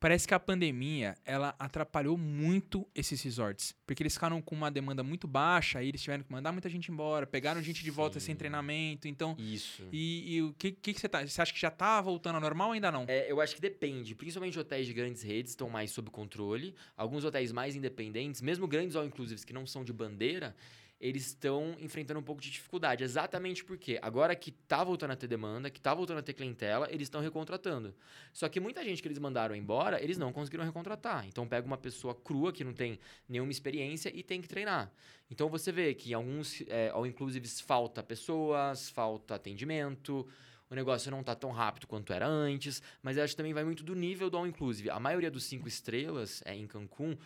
Parece 0.00 0.26
que 0.26 0.32
a 0.32 0.40
pandemia, 0.40 1.14
ela 1.26 1.54
atrapalhou 1.58 2.16
muito 2.16 2.88
esses 2.94 3.22
resorts. 3.22 3.76
Porque 3.86 4.02
eles 4.02 4.14
ficaram 4.14 4.40
com 4.40 4.54
uma 4.54 4.70
demanda 4.70 5.02
muito 5.02 5.28
baixa, 5.28 5.78
aí 5.78 5.88
eles 5.88 6.00
tiveram 6.00 6.24
que 6.24 6.32
mandar 6.32 6.52
muita 6.52 6.70
gente 6.70 6.90
embora, 6.90 7.26
pegaram 7.26 7.62
gente 7.62 7.84
de 7.84 7.90
volta 7.90 8.18
Sim. 8.18 8.26
sem 8.26 8.36
treinamento, 8.36 9.06
então... 9.06 9.36
Isso. 9.38 9.86
E, 9.92 10.36
e 10.36 10.42
o 10.42 10.54
que, 10.54 10.72
que, 10.72 10.94
que 10.94 11.00
você 11.00 11.06
tá? 11.06 11.22
Você 11.26 11.42
acha 11.42 11.52
que 11.52 11.60
já 11.60 11.70
tá 11.70 12.00
voltando 12.00 12.36
ao 12.36 12.40
normal 12.40 12.68
ou 12.68 12.72
ainda 12.72 12.90
não? 12.90 13.04
É, 13.08 13.30
eu 13.30 13.42
acho 13.42 13.54
que 13.54 13.60
depende. 13.60 14.14
Principalmente 14.14 14.58
hotéis 14.58 14.86
de 14.86 14.94
grandes 14.94 15.22
redes 15.22 15.52
estão 15.52 15.68
mais 15.68 15.90
sob 15.90 16.10
controle. 16.10 16.74
Alguns 16.96 17.22
hotéis 17.22 17.52
mais 17.52 17.76
independentes, 17.76 18.40
mesmo 18.40 18.66
grandes 18.66 18.96
all 18.96 19.04
inclusives 19.04 19.44
que 19.44 19.52
não 19.52 19.66
são 19.66 19.84
de 19.84 19.92
bandeira, 19.92 20.56
eles 21.00 21.28
estão 21.28 21.74
enfrentando 21.80 22.20
um 22.20 22.22
pouco 22.22 22.42
de 22.42 22.50
dificuldade. 22.50 23.02
Exatamente 23.02 23.64
porque 23.64 23.98
agora 24.02 24.36
que 24.36 24.50
tá 24.50 24.84
voltando 24.84 25.12
a 25.12 25.16
ter 25.16 25.26
demanda, 25.26 25.70
que 25.70 25.80
tá 25.80 25.94
voltando 25.94 26.18
a 26.18 26.22
ter 26.22 26.34
clientela, 26.34 26.86
eles 26.90 27.06
estão 27.06 27.20
recontratando. 27.22 27.94
Só 28.32 28.48
que 28.48 28.60
muita 28.60 28.84
gente 28.84 29.00
que 29.00 29.08
eles 29.08 29.18
mandaram 29.18 29.56
embora, 29.56 30.02
eles 30.02 30.18
não 30.18 30.32
conseguiram 30.32 30.64
recontratar. 30.64 31.26
Então 31.26 31.48
pega 31.48 31.66
uma 31.66 31.78
pessoa 31.78 32.14
crua 32.14 32.52
que 32.52 32.62
não 32.62 32.74
tem 32.74 33.00
nenhuma 33.26 33.50
experiência 33.50 34.14
e 34.14 34.22
tem 34.22 34.42
que 34.42 34.48
treinar. 34.48 34.92
Então 35.30 35.48
você 35.48 35.72
vê 35.72 35.94
que 35.94 36.10
em 36.10 36.14
alguns 36.14 36.62
é, 36.68 36.90
all 36.90 37.06
inclusives 37.06 37.60
falta 37.60 38.02
pessoas, 38.02 38.90
falta 38.90 39.36
atendimento. 39.36 40.28
O 40.68 40.74
negócio 40.74 41.10
não 41.10 41.22
tá 41.22 41.34
tão 41.34 41.50
rápido 41.50 41.86
quanto 41.86 42.12
era 42.12 42.28
antes, 42.28 42.80
mas 43.02 43.18
acho 43.18 43.32
que 43.32 43.36
também 43.38 43.54
vai 43.54 43.64
muito 43.64 43.82
do 43.82 43.94
nível 43.94 44.28
do 44.28 44.36
all 44.36 44.46
inclusive. 44.46 44.90
A 44.90 45.00
maioria 45.00 45.30
dos 45.30 45.44
cinco 45.44 45.66
estrelas 45.66 46.42
é, 46.44 46.54
em 46.54 46.66
Cancún 46.66 47.16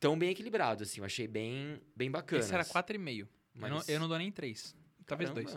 tão 0.00 0.18
bem 0.18 0.30
equilibrados, 0.30 0.88
assim. 0.88 1.00
Eu 1.00 1.04
achei 1.04 1.26
bem, 1.26 1.80
bem 1.94 2.10
bacana. 2.10 2.40
Esse 2.40 2.54
era 2.54 2.64
4,5. 2.64 3.20
Eu, 3.20 3.28
não, 3.54 3.76
Mas- 3.78 3.88
eu 3.88 4.00
não 4.00 4.08
dou 4.08 4.18
nem 4.18 4.30
3. 4.30 4.74
Talvez 5.06 5.30
2. 5.30 5.56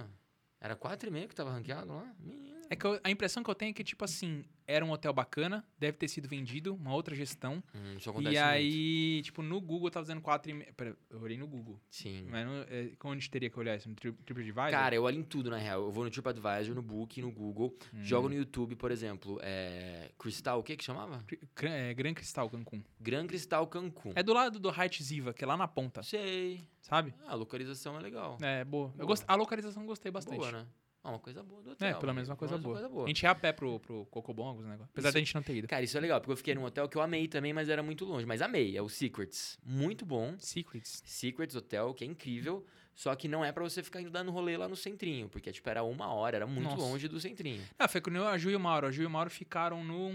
Era 0.60 0.76
4,5 0.76 1.28
que 1.28 1.36
tava 1.36 1.52
ranqueado 1.52 1.92
lá? 1.92 2.14
Menino. 2.20 2.61
É 2.72 2.76
que 2.76 2.86
eu- 2.86 3.00
a 3.04 3.12
impressão 3.12 3.44
que 3.44 3.50
eu 3.50 3.56
tenho 3.56 3.72
é 3.72 3.74
que, 3.74 3.84
tipo 3.84 4.06
assim, 4.06 4.46
era 4.66 4.86
um 4.86 4.92
hotel 4.92 5.12
bacana, 5.12 5.62
deve 5.78 5.98
ter 5.98 6.08
sido 6.08 6.28
vendido, 6.30 6.74
uma 6.74 6.94
outra 6.94 7.14
gestão. 7.14 7.62
Hum, 7.76 7.98
isso 7.98 8.10
acontece 8.10 8.38
E 8.38 8.40
muito. 8.40 8.50
aí, 8.50 9.22
tipo, 9.24 9.42
no 9.42 9.60
Google 9.60 9.88
eu 9.88 9.92
tava 9.92 10.06
dizendo 10.06 10.22
4,5. 10.22 10.74
Pera, 10.78 10.96
eu 11.10 11.20
olhei 11.22 11.38
no 11.38 11.46
Google. 11.46 11.78
Sim. 11.90 12.26
Mas 12.30 12.46
não, 12.48 12.54
é, 12.70 12.92
onde 13.04 13.30
teria 13.30 13.50
que 13.50 13.60
olhar 13.60 13.76
isso? 13.76 13.90
No 13.90 13.96
Tri- 13.96 14.14
TripAdvisor? 14.14 14.72
Cara, 14.72 14.96
eu 14.96 15.04
olho 15.04 15.20
em 15.20 15.24
tudo, 15.24 15.50
na 15.50 15.58
real. 15.58 15.82
Eu 15.82 15.92
vou 15.92 16.06
no 16.06 16.10
TripAdvisor, 16.10 16.74
no 16.74 16.82
Book, 16.82 17.22
no 17.22 17.30
Google. 17.30 17.76
Hum. 17.94 18.02
Jogo 18.04 18.30
no 18.30 18.36
YouTube, 18.36 18.78
por 18.78 18.90
exemplo, 18.90 19.38
é... 19.42 20.10
Cristal, 20.18 20.60
o 20.60 20.64
que 20.64 20.78
que 20.78 20.84
chamava? 20.86 21.26
Gran- 21.54 21.72
é, 21.72 21.94
Gran 21.94 22.14
Cristal, 22.14 22.50
Cancún. 22.50 22.82
Gran 23.02 23.28
Cristal 23.28 23.68
Cancún. 23.68 24.14
É 24.16 24.24
do 24.24 24.32
lado 24.34 24.60
do 24.62 24.70
Height 24.70 25.04
Ziva, 25.04 25.34
que 25.34 25.44
é 25.44 25.48
lá 25.48 25.58
na 25.58 25.68
ponta, 25.68 26.02
Sei. 26.04 26.66
sabe? 26.80 27.14
Ah, 27.26 27.32
a 27.32 27.36
localização 27.36 27.98
é 27.98 28.02
legal. 28.02 28.38
É, 28.42 28.64
boa. 28.64 28.88
Eu 28.92 29.00
Boa. 29.00 29.08
gost... 29.08 29.26
A 29.28 29.36
localização 29.36 29.84
eu 29.84 29.88
gostei 29.88 30.10
bastante. 30.10 30.38
Boa, 30.38 30.52
né? 30.54 30.66
Ah, 31.04 31.10
uma 31.10 31.20
coisa 31.20 31.42
boa 31.42 31.62
do 31.64 31.72
hotel. 31.72 31.88
É, 31.88 31.94
pelo 31.96 32.14
menos 32.14 32.30
uma 32.30 32.36
coisa 32.36 32.60
Pelo 32.60 32.76
menos 32.76 32.92
boa. 32.92 33.06
A 33.06 33.08
gente 33.08 33.24
ia 33.24 33.32
a 33.32 33.36
pé 33.36 33.52
pro, 33.52 33.80
pro 33.80 34.06
Cocobon, 34.12 34.48
alguns 34.48 34.66
negócios. 34.66 34.90
Apesar 34.92 35.08
Isso- 35.10 35.14
da 35.16 35.20
gente 35.20 35.34
não 35.36 35.42
ter 35.42 35.56
ido. 35.56 35.68
Cara, 35.68 35.84
isso 35.84 35.98
é 35.98 36.02
legal, 36.02 36.22
porque 36.22 36.32
eu 36.32 36.38
fiquei 36.38 36.54
num 36.54 36.64
hotel 36.64 36.88
que 36.88 36.96
eu 36.96 37.02
amei 37.02 37.28
também, 37.28 37.54
mas 37.54 37.70
era 37.70 37.82
muito 37.82 38.06
longe. 38.06 38.26
Mas 38.26 38.42
amei, 38.42 38.78
é 38.78 38.82
o 38.82 38.88
Secrets. 38.90 39.58
Muito 39.66 40.06
bom. 40.06 40.36
Secrets. 40.38 41.02
Secrets 41.06 41.56
Hotel, 41.56 41.94
que 41.96 42.04
é 42.04 42.08
incrível. 42.08 42.64
Só 42.94 43.16
que 43.16 43.28
não 43.28 43.44
é 43.44 43.52
pra 43.52 43.64
você 43.64 43.82
ficar 43.82 44.00
indo 44.02 44.12
dando 44.12 44.30
rolê 44.32 44.56
lá 44.58 44.68
no 44.68 44.76
centrinho, 44.76 45.28
porque 45.30 45.52
tipo, 45.52 45.68
era 45.70 45.82
uma 45.82 46.14
hora, 46.14 46.36
era 46.36 46.46
muito 46.46 46.70
Nossa. 46.70 46.82
longe 46.82 47.08
do 47.08 47.20
centrinho. 47.20 47.64
Ah, 47.80 47.88
foi 47.88 48.00
com 48.02 48.12
a 48.28 48.38
Ju 48.38 48.52
e 48.52 48.56
o 48.56 48.60
Mauro. 48.60 48.86
A 48.86 48.92
Ju 48.92 49.02
e 49.02 49.06
o 49.06 49.10
Mauro 49.10 49.30
ficaram 49.32 49.84
num, 49.84 50.14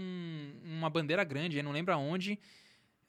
numa 0.63 0.89
bandeira 0.89 1.23
grande, 1.23 1.57
eu 1.57 1.63
não 1.63 1.71
lembro 1.71 1.93
aonde. 1.93 2.39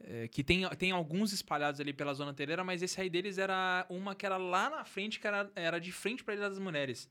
é, 0.01 0.27
que 0.29 0.43
tem, 0.43 0.67
tem 0.71 0.91
alguns 0.91 1.33
espalhados 1.33 1.81
ali 1.81 1.93
pela 1.93 2.15
zona 2.15 2.33
telheira, 2.33 2.65
mas 2.65 2.83
esse 2.83 3.01
aí 3.01 3.11
deles 3.11 3.37
era 3.37 3.85
uma 3.91 4.15
que 4.15 4.25
era 4.25 4.37
lá 4.37 4.71
na 4.71 4.85
frente, 4.85 5.19
que 5.21 5.27
era, 5.27 5.51
era 5.55 5.79
de 5.81 5.91
frente 5.93 6.25
pra 6.25 6.35
Ilha 6.35 6.49
das 6.49 6.59
Mulheres. 6.59 7.09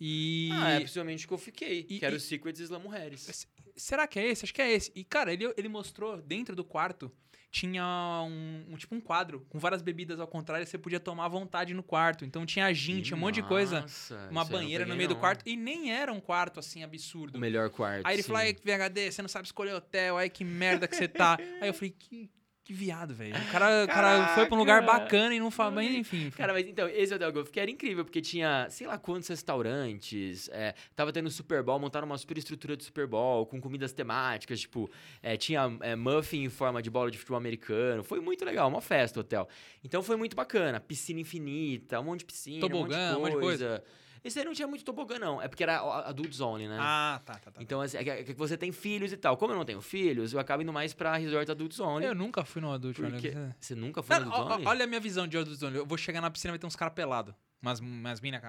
E. 0.00 0.50
Ah, 0.52 0.70
é 0.70 0.80
possivelmente 0.80 1.24
o 1.24 1.28
que 1.28 1.34
eu 1.34 1.38
fiquei. 1.38 1.80
e- 1.88 1.98
que 1.98 2.04
era 2.04 2.14
e- 2.14 2.18
o 2.18 2.20
Secrets 2.20 2.60
Isla 2.60 2.78
Mujeres. 2.78 3.46
Será 3.76 4.06
que 4.06 4.18
é 4.18 4.26
esse? 4.26 4.44
Acho 4.44 4.54
que 4.54 4.62
é 4.62 4.72
esse. 4.72 4.90
E, 4.94 5.04
cara, 5.04 5.32
ele, 5.32 5.52
ele 5.56 5.68
mostrou 5.68 6.20
dentro 6.20 6.54
do 6.56 6.64
quarto. 6.64 7.10
Tinha 7.50 7.82
um, 8.28 8.66
um- 8.68 8.76
tipo 8.76 8.94
um 8.94 9.00
quadro 9.00 9.46
com 9.48 9.58
várias 9.58 9.80
bebidas 9.80 10.20
ao 10.20 10.26
contrário, 10.28 10.66
você 10.66 10.76
podia 10.76 11.00
tomar 11.00 11.24
à 11.24 11.28
vontade 11.28 11.72
no 11.72 11.82
quarto. 11.82 12.22
Então 12.24 12.44
tinha 12.44 12.70
gin, 12.74 13.00
tinha 13.00 13.16
um 13.16 13.20
monte 13.20 13.36
de 13.36 13.42
coisa, 13.42 13.86
uma 14.30 14.42
aí 14.42 14.48
banheira 14.50 14.84
no 14.84 14.94
meio 14.94 15.08
do 15.08 15.14
não. 15.14 15.20
quarto 15.20 15.48
e 15.48 15.56
nem 15.56 15.90
era 15.90 16.12
um 16.12 16.20
quarto 16.20 16.60
assim 16.60 16.82
absurdo. 16.82 17.36
O 17.36 17.40
melhor 17.40 17.70
quarto. 17.70 18.06
Aí 18.06 18.16
ele 18.16 18.22
sim. 18.22 18.26
falou, 18.28 18.42
ai, 18.42 18.52
VHD, 18.62 19.12
você 19.12 19.22
não 19.22 19.28
sabe 19.30 19.46
escolher 19.46 19.72
hotel, 19.72 20.18
ai, 20.18 20.28
que 20.28 20.44
merda 20.44 20.86
que 20.86 20.94
você 20.94 21.08
tá. 21.08 21.38
aí 21.62 21.68
eu 21.68 21.72
falei, 21.74 21.94
que, 21.98 22.30
que 22.68 22.74
viado, 22.74 23.14
velho. 23.14 23.34
O 23.34 23.50
cara, 23.50 23.86
cara 23.86 24.34
foi 24.34 24.44
pra 24.44 24.54
um 24.54 24.58
lugar 24.58 24.84
bacana 24.84 25.34
e 25.34 25.40
não 25.40 25.50
fala, 25.50 25.70
mas 25.70 25.90
enfim. 25.90 26.30
Cara, 26.36 26.52
mas 26.52 26.68
então, 26.68 26.86
esse 26.86 27.14
hotel 27.14 27.32
que 27.32 27.38
eu 27.38 27.44
fiquei 27.46 27.62
era 27.62 27.70
incrível, 27.70 28.04
porque 28.04 28.20
tinha, 28.20 28.66
sei 28.68 28.86
lá 28.86 28.98
quantos 28.98 29.26
restaurantes, 29.26 30.50
é, 30.52 30.74
tava 30.94 31.10
tendo 31.10 31.30
Super 31.30 31.62
Bowl, 31.62 31.78
montaram 31.78 32.06
uma 32.06 32.18
super 32.18 32.36
estrutura 32.36 32.76
de 32.76 32.84
Super 32.84 33.06
Bowl, 33.06 33.46
com 33.46 33.58
comidas 33.58 33.94
temáticas, 33.94 34.60
tipo, 34.60 34.90
é, 35.22 35.34
tinha 35.38 35.78
é, 35.80 35.96
muffin 35.96 36.42
em 36.42 36.50
forma 36.50 36.82
de 36.82 36.90
bola 36.90 37.10
de 37.10 37.16
futebol 37.16 37.38
americano, 37.38 38.04
foi 38.04 38.20
muito 38.20 38.44
legal, 38.44 38.68
uma 38.68 38.82
festa 38.82 39.18
o 39.18 39.22
hotel. 39.22 39.48
Então 39.82 40.02
foi 40.02 40.16
muito 40.16 40.36
bacana, 40.36 40.78
piscina 40.78 41.20
infinita, 41.20 41.98
um 42.00 42.04
monte 42.04 42.18
de 42.20 42.26
piscina, 42.26 42.60
Tobogã, 42.60 43.16
um 43.16 43.20
monte 43.20 43.32
de 43.32 43.40
coisa. 43.40 43.82
Esse 44.24 44.38
aí 44.38 44.44
não 44.44 44.52
tinha 44.52 44.66
muito 44.68 44.84
tobogã, 44.84 45.18
não. 45.18 45.40
É 45.40 45.48
porque 45.48 45.62
era 45.62 45.78
adults 46.08 46.40
only, 46.40 46.66
né? 46.68 46.76
Ah, 46.80 47.20
tá, 47.24 47.34
tá, 47.34 47.50
tá. 47.50 47.62
Então, 47.62 47.80
assim, 47.80 47.96
é 47.98 48.04
que- 48.04 48.10
é 48.10 48.22
que 48.24 48.32
você 48.34 48.56
tem 48.56 48.72
filhos 48.72 49.12
e 49.12 49.16
tal. 49.16 49.36
Como 49.36 49.52
eu 49.52 49.56
não 49.56 49.64
tenho 49.64 49.80
filhos, 49.80 50.32
eu 50.32 50.40
acabo 50.40 50.62
indo 50.62 50.72
mais 50.72 50.92
pra 50.94 51.16
resort 51.16 51.50
adults 51.50 51.78
only. 51.80 52.04
Eu 52.06 52.14
nunca 52.14 52.44
fui 52.44 52.60
no 52.62 52.72
Adult 52.72 52.98
Only. 52.98 53.10
porque... 53.12 53.30
Você- 53.30 53.54
Você 53.60 53.74
nunca 53.74 54.02
foi 54.02 54.16
Não, 54.18 54.26
no 54.26 54.32
adults 54.34 54.54
only? 54.56 54.66
olha 54.66 54.84
a 54.84 54.86
minha 54.86 55.00
visão 55.00 55.26
de 55.26 55.36
Adult 55.38 55.62
Only. 55.62 55.76
Eu 55.78 55.86
vou 55.86 55.98
chegar 55.98 56.20
na 56.20 56.30
piscina 56.30 56.50
e 56.50 56.52
vai 56.52 56.58
ter 56.58 56.66
uns 56.66 56.76
caras 56.76 56.94
pelados. 56.94 57.34
Umas, 57.60 57.80
umas 57.80 58.20
minas 58.20 58.40
Que 58.40 58.46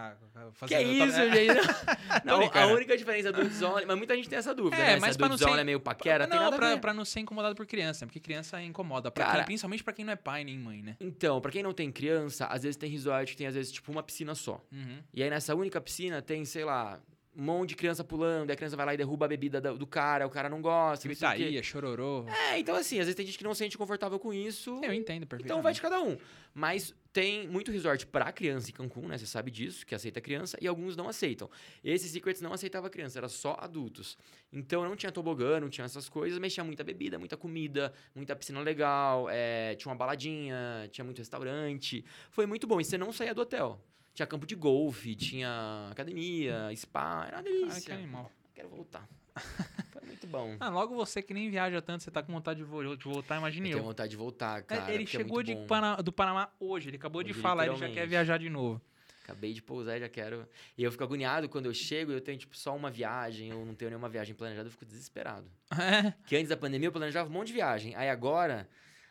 fazendo... 0.53 0.91
isso, 0.91 1.17
é, 1.19 1.31
gente? 1.31 1.67
Não, 2.23 2.35
a 2.35 2.37
brincando. 2.37 2.73
única 2.75 2.95
diferença 2.95 3.31
do 3.31 3.41
only... 3.65 3.85
Mas 3.85 3.97
muita 3.97 4.15
gente 4.15 4.29
tem 4.29 4.37
essa 4.37 4.53
dúvida, 4.53 4.75
É, 4.75 4.93
né? 4.93 4.99
mas 4.99 5.17
pra 5.17 5.27
não 5.27 5.35
ser- 5.37 5.49
é 5.49 5.63
meio 5.63 5.79
paquera, 5.79 6.25
não, 6.27 6.31
tem 6.31 6.39
nada 6.39 6.55
a 6.55 6.59
pra, 6.59 6.77
pra 6.77 6.93
não 6.93 7.03
ser 7.03 7.21
incomodado 7.21 7.55
por 7.55 7.65
criança, 7.65 8.05
porque 8.05 8.19
criança 8.19 8.61
incomoda. 8.61 9.09
Pra 9.09 9.25
Cara- 9.25 9.37
quem- 9.39 9.45
principalmente 9.45 9.83
pra 9.83 9.93
quem 9.93 10.05
não 10.05 10.13
é 10.13 10.15
pai 10.15 10.43
nem 10.43 10.59
mãe, 10.59 10.83
né? 10.83 10.95
Então, 10.99 11.41
pra 11.41 11.51
quem 11.51 11.63
não 11.63 11.73
tem 11.73 11.91
criança, 11.91 12.45
às 12.45 12.61
vezes 12.61 12.75
tem 12.77 12.89
resort 12.89 13.31
que 13.31 13.37
tem, 13.37 13.47
às 13.47 13.55
vezes, 13.55 13.71
tipo, 13.71 13.91
uma 13.91 14.03
piscina 14.03 14.35
só. 14.35 14.63
Uhum. 14.71 14.99
E 15.11 15.23
aí, 15.23 15.29
nessa 15.29 15.55
única 15.55 15.81
piscina, 15.81 16.21
tem, 16.21 16.45
sei 16.45 16.63
lá, 16.63 16.99
um 17.35 17.43
monte 17.43 17.69
de 17.69 17.75
criança 17.75 18.03
pulando, 18.03 18.51
a 18.51 18.55
criança 18.55 18.75
vai 18.75 18.85
lá 18.85 18.93
e 18.93 18.97
derruba 18.97 19.25
a 19.25 19.27
bebida 19.27 19.61
do 19.61 19.87
cara, 19.87 20.25
o 20.25 20.29
cara 20.29 20.49
não 20.49 20.61
gosta, 20.61 21.07
não 21.07 21.15
sei 21.15 21.27
o 21.27 21.31
quê. 21.31 21.37
Gritaria, 21.37 21.63
chororô. 21.63 22.25
É, 22.27 22.59
então 22.59 22.75
assim, 22.75 22.99
às 22.99 23.05
vezes 23.05 23.15
tem 23.15 23.25
gente 23.25 23.37
que 23.37 23.43
não 23.43 23.53
se 23.53 23.59
sente 23.59 23.77
confortável 23.77 24.19
com 24.19 24.33
isso. 24.33 24.79
Eu 24.83 24.93
entendo 24.93 25.25
perfeitamente. 25.25 25.45
Então 25.45 25.61
vai 25.61 25.73
de 25.73 25.81
cada 25.81 26.01
um. 26.01 26.17
Mas 26.53 26.93
tem 27.13 27.47
muito 27.47 27.71
resort 27.71 28.05
pra 28.07 28.31
criança 28.31 28.69
em 28.69 28.73
Cancún, 28.73 29.07
né? 29.07 29.17
Você 29.17 29.25
sabe 29.25 29.51
disso, 29.51 29.85
que 29.85 29.93
aceita 29.95 30.19
criança, 30.19 30.57
e 30.59 30.67
alguns 30.67 30.95
não 30.95 31.07
aceitam. 31.07 31.49
Esse 31.83 32.09
Secrets 32.09 32.41
não 32.41 32.51
aceitava 32.51 32.89
criança, 32.89 33.19
era 33.19 33.29
só 33.29 33.55
adultos. 33.59 34.17
Então 34.51 34.83
não 34.83 34.95
tinha 34.95 35.11
tobogã, 35.11 35.59
não 35.59 35.69
tinha 35.69 35.85
essas 35.85 36.09
coisas, 36.09 36.37
mas 36.39 36.53
tinha 36.53 36.63
muita 36.63 36.83
bebida, 36.83 37.17
muita 37.19 37.37
comida, 37.37 37.93
muita 38.15 38.35
piscina 38.35 38.59
legal, 38.59 39.27
é, 39.29 39.75
tinha 39.75 39.91
uma 39.91 39.97
baladinha, 39.97 40.89
tinha 40.91 41.05
muito 41.05 41.19
restaurante. 41.19 42.03
Foi 42.31 42.45
muito 42.45 42.65
bom. 42.67 42.81
E 42.81 42.85
você 42.85 42.97
não 42.97 43.13
saía 43.13 43.33
do 43.33 43.41
hotel. 43.41 43.79
Tinha 44.19 44.27
campo 44.27 44.45
de 44.45 44.53
golfe, 44.53 45.15
tinha 45.15 45.87
academia, 45.91 46.69
spa, 46.75 47.23
era 47.25 47.37
uma 47.37 47.43
Cara, 47.43 47.43
que 47.43 47.49
delícia. 47.69 47.93
animal. 47.93 48.29
Quero 48.53 48.67
voltar. 48.67 49.07
Foi 49.93 50.01
muito 50.05 50.27
bom. 50.27 50.57
Ah, 50.59 50.67
logo 50.67 50.93
você 50.93 51.21
que 51.21 51.33
nem 51.33 51.49
viaja 51.49 51.81
tanto, 51.81 52.03
você 52.03 52.11
tá 52.11 52.21
com 52.21 52.33
vontade 52.33 52.59
de, 52.59 52.65
vo- 52.65 52.97
de 52.97 53.03
voltar, 53.05 53.35
Eu 53.35 53.39
imagine 53.39 53.69
tenho 53.69 53.79
eu. 53.79 53.83
vontade 53.85 54.09
de 54.11 54.17
voltar, 54.17 54.59
É, 54.59 54.63
cara. 54.63 54.93
ele 54.93 55.03
é 55.03 55.05
chegou 55.05 55.35
muito 55.35 55.47
de 55.47 55.55
bom. 55.55 55.67
Pana- 55.67 55.95
do 56.01 56.11
Panamá 56.11 56.49
hoje, 56.59 56.89
ele 56.89 56.97
acabou 56.97 57.23
de 57.23 57.31
Hoje, 57.31 57.39
falar, 57.39 57.67
ele 57.67 57.77
já 57.77 57.89
quer 57.89 58.05
viajar 58.05 58.37
de 58.37 58.49
novo. 58.49 58.81
Acabei 59.23 59.53
de 59.53 59.61
pousar 59.61 59.95
e 59.95 60.01
já 60.01 60.09
quero. 60.09 60.45
E 60.77 60.83
eu 60.83 60.91
fico 60.91 61.03
agoniado 61.05 61.47
quando 61.47 61.67
eu 61.67 61.73
chego 61.73 62.11
e 62.11 62.15
eu 62.15 62.19
tenho, 62.19 62.37
tipo, 62.37 62.57
só 62.57 62.75
uma 62.75 62.91
viagem, 62.91 63.53
ou 63.53 63.65
não 63.65 63.73
tenho 63.73 63.89
nenhuma 63.91 64.09
viagem 64.09 64.35
planejada, 64.35 64.67
eu 64.67 64.71
fico 64.71 64.83
desesperado. 64.85 65.49
É. 65.79 66.13
Que 66.27 66.35
antes 66.35 66.49
da 66.49 66.57
pandemia 66.57 66.89
eu 66.89 66.91
planejava 66.91 67.29
um 67.29 67.31
monte 67.31 67.47
de 67.47 67.53
viagem. 67.53 67.95
Aí 67.95 68.09
agora. 68.09 68.67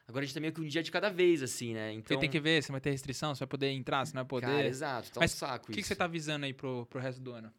Agora 0.08 0.24
a 0.24 0.26
gente 0.26 0.34
tá 0.34 0.40
meio 0.40 0.52
que 0.54 0.60
um 0.60 0.66
dia 0.66 0.82
de 0.82 0.90
cada 0.90 1.10
vez, 1.10 1.42
assim, 1.42 1.74
né? 1.74 1.90
Você 1.92 1.98
Então. 1.98 2.18
tem 2.18 2.30
que 2.30 2.40
ver, 2.40 2.62
você 2.62 2.72
vai 2.72 2.80
ter 2.80 2.90
restrição, 2.90 3.34
você 3.34 3.40
vai 3.40 3.46
poder 3.48 3.68
entrar, 3.68 4.06
você 4.06 4.14
não 4.14 4.22
vai 4.22 4.28
poder. 4.28 4.46
Cara, 4.46 4.66
exato, 4.66 5.12
tá 5.12 5.20
Mas 5.20 5.34
um 5.34 5.36
saco 5.36 5.64
o 5.64 5.66
que, 5.68 5.74
que 5.74 5.80
isso. 5.80 5.88
você 5.88 5.94
tá 5.94 6.06
visando 6.06 6.46
aí 6.46 6.54
pro, 6.54 6.86
pro 6.86 6.98
resto 6.98 7.20
do 7.20 7.30
ano? 7.32 7.52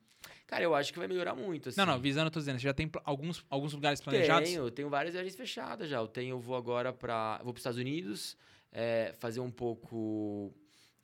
Cara, 0.48 0.64
eu 0.64 0.74
acho 0.74 0.92
que 0.92 0.98
vai 0.98 1.08
melhorar 1.08 1.36
muito, 1.36 1.70
assim. 1.70 1.80
Não, 1.80 1.86
não, 1.86 2.00
visando, 2.00 2.26
eu 2.26 2.32
tô 2.32 2.40
dizendo, 2.40 2.58
você 2.58 2.64
já 2.64 2.74
tem 2.74 2.90
alguns, 3.04 3.46
alguns 3.52 3.72
lugares 3.74 4.02
planejados? 4.02 4.50
Tenho, 4.50 4.72
tenho 4.72 4.90
várias 4.90 5.14
viagens 5.14 5.36
fechadas 5.36 5.88
já. 5.88 5.98
Eu 5.98 6.08
tenho, 6.08 6.32
eu 6.32 6.40
vou 6.40 6.56
agora 6.56 6.92
para, 6.92 7.38
vou 7.44 7.54
para 7.54 7.60
os 7.60 7.62
Estados 7.62 7.78
Unidos, 7.78 8.36
é, 8.72 9.14
fazer 9.20 9.42
um 9.42 9.52
pouco, 9.52 10.52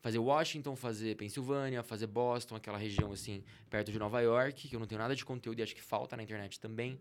fazer 0.01 0.17
Washington, 0.17 0.75
fazer 0.75 1.15
Pensilvânia, 1.15 1.83
fazer 1.83 2.07
Boston, 2.07 2.55
aquela 2.55 2.79
região 2.79 3.11
assim 3.11 3.43
perto 3.69 3.91
de 3.91 3.99
Nova 3.99 4.19
York, 4.19 4.67
que 4.67 4.75
eu 4.75 4.79
não 4.79 4.87
tenho 4.87 4.97
nada 4.99 5.15
de 5.15 5.23
conteúdo 5.23 5.59
e 5.59 5.61
acho 5.61 5.75
que 5.75 5.81
falta 5.81 6.17
na 6.17 6.23
internet 6.23 6.59
também. 6.59 6.99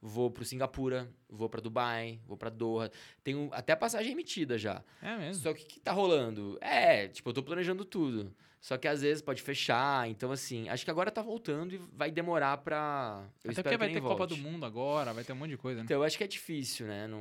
Vou 0.00 0.30
para 0.30 0.44
Singapura, 0.44 1.08
vou 1.28 1.48
para 1.48 1.60
Dubai, 1.60 2.20
vou 2.26 2.36
para 2.36 2.50
Doha. 2.50 2.90
Tenho 3.24 3.48
até 3.52 3.74
passagem 3.74 4.12
emitida 4.12 4.56
já. 4.58 4.82
É 5.02 5.16
mesmo. 5.16 5.42
Só 5.42 5.52
que 5.54 5.64
o 5.64 5.66
que 5.66 5.80
tá 5.80 5.90
rolando? 5.92 6.58
É, 6.60 7.08
tipo, 7.08 7.28
eu 7.30 7.32
tô 7.34 7.42
planejando 7.42 7.84
tudo. 7.84 8.32
Só 8.60 8.76
que 8.76 8.88
às 8.88 9.00
vezes 9.02 9.22
pode 9.22 9.40
fechar, 9.42 10.08
então 10.08 10.32
assim, 10.32 10.68
acho 10.68 10.84
que 10.84 10.90
agora 10.90 11.08
tá 11.10 11.22
voltando 11.22 11.74
e 11.74 11.78
vai 11.92 12.10
demorar 12.10 12.56
pra. 12.58 13.24
Eu 13.44 13.52
Até 13.52 13.62
porque 13.62 13.76
que 13.76 13.78
vai 13.78 13.92
ter 13.92 14.00
Copa 14.00 14.16
volte. 14.26 14.34
do 14.34 14.42
Mundo 14.42 14.66
agora, 14.66 15.12
vai 15.12 15.22
ter 15.22 15.32
um 15.32 15.36
monte 15.36 15.50
de 15.50 15.56
coisa, 15.56 15.78
né? 15.78 15.84
Então, 15.84 15.98
eu 15.98 16.02
acho 16.02 16.18
que 16.18 16.24
é 16.24 16.26
difícil, 16.26 16.86
né? 16.86 17.06
Não... 17.06 17.20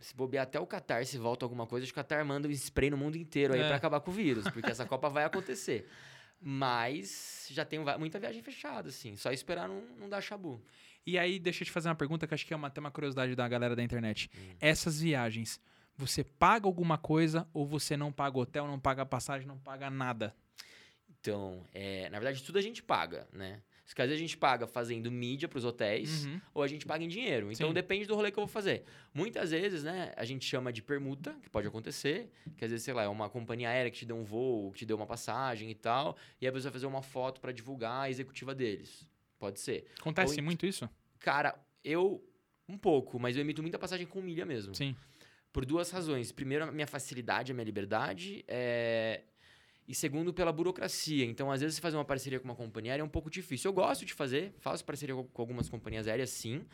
Se 0.00 0.14
bobear 0.14 0.42
até 0.42 0.60
o 0.60 0.66
Qatar, 0.66 1.04
se 1.06 1.16
volta 1.16 1.46
alguma 1.46 1.66
coisa, 1.66 1.84
acho 1.84 1.94
que 1.94 1.98
o 1.98 2.02
Qatar 2.02 2.22
manda 2.26 2.46
um 2.46 2.50
spray 2.50 2.90
no 2.90 2.96
mundo 2.98 3.16
inteiro 3.16 3.54
aí 3.54 3.60
É. 3.60 3.66
pra 3.68 3.76
acabar 3.76 4.00
com 4.00 4.10
o 4.10 4.14
vírus, 4.14 4.44
porque 4.50 4.70
essa 4.70 4.84
Copa 4.84 5.08
vai 5.08 5.24
acontecer. 5.24 5.88
Mas 6.44 7.46
já 7.50 7.64
tem 7.64 7.78
muita 7.98 8.18
viagem 8.18 8.42
fechada, 8.42 8.88
assim. 8.88 9.16
Só 9.16 9.30
esperar 9.32 9.68
não, 9.68 9.82
não 9.98 10.08
dar 10.08 10.20
chabu. 10.20 10.60
E 11.06 11.18
aí, 11.18 11.38
deixa 11.38 11.62
eu 11.62 11.66
te 11.66 11.72
fazer 11.72 11.88
uma 11.88 11.94
pergunta 11.94 12.26
que 12.26 12.34
acho 12.34 12.46
que 12.46 12.52
é 12.54 12.56
uma, 12.56 12.68
até 12.68 12.80
uma 12.80 12.90
curiosidade 12.90 13.34
da 13.34 13.46
galera 13.48 13.74
da 13.74 13.82
internet. 13.82 14.30
Hum. 14.36 14.54
Essas 14.60 15.00
viagens, 15.00 15.60
você 15.96 16.22
paga 16.22 16.66
alguma 16.66 16.96
coisa 16.96 17.46
ou 17.52 17.66
você 17.66 17.96
não 17.96 18.12
paga 18.12 18.38
hotel, 18.38 18.66
não 18.66 18.78
paga 18.78 19.04
passagem, 19.04 19.46
não 19.46 19.58
paga 19.58 19.90
nada? 19.90 20.34
Então, 21.20 21.64
é, 21.72 22.08
na 22.10 22.18
verdade, 22.18 22.42
tudo 22.42 22.58
a 22.58 22.62
gente 22.62 22.82
paga, 22.82 23.28
né? 23.32 23.60
Às 23.84 23.94
vezes 24.08 24.14
a 24.14 24.18
gente 24.20 24.38
paga 24.38 24.66
fazendo 24.66 25.10
mídia 25.10 25.46
pros 25.46 25.66
hotéis, 25.66 26.24
Uhum. 26.24 26.40
ou 26.54 26.62
a 26.62 26.66
gente 26.68 26.86
paga 26.86 27.04
em 27.04 27.08
dinheiro. 27.08 27.52
Então 27.52 27.68
Sim. 27.68 27.74
depende 27.74 28.06
do 28.06 28.14
rolê 28.14 28.30
que 28.30 28.38
eu 28.38 28.46
vou 28.46 28.50
fazer. 28.52 28.84
Muitas 29.12 29.50
vezes, 29.50 29.82
né, 29.84 30.14
a 30.16 30.24
gente 30.24 30.46
chama 30.46 30.72
de 30.72 30.80
permuta, 30.80 31.36
que 31.42 31.50
pode 31.50 31.68
acontecer, 31.68 32.30
que 32.56 32.64
às 32.64 32.70
vezes, 32.70 32.84
sei 32.86 32.94
lá, 32.94 33.02
é 33.02 33.08
uma 33.08 33.28
companhia 33.28 33.68
aérea 33.68 33.90
que 33.90 33.98
te 33.98 34.06
deu 34.06 34.16
um 34.16 34.24
voo, 34.24 34.72
que 34.72 34.78
te 34.78 34.86
deu 34.86 34.96
uma 34.96 35.06
passagem 35.06 35.70
e 35.70 35.74
tal, 35.74 36.16
e 36.40 36.46
aí 36.46 36.52
você 36.52 36.62
vai 36.64 36.72
fazer 36.72 36.86
uma 36.86 37.02
foto 37.02 37.38
pra 37.38 37.52
divulgar 37.52 38.04
a 38.04 38.10
executiva 38.10 38.54
deles. 38.54 39.06
Pode 39.42 39.58
ser. 39.58 39.86
Acontece 39.98 40.36
Ou- 40.36 40.44
muito 40.44 40.64
isso? 40.64 40.88
Cara, 41.18 41.58
eu 41.82 42.24
um 42.68 42.78
pouco, 42.78 43.18
mas 43.18 43.34
eu 43.34 43.40
emito 43.40 43.60
muita 43.60 43.76
passagem 43.76 44.06
com 44.06 44.22
milha 44.22 44.46
mesmo. 44.46 44.72
Sim. 44.72 44.94
Por 45.52 45.64
duas 45.66 45.90
razões. 45.90 46.30
Primeiro, 46.30 46.62
a 46.62 46.70
minha 46.70 46.86
facilidade, 46.86 47.50
a 47.50 47.54
minha 47.56 47.64
liberdade. 47.64 48.44
é, 48.46 49.22
E 49.88 49.96
segundo, 49.96 50.32
pela 50.32 50.52
burocracia. 50.52 51.24
Então, 51.24 51.50
às 51.50 51.60
vezes, 51.60 51.74
você 51.74 51.82
fazer 51.82 51.96
uma 51.96 52.04
parceria 52.04 52.38
com 52.38 52.44
uma 52.44 52.54
companhia 52.54 52.92
aérea 52.92 53.02
é 53.02 53.04
um 53.04 53.08
pouco 53.08 53.28
difícil. 53.28 53.68
Eu 53.68 53.74
gosto 53.74 54.04
de 54.04 54.14
fazer, 54.14 54.54
faço 54.60 54.84
parceria 54.84 55.12
com 55.16 55.42
algumas 55.42 55.68
companhias 55.68 56.06
aéreas, 56.06 56.30
sim. 56.30 56.64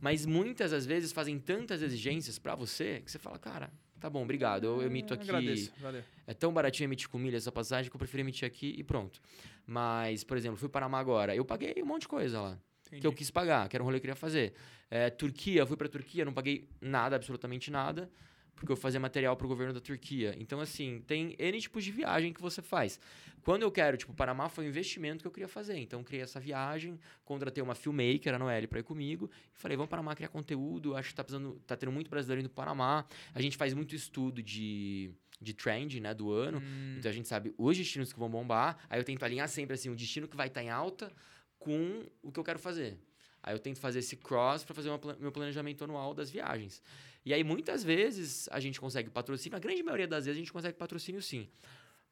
Mas 0.00 0.24
muitas 0.24 0.70
das 0.70 0.86
vezes 0.86 1.10
fazem 1.10 1.40
tantas 1.40 1.82
exigências 1.82 2.38
pra 2.38 2.54
você 2.54 3.00
que 3.04 3.10
você 3.10 3.18
fala, 3.18 3.36
cara, 3.36 3.68
tá 3.98 4.08
bom, 4.08 4.22
obrigado. 4.22 4.62
Eu, 4.64 4.80
eu 4.80 4.86
emito 4.86 5.12
aqui. 5.12 5.24
Agradeço, 5.24 5.72
valeu. 5.80 6.04
É 6.26 6.34
tão 6.34 6.52
baratinho 6.52 6.86
emitir 6.86 7.08
com 7.08 7.18
milha 7.18 7.36
essa 7.36 7.52
passagem 7.52 7.90
que 7.90 7.96
eu 7.96 7.98
prefiro 7.98 8.22
emitir 8.22 8.46
aqui 8.46 8.74
e 8.76 8.82
pronto. 8.82 9.20
Mas, 9.66 10.22
por 10.24 10.36
exemplo, 10.36 10.56
fui 10.56 10.68
para 10.68 10.82
Panamá 10.82 10.98
agora. 10.98 11.34
Eu 11.34 11.44
paguei 11.44 11.74
um 11.82 11.86
monte 11.86 12.02
de 12.02 12.08
coisa 12.08 12.40
lá 12.40 12.58
que 13.00 13.06
eu 13.06 13.10
Entendi. 13.10 13.16
quis 13.16 13.30
pagar, 13.30 13.68
que 13.68 13.76
era 13.76 13.82
um 13.82 13.86
rolê 13.86 13.98
que 13.98 14.00
eu 14.00 14.12
queria 14.12 14.16
fazer. 14.16 14.52
É, 14.90 15.08
Turquia, 15.08 15.64
fui 15.64 15.76
pra 15.76 15.88
Turquia, 15.88 16.24
não 16.24 16.32
paguei 16.32 16.68
nada, 16.80 17.16
absolutamente 17.16 17.70
nada, 17.70 18.10
porque 18.54 18.70
eu 18.70 18.76
fazia 18.76 19.00
material 19.00 19.36
pro 19.36 19.48
governo 19.48 19.72
da 19.72 19.80
Turquia. 19.80 20.34
Então, 20.38 20.60
assim, 20.60 21.02
tem 21.06 21.34
N 21.38 21.60
tipos 21.60 21.84
de 21.84 21.90
viagem 21.90 22.32
que 22.32 22.40
você 22.40 22.60
faz. 22.60 23.00
Quando 23.42 23.62
eu 23.62 23.72
quero, 23.72 23.96
tipo, 23.96 24.12
Panamá 24.12 24.48
foi 24.48 24.66
um 24.66 24.68
investimento 24.68 25.22
que 25.22 25.26
eu 25.26 25.32
queria 25.32 25.48
fazer. 25.48 25.78
Então, 25.78 26.00
eu 26.00 26.04
criei 26.04 26.22
essa 26.22 26.38
viagem, 26.38 26.98
contratei 27.24 27.62
uma 27.62 27.74
filmmaker, 27.74 28.34
a 28.34 28.38
Noelle, 28.38 28.66
pra 28.66 28.80
ir 28.80 28.84
comigo, 28.84 29.30
e 29.54 29.58
falei, 29.58 29.76
vamos 29.76 29.88
para 29.88 29.98
Panamá 29.98 30.14
criar 30.14 30.28
conteúdo, 30.28 30.94
acho 30.94 31.08
que 31.08 31.14
tá, 31.14 31.24
precisando, 31.24 31.60
tá 31.66 31.76
tendo 31.76 31.90
muito 31.90 32.10
brasileiro 32.10 32.40
indo 32.40 32.50
pro 32.50 32.56
Panamá. 32.56 33.06
A 33.34 33.40
gente 33.40 33.56
faz 33.56 33.72
muito 33.72 33.96
estudo 33.96 34.42
de, 34.42 35.10
de 35.42 35.52
trend, 35.54 36.00
né, 36.00 36.14
do 36.14 36.30
ano. 36.32 36.58
Hum, 36.58 36.96
Então 36.98 37.10
a 37.10 37.14
gente 37.14 37.28
sabe 37.28 37.52
os 37.58 37.76
destinos 37.76 38.12
que 38.12 38.18
vão 38.18 38.30
bombar. 38.30 38.78
Aí 38.88 38.98
eu 39.00 39.04
tento 39.04 39.22
alinhar 39.24 39.48
sempre 39.48 39.74
assim, 39.74 39.88
o 39.90 39.94
destino 39.96 40.28
que 40.28 40.36
vai 40.36 40.46
estar 40.48 40.62
em 40.62 40.70
alta 40.70 41.12
com 41.58 42.04
o 42.22 42.30
que 42.32 42.38
eu 42.40 42.44
quero 42.44 42.58
fazer. 42.58 42.96
Aí 43.42 43.54
eu 43.54 43.58
tento 43.58 43.78
fazer 43.80 43.98
esse 43.98 44.16
cross 44.16 44.62
para 44.64 44.74
fazer 44.74 44.88
uma 44.88 45.00
meu 45.18 45.32
planejamento 45.32 45.82
anual 45.84 46.14
das 46.14 46.30
viagens. 46.30 46.80
E 47.24 47.34
aí 47.34 47.42
muitas 47.42 47.82
vezes 47.82 48.48
a 48.50 48.60
gente 48.60 48.80
consegue 48.80 49.10
patrocínio, 49.10 49.56
a 49.56 49.60
grande 49.60 49.82
maioria 49.82 50.06
das 50.06 50.24
vezes 50.26 50.36
a 50.38 50.40
gente 50.40 50.52
consegue 50.52 50.76
patrocínio 50.78 51.20
sim. 51.20 51.48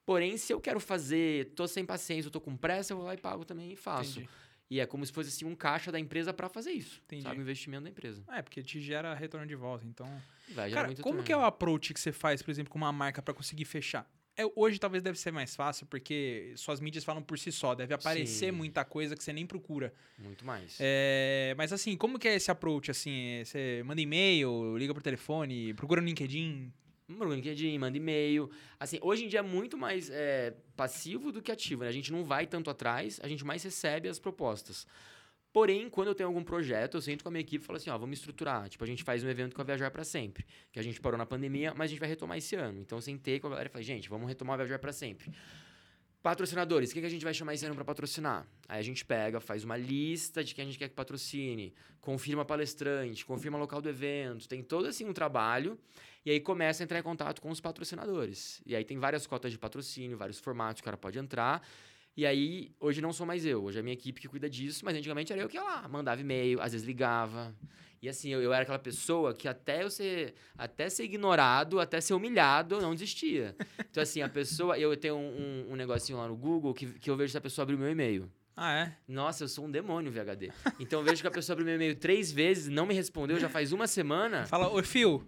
Porém, 0.04 0.36
se 0.36 0.52
eu 0.52 0.60
quero 0.60 0.80
fazer, 0.80 1.52
tô 1.54 1.68
sem 1.68 1.84
paciência, 1.84 2.26
eu 2.28 2.32
tô 2.32 2.40
com 2.40 2.56
pressa, 2.56 2.92
eu 2.92 2.96
vou 2.96 3.06
lá 3.06 3.14
e 3.14 3.18
pago 3.18 3.44
também 3.44 3.72
e 3.72 3.76
faço. 3.76 4.18
entendi. 4.20 4.28
E 4.70 4.78
é 4.78 4.86
como 4.86 5.04
se 5.04 5.12
fosse 5.12 5.28
assim 5.28 5.44
um 5.44 5.56
caixa 5.56 5.90
da 5.90 5.98
empresa 5.98 6.32
para 6.32 6.48
fazer 6.48 6.70
isso. 6.70 7.02
Entendi. 7.04 7.24
Sabe, 7.24 7.38
o 7.38 7.42
investimento 7.42 7.82
da 7.82 7.90
empresa. 7.90 8.22
É, 8.28 8.40
porque 8.40 8.62
te 8.62 8.80
gera 8.80 9.12
retorno 9.14 9.46
de 9.46 9.56
volta, 9.56 9.84
então... 9.84 10.06
Vai 10.50 10.70
gerar 10.70 10.82
Cara, 10.82 11.02
como 11.02 11.22
que 11.24 11.32
é 11.32 11.36
o 11.36 11.44
approach 11.44 11.92
que 11.92 11.98
você 11.98 12.12
faz, 12.12 12.40
por 12.40 12.50
exemplo, 12.50 12.70
com 12.70 12.78
uma 12.78 12.92
marca 12.92 13.20
pra 13.20 13.34
conseguir 13.34 13.64
fechar? 13.64 14.08
É, 14.36 14.42
hoje 14.56 14.78
talvez 14.78 15.02
deve 15.02 15.18
ser 15.18 15.32
mais 15.32 15.54
fácil, 15.54 15.86
porque 15.86 16.52
suas 16.56 16.80
mídias 16.80 17.04
falam 17.04 17.22
por 17.22 17.38
si 17.38 17.52
só. 17.52 17.74
Deve 17.74 17.92
aparecer 17.92 18.46
Sim. 18.46 18.52
muita 18.52 18.84
coisa 18.84 19.16
que 19.16 19.22
você 19.22 19.32
nem 19.32 19.46
procura. 19.46 19.92
Muito 20.18 20.46
mais. 20.46 20.78
É, 20.80 21.54
mas 21.58 21.72
assim, 21.72 21.96
como 21.96 22.18
que 22.18 22.28
é 22.28 22.36
esse 22.36 22.50
approach? 22.50 22.90
Assim, 22.90 23.42
você 23.44 23.82
manda 23.84 24.00
e-mail, 24.00 24.76
liga 24.78 24.94
por 24.94 25.02
telefone, 25.02 25.74
procura 25.74 26.00
no 26.00 26.06
LinkedIn? 26.06 26.72
Manda 27.10 27.26
no 27.26 27.34
LinkedIn, 27.34 27.76
manda 27.78 27.96
e-mail. 27.96 28.50
Assim, 28.78 28.98
hoje 29.02 29.24
em 29.24 29.28
dia 29.28 29.40
é 29.40 29.42
muito 29.42 29.76
mais 29.76 30.08
é, 30.10 30.54
passivo 30.76 31.32
do 31.32 31.42
que 31.42 31.50
ativo, 31.50 31.82
né? 31.82 31.88
A 31.88 31.92
gente 31.92 32.12
não 32.12 32.24
vai 32.24 32.46
tanto 32.46 32.70
atrás, 32.70 33.18
a 33.22 33.28
gente 33.28 33.44
mais 33.44 33.62
recebe 33.62 34.08
as 34.08 34.18
propostas. 34.18 34.86
Porém, 35.52 35.90
quando 35.90 36.08
eu 36.08 36.14
tenho 36.14 36.28
algum 36.28 36.44
projeto, 36.44 36.96
eu 36.96 37.02
sento 37.02 37.24
com 37.24 37.28
a 37.28 37.32
minha 37.32 37.40
equipe 37.40 37.62
e 37.62 37.66
falo 37.66 37.76
assim, 37.76 37.90
ó, 37.90 37.98
vamos 37.98 38.18
estruturar. 38.18 38.68
Tipo, 38.68 38.84
a 38.84 38.86
gente 38.86 39.02
faz 39.02 39.24
um 39.24 39.28
evento 39.28 39.56
com 39.56 39.60
a 39.60 39.64
Viajar 39.64 39.90
para 39.90 40.04
Sempre, 40.04 40.46
que 40.70 40.78
a 40.78 40.82
gente 40.82 41.00
parou 41.00 41.18
na 41.18 41.26
pandemia, 41.26 41.74
mas 41.76 41.86
a 41.86 41.88
gente 41.88 41.98
vai 41.98 42.08
retomar 42.08 42.38
esse 42.38 42.54
ano. 42.54 42.78
Então, 42.78 42.98
eu 42.98 43.02
sentei 43.02 43.40
com 43.40 43.48
a 43.48 43.50
galera 43.50 43.68
e 43.68 43.72
falei, 43.72 43.84
gente, 43.84 44.08
vamos 44.08 44.28
retomar 44.28 44.54
o 44.54 44.58
Viajar 44.58 44.78
para 44.78 44.92
Sempre. 44.92 45.32
Patrocinadores, 46.22 46.90
o 46.90 46.94
que, 46.94 47.00
que 47.00 47.06
a 47.06 47.10
gente 47.10 47.24
vai 47.24 47.32
chamar 47.32 47.54
esse 47.54 47.64
ano 47.64 47.74
para 47.74 47.84
patrocinar? 47.84 48.46
Aí 48.68 48.78
a 48.78 48.82
gente 48.82 49.04
pega, 49.06 49.40
faz 49.40 49.64
uma 49.64 49.76
lista 49.76 50.44
de 50.44 50.54
quem 50.54 50.64
a 50.64 50.66
gente 50.66 50.78
quer 50.78 50.88
que 50.88 50.94
patrocine, 50.94 51.72
confirma 51.98 52.44
palestrante, 52.44 53.24
confirma 53.24 53.56
local 53.56 53.80
do 53.80 53.88
evento, 53.88 54.46
tem 54.46 54.62
todo 54.62 54.86
assim 54.86 55.06
um 55.06 55.14
trabalho, 55.14 55.78
e 56.24 56.30
aí 56.30 56.40
começa 56.40 56.82
a 56.82 56.84
entrar 56.84 56.98
em 56.98 57.02
contato 57.02 57.40
com 57.40 57.50
os 57.50 57.60
patrocinadores. 57.60 58.62
E 58.66 58.76
aí 58.76 58.84
tem 58.84 58.98
várias 58.98 59.26
cotas 59.26 59.50
de 59.52 59.58
patrocínio, 59.58 60.16
vários 60.16 60.38
formatos 60.38 60.80
que 60.80 60.82
o 60.82 60.84
cara 60.84 60.96
pode 60.96 61.18
entrar. 61.18 61.66
E 62.16 62.26
aí, 62.26 62.72
hoje 62.78 63.00
não 63.00 63.12
sou 63.12 63.24
mais 63.24 63.46
eu, 63.46 63.62
hoje 63.64 63.78
é 63.78 63.80
a 63.80 63.82
minha 63.82 63.94
equipe 63.94 64.20
que 64.20 64.28
cuida 64.28 64.50
disso, 64.50 64.84
mas 64.84 64.96
antigamente 64.96 65.32
era 65.32 65.40
eu 65.40 65.48
que 65.48 65.56
ia 65.56 65.62
lá, 65.62 65.88
mandava 65.88 66.20
e-mail, 66.20 66.60
às 66.60 66.72
vezes 66.72 66.86
ligava. 66.86 67.54
E 68.02 68.08
assim, 68.08 68.30
eu, 68.30 68.42
eu 68.42 68.52
era 68.52 68.62
aquela 68.62 68.78
pessoa 68.78 69.32
que 69.32 69.46
até 69.46 69.84
eu 69.84 69.90
ser, 69.90 70.34
até 70.58 70.88
ser 70.88 71.04
ignorado, 71.04 71.78
até 71.78 72.00
ser 72.00 72.14
humilhado, 72.14 72.74
eu 72.74 72.80
não 72.80 72.94
desistia. 72.94 73.54
Então, 73.90 74.02
assim, 74.02 74.22
a 74.22 74.28
pessoa, 74.28 74.78
eu 74.78 74.96
tenho 74.96 75.16
um, 75.16 75.66
um, 75.68 75.72
um 75.72 75.76
negocinho 75.76 76.18
lá 76.18 76.26
no 76.26 76.36
Google 76.36 76.74
que, 76.74 76.86
que 76.86 77.10
eu 77.10 77.16
vejo 77.16 77.30
se 77.30 77.38
a 77.38 77.40
pessoa 77.40 77.62
abriu 77.62 77.78
meu 77.78 77.90
e-mail. 77.90 78.30
Ah, 78.56 78.72
é? 78.72 78.96
Nossa, 79.08 79.44
eu 79.44 79.48
sou 79.48 79.64
um 79.64 79.70
demônio, 79.70 80.12
VHD. 80.12 80.52
Então 80.78 81.00
eu 81.00 81.04
vejo 81.04 81.22
que 81.22 81.28
a 81.28 81.30
pessoa 81.30 81.54
abriu 81.54 81.66
meu 81.66 81.76
e-mail 81.76 81.96
três 81.96 82.30
vezes, 82.30 82.68
não 82.68 82.84
me 82.86 82.94
respondeu, 82.94 83.38
já 83.38 83.48
faz 83.48 83.72
uma 83.72 83.86
semana. 83.86 84.44
Fala, 84.46 84.68
ô 84.68 84.82
Fio, 84.82 85.26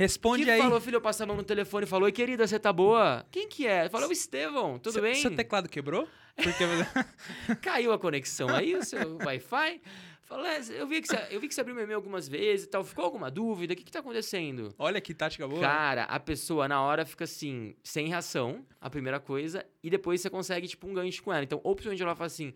responde 0.00 0.44
que 0.44 0.50
aí. 0.50 0.60
falou, 0.60 0.80
filho, 0.80 0.96
eu 0.96 1.00
passei 1.00 1.24
a 1.24 1.26
mão 1.26 1.36
no 1.36 1.42
telefone 1.42 1.84
e 1.84 1.86
falou, 1.86 2.06
oi, 2.06 2.12
querida, 2.12 2.46
você 2.46 2.58
tá 2.58 2.72
boa? 2.72 3.24
Quem 3.30 3.46
que 3.48 3.66
é? 3.66 3.88
Falou, 3.88 4.08
o 4.08 4.12
Estevão, 4.12 4.78
tudo 4.78 4.94
Seu- 4.94 5.02
bem? 5.02 5.14
Seu 5.14 5.34
teclado 5.36 5.68
quebrou? 5.68 6.08
Porque... 6.36 6.64
Caiu 7.60 7.92
a 7.92 7.98
conexão 7.98 8.48
aí, 8.48 8.74
o 8.74 8.82
seu 8.82 9.18
Wi-Fi? 9.18 9.80
Falou, 10.22 10.46
é, 10.46 10.60
eu 10.70 10.86
vi, 10.86 11.02
que 11.02 11.08
você, 11.08 11.26
eu 11.30 11.40
vi 11.40 11.48
que 11.48 11.54
você 11.54 11.60
abriu 11.60 11.74
meu 11.74 11.82
e-mail 11.82 11.96
algumas 11.96 12.28
vezes 12.28 12.66
e 12.66 12.68
tal. 12.68 12.84
Ficou 12.84 13.04
alguma 13.04 13.28
dúvida? 13.30 13.74
O 13.74 13.76
que 13.76 13.82
que 13.82 13.90
tá 13.90 13.98
acontecendo? 13.98 14.72
Olha 14.78 15.00
que 15.00 15.12
tática 15.12 15.46
boa. 15.46 15.60
Cara, 15.60 16.04
a 16.04 16.20
pessoa 16.20 16.68
na 16.68 16.80
hora 16.80 17.04
fica 17.04 17.24
assim, 17.24 17.74
sem 17.82 18.06
reação, 18.06 18.64
a 18.80 18.88
primeira 18.88 19.18
coisa, 19.18 19.66
e 19.82 19.90
depois 19.90 20.20
você 20.20 20.30
consegue, 20.30 20.68
tipo, 20.68 20.86
um 20.86 20.94
gancho 20.94 21.20
com 21.22 21.32
ela. 21.32 21.42
Então, 21.42 21.60
ou 21.64 21.74
principalmente 21.74 22.02
ela 22.02 22.14
fala 22.14 22.28
assim. 22.28 22.54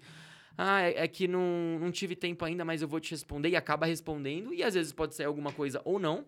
Ah, 0.57 0.83
é, 0.83 1.03
é 1.03 1.09
que 1.09 1.27
não, 1.27 1.79
não 1.81 1.91
tive 1.91 2.15
tempo 2.15 2.45
ainda, 2.45 2.65
mas 2.65 2.81
eu 2.81 2.87
vou 2.87 3.01
te 3.01 3.11
responder. 3.11 3.49
E 3.49 3.57
acaba 3.57 3.87
respondendo. 3.87 4.55
E 4.55 4.63
às 4.63 4.75
vezes 4.75 4.93
pode 4.93 5.17
sair 5.17 5.27
alguma 5.27 5.53
coisa 5.53 5.83
ou 5.85 5.99
não. 5.99 6.25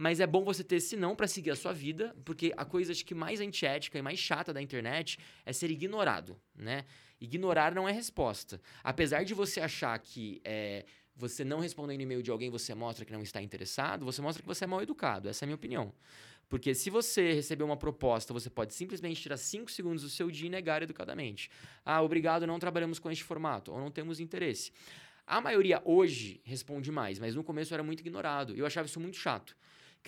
Mas 0.00 0.20
é 0.20 0.26
bom 0.28 0.44
você 0.44 0.62
ter 0.62 0.76
esse 0.76 0.96
não 0.96 1.16
pra 1.16 1.26
seguir 1.26 1.50
a 1.50 1.56
sua 1.56 1.72
vida, 1.72 2.14
porque 2.24 2.54
a 2.56 2.64
coisa 2.64 2.92
acho 2.92 3.04
que 3.04 3.16
mais 3.16 3.40
antiética 3.40 3.98
e 3.98 4.02
mais 4.02 4.16
chata 4.16 4.54
da 4.54 4.62
internet 4.62 5.18
é 5.44 5.52
ser 5.52 5.72
ignorado, 5.72 6.40
né? 6.54 6.84
Ignorar 7.20 7.74
não 7.74 7.88
é 7.88 7.90
resposta. 7.90 8.60
Apesar 8.84 9.24
de 9.24 9.34
você 9.34 9.60
achar 9.60 9.98
que 9.98 10.40
é, 10.44 10.86
você 11.16 11.44
não 11.44 11.58
respondendo 11.58 12.00
e-mail 12.00 12.22
de 12.22 12.30
alguém, 12.30 12.48
você 12.48 12.72
mostra 12.76 13.04
que 13.04 13.12
não 13.12 13.22
está 13.22 13.42
interessado, 13.42 14.04
você 14.04 14.22
mostra 14.22 14.40
que 14.40 14.46
você 14.46 14.62
é 14.62 14.66
mal 14.68 14.80
educado. 14.80 15.28
Essa 15.28 15.44
é 15.44 15.46
a 15.46 15.48
minha 15.48 15.56
opinião. 15.56 15.92
Porque 16.48 16.76
se 16.76 16.90
você 16.90 17.32
receber 17.32 17.64
uma 17.64 17.76
proposta, 17.76 18.32
você 18.32 18.48
pode 18.48 18.74
simplesmente 18.74 19.20
tirar 19.20 19.36
5 19.36 19.68
segundos 19.68 20.04
do 20.04 20.08
seu 20.08 20.30
dia 20.30 20.46
e 20.46 20.50
negar 20.50 20.80
educadamente. 20.80 21.50
Ah, 21.84 22.00
obrigado, 22.02 22.46
não 22.46 22.60
trabalhamos 22.60 23.00
com 23.00 23.10
este 23.10 23.24
formato, 23.24 23.72
ou 23.72 23.80
não 23.80 23.90
temos 23.90 24.20
interesse. 24.20 24.70
A 25.26 25.40
maioria 25.40 25.82
hoje 25.84 26.40
responde 26.44 26.92
mais, 26.92 27.18
mas 27.18 27.34
no 27.34 27.42
começo 27.42 27.74
era 27.74 27.82
muito 27.82 27.98
ignorado. 27.98 28.54
Eu 28.54 28.64
achava 28.64 28.86
isso 28.86 29.00
muito 29.00 29.16
chato. 29.16 29.56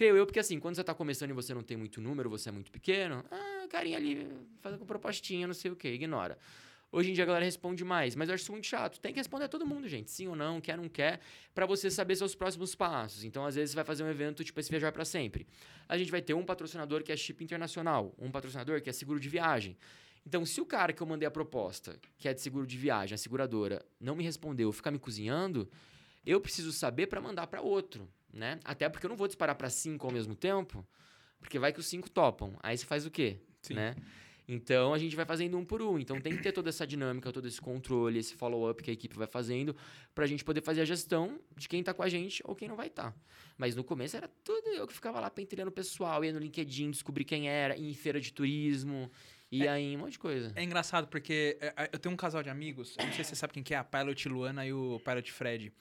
Creio 0.00 0.16
eu, 0.16 0.24
porque 0.24 0.40
assim, 0.40 0.58
quando 0.58 0.76
você 0.76 0.80
está 0.80 0.94
começando 0.94 1.28
e 1.28 1.34
você 1.34 1.52
não 1.52 1.62
tem 1.62 1.76
muito 1.76 2.00
número, 2.00 2.30
você 2.30 2.48
é 2.48 2.52
muito 2.52 2.72
pequeno, 2.72 3.22
ah, 3.30 3.66
carinha 3.68 3.98
ali, 3.98 4.26
faz 4.62 4.74
com 4.78 4.86
propostinha, 4.86 5.46
não 5.46 5.52
sei 5.52 5.70
o 5.70 5.76
que, 5.76 5.88
ignora. 5.88 6.38
Hoje 6.90 7.10
em 7.10 7.12
dia 7.12 7.22
a 7.22 7.26
galera 7.26 7.44
responde 7.44 7.84
mais, 7.84 8.16
mas 8.16 8.30
eu 8.30 8.34
acho 8.34 8.44
isso 8.44 8.50
muito 8.50 8.66
chato. 8.66 8.98
Tem 8.98 9.12
que 9.12 9.20
responder 9.20 9.44
a 9.44 9.48
todo 9.48 9.66
mundo, 9.66 9.86
gente. 9.86 10.10
Sim 10.10 10.28
ou 10.28 10.34
não, 10.34 10.58
quer 10.58 10.76
ou 10.76 10.84
não 10.84 10.88
quer, 10.88 11.20
para 11.54 11.66
você 11.66 11.90
saber 11.90 12.16
seus 12.16 12.34
próximos 12.34 12.74
passos. 12.74 13.24
Então, 13.24 13.44
às 13.44 13.56
vezes, 13.56 13.72
você 13.72 13.76
vai 13.76 13.84
fazer 13.84 14.02
um 14.02 14.08
evento 14.08 14.42
tipo 14.42 14.58
esse 14.58 14.70
Viajar 14.70 14.90
para 14.90 15.04
Sempre. 15.04 15.46
A 15.86 15.98
gente 15.98 16.10
vai 16.10 16.22
ter 16.22 16.32
um 16.32 16.46
patrocinador 16.46 17.02
que 17.02 17.12
é 17.12 17.16
chip 17.18 17.44
internacional, 17.44 18.14
um 18.18 18.30
patrocinador 18.30 18.80
que 18.80 18.88
é 18.88 18.94
seguro 18.94 19.20
de 19.20 19.28
viagem. 19.28 19.76
Então, 20.26 20.46
se 20.46 20.62
o 20.62 20.64
cara 20.64 20.94
que 20.94 21.02
eu 21.02 21.06
mandei 21.06 21.28
a 21.28 21.30
proposta, 21.30 22.00
que 22.16 22.26
é 22.26 22.32
de 22.32 22.40
seguro 22.40 22.66
de 22.66 22.78
viagem, 22.78 23.14
a 23.14 23.18
seguradora, 23.18 23.84
não 24.00 24.16
me 24.16 24.24
respondeu, 24.24 24.72
ficar 24.72 24.90
me 24.92 24.98
cozinhando, 24.98 25.68
eu 26.24 26.40
preciso 26.40 26.72
saber 26.72 27.06
para 27.06 27.20
mandar 27.20 27.48
para 27.48 27.60
outro, 27.60 28.08
né? 28.32 28.58
Até 28.64 28.88
porque 28.88 29.06
eu 29.06 29.10
não 29.10 29.16
vou 29.16 29.26
disparar 29.26 29.56
para 29.56 29.70
cinco 29.70 30.06
ao 30.06 30.12
mesmo 30.12 30.34
tempo, 30.34 30.86
porque 31.38 31.58
vai 31.58 31.72
que 31.72 31.80
os 31.80 31.86
cinco 31.86 32.10
topam. 32.10 32.54
Aí 32.62 32.76
você 32.76 32.86
faz 32.86 33.06
o 33.06 33.10
quê? 33.10 33.38
Sim. 33.62 33.74
Né? 33.74 33.96
Então 34.52 34.92
a 34.92 34.98
gente 34.98 35.14
vai 35.14 35.24
fazendo 35.24 35.56
um 35.56 35.64
por 35.64 35.80
um. 35.80 35.96
Então 35.96 36.20
tem 36.20 36.36
que 36.36 36.42
ter 36.42 36.50
toda 36.50 36.68
essa 36.68 36.84
dinâmica, 36.84 37.32
todo 37.32 37.46
esse 37.46 37.60
controle, 37.60 38.18
esse 38.18 38.34
follow-up 38.34 38.82
que 38.82 38.90
a 38.90 38.92
equipe 38.92 39.16
vai 39.16 39.28
fazendo, 39.28 39.76
pra 40.12 40.26
gente 40.26 40.44
poder 40.44 40.60
fazer 40.60 40.80
a 40.80 40.84
gestão 40.84 41.38
de 41.56 41.68
quem 41.68 41.82
tá 41.84 41.94
com 41.94 42.02
a 42.02 42.08
gente 42.08 42.42
ou 42.44 42.56
quem 42.56 42.68
não 42.68 42.74
vai 42.74 42.88
estar. 42.88 43.14
Mas 43.56 43.76
no 43.76 43.84
começo 43.84 44.16
era 44.16 44.26
tudo 44.42 44.68
eu 44.70 44.88
que 44.88 44.92
ficava 44.92 45.20
lá 45.20 45.30
pentelhando 45.30 45.68
o 45.68 45.72
pessoal, 45.72 46.24
ia 46.24 46.32
no 46.32 46.40
LinkedIn, 46.40 46.90
descobrir 46.90 47.24
quem 47.24 47.48
era, 47.48 47.76
ia 47.76 47.88
em 47.88 47.94
feira 47.94 48.20
de 48.20 48.32
turismo, 48.32 49.08
ia 49.50 49.78
em 49.78 49.96
um 49.96 50.00
monte 50.00 50.12
de 50.12 50.18
coisa. 50.18 50.52
É 50.54 50.62
engraçado 50.62 51.08
porque 51.08 51.56
é, 51.60 51.74
é, 51.76 51.90
eu 51.92 51.98
tenho 51.98 52.12
um 52.12 52.16
casal 52.16 52.42
de 52.42 52.50
amigos, 52.50 52.96
não 52.98 53.12
sei 53.12 53.24
se 53.24 53.30
você 53.30 53.36
sabe 53.36 53.52
quem 53.52 53.62
que 53.62 53.74
é, 53.74 53.76
a 53.76 53.84
Pilot 53.84 54.28
Luana 54.28 54.66
e 54.66 54.72
o 54.72 55.00
Pilot 55.04 55.32
Fred. 55.32 55.72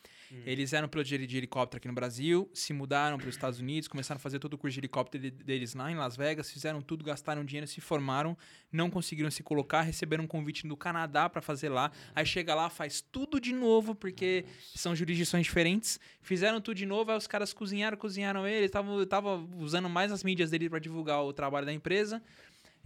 Eles 0.45 0.73
eram 0.73 0.87
pilotos 0.87 1.09
de, 1.09 1.37
helicóptero 1.37 1.79
aqui 1.79 1.87
no 1.87 1.93
Brasil, 1.93 2.47
se 2.53 2.71
mudaram 2.71 3.17
para 3.17 3.27
os 3.27 3.33
Estados 3.33 3.59
Unidos, 3.59 3.87
começaram 3.87 4.17
a 4.17 4.21
fazer 4.21 4.37
todo 4.37 4.53
o 4.53 4.57
curso 4.59 4.75
de 4.75 4.79
helicóptero 4.79 5.23
de- 5.23 5.31
deles 5.31 5.73
lá 5.73 5.91
em 5.91 5.95
Las 5.95 6.15
Vegas, 6.15 6.51
fizeram 6.51 6.83
tudo, 6.83 7.03
gastaram 7.03 7.43
dinheiro, 7.43 7.65
se 7.67 7.81
formaram, 7.81 8.37
não 8.71 8.91
conseguiram 8.91 9.31
se 9.31 9.41
colocar, 9.41 9.81
receberam 9.81 10.25
um 10.25 10.27
convite 10.27 10.67
do 10.67 10.77
Canadá 10.77 11.27
para 11.27 11.41
fazer 11.41 11.69
lá. 11.69 11.91
Aí 12.13 12.27
chega 12.27 12.53
lá, 12.53 12.69
faz 12.69 13.01
tudo 13.01 13.41
de 13.41 13.51
novo, 13.51 13.95
porque 13.95 14.45
são 14.75 14.95
jurisdições 14.95 15.45
diferentes. 15.45 15.99
Fizeram 16.21 16.61
tudo 16.61 16.77
de 16.77 16.85
novo, 16.85 17.09
aí 17.09 17.17
os 17.17 17.25
caras 17.25 17.51
cozinharam, 17.51 17.97
cozinharam 17.97 18.47
ele, 18.47 18.67
estavam 18.67 19.01
estavam 19.01 19.49
usando 19.57 19.89
mais 19.89 20.11
as 20.11 20.23
mídias 20.23 20.51
dele 20.51 20.69
para 20.69 20.77
divulgar 20.77 21.23
o 21.23 21.33
trabalho 21.33 21.65
da 21.65 21.73
empresa. 21.73 22.21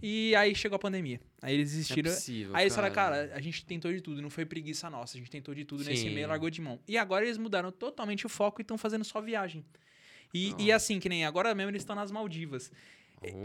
E 0.02 0.34
aí 0.36 0.54
chegou 0.54 0.76
a 0.76 0.78
pandemia. 0.78 1.20
Aí 1.40 1.54
eles 1.54 1.70
Não 1.70 1.74
é 1.74 1.80
desistiram. 1.80 2.10
possível, 2.10 2.56
Aí 2.56 2.64
eles 2.64 2.74
falaram, 2.74 2.94
cara, 2.94 3.32
a 3.34 3.40
gente 3.40 3.64
tentou 3.64 3.92
de 3.92 4.00
tudo, 4.00 4.20
não 4.20 4.28
foi 4.30 4.44
preguiça 4.44 4.90
nossa, 4.90 5.16
a 5.16 5.18
gente 5.20 5.30
tentou 5.30 5.54
de 5.54 5.64
tudo 5.64 5.82
nesse 5.84 6.02
Sim. 6.02 6.10
meio, 6.14 6.28
largou 6.28 6.50
de 6.50 6.60
mão. 6.60 6.78
E 6.86 6.98
agora 6.98 7.24
eles 7.24 7.38
mudaram 7.38 7.72
totalmente 7.72 8.26
o 8.26 8.28
foco 8.28 8.60
e 8.60 8.62
estão 8.62 8.76
fazendo 8.76 9.04
só 9.04 9.20
viagem. 9.20 9.64
E, 10.32 10.52
e 10.58 10.72
assim, 10.72 10.98
que 10.98 11.08
nem 11.08 11.24
agora 11.24 11.54
mesmo 11.54 11.70
eles 11.70 11.82
estão 11.82 11.94
nas 11.94 12.10
Maldivas. 12.10 12.70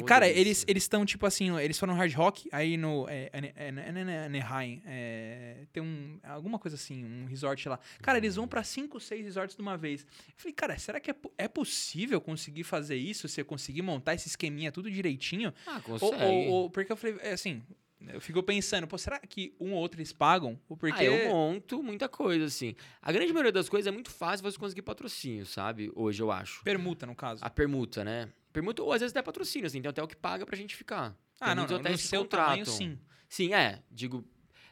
Oh, 0.01 0.03
Cara, 0.05 0.27
eles 0.27 0.65
eles 0.67 0.83
estão 0.83 1.05
tipo 1.05 1.25
assim, 1.25 1.57
eles 1.59 1.77
foram 1.79 1.93
hard 1.93 2.13
rock, 2.13 2.49
aí 2.51 2.77
no 2.77 3.07
é, 3.07 3.29
é, 3.31 3.39
é, 3.39 3.51
é, 3.55 4.11
é, 4.11 4.25
Anaheim, 4.25 4.81
é, 4.85 5.65
tem 5.71 5.81
um 5.83 6.19
alguma 6.23 6.57
coisa 6.59 6.75
assim, 6.75 7.03
um 7.05 7.25
resort 7.25 7.67
lá. 7.69 7.79
Cara, 8.01 8.17
eles 8.17 8.35
vão 8.35 8.47
pra 8.47 8.63
cinco, 8.63 8.99
seis 8.99 9.23
resorts 9.23 9.55
de 9.55 9.61
uma 9.61 9.77
vez. 9.77 10.01
Eu 10.27 10.33
falei, 10.37 10.53
cara, 10.53 10.77
será 10.77 10.99
que 10.99 11.11
é, 11.11 11.15
é 11.37 11.47
possível 11.47 12.19
conseguir 12.19 12.63
fazer 12.63 12.95
isso? 12.95 13.27
Você 13.27 13.43
conseguir 13.43 13.81
montar 13.81 14.13
esse 14.15 14.27
esqueminha 14.27 14.71
tudo 14.71 14.89
direitinho? 14.89 15.53
Ah, 15.67 15.81
Ou, 15.87 15.99
consegue. 15.99 16.23
ou- 16.23 16.47
ou- 16.53 16.69
porque 16.69 16.91
eu 16.91 16.97
falei, 16.97 17.17
é 17.21 17.33
assim, 17.33 17.61
eu 18.07 18.21
fico 18.21 18.41
pensando, 18.41 18.87
pô, 18.87 18.97
será 18.97 19.19
que 19.19 19.53
um 19.59 19.73
ou 19.73 19.79
outro 19.79 19.99
eles 19.99 20.13
pagam? 20.13 20.59
Ou 20.69 20.77
porque 20.77 21.01
Ah, 21.01 21.03
eu 21.03 21.29
monto 21.29 21.83
muita 21.83 22.07
coisa, 22.07 22.45
assim. 22.45 22.75
A 23.01 23.11
grande 23.11 23.31
maioria 23.33 23.51
das 23.51 23.67
coisas 23.67 23.87
é 23.87 23.91
muito 23.91 24.09
fácil 24.09 24.43
você 24.49 24.57
conseguir 24.57 24.81
patrocínio, 24.83 25.45
sabe? 25.45 25.91
Hoje, 25.95 26.21
eu 26.21 26.31
acho. 26.31 26.63
permuta 26.63 27.05
no 27.05 27.15
caso. 27.15 27.43
A 27.43 27.49
permuta, 27.49 28.03
né? 28.03 28.29
Permuta, 28.53 28.81
ou 28.81 28.91
às 28.93 29.01
vezes 29.01 29.11
até 29.15 29.21
patrocínio, 29.21 29.67
assim. 29.67 29.81
Tem 29.81 29.89
hotel 29.89 30.07
que 30.07 30.15
paga 30.15 30.45
pra 30.45 30.55
gente 30.55 30.75
ficar. 30.75 31.15
ah, 31.39 31.45
Tem 31.47 31.55
não, 31.55 31.67
não, 31.67 31.91
no 31.91 31.97
seu 31.97 32.21
contratam. 32.21 32.45
tamanho 32.47 32.65
sim. 32.65 32.97
Sim, 33.27 33.53
é. 33.53 33.81
Digo. 33.91 34.25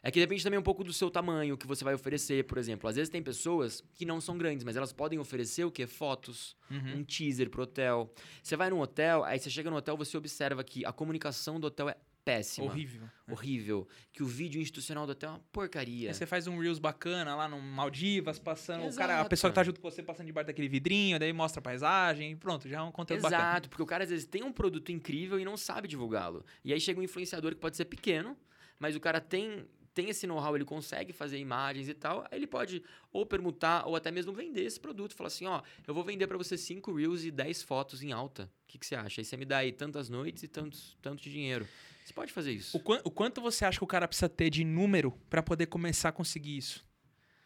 É 0.04 0.12
que 0.12 0.20
depende 0.20 0.42
também 0.42 0.58
um 0.58 0.64
pouco 0.64 0.84
do 0.86 0.94
seu 0.94 1.10
tamanho, 1.10 1.58
que 1.58 1.68
você 1.68 1.84
vai 1.84 1.94
oferecer, 1.94 2.46
por 2.46 2.58
exemplo. 2.58 2.88
Às 2.88 2.96
vezes 2.96 3.10
tem 3.10 3.22
pessoas 3.22 3.84
que 3.94 4.06
não 4.06 4.22
são 4.22 4.38
grandes, 4.38 4.64
mas 4.64 4.78
elas 4.78 4.94
podem 4.94 5.20
oferecer 5.20 5.66
o 5.66 5.72
quê? 5.72 5.86
Fotos, 5.86 6.56
Uhum. 6.72 7.00
um 7.00 7.04
teaser 7.04 7.50
pro 7.50 7.64
hotel. 7.64 8.10
Você 8.42 8.56
vai 8.56 8.70
num 8.70 8.80
hotel, 8.80 9.24
aí 9.26 9.38
você 9.38 9.50
chega 9.50 9.70
no 9.70 9.76
hotel, 9.76 9.98
você 9.98 10.16
observa 10.16 10.64
que 10.64 10.86
a 10.86 10.94
comunicação 10.94 11.60
do 11.60 11.68
hotel 11.68 11.90
é 11.90 11.98
péssima. 12.28 12.68
Horrível. 12.68 13.10
Horrível. 13.32 13.88
Que 14.12 14.22
o 14.22 14.26
vídeo 14.26 14.62
institucional 14.62 15.06
do 15.06 15.12
hotel 15.14 15.30
é 15.30 15.34
uma 15.34 15.40
porcaria. 15.50 16.10
Aí 16.10 16.14
você 16.14 16.26
faz 16.26 16.46
um 16.46 16.60
Reels 16.60 16.78
bacana 16.78 17.34
lá 17.36 17.48
no 17.48 17.62
Maldivas, 17.62 18.38
passando. 18.38 18.86
O 18.86 18.96
cara, 18.96 19.14
a 19.14 19.16
Exato. 19.16 19.30
pessoa 19.30 19.52
que 19.52 19.56
tá 19.56 19.64
junto 19.64 19.80
com 19.80 19.90
você 19.90 20.04
passando 20.04 20.26
debaixo 20.26 20.48
daquele 20.48 20.68
vidrinho, 20.68 21.18
daí 21.18 21.32
mostra 21.32 21.60
a 21.60 21.64
paisagem, 21.64 22.36
pronto, 22.36 22.68
já 22.68 22.80
é 22.80 22.82
um 22.82 22.92
conteúdo 22.92 23.22
bacana. 23.22 23.44
Exato, 23.44 23.70
porque 23.70 23.82
o 23.82 23.86
cara 23.86 24.04
às 24.04 24.10
vezes 24.10 24.26
tem 24.26 24.44
um 24.44 24.52
produto 24.52 24.92
incrível 24.92 25.40
e 25.40 25.46
não 25.46 25.56
sabe 25.56 25.88
divulgá-lo. 25.88 26.44
E 26.66 26.74
aí 26.74 26.82
chega 26.82 27.00
um 27.00 27.04
influenciador 27.04 27.54
que 27.54 27.62
pode 27.62 27.78
ser 27.78 27.86
pequeno, 27.86 28.38
mas 28.78 28.94
o 28.94 29.00
cara 29.00 29.22
tem, 29.22 29.66
tem 29.94 30.10
esse 30.10 30.28
know-how, 30.28 30.54
ele 30.54 30.66
consegue 30.66 31.14
fazer 31.14 31.38
imagens 31.40 31.88
e 31.88 31.94
tal, 31.94 32.28
aí 32.30 32.38
ele 32.38 32.48
pode 32.48 32.84
ou 33.14 33.26
permutar 33.26 33.88
ou 33.88 33.96
até 33.96 34.12
mesmo 34.12 34.34
vender 34.34 34.64
esse 34.64 34.80
produto. 34.80 35.16
Falar 35.16 35.28
assim, 35.28 35.46
ó, 35.46 35.62
eu 35.88 35.94
vou 35.94 36.04
vender 36.04 36.28
pra 36.28 36.38
você 36.38 36.58
5 36.58 36.94
reels 36.94 37.24
e 37.24 37.32
10 37.32 37.64
fotos 37.64 38.04
em 38.04 38.12
alta. 38.12 38.52
O 38.66 38.68
que, 38.68 38.78
que 38.78 38.86
você 38.86 38.96
acha? 38.96 39.22
Aí 39.22 39.26
você 39.26 39.38
me 39.38 39.46
dá 39.46 39.60
aí 39.60 39.72
tantas 39.72 40.10
noites 40.10 40.44
e 40.44 40.48
tantos, 40.50 40.98
tanto 41.02 41.24
de 41.24 41.32
dinheiro. 41.32 41.66
Você 42.08 42.14
pode 42.14 42.32
fazer 42.32 42.54
isso. 42.54 42.78
O, 42.78 42.80
quan- 42.80 43.02
o 43.04 43.12
quanto 43.12 43.42
você 43.42 43.66
acha 43.66 43.78
que 43.80 43.84
o 43.84 43.88
cara 43.88 44.08
precisa 44.08 44.30
ter 44.30 44.50
de 44.50 44.64
número 44.64 45.12
pra 45.30 45.44
poder 45.44 45.66
começar 45.66 46.08
a 46.08 46.12
conseguir 46.14 46.56
isso? 46.56 46.88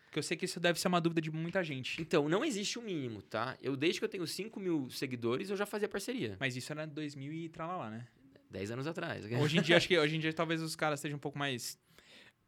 Porque 0.06 0.20
eu 0.20 0.24
sei 0.24 0.38
que 0.38 0.46
isso 0.46 0.60
deve 0.60 0.80
ser 0.80 0.88
uma 0.88 1.02
dúvida 1.02 1.20
de 1.20 1.32
muita 1.32 1.64
gente. 1.64 2.00
Então, 2.00 2.30
não 2.30 2.46
existe 2.46 2.78
um 2.78 2.84
mínimo, 2.84 3.24
tá? 3.24 3.58
Eu, 3.60 3.76
desde 3.76 4.00
que 4.00 4.06
eu 4.06 4.10
tenho 4.10 4.28
5 4.28 4.60
mil 4.60 4.88
seguidores, 4.92 5.50
eu 5.50 5.58
já 5.58 5.66
fazia 5.66 5.90
parceria. 5.90 6.38
Mas 6.40 6.56
isso 6.56 6.72
era 6.72 6.86
2000 6.86 7.34
e 7.34 7.50
tralalá, 7.50 7.90
né? 7.90 8.08
10 8.52 8.70
anos 8.70 8.86
atrás. 8.86 9.26
Hoje 9.26 9.58
em 9.58 9.62
dia, 9.64 9.78
acho 9.78 9.88
que 9.88 9.98
hoje 9.98 10.16
em 10.16 10.20
dia 10.20 10.32
talvez 10.32 10.62
os 10.62 10.76
caras 10.76 11.00
estejam 11.00 11.16
um 11.18 11.20
pouco 11.20 11.40
mais 11.40 11.80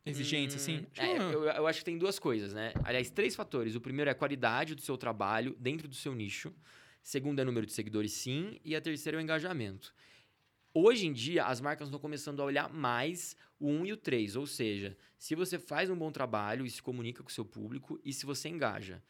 exigentes, 0.06 0.56
assim. 0.58 0.82
Hum, 0.82 0.86
Acho 0.96 1.02
é, 1.02 1.18
eu, 1.34 1.44
eu 1.46 1.66
acho 1.66 1.80
que 1.80 1.86
tem 1.86 1.98
duas 1.98 2.20
coisas, 2.20 2.54
né? 2.54 2.74
Aliás, 2.84 3.10
três 3.10 3.36
fatores. 3.36 3.74
O 3.74 3.82
primeiro 3.82 4.08
é 4.08 4.12
a 4.12 4.16
qualidade 4.16 4.76
do 4.76 4.82
seu 4.82 4.98
trabalho 4.98 5.56
dentro 5.60 5.88
do 5.88 5.96
seu 5.96 6.14
nicho. 6.14 6.54
Segundo 7.02 7.40
é 7.40 7.42
o 7.42 7.46
número 7.46 7.66
de 7.66 7.74
seguidores, 7.74 8.12
sim. 8.14 8.60
E 8.64 8.76
a 8.76 8.82
terceira 8.82 9.18
é 9.18 9.20
o 9.20 9.22
engajamento. 9.24 9.92
Hoje 10.76 11.06
em 11.06 11.14
dia, 11.14 11.46
as 11.46 11.62
marcas 11.62 11.88
estão 11.88 12.00
começando 12.00 12.42
a 12.42 12.46
olhar 12.46 12.68
mais 12.68 13.36
o 13.60 13.70
1 13.70 13.86
e 13.86 13.94
o 13.94 13.98
3. 13.98 14.36
Ou 14.36 14.48
seja, 14.48 14.98
se 15.20 15.36
você 15.36 15.60
faz 15.60 15.88
um 15.88 15.96
bom 15.96 16.12
trabalho 16.12 16.66
e 16.66 16.70
se 16.70 16.82
comunica 16.82 17.22
com 17.22 17.30
o 17.30 17.32
seu 17.32 17.46
público 17.46 18.00
e 18.04 18.12
se 18.12 18.26
você 18.26 18.50
engaja. 18.50 19.02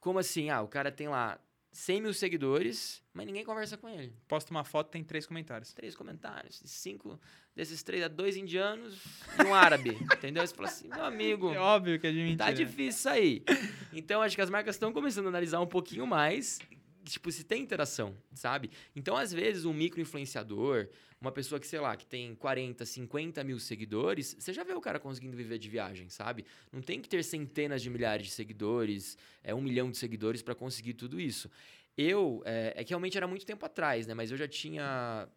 Como 0.00 0.18
assim? 0.18 0.48
Ah, 0.48 0.62
o 0.62 0.68
cara 0.68 0.90
tem 0.90 1.08
lá 1.08 1.38
100 1.72 2.00
mil 2.00 2.14
seguidores, 2.14 3.02
mas 3.12 3.26
ninguém 3.26 3.44
conversa 3.44 3.76
com 3.76 3.86
ele. 3.86 4.14
Posta 4.26 4.50
uma 4.50 4.64
foto 4.64 4.90
tem 4.90 5.04
três 5.04 5.26
comentários. 5.26 5.74
Três 5.74 5.94
comentários. 5.94 6.62
Cinco 6.64 7.20
desses 7.54 7.82
três, 7.82 8.02
é 8.02 8.08
dois 8.08 8.34
indianos 8.36 9.04
e 9.38 9.46
um 9.46 9.54
árabe. 9.54 9.90
entendeu? 10.16 10.46
Você 10.46 10.54
fala 10.54 10.68
assim, 10.68 10.88
meu 10.88 11.04
amigo. 11.04 11.52
É 11.52 11.58
óbvio 11.58 12.00
que 12.00 12.06
é 12.06 12.12
de 12.12 12.16
mentira. 12.16 12.46
Tá 12.46 12.50
difícil 12.50 12.88
isso 12.88 13.08
aí. 13.10 13.44
Então, 13.92 14.22
acho 14.22 14.34
que 14.34 14.42
as 14.42 14.48
marcas 14.48 14.74
estão 14.74 14.90
começando 14.90 15.26
a 15.26 15.28
analisar 15.28 15.60
um 15.60 15.66
pouquinho 15.66 16.06
mais, 16.06 16.58
tipo, 17.04 17.30
se 17.30 17.44
tem 17.44 17.62
interação, 17.62 18.16
sabe? 18.32 18.70
Então, 18.96 19.16
às 19.16 19.32
vezes, 19.32 19.64
um 19.64 19.72
micro-influenciador, 19.72 20.88
uma 21.20 21.30
pessoa 21.30 21.60
que, 21.60 21.66
sei 21.66 21.78
lá, 21.78 21.96
que 21.96 22.06
tem 22.06 22.34
40, 22.34 22.84
50 22.86 23.44
mil 23.44 23.58
seguidores, 23.58 24.34
você 24.38 24.52
já 24.52 24.64
vê 24.64 24.72
o 24.72 24.80
cara 24.80 24.98
conseguindo 24.98 25.36
viver 25.36 25.58
de 25.58 25.68
viagem, 25.68 26.08
sabe? 26.08 26.46
Não 26.72 26.80
tem 26.80 27.00
que 27.00 27.08
ter 27.08 27.22
centenas 27.22 27.82
de 27.82 27.90
milhares 27.90 28.26
de 28.26 28.32
seguidores, 28.32 29.18
é 29.44 29.54
um 29.54 29.60
milhão 29.60 29.90
de 29.90 29.98
seguidores 29.98 30.40
para 30.40 30.54
conseguir 30.54 30.94
tudo 30.94 31.20
isso. 31.20 31.50
Eu, 31.96 32.42
é, 32.46 32.72
é, 32.76 32.84
que 32.84 32.90
realmente 32.90 33.18
era 33.18 33.26
muito 33.26 33.44
tempo 33.44 33.66
atrás, 33.66 34.06
né? 34.06 34.14
Mas 34.14 34.30
eu 34.30 34.36
já 34.38 34.48
tinha 34.48 35.28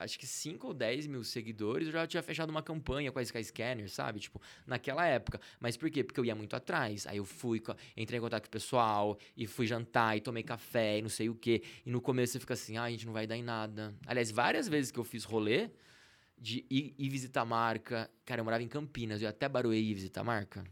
acho 0.00 0.18
que 0.18 0.26
5 0.26 0.66
ou 0.66 0.74
10 0.74 1.06
mil 1.06 1.22
seguidores, 1.22 1.86
eu 1.86 1.92
já 1.92 2.06
tinha 2.06 2.22
fechado 2.22 2.50
uma 2.50 2.62
campanha 2.62 3.12
com 3.12 3.18
a 3.18 3.22
Skyscanner, 3.22 3.88
sabe? 3.90 4.18
Tipo, 4.18 4.40
naquela 4.66 5.06
época. 5.06 5.40
Mas 5.60 5.76
por 5.76 5.90
quê? 5.90 6.02
Porque 6.02 6.18
eu 6.18 6.24
ia 6.24 6.34
muito 6.34 6.56
atrás. 6.56 7.06
Aí 7.06 7.18
eu 7.18 7.24
fui, 7.24 7.62
entrei 7.96 8.18
em 8.18 8.22
contato 8.22 8.42
com 8.42 8.48
o 8.48 8.50
pessoal, 8.50 9.18
e 9.36 9.46
fui 9.46 9.66
jantar, 9.66 10.16
e 10.16 10.20
tomei 10.20 10.42
café, 10.42 10.98
e 10.98 11.02
não 11.02 11.10
sei 11.10 11.28
o 11.28 11.34
quê. 11.34 11.62
E 11.84 11.90
no 11.90 12.00
começo 12.00 12.32
você 12.32 12.40
fica 12.40 12.54
assim, 12.54 12.76
ah, 12.76 12.84
a 12.84 12.90
gente 12.90 13.06
não 13.06 13.12
vai 13.12 13.26
dar 13.26 13.36
em 13.36 13.42
nada. 13.42 13.94
Aliás, 14.06 14.30
várias 14.30 14.66
vezes 14.66 14.90
que 14.90 14.98
eu 14.98 15.04
fiz 15.04 15.24
rolê 15.24 15.70
de 16.36 16.64
ir, 16.70 16.94
ir 16.98 17.08
visitar 17.08 17.42
a 17.42 17.44
marca. 17.44 18.10
Cara, 18.24 18.40
eu 18.40 18.44
morava 18.44 18.62
em 18.62 18.68
Campinas, 18.68 19.20
eu 19.20 19.26
ia 19.26 19.30
até 19.30 19.48
Barueri 19.48 19.94
visitar 19.94 20.22
a 20.22 20.24
marca 20.24 20.64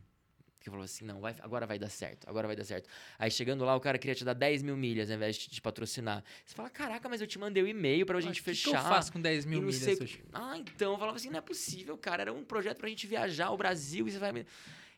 que 0.69 0.71
falou 0.71 0.85
assim: 0.85 1.05
não, 1.05 1.21
vai, 1.21 1.35
agora 1.41 1.67
vai 1.67 1.79
dar 1.79 1.89
certo, 1.89 2.29
agora 2.29 2.47
vai 2.47 2.57
dar 2.57 2.65
certo. 2.65 2.89
Aí 3.19 3.31
chegando 3.31 3.65
lá, 3.65 3.75
o 3.75 3.81
cara 3.81 3.99
queria 3.99 4.15
te 4.15 4.25
dar 4.25 4.35
10 4.35 4.63
mil 4.63 4.77
milhas 4.77 5.11
ao 5.11 5.17
invés 5.17 5.37
de 5.37 5.49
te 5.49 5.61
patrocinar. 5.61 6.23
Você 6.45 6.55
fala: 6.55 6.71
caraca, 6.71 7.09
mas 7.09 7.21
eu 7.21 7.27
te 7.27 7.39
mandei 7.39 7.63
o 7.63 7.67
um 7.67 7.69
e-mail 7.69 8.07
pra 8.07 8.21
gente 8.21 8.41
ah, 8.41 8.45
fechar. 8.45 8.71
O 8.71 8.73
que 8.73 8.79
eu 8.79 8.83
faço 8.83 9.13
com 9.13 9.21
10 9.21 9.45
mil 9.47 9.63
milhas? 9.63 9.77
Sei... 9.77 9.99
Ah, 10.33 10.57
então. 10.59 10.93
Eu 10.93 10.99
falava 10.99 11.17
assim: 11.17 11.31
não 11.31 11.39
é 11.39 11.43
possível, 11.43 11.97
cara. 11.97 12.23
Era 12.23 12.33
um 12.33 12.45
projeto 12.45 12.79
pra 12.79 12.89
gente 12.89 13.07
viajar 13.07 13.51
o 13.51 13.57
Brasil 13.57 14.07
e 14.07 14.11
você 14.13 14.19
vai. 14.19 14.45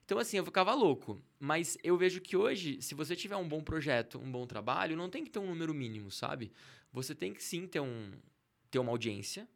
Então, 0.05 0.18
assim, 0.18 0.39
eu 0.39 0.45
ficava 0.45 0.75
louco. 0.75 1.23
Mas 1.39 1.79
eu 1.85 1.97
vejo 1.97 2.21
que 2.21 2.37
hoje, 2.37 2.83
se 2.83 2.95
você 2.95 3.14
tiver 3.14 3.37
um 3.37 3.47
bom 3.47 3.62
projeto, 3.62 4.18
um 4.18 4.31
bom 4.31 4.47
trabalho, 4.47 4.97
não 4.97 5.09
tem 5.09 5.23
que 5.23 5.31
ter 5.31 5.39
um 5.39 5.47
número 5.47 5.73
mínimo, 5.73 6.11
sabe? 6.11 6.53
Você 6.93 7.14
tem 7.14 7.33
que 7.33 7.43
sim 7.43 7.66
ter, 7.66 7.79
um, 7.79 8.11
ter 8.71 8.81
uma 8.81 8.91
audiência, 8.91 9.49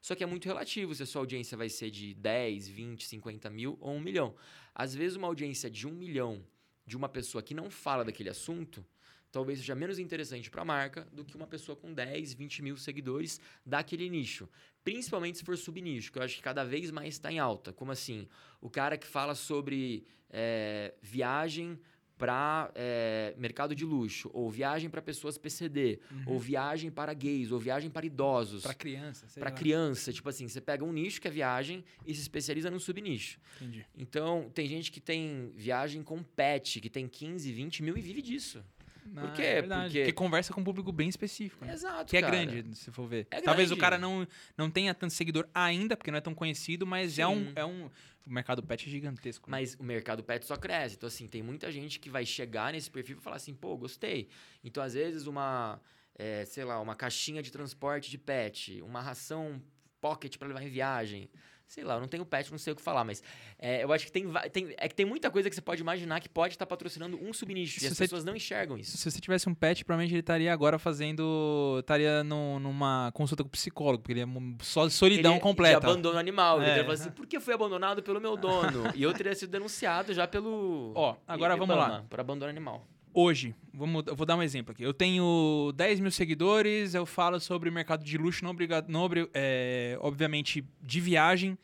só 0.00 0.14
que 0.14 0.22
é 0.22 0.26
muito 0.26 0.46
relativo 0.46 0.94
se 0.94 1.02
a 1.02 1.06
sua 1.06 1.22
audiência 1.22 1.56
vai 1.56 1.68
ser 1.68 1.90
de 1.90 2.14
10, 2.14 2.68
20, 2.68 3.06
50 3.06 3.50
mil 3.50 3.76
ou 3.80 3.94
um 3.94 4.00
milhão. 4.00 4.34
Às 4.74 4.94
vezes, 4.94 5.16
uma 5.16 5.26
audiência 5.26 5.70
de 5.70 5.86
um 5.86 5.92
milhão 5.92 6.44
de 6.86 6.96
uma 6.96 7.08
pessoa 7.08 7.42
que 7.42 7.54
não 7.54 7.70
fala 7.70 8.04
daquele 8.04 8.30
assunto 8.30 8.84
talvez 9.30 9.58
seja 9.58 9.74
menos 9.74 9.98
interessante 9.98 10.50
para 10.50 10.62
a 10.62 10.64
marca 10.64 11.06
do 11.12 11.24
que 11.24 11.36
uma 11.36 11.46
pessoa 11.46 11.76
com 11.76 11.92
10, 11.92 12.34
20 12.34 12.62
mil 12.62 12.76
seguidores 12.76 13.40
daquele 13.64 14.08
nicho. 14.08 14.48
Principalmente 14.82 15.38
se 15.38 15.44
for 15.44 15.56
subnicho, 15.56 16.10
que 16.10 16.18
eu 16.18 16.22
acho 16.22 16.36
que 16.36 16.42
cada 16.42 16.64
vez 16.64 16.90
mais 16.90 17.14
está 17.14 17.30
em 17.30 17.38
alta. 17.38 17.72
Como 17.72 17.92
assim? 17.92 18.26
O 18.60 18.70
cara 18.70 18.96
que 18.96 19.06
fala 19.06 19.34
sobre 19.34 20.06
é, 20.30 20.94
viagem 21.02 21.78
para 22.18 22.70
é, 22.74 23.32
mercado 23.38 23.74
de 23.74 23.84
luxo, 23.84 24.28
ou 24.34 24.50
viagem 24.50 24.90
para 24.90 25.00
pessoas 25.00 25.38
PCD, 25.38 26.00
uhum. 26.10 26.22
ou 26.26 26.38
viagem 26.38 26.90
para 26.90 27.14
gays, 27.14 27.52
ou 27.52 27.58
viagem 27.58 27.88
para 27.88 28.04
idosos. 28.04 28.62
Para 28.62 28.74
criança. 28.74 29.26
Para 29.38 29.50
criança. 29.52 30.12
Tipo 30.12 30.28
assim, 30.28 30.48
você 30.48 30.60
pega 30.60 30.84
um 30.84 30.92
nicho 30.92 31.20
que 31.20 31.28
é 31.28 31.30
viagem 31.30 31.84
e 32.04 32.12
se 32.12 32.20
especializa 32.20 32.70
num 32.70 32.80
subnicho. 32.80 33.38
Entendi. 33.56 33.86
Então, 33.96 34.50
tem 34.52 34.66
gente 34.66 34.90
que 34.90 35.00
tem 35.00 35.52
viagem 35.54 36.02
com 36.02 36.22
pet, 36.22 36.80
que 36.80 36.90
tem 36.90 37.06
15, 37.06 37.52
20 37.52 37.82
mil 37.84 37.96
e 37.96 38.00
vive 38.00 38.20
disso. 38.20 38.62
Não, 39.06 39.22
Por 39.22 39.32
quê? 39.32 39.42
É 39.42 39.62
Porque... 39.62 39.98
Porque 39.98 40.12
conversa 40.12 40.52
com 40.52 40.60
um 40.60 40.64
público 40.64 40.92
bem 40.92 41.08
específico. 41.08 41.64
Né? 41.64 41.72
Exato. 41.72 42.10
Que 42.10 42.16
é 42.16 42.20
cara. 42.20 42.44
grande, 42.44 42.76
se 42.76 42.90
for 42.90 43.06
ver. 43.06 43.26
É 43.30 43.40
Talvez 43.40 43.70
o 43.70 43.76
cara 43.76 43.98
não, 43.98 44.26
não 44.56 44.70
tenha 44.70 44.94
tanto 44.94 45.12
seguidor 45.12 45.48
ainda, 45.54 45.96
porque 45.96 46.10
não 46.10 46.18
é 46.18 46.20
tão 46.20 46.34
conhecido, 46.34 46.86
mas 46.86 47.18
é 47.18 47.26
um, 47.26 47.52
é 47.54 47.64
um. 47.64 47.90
O 48.26 48.30
mercado 48.30 48.62
pet 48.62 48.86
é 48.86 48.90
gigantesco. 48.90 49.50
Né? 49.50 49.58
Mas 49.58 49.74
o 49.74 49.82
mercado 49.82 50.22
pet 50.22 50.44
só 50.44 50.56
cresce. 50.56 50.96
Então, 50.96 51.06
assim, 51.06 51.26
tem 51.26 51.42
muita 51.42 51.72
gente 51.72 51.98
que 51.98 52.10
vai 52.10 52.26
chegar 52.26 52.72
nesse 52.72 52.90
perfil 52.90 53.16
e 53.18 53.20
falar 53.20 53.36
assim, 53.36 53.54
pô, 53.54 53.76
gostei. 53.76 54.28
Então, 54.62 54.82
às 54.82 54.94
vezes, 54.94 55.26
uma. 55.26 55.80
É, 56.14 56.44
sei 56.44 56.64
lá, 56.64 56.80
uma 56.80 56.96
caixinha 56.96 57.40
de 57.40 57.52
transporte 57.52 58.10
de 58.10 58.18
pet, 58.18 58.82
uma 58.82 59.00
ração 59.00 59.62
pocket 60.00 60.36
para 60.36 60.48
levar 60.48 60.62
em 60.62 60.68
viagem 60.68 61.30
sei 61.68 61.84
lá, 61.84 61.94
eu 61.94 62.00
não 62.00 62.08
tenho 62.08 62.24
pet, 62.24 62.50
não 62.50 62.58
sei 62.58 62.72
o 62.72 62.76
que 62.76 62.80
falar, 62.80 63.04
mas 63.04 63.22
é, 63.58 63.84
eu 63.84 63.92
acho 63.92 64.06
que 64.06 64.10
tem, 64.10 64.24
tem, 64.50 64.74
é 64.78 64.88
que 64.88 64.94
tem 64.94 65.04
muita 65.04 65.30
coisa 65.30 65.50
que 65.50 65.54
você 65.54 65.60
pode 65.60 65.82
imaginar 65.82 66.18
que 66.18 66.28
pode 66.28 66.54
estar 66.54 66.64
tá 66.64 66.68
patrocinando 66.68 67.22
um 67.22 67.32
subnicho. 67.32 67.84
E 67.84 67.86
as 67.86 67.96
pessoas 67.96 68.24
não 68.24 68.34
enxergam 68.34 68.78
isso. 68.78 68.96
Se 68.96 69.10
você 69.10 69.20
tivesse 69.20 69.48
um 69.48 69.54
pet, 69.54 69.84
provavelmente 69.84 70.14
ele 70.14 70.20
estaria 70.20 70.50
agora 70.50 70.78
fazendo. 70.78 71.76
estaria 71.80 72.24
no, 72.24 72.58
numa 72.58 73.12
consulta 73.12 73.44
com 73.44 73.48
o 73.48 73.52
psicólogo, 73.52 74.02
porque 74.02 74.12
ele 74.14 74.22
é 74.22 74.26
só 74.62 74.88
solidão 74.88 75.34
ele, 75.34 75.40
completa. 75.40 75.80
De 75.80 75.86
abandono 75.86 76.18
animal. 76.18 76.62
É. 76.62 76.72
Ele 76.72 76.82
falar 76.84 76.94
assim, 76.94 77.10
por 77.10 77.26
que 77.26 77.38
foi 77.38 77.52
abandonado 77.52 78.02
pelo 78.02 78.20
meu 78.20 78.36
dono? 78.36 78.90
e 78.94 79.02
eu 79.02 79.12
teria 79.12 79.34
sido 79.34 79.50
denunciado 79.50 80.14
já 80.14 80.26
pelo. 80.26 80.92
Ó, 80.96 81.16
agora 81.26 81.54
vamos 81.54 81.76
lá. 81.76 82.04
Por 82.08 82.18
abandono 82.18 82.50
animal 82.50 82.86
hoje, 83.12 83.54
vamos, 83.72 84.04
eu 84.06 84.16
vou 84.16 84.26
dar 84.26 84.36
um 84.36 84.42
exemplo 84.42 84.72
aqui. 84.72 84.82
Eu 84.82 84.94
tenho 84.94 85.72
10 85.74 86.00
mil 86.00 86.10
seguidores, 86.10 86.94
eu 86.94 87.06
falo 87.06 87.40
sobre 87.40 87.70
mercado 87.70 88.04
de 88.04 88.16
luxo, 88.18 88.44
não, 88.44 88.50
obrigado, 88.50 88.88
não 88.88 89.08
é, 89.34 89.98
obviamente 90.00 90.64
de 90.80 91.00
viagem. 91.00 91.58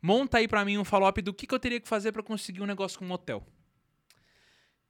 Monta 0.00 0.38
aí 0.38 0.46
para 0.46 0.64
mim 0.64 0.78
um 0.78 0.84
follow-up 0.84 1.20
do 1.22 1.32
que, 1.34 1.46
que 1.46 1.54
eu 1.54 1.58
teria 1.58 1.80
que 1.80 1.88
fazer 1.88 2.12
para 2.12 2.22
conseguir 2.22 2.62
um 2.62 2.66
negócio 2.66 2.98
com 2.98 3.06
um 3.06 3.12
hotel. 3.12 3.42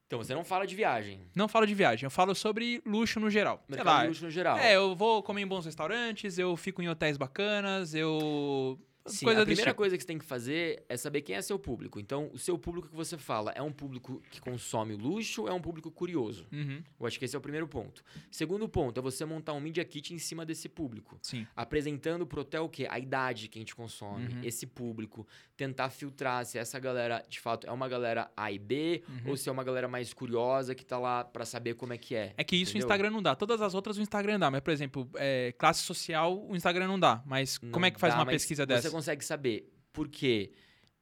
Então, 0.07 0.22
você 0.22 0.35
não 0.35 0.45
fala 0.45 0.66
de 0.66 0.77
viagem. 0.77 1.20
Não 1.35 1.49
falo 1.49 1.66
de 1.66 1.74
viagem, 1.74 2.05
eu 2.07 2.11
falo 2.11 2.33
sobre 2.33 2.81
luxo 2.87 3.18
no 3.18 3.29
geral. 3.29 3.64
Mercado 3.68 3.87
lá, 3.87 4.03
de 4.03 4.09
luxo 4.09 4.24
no 4.24 4.31
geral. 4.31 4.57
É, 4.57 4.77
eu 4.77 4.95
vou 4.95 5.20
comer 5.22 5.43
em 5.43 5.47
bons 5.47 5.64
restaurantes, 5.64 6.39
eu 6.39 6.57
fico 6.57 6.81
em 6.81 6.89
hotéis 6.89 7.16
bacanas, 7.16 7.93
eu 7.93 8.79
Sim, 9.07 9.28
a 9.30 9.44
primeira 9.44 9.70
tipo. 9.70 9.74
coisa 9.74 9.96
que 9.96 10.02
você 10.02 10.07
tem 10.07 10.18
que 10.18 10.24
fazer 10.24 10.84
é 10.88 10.96
saber 10.96 11.22
quem 11.22 11.36
é 11.36 11.42
seu 11.42 11.59
público. 11.59 12.00
Então, 12.00 12.30
o 12.32 12.38
seu 12.38 12.59
público 12.59 12.88
que 12.88 12.96
você 12.96 13.16
fala 13.16 13.52
é 13.54 13.62
um 13.62 13.72
público 13.72 14.22
que 14.30 14.40
consome 14.40 14.94
luxo 14.94 15.42
ou 15.42 15.48
é 15.48 15.52
um 15.52 15.61
público 15.61 15.90
curioso? 15.90 16.46
Uhum. 16.52 16.82
Eu 16.98 17.07
acho 17.07 17.18
que 17.18 17.24
esse 17.24 17.34
é 17.34 17.38
o 17.38 17.42
primeiro 17.42 17.68
ponto. 17.68 18.02
Segundo 18.30 18.68
ponto 18.68 18.98
é 18.98 19.02
você 19.02 19.24
montar 19.24 19.52
um 19.52 19.61
media 19.61 19.84
kit 19.84 20.12
em 20.12 20.18
cima 20.18 20.44
desse 20.44 20.68
público. 20.68 21.18
Sim. 21.22 21.46
Apresentando 21.54 22.26
pro 22.26 22.40
hotel 22.40 22.64
o 22.64 22.68
quê? 22.68 22.86
A 22.90 22.98
idade 22.98 23.48
que 23.48 23.59
a 23.59 23.61
gente 23.61 23.74
consome, 23.74 24.34
uhum. 24.34 24.40
esse 24.42 24.66
público. 24.66 25.26
Tentar 25.57 25.90
filtrar 25.90 26.44
se 26.44 26.59
essa 26.59 26.78
galera, 26.78 27.24
de 27.28 27.40
fato, 27.40 27.66
é 27.66 27.72
uma 27.72 27.88
galera 27.88 28.30
A 28.36 28.52
e 28.52 28.59
B 28.59 29.02
uhum. 29.09 29.30
ou 29.30 29.36
se 29.36 29.48
é 29.48 29.52
uma 29.52 29.64
galera 29.64 29.88
mais 29.88 30.12
curiosa 30.12 30.74
que 30.74 30.84
tá 30.84 30.98
lá 30.98 31.24
para 31.24 31.44
saber 31.44 31.74
como 31.74 31.92
é 31.92 31.98
que 31.98 32.14
é. 32.14 32.34
É 32.36 32.44
que 32.44 32.57
isso 32.57 32.72
entendeu? 32.72 32.84
o 32.84 32.86
Instagram 32.86 33.11
não 33.11 33.22
dá. 33.22 33.34
Todas 33.34 33.61
as 33.62 33.74
outras 33.74 33.96
o 33.96 34.02
Instagram 34.02 34.38
dá. 34.38 34.50
Mas, 34.50 34.61
por 34.61 34.70
exemplo, 34.70 35.09
é, 35.14 35.52
classe 35.59 35.82
social, 35.82 36.46
o 36.46 36.54
Instagram 36.54 36.88
não 36.88 36.98
dá. 36.98 37.22
Mas 37.24 37.59
não 37.62 37.70
como 37.70 37.86
é 37.86 37.90
que 37.90 37.98
faz 37.98 38.14
dá, 38.14 38.20
uma 38.20 38.26
pesquisa 38.26 38.66
dessa? 38.66 38.95
Você 38.97 39.11
consegue 39.11 39.24
saber 39.24 39.72
por 39.92 40.09
quê? 40.09 40.51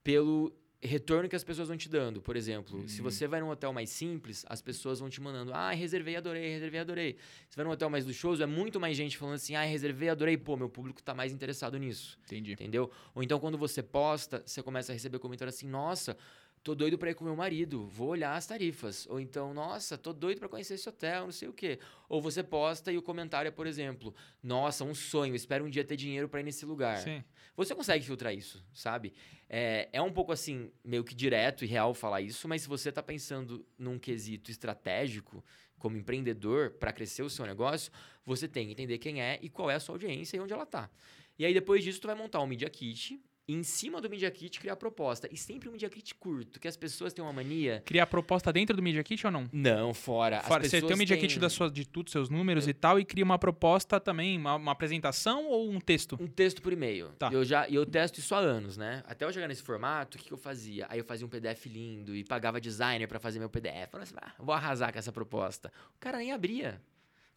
Pelo 0.02 0.52
retorno 0.80 1.28
que 1.28 1.36
as 1.36 1.42
pessoas 1.42 1.68
vão 1.68 1.76
te 1.76 1.88
dando. 1.88 2.20
Por 2.20 2.36
exemplo, 2.36 2.80
uhum. 2.80 2.88
se 2.88 3.00
você 3.00 3.26
vai 3.26 3.40
num 3.40 3.48
hotel 3.48 3.72
mais 3.72 3.88
simples, 3.88 4.44
as 4.48 4.60
pessoas 4.60 5.00
vão 5.00 5.08
te 5.08 5.20
mandando: 5.20 5.52
ah, 5.54 5.70
reservei, 5.70 6.16
adorei, 6.16 6.50
reservei, 6.50 6.80
adorei. 6.80 7.16
Se 7.48 7.56
vai 7.56 7.64
num 7.64 7.70
hotel 7.70 7.88
mais 7.88 8.04
luxuoso, 8.04 8.42
é 8.42 8.46
muito 8.46 8.78
mais 8.78 8.96
gente 8.96 9.16
falando 9.16 9.36
assim: 9.36 9.54
ah, 9.54 9.62
reservei, 9.62 10.08
adorei. 10.08 10.36
Pô, 10.36 10.56
meu 10.56 10.68
público 10.68 11.02
tá 11.02 11.14
mais 11.14 11.32
interessado 11.32 11.78
nisso. 11.78 12.18
Entendi. 12.26 12.52
Entendeu? 12.52 12.90
Ou 13.14 13.22
então, 13.22 13.38
quando 13.40 13.56
você 13.56 13.82
posta, 13.82 14.42
você 14.44 14.62
começa 14.62 14.92
a 14.92 14.94
receber 14.94 15.18
comentário 15.18 15.48
assim: 15.48 15.66
nossa, 15.66 16.16
tô 16.64 16.74
doido 16.74 16.96
para 16.96 17.10
ir 17.10 17.14
com 17.14 17.24
meu 17.24 17.36
marido, 17.36 17.86
vou 17.86 18.08
olhar 18.08 18.34
as 18.34 18.46
tarifas. 18.46 19.06
Ou 19.10 19.20
então, 19.20 19.52
nossa, 19.52 19.98
tô 19.98 20.14
doido 20.14 20.38
para 20.38 20.48
conhecer 20.48 20.74
esse 20.74 20.88
hotel, 20.88 21.24
não 21.24 21.32
sei 21.32 21.46
o 21.46 21.52
quê. 21.52 21.78
Ou 22.08 22.22
você 22.22 22.42
posta 22.42 22.90
e 22.90 22.96
o 22.96 23.02
comentário 23.02 23.46
é, 23.46 23.52
por 23.52 23.66
exemplo, 23.66 24.14
nossa, 24.42 24.82
um 24.82 24.94
sonho, 24.94 25.34
espero 25.34 25.66
um 25.66 25.68
dia 25.68 25.84
ter 25.84 25.94
dinheiro 25.94 26.26
para 26.26 26.40
ir 26.40 26.42
nesse 26.42 26.64
lugar. 26.64 26.96
Sim. 26.96 27.22
Você 27.54 27.74
consegue 27.74 28.02
filtrar 28.02 28.34
isso, 28.34 28.64
sabe? 28.72 29.12
É, 29.48 29.90
é 29.92 30.00
um 30.00 30.10
pouco 30.10 30.32
assim, 30.32 30.72
meio 30.82 31.04
que 31.04 31.14
direto 31.14 31.64
e 31.64 31.68
real 31.68 31.92
falar 31.92 32.22
isso, 32.22 32.48
mas 32.48 32.62
se 32.62 32.68
você 32.68 32.90
tá 32.90 33.02
pensando 33.02 33.64
num 33.78 33.98
quesito 33.98 34.50
estratégico, 34.50 35.44
como 35.78 35.98
empreendedor, 35.98 36.70
para 36.70 36.94
crescer 36.94 37.22
o 37.22 37.28
seu 37.28 37.44
negócio, 37.44 37.92
você 38.24 38.48
tem 38.48 38.66
que 38.66 38.72
entender 38.72 38.96
quem 38.96 39.20
é 39.20 39.38
e 39.42 39.50
qual 39.50 39.70
é 39.70 39.74
a 39.74 39.80
sua 39.80 39.96
audiência 39.96 40.38
e 40.38 40.40
onde 40.40 40.54
ela 40.54 40.64
tá. 40.64 40.90
E 41.38 41.44
aí, 41.44 41.52
depois 41.52 41.84
disso, 41.84 42.00
tu 42.00 42.06
vai 42.06 42.16
montar 42.16 42.40
um 42.40 42.46
Media 42.46 42.70
Kit 42.70 43.20
em 43.46 43.62
cima 43.62 44.00
do 44.00 44.08
Media 44.08 44.30
Kit 44.30 44.58
criar 44.58 44.76
proposta. 44.76 45.28
E 45.30 45.36
sempre 45.36 45.68
um 45.68 45.72
Media 45.72 45.88
Kit 45.88 46.14
curto, 46.14 46.58
que 46.58 46.66
as 46.66 46.76
pessoas 46.76 47.12
têm 47.12 47.22
uma 47.24 47.32
mania. 47.32 47.82
Criar 47.84 48.06
proposta 48.06 48.52
dentro 48.52 48.76
do 48.76 48.82
Media 48.82 49.02
Kit 49.02 49.26
ou 49.26 49.32
não? 49.32 49.48
Não, 49.52 49.92
fora. 49.92 50.40
fora 50.40 50.64
você 50.64 50.80
tem 50.80 50.94
o 50.94 50.96
Media 50.96 51.16
têm... 51.16 51.26
Kit 51.26 51.38
da 51.38 51.50
sua, 51.50 51.70
de 51.70 51.86
tudo, 51.86 52.10
seus 52.10 52.28
números 52.30 52.66
Eu... 52.66 52.70
e 52.70 52.74
tal, 52.74 52.98
e 52.98 53.04
cria 53.04 53.24
uma 53.24 53.38
proposta 53.38 54.00
também, 54.00 54.38
uma, 54.38 54.54
uma, 54.54 54.72
apresentação 54.72 55.46
ou 55.46 55.70
um 55.70 55.80
texto? 55.80 56.16
Um 56.20 56.26
texto 56.26 56.62
por 56.62 56.72
e-mail. 56.72 57.10
Tá. 57.18 57.30
Eu 57.32 57.44
já 57.44 57.68
eu 57.68 57.84
testo 57.84 58.18
isso 58.18 58.34
há 58.34 58.38
anos, 58.38 58.76
né? 58.76 59.02
Até 59.06 59.24
eu 59.24 59.32
chegar 59.32 59.48
nesse 59.48 59.62
formato, 59.62 60.16
o 60.16 60.20
que, 60.20 60.28
que 60.28 60.32
eu 60.32 60.38
fazia? 60.38 60.86
Aí 60.88 60.98
eu 60.98 61.04
fazia 61.04 61.26
um 61.26 61.30
PDF 61.30 61.66
lindo 61.66 62.14
e 62.14 62.24
pagava 62.24 62.60
designer 62.60 63.06
para 63.06 63.18
fazer 63.18 63.38
meu 63.38 63.50
PDF. 63.50 63.90
Falava 63.90 64.02
assim, 64.02 64.14
ah, 64.20 64.32
vou 64.38 64.54
arrasar 64.54 64.92
com 64.92 64.98
essa 64.98 65.12
proposta. 65.12 65.72
O 65.96 66.00
cara 66.00 66.18
nem 66.18 66.32
abria. 66.32 66.80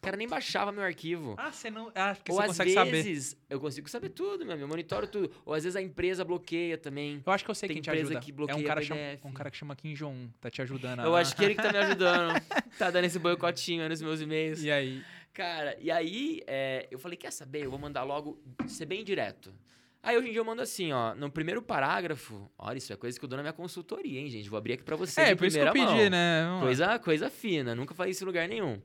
cara 0.00 0.16
nem 0.16 0.28
baixava 0.28 0.70
meu 0.70 0.82
arquivo. 0.84 1.34
Ah, 1.36 1.50
você 1.50 1.70
não. 1.70 1.90
Ah, 1.92 2.14
porque 2.14 2.30
Ou 2.30 2.36
você 2.38 2.42
às 2.42 2.48
consegue 2.48 2.72
saber. 2.72 2.90
vezes, 3.02 3.36
eu 3.50 3.58
consigo 3.58 3.90
saber 3.90 4.10
tudo, 4.10 4.44
meu 4.44 4.52
amigo. 4.52 4.64
Eu 4.64 4.68
monitoro 4.68 5.08
tudo. 5.08 5.30
Ou 5.44 5.52
às 5.52 5.64
vezes 5.64 5.74
a 5.74 5.82
empresa 5.82 6.24
bloqueia 6.24 6.78
também. 6.78 7.20
Eu 7.26 7.32
acho 7.32 7.44
que 7.44 7.50
eu 7.50 7.54
sei 7.54 7.66
Tem 7.66 7.74
quem 7.76 7.82
te 7.82 7.90
empresa 7.90 8.10
ajuda. 8.10 8.20
que 8.24 8.30
é 8.30 8.32
um 8.32 8.36
bloqueia 8.36 8.64
cara, 8.66 8.80
chama, 8.82 9.00
um 9.24 9.32
cara 9.32 9.50
que 9.50 9.56
chama 9.56 9.74
Kim 9.74 9.94
Jong-un, 9.94 10.30
tá 10.40 10.48
te 10.48 10.62
ajudando. 10.62 11.02
Eu 11.02 11.16
a- 11.16 11.20
acho 11.20 11.34
que 11.34 11.44
ele 11.44 11.54
que 11.56 11.62
tá 11.62 11.72
me 11.72 11.78
ajudando. 11.78 12.32
tá 12.78 12.90
dando 12.92 13.04
esse 13.06 13.18
boicotinho 13.18 13.82
aí 13.82 13.88
nos 13.88 14.00
meus 14.00 14.20
e-mails. 14.20 14.62
E 14.62 14.70
aí? 14.70 15.02
Cara, 15.34 15.76
e 15.80 15.90
aí 15.90 16.42
é, 16.46 16.86
eu 16.92 16.98
falei, 16.98 17.16
quer 17.16 17.32
saber? 17.32 17.64
Eu 17.64 17.70
vou 17.70 17.78
mandar 17.78 18.04
logo 18.04 18.40
ser 18.68 18.86
bem 18.86 19.02
direto. 19.04 19.52
Aí 20.00 20.16
hoje 20.16 20.28
em 20.28 20.30
dia 20.30 20.40
eu 20.40 20.44
mando 20.44 20.62
assim, 20.62 20.92
ó, 20.92 21.12
no 21.16 21.28
primeiro 21.28 21.60
parágrafo. 21.60 22.48
Olha, 22.56 22.78
isso 22.78 22.92
é 22.92 22.96
coisa 22.96 23.18
que 23.18 23.24
eu 23.24 23.28
dou 23.28 23.36
na 23.36 23.42
minha 23.42 23.52
consultoria, 23.52 24.20
hein, 24.20 24.28
gente? 24.30 24.48
Vou 24.48 24.56
abrir 24.56 24.74
aqui 24.74 24.84
pra 24.84 24.94
você. 24.94 25.20
É, 25.20 25.34
por 25.34 25.44
isso 25.48 25.58
que 25.58 25.64
eu 25.64 25.72
pedi, 25.72 25.84
mão. 25.86 26.10
né? 26.10 26.42
Vamos 26.44 26.60
lá. 26.60 26.66
Coisa, 26.66 26.98
coisa 27.00 27.30
fina, 27.30 27.74
nunca 27.74 27.94
falei 27.94 28.12
isso 28.12 28.22
em 28.22 28.26
lugar 28.26 28.48
nenhum. 28.48 28.80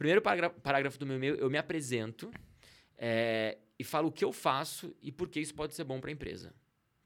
Primeiro 0.00 0.22
parágrafo, 0.22 0.98
do 0.98 1.04
meu 1.04 1.16
e-mail, 1.16 1.34
eu 1.34 1.50
me 1.50 1.58
apresento 1.58 2.30
é, 2.96 3.58
e 3.78 3.84
falo 3.84 4.08
o 4.08 4.10
que 4.10 4.24
eu 4.24 4.32
faço 4.32 4.96
e 5.02 5.12
por 5.12 5.28
que 5.28 5.38
isso 5.38 5.54
pode 5.54 5.74
ser 5.74 5.84
bom 5.84 6.00
para 6.00 6.08
a 6.08 6.12
empresa. 6.14 6.54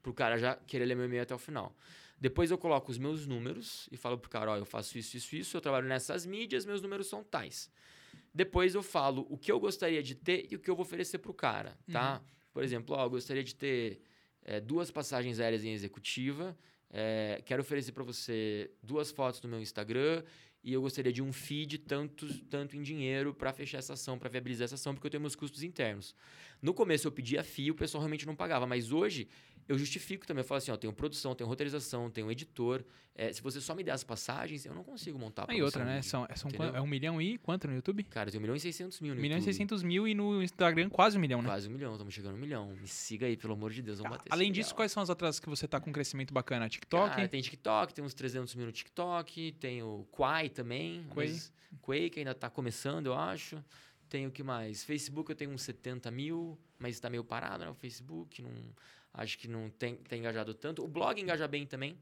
Pro 0.01 0.13
cara 0.13 0.37
já 0.37 0.55
querer 0.55 0.85
ler 0.85 0.95
meu 0.95 1.03
e-mail 1.03 1.23
até 1.23 1.35
o 1.35 1.37
final. 1.37 1.75
Depois 2.17 2.51
eu 2.51 2.57
coloco 2.57 2.89
os 2.89 2.97
meus 2.97 3.27
números 3.27 3.89
e 3.91 3.97
falo 3.97 4.17
pro 4.17 4.29
cara, 4.29 4.51
ó, 4.51 4.55
eu 4.55 4.63
faço 4.63 4.97
isso, 4.97 5.17
isso, 5.17 5.35
isso, 5.35 5.57
eu 5.57 5.59
trabalho 5.59 5.89
nessas 5.89 6.25
mídias, 6.25 6.65
meus 6.65 6.81
números 6.81 7.07
são 7.07 7.21
tais. 7.21 7.69
Depois 8.33 8.75
eu 8.75 8.81
falo 8.81 9.27
o 9.29 9.37
que 9.37 9.51
eu 9.51 9.59
gostaria 9.59 10.01
de 10.01 10.15
ter 10.15 10.47
e 10.49 10.55
o 10.55 10.59
que 10.59 10.69
eu 10.69 10.75
vou 10.77 10.85
oferecer 10.85 11.17
pro 11.17 11.33
cara, 11.33 11.77
tá? 11.91 12.21
Por 12.53 12.63
exemplo, 12.63 12.95
ó, 12.95 13.03
eu 13.03 13.09
gostaria 13.09 13.43
de 13.43 13.55
ter 13.55 13.99
é, 14.41 14.61
duas 14.61 14.89
passagens 14.89 15.41
aéreas 15.41 15.65
em 15.65 15.73
executiva, 15.73 16.57
é, 16.89 17.41
quero 17.45 17.61
oferecer 17.61 17.91
para 17.91 18.05
você 18.05 18.71
duas 18.81 19.11
fotos 19.11 19.41
no 19.41 19.49
meu 19.49 19.59
Instagram 19.59 20.23
e 20.65 20.73
eu 20.73 20.81
gostaria 20.81 21.13
de 21.13 21.21
um 21.21 21.31
feed 21.31 21.77
tanto, 21.77 22.27
tanto 22.45 22.75
em 22.75 22.81
dinheiro 22.81 23.35
para 23.35 23.53
fechar 23.53 23.77
essa 23.77 23.93
ação, 23.93 24.17
para 24.17 24.27
viabilizar 24.27 24.65
essa 24.65 24.73
ação, 24.73 24.95
porque 24.95 25.05
eu 25.05 25.11
tenho 25.11 25.21
meus 25.21 25.35
custos 25.35 25.61
internos. 25.61 26.15
No 26.59 26.73
começo 26.73 27.07
eu 27.07 27.11
pedia 27.11 27.43
FII, 27.43 27.69
o 27.69 27.75
pessoal 27.75 28.01
realmente 28.01 28.25
não 28.25 28.35
pagava, 28.35 28.65
mas 28.65 28.91
hoje 28.91 29.27
eu 29.67 29.77
justifico 29.77 30.25
também. 30.27 30.41
Eu 30.41 30.47
falo 30.47 30.57
assim, 30.59 30.71
ó, 30.71 30.77
tenho 30.77 30.93
produção, 30.93 31.33
tenho 31.35 31.47
roteirização, 31.47 32.09
tenho 32.09 32.31
editor. 32.31 32.83
É, 33.17 33.31
se 33.31 33.41
você 33.41 33.61
só 33.61 33.73
me 33.73 33.81
der 33.81 33.91
as 33.91 34.03
passagens, 34.03 34.65
eu 34.65 34.73
não 34.75 34.83
consigo 34.83 35.17
montar 35.17 35.49
a 35.49 35.53
E 35.55 35.61
outra, 35.63 35.85
né? 35.85 36.01
São, 36.01 36.27
são 36.35 36.49
entendeu? 36.49 36.69
quan- 36.71 36.77
é 36.77 36.81
um 36.81 36.85
milhão 36.87 37.21
e 37.21 37.37
quanto 37.37 37.65
no 37.65 37.73
YouTube? 37.73 38.03
Cara, 38.03 38.29
tenho 38.29 38.39
1 38.39 38.43
milhão 38.43 38.55
e 38.57 38.59
600 38.59 38.99
mil 38.99 39.13
no 39.15 39.19
1 39.19 39.21
milhão 39.21 39.37
e 39.37 39.39
YouTube. 39.39 39.53
600 39.53 39.83
mil 39.83 40.05
e 40.07 40.13
no 40.13 40.43
Instagram 40.43 40.89
quase 40.89 41.17
um 41.17 41.21
milhão, 41.21 41.41
né? 41.41 41.47
Quase 41.47 41.69
um 41.69 41.71
milhão, 41.71 41.93
estamos 41.93 42.13
chegando 42.13 42.33
a 42.33 42.37
um 42.37 42.41
milhão. 42.41 42.75
Me 42.75 42.87
siga 42.87 43.25
aí, 43.25 43.37
pelo 43.37 43.53
amor 43.53 43.71
de 43.71 43.81
Deus, 43.81 43.99
vamos 43.99 44.17
bater 44.17 44.33
Além 44.33 44.51
disso, 44.51 44.67
milhão. 44.69 44.75
quais 44.75 44.91
são 44.91 45.01
as 45.01 45.07
outras 45.07 45.39
que 45.39 45.47
você 45.49 45.65
tá 45.65 45.79
com 45.79 45.93
crescimento 45.93 46.33
bacana? 46.33 46.67
TikTok? 46.67 47.15
Cara, 47.15 47.27
tem 47.29 47.41
TikTok, 47.41 47.93
tem 47.93 48.03
uns 48.03 48.13
300 48.13 48.53
mil 48.55 48.65
no 48.65 48.71
TikTok, 48.73 49.53
tem 49.61 49.81
o 49.81 50.05
Quai 50.11 50.49
também. 50.49 51.05
Quai. 51.09 52.09
que 52.09 52.19
ainda 52.19 52.35
tá 52.35 52.49
começando, 52.49 53.05
eu 53.07 53.13
acho. 53.13 53.63
Tem 54.09 54.27
o 54.27 54.31
que 54.31 54.43
mais? 54.43 54.83
Facebook 54.83 55.29
eu 55.31 55.35
tenho 55.37 55.51
uns 55.51 55.61
70 55.63 56.11
mil, 56.11 56.57
mas 56.77 56.99
tá 56.99 57.09
meio 57.09 57.23
parado, 57.23 57.63
né? 57.63 57.69
O 57.69 57.73
Facebook, 57.75 58.41
não, 58.41 58.51
acho 59.15 59.37
que 59.37 59.47
não 59.47 59.69
tem, 59.69 59.95
tem 59.95 60.19
engajado 60.19 60.53
tanto. 60.53 60.83
O 60.83 60.87
blog 60.87 61.19
engaja 61.19 61.47
bem 61.47 61.65
também. 61.65 61.97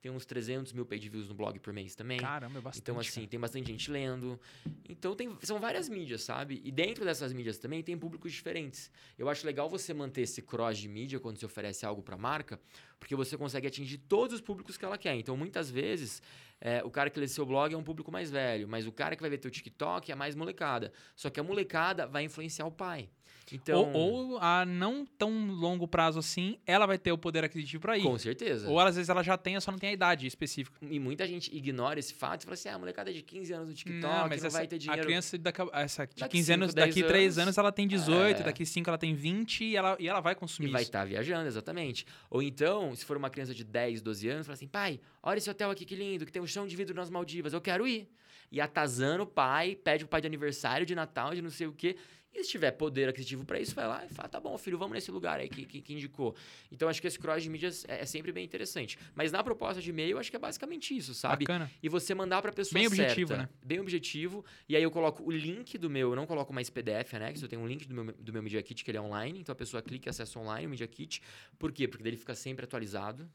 Tem 0.00 0.10
uns 0.10 0.26
300 0.26 0.72
mil 0.72 0.84
page 0.84 1.08
views 1.08 1.28
no 1.28 1.34
blog 1.34 1.60
por 1.60 1.72
mês 1.72 1.94
também. 1.94 2.18
Caramba, 2.18 2.58
é 2.58 2.60
bastante. 2.60 2.82
Então, 2.82 2.98
assim, 2.98 3.20
cara. 3.20 3.26
tem 3.28 3.38
bastante 3.38 3.70
gente 3.70 3.88
lendo. 3.88 4.40
Então, 4.88 5.14
tem, 5.14 5.38
são 5.42 5.60
várias 5.60 5.88
mídias, 5.88 6.22
sabe? 6.22 6.60
E 6.64 6.72
dentro 6.72 7.04
dessas 7.04 7.32
mídias 7.32 7.56
também 7.56 7.84
tem 7.84 7.96
públicos 7.96 8.32
diferentes. 8.32 8.90
Eu 9.16 9.28
acho 9.28 9.46
legal 9.46 9.70
você 9.70 9.94
manter 9.94 10.22
esse 10.22 10.42
cross 10.42 10.76
de 10.76 10.88
mídia 10.88 11.20
quando 11.20 11.38
você 11.38 11.46
oferece 11.46 11.86
algo 11.86 12.02
para 12.02 12.16
a 12.16 12.18
marca, 12.18 12.60
porque 13.02 13.16
você 13.16 13.36
consegue 13.36 13.66
atingir 13.66 13.98
todos 13.98 14.36
os 14.36 14.40
públicos 14.40 14.76
que 14.76 14.84
ela 14.84 14.96
quer. 14.96 15.16
Então, 15.16 15.36
muitas 15.36 15.68
vezes, 15.68 16.22
é, 16.60 16.84
o 16.84 16.90
cara 16.90 17.10
que 17.10 17.18
lê 17.18 17.26
seu 17.26 17.44
blog 17.44 17.74
é 17.74 17.76
um 17.76 17.82
público 17.82 18.12
mais 18.12 18.30
velho, 18.30 18.68
mas 18.68 18.86
o 18.86 18.92
cara 18.92 19.16
que 19.16 19.20
vai 19.20 19.28
ver 19.28 19.38
teu 19.38 19.50
TikTok 19.50 20.12
é 20.12 20.14
mais 20.14 20.36
molecada. 20.36 20.92
Só 21.16 21.28
que 21.28 21.40
a 21.40 21.42
molecada 21.42 22.06
vai 22.06 22.22
influenciar 22.22 22.64
o 22.64 22.70
pai. 22.70 23.08
Então, 23.50 23.92
Ou, 23.92 24.32
ou 24.34 24.38
a 24.38 24.64
não 24.64 25.04
tão 25.04 25.46
longo 25.46 25.86
prazo 25.88 26.18
assim, 26.18 26.58
ela 26.66 26.86
vai 26.86 26.98
ter 26.98 27.12
o 27.12 27.18
poder 27.18 27.44
aquisitivo 27.44 27.80
pra 27.80 27.98
ir. 27.98 28.02
com 28.02 28.18
certeza. 28.18 28.68
Ou 28.68 28.78
às 28.78 28.96
vezes 28.96 29.08
ela 29.08 29.22
já 29.22 29.36
tem, 29.36 29.58
só 29.60 29.70
não 29.70 29.78
tem 29.78 29.90
a 29.90 29.92
idade 29.92 30.26
específica. 30.26 30.78
E 30.82 30.98
muita 30.98 31.26
gente 31.26 31.54
ignora 31.54 31.98
esse 31.98 32.14
fato 32.14 32.42
e 32.42 32.44
fala 32.44 32.54
assim: 32.54 32.68
ah, 32.68 32.74
a 32.74 32.78
molecada 32.78 33.10
é 33.10 33.12
de 33.12 33.22
15 33.22 33.52
anos 33.52 33.68
no 33.68 33.74
TikTok, 33.74 34.02
não, 34.02 34.22
não, 34.22 34.28
mas 34.28 34.44
essa, 34.44 34.56
vai 34.56 34.66
ter 34.66 34.78
dinheiro. 34.78 35.02
a 35.02 35.04
criança 35.04 35.38
daqui, 35.38 35.62
essa, 35.72 36.06
de 36.06 36.20
Daqui 36.20 36.38
15 36.38 36.46
cinco, 36.46 36.54
anos, 36.54 36.74
10 36.74 36.88
daqui 36.88 37.02
3 37.02 37.24
anos, 37.24 37.38
anos 37.38 37.58
ela 37.58 37.72
tem 37.72 37.86
18, 37.86 38.40
é. 38.40 38.44
daqui 38.44 38.64
5 38.64 38.88
ela 38.88 38.98
tem 38.98 39.14
20 39.14 39.64
e 39.64 39.76
ela, 39.76 39.96
e 39.98 40.08
ela 40.08 40.20
vai 40.20 40.34
consumir 40.34 40.68
E 40.68 40.72
vai 40.72 40.82
estar 40.82 41.04
viajando, 41.04 41.46
exatamente. 41.46 42.06
Ou 42.30 42.42
então, 42.42 42.91
se 42.96 43.04
for 43.04 43.16
uma 43.16 43.30
criança 43.30 43.54
de 43.54 43.64
10, 43.64 44.02
12 44.02 44.28
anos, 44.28 44.46
fala 44.46 44.54
assim: 44.54 44.66
pai, 44.66 45.00
olha 45.22 45.38
esse 45.38 45.50
hotel 45.50 45.70
aqui 45.70 45.84
que 45.84 45.94
lindo, 45.94 46.26
que 46.26 46.32
tem 46.32 46.42
um 46.42 46.46
chão 46.46 46.66
de 46.66 46.76
vidro 46.76 46.94
nas 46.94 47.10
Maldivas, 47.10 47.52
eu 47.52 47.60
quero 47.60 47.86
ir. 47.86 48.08
E 48.50 48.60
atazana 48.60 49.22
o 49.22 49.26
pai, 49.26 49.74
pede 49.74 50.04
pro 50.04 50.10
pai 50.10 50.20
de 50.20 50.26
aniversário, 50.26 50.84
de 50.84 50.94
Natal, 50.94 51.34
de 51.34 51.40
não 51.40 51.50
sei 51.50 51.66
o 51.66 51.72
quê. 51.72 51.96
E 52.34 52.42
se 52.44 52.50
tiver 52.50 52.70
poder 52.70 53.10
aquisitivo 53.10 53.44
pra 53.44 53.60
isso, 53.60 53.74
vai 53.74 53.86
lá 53.86 54.06
e 54.10 54.14
fala: 54.14 54.26
tá 54.28 54.40
bom, 54.40 54.56
filho, 54.56 54.78
vamos 54.78 54.94
nesse 54.94 55.10
lugar 55.10 55.38
aí 55.38 55.48
que, 55.50 55.66
que, 55.66 55.82
que 55.82 55.92
indicou. 55.92 56.34
Então, 56.70 56.88
acho 56.88 57.00
que 57.00 57.06
esse 57.06 57.18
cross 57.18 57.42
de 57.42 57.50
mídias 57.50 57.84
é, 57.86 58.00
é 58.00 58.06
sempre 58.06 58.32
bem 58.32 58.42
interessante. 58.44 58.98
Mas 59.14 59.30
na 59.30 59.44
proposta 59.44 59.82
de 59.82 59.90
e-mail, 59.90 60.18
acho 60.18 60.30
que 60.30 60.36
é 60.36 60.38
basicamente 60.38 60.96
isso, 60.96 61.12
sabe? 61.14 61.44
Bacana. 61.44 61.70
E 61.82 61.88
você 61.90 62.14
mandar 62.14 62.40
pra 62.40 62.50
pessoa 62.50 62.78
Bem 62.78 62.86
objetivo, 62.86 63.28
certa. 63.28 63.42
né? 63.42 63.48
Bem 63.62 63.80
objetivo. 63.80 64.44
E 64.68 64.74
aí 64.74 64.82
eu 64.82 64.90
coloco 64.90 65.22
o 65.22 65.30
link 65.30 65.76
do 65.76 65.90
meu, 65.90 66.10
eu 66.10 66.16
não 66.16 66.26
coloco 66.26 66.52
mais 66.54 66.70
PDF 66.70 67.12
anexo, 67.14 67.44
eu 67.44 67.48
tenho 67.48 67.60
um 67.60 67.66
link 67.66 67.86
do 67.86 67.94
meu, 67.94 68.12
do 68.14 68.32
meu 68.32 68.42
Media 68.42 68.62
Kit 68.62 68.82
que 68.82 68.90
ele 68.90 68.98
é 68.98 69.00
online, 69.02 69.40
então 69.40 69.52
a 69.52 69.56
pessoa 69.56 69.82
clica 69.82 70.08
e 70.08 70.10
acessa 70.10 70.38
online 70.38 70.66
o 70.66 70.70
Media 70.70 70.86
Kit. 70.86 71.20
Por 71.58 71.70
quê? 71.70 71.86
Porque 71.86 72.08
ele 72.08 72.16
fica 72.16 72.34
sempre 72.34 72.64
atualizado. 72.64 73.30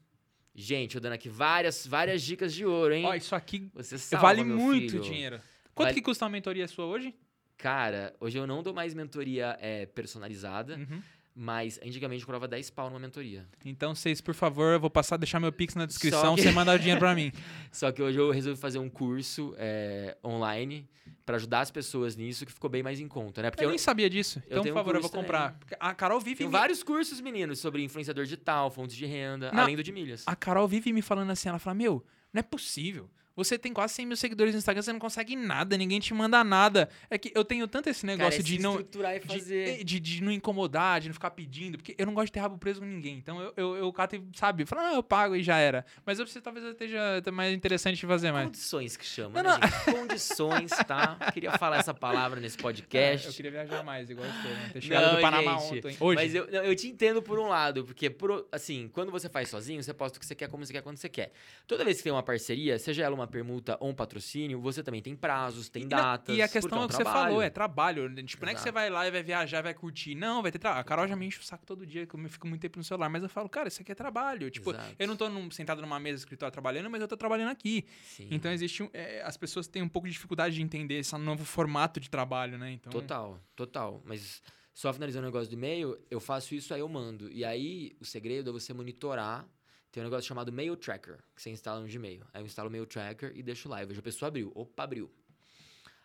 Gente, 0.54 0.96
eu 0.96 1.00
dando 1.00 1.12
aqui 1.12 1.28
várias, 1.28 1.86
várias 1.86 2.20
dicas 2.20 2.52
de 2.52 2.66
ouro, 2.66 2.92
hein? 2.92 3.04
Ó, 3.06 3.14
isso 3.14 3.32
aqui 3.36 3.70
Você 3.74 3.96
salva, 3.96 4.26
vale 4.26 4.42
muito 4.42 4.90
filho. 4.90 5.02
dinheiro. 5.04 5.40
Quanto 5.72 5.86
Vale- 5.90 5.94
que 5.94 6.02
custa 6.02 6.24
uma 6.24 6.30
mentoria 6.30 6.66
sua 6.66 6.84
hoje? 6.86 7.14
Cara, 7.58 8.14
hoje 8.20 8.38
eu 8.38 8.46
não 8.46 8.62
dou 8.62 8.72
mais 8.72 8.94
mentoria 8.94 9.58
é, 9.60 9.84
personalizada, 9.86 10.76
Uhum. 10.76 11.02
mas 11.34 11.78
antigamente 11.84 12.20
eu 12.22 12.26
cobrava 12.26 12.46
10 12.46 12.70
pau 12.70 12.88
numa 12.88 13.00
mentoria. 13.00 13.44
Então, 13.64 13.94
vocês, 13.94 14.20
por 14.20 14.32
favor, 14.34 14.72
eu 14.74 14.80
vou 14.80 14.88
passar, 14.88 15.16
deixar 15.16 15.40
meu 15.40 15.52
Pix 15.52 15.74
na 15.74 15.84
descrição, 15.84 16.36
que- 16.36 16.42
você 16.42 16.52
manda 16.52 16.72
o 16.72 16.78
dinheiro 16.78 17.00
pra 17.00 17.14
mim. 17.16 17.32
Só 17.72 17.90
que 17.90 18.00
hoje 18.00 18.16
eu 18.18 18.30
resolvi 18.30 18.60
fazer 18.60 18.78
um 18.78 18.88
curso 18.88 19.54
é, 19.58 20.16
online 20.24 20.88
pra 21.26 21.34
ajudar 21.36 21.60
as 21.60 21.70
pessoas 21.70 22.14
nisso, 22.16 22.46
que 22.46 22.52
ficou 22.52 22.70
bem 22.70 22.82
mais 22.82 23.00
em 23.00 23.08
conta, 23.08 23.42
né? 23.42 23.50
Porque 23.50 23.64
Eu 23.64 23.68
eu, 23.68 23.70
nem 23.70 23.78
sabia 23.78 24.08
disso. 24.08 24.40
Então, 24.46 24.58
por 24.58 24.62
tenho 24.62 24.74
um 24.74 24.78
favor, 24.78 24.94
eu 24.94 25.00
vou 25.02 25.10
comprar. 25.10 25.54
Porque 25.58 25.76
A 25.80 25.92
Carol 25.94 26.20
vive 26.20 26.36
Tem 26.36 26.46
me... 26.46 26.52
vários 26.52 26.82
cursos, 26.84 27.20
meninos, 27.20 27.58
sobre 27.58 27.82
influenciador 27.82 28.22
digital, 28.24 28.70
fontes 28.70 28.94
de 28.96 29.04
renda, 29.04 29.50
Não. 29.52 29.62
além 29.64 29.74
do 29.74 29.82
de 29.82 29.90
milhas. 29.90 30.22
A 30.26 30.36
Carol 30.36 30.68
vive 30.68 30.92
me 30.92 31.02
falando 31.02 31.30
assim, 31.30 31.48
ela 31.48 31.58
fala, 31.58 31.74
meu, 31.74 32.04
não 32.32 32.38
é 32.38 32.42
possível. 32.42 33.10
Você 33.38 33.56
tem 33.56 33.72
quase 33.72 33.94
100 33.94 34.06
mil 34.06 34.16
seguidores 34.16 34.52
no 34.52 34.58
Instagram, 34.58 34.82
você 34.82 34.92
não 34.92 34.98
consegue 34.98 35.36
nada, 35.36 35.78
ninguém 35.78 36.00
te 36.00 36.12
manda 36.12 36.42
nada. 36.42 36.88
É 37.08 37.16
que 37.16 37.30
eu 37.32 37.44
tenho 37.44 37.68
tanto 37.68 37.88
esse 37.88 38.04
negócio 38.04 38.32
Cara, 38.32 38.42
é 38.42 38.44
de 38.44 38.58
não... 38.58 38.72
estruturar 38.72 39.14
e 39.14 39.20
De, 39.20 39.26
fazer. 39.28 39.84
de, 39.84 40.00
de 40.00 40.22
não 40.24 40.32
incomodar, 40.32 41.00
de 41.00 41.06
não 41.06 41.14
ficar 41.14 41.30
pedindo, 41.30 41.78
porque 41.78 41.94
eu 41.96 42.04
não 42.04 42.14
gosto 42.14 42.26
de 42.26 42.32
ter 42.32 42.40
rabo 42.40 42.58
preso 42.58 42.80
com 42.80 42.86
ninguém. 42.86 43.16
Então 43.16 43.40
eu, 43.40 43.52
eu, 43.56 43.76
eu 43.76 43.92
cato 43.92 44.16
e, 44.16 44.24
sabe, 44.34 44.66
falo, 44.66 44.82
não, 44.82 44.94
eu 44.96 45.04
pago 45.04 45.36
e 45.36 45.42
já 45.44 45.56
era. 45.56 45.86
Mas 46.04 46.18
eu 46.18 46.24
preciso, 46.24 46.42
talvez 46.42 46.66
eu 46.66 46.72
esteja 46.72 47.22
mais 47.32 47.54
interessante 47.54 47.96
de 47.96 48.06
fazer 48.08 48.32
mais. 48.32 48.46
Condições 48.46 48.96
que 48.96 49.04
chama, 49.06 49.40
Não, 49.40 49.56
né, 49.56 49.68
gente? 49.68 49.96
Condições, 49.96 50.70
tá? 50.84 51.16
Queria 51.32 51.52
falar 51.52 51.76
essa 51.78 51.94
palavra 51.94 52.40
nesse 52.40 52.58
É, 52.58 52.60
eu 52.60 52.62
podcast. 52.64 53.36
queria 53.36 53.50
viajar 53.52 53.84
mais, 53.84 54.10
igual 54.10 54.26
eu 54.26 54.32
tô, 54.32 54.48
né? 54.48 54.70
Ter 54.72 54.80
chegado 54.80 55.06
Não, 55.06 55.14
do 55.14 55.20
Panamá 55.20 55.58
gente, 55.58 55.78
ontem. 55.78 55.96
Hoje. 56.00 56.16
Mas 56.16 56.34
eu, 56.34 56.50
não, 56.50 56.64
eu 56.64 56.74
te 56.74 56.88
entendo 56.88 57.22
por 57.22 57.38
um 57.38 57.46
lado, 57.46 57.84
porque, 57.84 58.10
por, 58.10 58.48
assim, 58.50 58.88
quando 58.92 59.12
você 59.12 59.28
faz 59.28 59.48
sozinho, 59.48 59.80
você 59.80 59.94
posta 59.94 60.18
o 60.18 60.20
que 60.20 60.26
você 60.26 60.34
quer, 60.34 60.48
como 60.48 60.66
você 60.66 60.72
quer, 60.72 60.82
quando 60.82 60.96
você 60.96 61.08
quer. 61.08 61.30
Toda 61.68 61.84
vez 61.84 61.98
que 61.98 62.02
tem 62.02 62.12
uma 62.12 62.22
parceria, 62.22 62.78
seja 62.80 63.04
ela 63.04 63.14
uma 63.14 63.27
permuta 63.28 63.76
ou 63.80 63.90
um 63.90 63.94
patrocínio, 63.94 64.60
você 64.60 64.82
também 64.82 65.00
tem 65.00 65.14
prazos, 65.14 65.68
tem 65.68 65.84
E 65.84 65.86
datas. 65.86 66.36
E 66.36 66.42
a 66.42 66.48
questão 66.48 66.78
é 66.78 66.80
um 66.80 66.84
o 66.84 66.88
que 66.88 66.94
você 66.94 67.02
trabalho. 67.04 67.26
falou, 67.28 67.42
é 67.42 67.50
trabalho. 67.50 68.14
Tipo, 68.24 68.44
não 68.44 68.50
é 68.52 68.54
que 68.54 68.60
você 68.60 68.68
Exato. 68.70 68.74
vai 68.74 68.90
lá 68.90 69.06
e 69.06 69.10
vai 69.10 69.22
viajar, 69.22 69.62
vai 69.62 69.74
curtir. 69.74 70.14
Não, 70.14 70.42
vai 70.42 70.50
ter 70.50 70.58
trabalho. 70.58 70.80
A 70.80 70.84
Carol 70.84 71.06
já 71.06 71.14
me 71.14 71.26
enche 71.26 71.38
o 71.38 71.42
saco 71.42 71.64
todo 71.66 71.86
dia, 71.86 72.06
que 72.06 72.14
eu 72.14 72.28
fico 72.28 72.46
muito 72.48 72.60
tempo 72.60 72.78
no 72.78 72.84
celular. 72.84 73.08
Mas 73.08 73.22
eu 73.22 73.28
falo, 73.28 73.48
cara, 73.48 73.68
isso 73.68 73.82
aqui 73.82 73.92
é 73.92 73.94
trabalho. 73.94 74.50
Tipo, 74.50 74.70
Exato. 74.70 74.94
eu 74.98 75.06
não 75.06 75.16
tô 75.16 75.28
num- 75.28 75.50
sentado 75.50 75.80
numa 75.82 76.00
mesa 76.00 76.18
escritório 76.22 76.52
trabalhando, 76.52 76.90
mas 76.90 77.00
eu 77.00 77.08
tô 77.08 77.16
trabalhando 77.16 77.50
aqui. 77.50 77.84
Sim. 78.04 78.28
Então 78.30 78.50
existe 78.50 78.82
um, 78.82 78.90
é, 78.92 79.22
as 79.22 79.36
pessoas 79.36 79.66
têm 79.68 79.82
um 79.82 79.88
pouco 79.88 80.08
de 80.08 80.12
dificuldade 80.14 80.54
de 80.54 80.62
entender 80.62 80.98
esse 80.98 81.16
novo 81.18 81.44
formato 81.44 82.00
de 82.00 82.08
trabalho, 82.10 82.58
né? 82.58 82.72
Então, 82.72 82.90
Total, 82.90 83.38
total. 83.54 84.02
Mas 84.04 84.42
só 84.74 84.92
finalizando 84.92 85.26
o 85.26 85.28
negócio 85.28 85.48
do 85.48 85.54
e-mail, 85.54 85.98
eu 86.10 86.20
faço 86.20 86.54
isso, 86.54 86.72
aí 86.72 86.80
eu 86.80 86.88
mando. 86.88 87.28
E 87.32 87.44
aí, 87.44 87.96
o 88.00 88.04
segredo 88.04 88.50
é 88.50 88.52
você 88.52 88.72
monitorar. 88.72 89.44
Tem 89.90 90.02
um 90.02 90.04
negócio 90.06 90.28
chamado 90.28 90.52
Mail 90.52 90.76
Tracker, 90.76 91.18
que 91.34 91.42
você 91.42 91.50
instala 91.50 91.80
no 91.80 91.88
Gmail. 91.88 92.22
Aí 92.32 92.42
eu 92.42 92.46
instalo 92.46 92.68
o 92.68 92.72
Mail 92.72 92.86
Tracker 92.86 93.32
e 93.34 93.42
deixo 93.42 93.68
lá. 93.68 93.82
Eu 93.82 93.88
vejo 93.88 94.00
a 94.00 94.02
pessoa 94.02 94.28
abriu. 94.28 94.52
Opa, 94.54 94.84
abriu. 94.84 95.10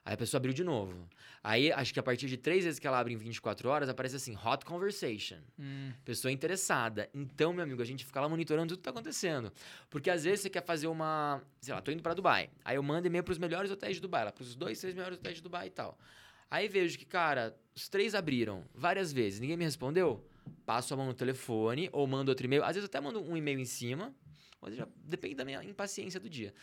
Aí 0.06 0.16
a 0.16 0.18
pessoa 0.18 0.38
abriu 0.40 0.54
de 0.54 0.66
novo. 0.66 1.08
Aí, 1.42 1.72
acho 1.72 1.94
que 1.94 2.00
a 2.00 2.04
partir 2.04 2.28
de 2.28 2.36
três 2.36 2.66
vezes 2.66 2.78
que 2.78 2.86
ela 2.86 3.00
abre 3.00 3.14
em 3.14 3.18
24 3.18 3.70
horas, 3.70 3.88
aparece 3.88 4.18
assim, 4.18 4.36
Hot 4.36 4.66
Conversation. 4.66 5.38
Hum, 5.58 5.94
Pessoa 6.04 6.30
interessada. 6.30 7.10
Então, 7.14 7.54
meu 7.54 7.64
amigo, 7.64 7.82
a 7.82 7.86
gente 7.86 8.04
fica 8.06 8.20
lá 8.20 8.28
monitorando 8.28 8.68
tudo 8.74 8.80
que 8.80 8.84
tá 8.84 8.90
acontecendo. 8.90 9.52
Porque 9.90 10.10
às 10.10 10.26
vezes 10.26 10.42
você 10.42 10.50
quer 10.50 10.64
fazer 10.66 10.88
uma. 10.88 11.42
Sei 11.62 11.74
lá, 11.74 11.82
tô 11.82 11.90
indo 11.90 12.04
pra 12.04 12.14
Dubai. 12.14 12.50
Aí 12.66 12.76
eu 12.76 12.84
mando 12.84 13.08
e-mail 13.08 13.24
pros 13.24 13.38
melhores 13.38 13.72
hotéis 13.72 13.96
de 13.96 14.02
Dubai, 14.02 14.26
lá, 14.26 14.32
pros 14.34 14.56
dois, 14.56 14.78
três 14.80 14.94
melhores 14.94 15.18
hotéis 15.18 15.38
de 15.38 15.42
Dubai 15.42 15.68
e 15.68 15.72
tal. 15.72 15.98
Aí 16.52 16.68
vejo 16.68 16.98
que, 17.00 17.06
cara, 17.06 17.56
os 17.74 17.88
três 17.88 18.14
abriram 18.14 18.66
várias 18.76 19.14
vezes, 19.14 19.40
ninguém 19.40 19.56
me 19.56 19.64
respondeu. 19.64 20.22
Passo 20.66 20.94
a 20.94 20.98
mão 20.98 21.06
no 21.06 21.14
telefone 21.14 21.90
ou 21.92 22.06
mando 22.08 22.32
outro 22.32 22.46
e-mail. 22.46 22.64
Às 22.64 22.76
vezes 22.76 22.86
até 22.86 23.00
mando 23.00 23.22
um 23.22 23.36
e-mail 23.36 23.60
em 23.60 23.66
cima. 23.66 24.14
Ou 24.62 24.70
seja, 24.70 24.88
depende 24.96 25.36
da 25.36 25.46
minha 25.46 25.64
impaciência 25.64 26.20
do 26.20 26.30
dia. 26.30 26.54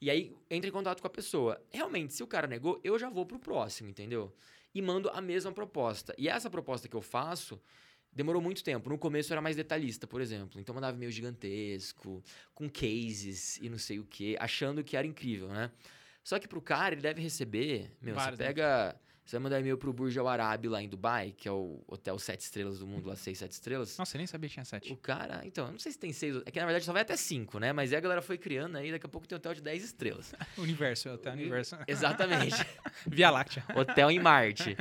E 0.00 0.10
aí 0.10 0.32
entra 0.48 0.68
em 0.68 0.72
contato 0.72 1.00
com 1.00 1.06
a 1.06 1.10
pessoa. 1.10 1.60
Realmente, 1.70 2.14
se 2.14 2.22
o 2.22 2.26
cara 2.26 2.46
negou, 2.46 2.80
eu 2.84 2.98
já 2.98 3.10
vou 3.10 3.26
pro 3.26 3.38
próximo, 3.38 3.88
entendeu? 3.88 4.32
E 4.72 4.80
mando 4.80 5.10
a 5.10 5.20
mesma 5.20 5.50
proposta. 5.50 6.14
E 6.16 6.28
essa 6.28 6.48
proposta 6.48 6.88
que 6.88 6.94
eu 6.94 7.02
faço 7.02 7.60
demorou 8.12 8.40
muito 8.40 8.62
tempo. 8.62 8.88
No 8.88 8.98
começo 8.98 9.32
era 9.32 9.42
mais 9.42 9.56
detalhista, 9.56 10.06
por 10.06 10.20
exemplo. 10.20 10.60
Então 10.60 10.74
mandava 10.74 10.96
e-mail 10.96 11.10
gigantesco, 11.10 12.22
com 12.54 12.68
cases 12.68 13.58
e 13.58 13.68
não 13.68 13.78
sei 13.78 13.98
o 13.98 14.04
quê, 14.04 14.36
achando 14.38 14.84
que 14.84 14.96
era 14.96 15.06
incrível, 15.06 15.48
né? 15.48 15.70
Só 16.22 16.38
que 16.38 16.46
pro 16.46 16.60
cara, 16.60 16.94
ele 16.94 17.02
deve 17.02 17.20
receber. 17.22 17.90
Meu, 18.00 18.14
Vários, 18.14 18.36
você 18.36 18.44
né? 18.44 18.94
Você 19.28 19.36
vai 19.36 19.42
mandar 19.42 19.60
e-mail 19.60 19.76
pro 19.76 19.92
Burj 19.92 20.18
Al 20.18 20.26
Arab 20.26 20.64
lá 20.68 20.82
em 20.82 20.88
Dubai, 20.88 21.34
que 21.36 21.46
é 21.46 21.52
o 21.52 21.84
hotel 21.86 22.18
sete 22.18 22.40
estrelas 22.40 22.78
do 22.78 22.86
mundo, 22.86 23.10
lá 23.10 23.14
seis, 23.14 23.36
sete 23.36 23.52
estrelas. 23.52 23.98
Nossa, 23.98 24.16
eu 24.16 24.18
nem 24.20 24.26
sabia 24.26 24.48
que 24.48 24.54
tinha 24.54 24.64
sete. 24.64 24.90
O 24.90 24.96
cara, 24.96 25.42
então, 25.44 25.66
eu 25.66 25.72
não 25.72 25.78
sei 25.78 25.92
se 25.92 25.98
tem 25.98 26.14
seis. 26.14 26.40
É 26.46 26.50
que 26.50 26.58
na 26.58 26.64
verdade 26.64 26.86
só 26.86 26.94
vai 26.94 27.02
até 27.02 27.14
cinco, 27.14 27.58
né? 27.58 27.70
Mas 27.70 27.92
aí 27.92 27.98
a 27.98 28.00
galera 28.00 28.22
foi 28.22 28.38
criando 28.38 28.78
aí, 28.78 28.90
daqui 28.90 29.04
a 29.04 29.08
pouco 29.08 29.28
tem 29.28 29.36
hotel 29.36 29.52
de 29.52 29.60
10 29.60 29.84
estrelas. 29.84 30.34
Universo, 30.56 31.10
até 31.10 31.30
universo. 31.30 31.76
Exatamente. 31.86 32.56
Via 33.06 33.28
Láctea. 33.28 33.62
hotel 33.76 34.10
em 34.10 34.18
Marte. 34.18 34.74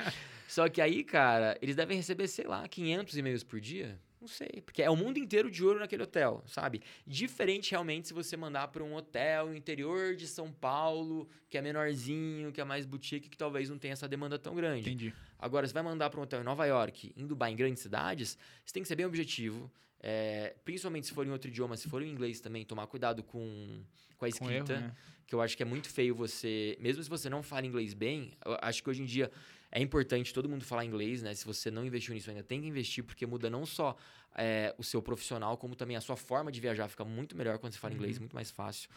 Só 0.47 0.69
que 0.69 0.79
aí, 0.79 1.03
cara, 1.03 1.57
eles 1.61 1.75
devem 1.75 1.97
receber, 1.97 2.29
sei 2.29 2.45
lá, 2.45 2.65
500 2.69 3.17
e-mails 3.17 3.43
por 3.43 3.59
dia. 3.59 3.99
Não 4.27 4.33
sei, 4.33 4.61
porque 4.65 4.83
é 4.83 4.89
o 4.89 4.95
mundo 4.95 5.17
inteiro 5.17 5.49
de 5.49 5.63
olho 5.63 5.79
naquele 5.79 6.03
hotel, 6.03 6.43
sabe? 6.47 6.81
Diferente 7.05 7.71
realmente 7.71 8.09
se 8.09 8.13
você 8.13 8.35
mandar 8.35 8.67
para 8.67 8.83
um 8.83 8.93
hotel 8.93 9.47
no 9.47 9.55
interior 9.55 10.15
de 10.17 10.27
São 10.27 10.51
Paulo, 10.51 11.29
que 11.49 11.57
é 11.57 11.61
menorzinho, 11.61 12.51
que 12.51 12.59
é 12.59 12.65
mais 12.65 12.85
boutique, 12.85 13.29
que 13.29 13.37
talvez 13.37 13.69
não 13.69 13.77
tenha 13.77 13.93
essa 13.93 14.05
demanda 14.07 14.37
tão 14.37 14.53
grande. 14.53 14.81
Entendi. 14.81 15.13
Agora, 15.39 15.65
você 15.65 15.73
vai 15.73 15.81
mandar 15.83 16.09
para 16.09 16.19
um 16.19 16.23
hotel 16.23 16.41
em 16.41 16.43
Nova 16.43 16.65
York, 16.65 17.13
em 17.15 17.25
Dubai, 17.25 17.51
em 17.51 17.55
grandes 17.55 17.81
cidades, 17.81 18.37
você 18.65 18.73
tem 18.73 18.81
que 18.83 18.87
ser 18.89 18.95
bem 18.97 19.05
objetivo. 19.05 19.71
é, 20.01 20.55
principalmente 20.65 21.07
se 21.07 21.13
for 21.13 21.25
em 21.25 21.31
outro 21.31 21.49
idioma, 21.49 21.75
se 21.77 21.87
for 21.89 22.03
em 22.03 22.09
inglês 22.09 22.39
também, 22.41 22.65
tomar 22.65 22.85
cuidado 22.87 23.23
com, 23.23 23.81
com 24.17 24.25
a 24.25 24.27
Com 24.27 24.27
escrita. 24.27 24.73
erro, 24.73 24.81
né? 24.81 24.95
Que 25.25 25.33
eu 25.35 25.41
acho 25.41 25.57
que 25.57 25.63
é 25.63 25.65
muito 25.65 25.89
feio 25.89 26.13
você. 26.15 26.77
Mesmo 26.79 27.01
se 27.03 27.09
você 27.09 27.29
não 27.29 27.41
fala 27.43 27.65
inglês 27.65 27.93
bem, 27.93 28.31
acho 28.61 28.83
que 28.83 28.89
hoje 28.89 29.01
em 29.01 29.05
dia 29.05 29.29
é 29.71 29.81
importante 29.81 30.33
todo 30.33 30.47
mundo 30.47 30.63
falar 30.63 30.85
inglês, 30.85 31.21
né? 31.21 31.33
Se 31.33 31.45
você 31.45 31.69
não 31.69 31.85
investiu 31.85 32.13
nisso 32.13 32.29
ainda, 32.29 32.43
tem 32.43 32.61
que 32.61 32.67
investir, 32.67 33.03
porque 33.03 33.25
muda 33.25 33.49
não 33.49 33.65
só 33.65 33.97
é, 34.35 34.73
o 34.77 34.83
seu 34.83 35.01
profissional, 35.01 35.57
como 35.57 35.75
também 35.75 35.97
a 35.97 36.01
sua 36.01 36.15
forma 36.15 36.51
de 36.51 36.59
viajar 36.59 36.87
fica 36.87 37.03
muito 37.03 37.35
melhor 37.35 37.57
quando 37.57 37.73
você 37.73 37.79
fala 37.79 37.93
inglês, 37.93 38.19
muito 38.19 38.35
mais 38.35 38.51
fácil. 38.51 38.89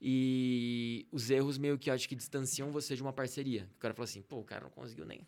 E 0.00 1.06
os 1.10 1.30
erros 1.30 1.58
meio 1.58 1.78
que 1.78 1.88
eu 1.88 1.94
acho 1.94 2.08
que 2.08 2.14
distanciam 2.14 2.70
você 2.70 2.94
de 2.94 3.02
uma 3.02 3.12
parceria. 3.12 3.68
O 3.76 3.78
cara 3.78 3.94
fala 3.94 4.04
assim, 4.04 4.22
pô, 4.22 4.40
o 4.40 4.44
cara 4.44 4.64
não 4.64 4.70
conseguiu 4.70 5.06
nem 5.06 5.26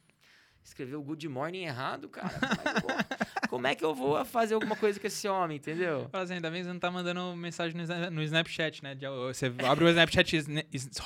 escrever 0.68 0.96
o 0.96 1.02
good 1.02 1.28
morning 1.28 1.62
errado, 1.64 2.08
cara. 2.08 2.30
Como 2.38 2.46
é 2.46 2.54
que 2.54 2.64
eu 2.76 2.80
vou, 2.82 2.96
como 3.48 3.66
é 3.66 3.74
que 3.74 3.84
eu 3.84 3.94
vou 3.94 4.24
fazer 4.24 4.54
alguma 4.54 4.76
coisa 4.76 5.00
com 5.00 5.06
esse 5.06 5.26
homem, 5.28 5.56
entendeu? 5.56 6.08
Fala 6.10 6.24
assim, 6.24 6.34
ainda 6.34 6.50
bem 6.50 6.60
que 6.60 6.66
você 6.66 6.72
não 6.72 6.80
tá 6.80 6.90
mandando 6.90 7.34
mensagem 7.36 7.76
no, 7.76 7.82
Sna- 7.82 8.10
no 8.10 8.22
Snapchat, 8.22 8.82
né? 8.82 8.96
Você 9.28 9.52
abre 9.66 9.84
o 9.84 9.88
Snapchat 9.88 10.44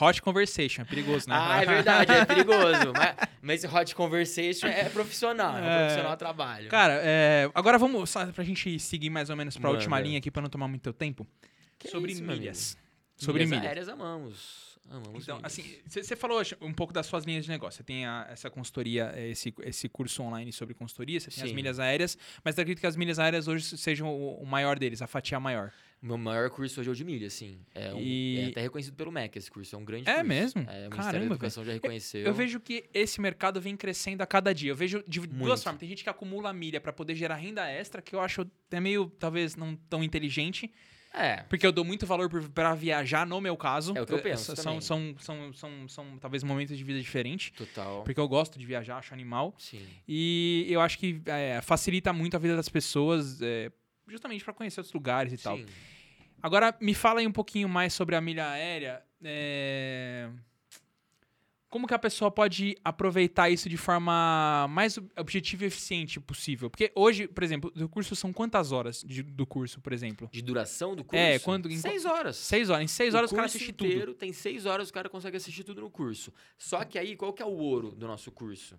Hot 0.00 0.22
Conversation, 0.22 0.82
é 0.82 0.84
perigoso, 0.84 1.28
né? 1.28 1.36
Ah, 1.38 1.62
é 1.62 1.66
verdade, 1.66 2.12
é 2.12 2.24
perigoso. 2.24 2.92
mas, 2.96 3.28
mas 3.40 3.64
esse 3.64 3.74
hot 3.74 3.94
conversation 3.94 4.66
é 4.66 4.88
profissional, 4.88 5.56
é, 5.56 5.60
um 5.60 5.64
É. 5.64 5.78
profissional 5.78 6.12
a 6.12 6.16
trabalho. 6.16 6.68
Cara, 6.68 7.00
é, 7.02 7.50
agora 7.54 7.78
vamos, 7.78 8.10
só 8.10 8.26
pra 8.26 8.44
gente 8.44 8.78
seguir 8.78 9.10
mais 9.10 9.30
ou 9.30 9.36
menos 9.36 9.56
pra 9.56 9.68
Manda. 9.68 9.78
última 9.78 10.00
linha 10.00 10.18
aqui, 10.18 10.30
pra 10.30 10.42
não 10.42 10.48
tomar 10.50 10.68
muito 10.68 10.92
tempo. 10.92 11.26
Que 11.78 11.88
sobre 11.88 12.12
isso, 12.12 12.22
milhas. 12.22 12.76
Sobre 13.16 13.44
milhas. 13.46 13.64
aéreas 13.64 13.88
amamos. 13.88 14.71
Amamos 14.90 15.22
Então, 15.22 15.38
assim, 15.42 15.64
você 15.86 16.14
falou 16.16 16.42
um 16.60 16.72
pouco 16.72 16.92
das 16.92 17.06
suas 17.06 17.24
linhas 17.24 17.44
de 17.44 17.50
negócio. 17.50 17.78
Você 17.78 17.84
tem 17.84 18.04
a- 18.04 18.26
essa 18.30 18.50
consultoria, 18.50 19.12
eh, 19.14 19.30
esse, 19.30 19.54
esse 19.62 19.88
curso 19.88 20.22
online 20.22 20.52
sobre 20.52 20.74
consultoria, 20.74 21.18
você 21.20 21.30
tem 21.30 21.44
as 21.44 21.50
Sim. 21.50 21.54
milhas 21.56 21.78
aéreas, 21.78 22.18
mas 22.44 22.56
eu 22.58 22.62
acredito 22.62 22.80
que 22.80 22.86
as 22.86 22.96
milhas 22.96 23.18
aéreas 23.18 23.48
hoje 23.48 23.76
sejam 23.78 24.08
o, 24.08 24.42
o 24.42 24.46
maior 24.46 24.78
deles, 24.78 25.00
a 25.00 25.06
fatia 25.06 25.38
maior. 25.40 25.72
Meu 26.02 26.18
maior 26.18 26.50
curso 26.50 26.80
hoje 26.80 26.88
é 26.88 26.92
o 26.92 26.96
de 26.96 27.04
milha, 27.04 27.30
sim. 27.30 27.60
É, 27.72 27.94
um- 27.94 28.00
E- 28.00 28.38
é 28.40 28.46
até 28.48 28.60
reconhecido 28.62 28.94
pelo 28.96 29.12
MEC 29.12 29.38
esse 29.38 29.48
curso, 29.48 29.74
é 29.76 29.78
um 29.78 29.84
grande 29.84 30.10
É 30.10 30.14
curso. 30.14 30.28
mesmo? 30.28 30.60
É, 30.62 30.64
o 30.64 30.66
Ministério 30.66 30.96
Caramba, 30.96 31.18
da 31.20 31.34
Educação 31.36 31.64
já 31.64 31.72
reconheceu. 31.72 32.22
Eu 32.26 32.34
vejo 32.34 32.58
que 32.58 32.84
esse 32.92 33.20
mercado 33.20 33.60
vem 33.60 33.76
crescendo 33.76 34.20
a 34.20 34.26
cada 34.26 34.52
dia. 34.52 34.72
Eu 34.72 34.76
vejo 34.76 35.02
de 35.06 35.20
duas 35.20 35.30
Muito. 35.32 35.62
formas. 35.62 35.78
Tem 35.78 35.88
gente 35.88 36.02
que 36.02 36.10
acumula 36.10 36.52
milha 36.52 36.80
pra 36.80 36.92
poder 36.92 37.14
gerar 37.14 37.36
renda 37.36 37.70
extra, 37.70 38.02
que 38.02 38.16
eu 38.16 38.20
acho 38.20 38.40
até 38.66 38.80
meio, 38.80 39.06
talvez, 39.16 39.54
não 39.54 39.76
tão 39.88 40.02
inteligente. 40.02 40.72
É, 41.14 41.42
Porque 41.42 41.66
eu 41.66 41.72
dou 41.72 41.84
muito 41.84 42.06
valor 42.06 42.30
pra 42.50 42.74
viajar, 42.74 43.26
no 43.26 43.40
meu 43.40 43.56
caso. 43.56 43.92
É 43.96 44.00
o 44.00 44.06
que 44.06 44.14
eu 44.14 44.22
penso 44.22 44.56
São, 44.56 44.80
são, 44.80 45.14
são, 45.18 45.52
são, 45.52 45.88
são, 45.88 46.18
talvez, 46.18 46.42
momentos 46.42 46.76
de 46.76 46.82
vida 46.82 46.98
diferentes. 47.00 47.50
total. 47.50 48.02
Porque 48.02 48.18
eu 48.18 48.26
gosto 48.26 48.58
de 48.58 48.64
viajar, 48.64 48.96
acho 48.96 49.12
animal. 49.12 49.54
Sim. 49.58 49.86
E 50.08 50.66
eu 50.70 50.80
acho 50.80 50.98
que 50.98 51.20
é, 51.26 51.60
facilita 51.60 52.12
muito 52.12 52.34
a 52.34 52.38
vida 52.38 52.56
das 52.56 52.68
pessoas, 52.68 53.42
é, 53.42 53.70
justamente 54.08 54.42
pra 54.42 54.54
conhecer 54.54 54.80
outros 54.80 54.94
lugares 54.94 55.32
e 55.32 55.38
tal. 55.38 55.58
Sim. 55.58 55.66
Agora, 56.42 56.74
me 56.80 56.94
fala 56.94 57.20
aí 57.20 57.26
um 57.26 57.32
pouquinho 57.32 57.68
mais 57.68 57.92
sobre 57.92 58.16
a 58.16 58.20
milha 58.20 58.48
aérea. 58.48 59.02
é, 59.22 60.28
Como 61.72 61.86
que 61.86 61.94
a 61.94 61.98
pessoa 61.98 62.30
pode 62.30 62.76
aproveitar 62.84 63.48
isso 63.48 63.66
de 63.66 63.78
forma 63.78 64.66
mais 64.68 64.98
ob- 64.98 65.10
objetiva 65.18 65.64
e 65.64 65.68
eficiente 65.68 66.20
possível? 66.20 66.68
Porque 66.68 66.92
hoje, 66.94 67.26
por 67.26 67.42
exemplo, 67.42 67.72
o 67.74 67.88
curso 67.88 68.14
são 68.14 68.30
quantas 68.30 68.72
horas 68.72 69.02
de- 69.02 69.22
do 69.22 69.46
curso, 69.46 69.80
por 69.80 69.90
exemplo? 69.90 70.28
De 70.30 70.42
duração 70.42 70.94
do 70.94 71.02
curso? 71.02 71.16
É, 71.24 71.38
quando- 71.38 71.70
em 71.70 71.78
Seis 71.78 72.04
horas. 72.04 72.36
Seis 72.36 72.68
horas. 72.68 72.84
Em 72.84 72.88
seis 72.88 73.14
horas 73.14 73.32
o, 73.32 73.34
cara 73.34 73.44
curso 73.48 73.56
assiste 73.56 73.72
tudo. 73.72 73.90
inteiro 73.90 74.12
tem 74.12 74.34
seis 74.34 74.66
horas, 74.66 74.90
o 74.90 74.92
cara 74.92 75.08
consegue 75.08 75.38
assistir 75.38 75.64
tudo 75.64 75.80
no 75.80 75.88
curso. 75.90 76.30
Só 76.58 76.84
que 76.84 76.98
aí, 76.98 77.16
qual 77.16 77.32
que 77.32 77.42
é 77.42 77.46
o 77.46 77.48
ouro 77.56 77.92
do 77.92 78.06
nosso 78.06 78.30
curso? 78.30 78.78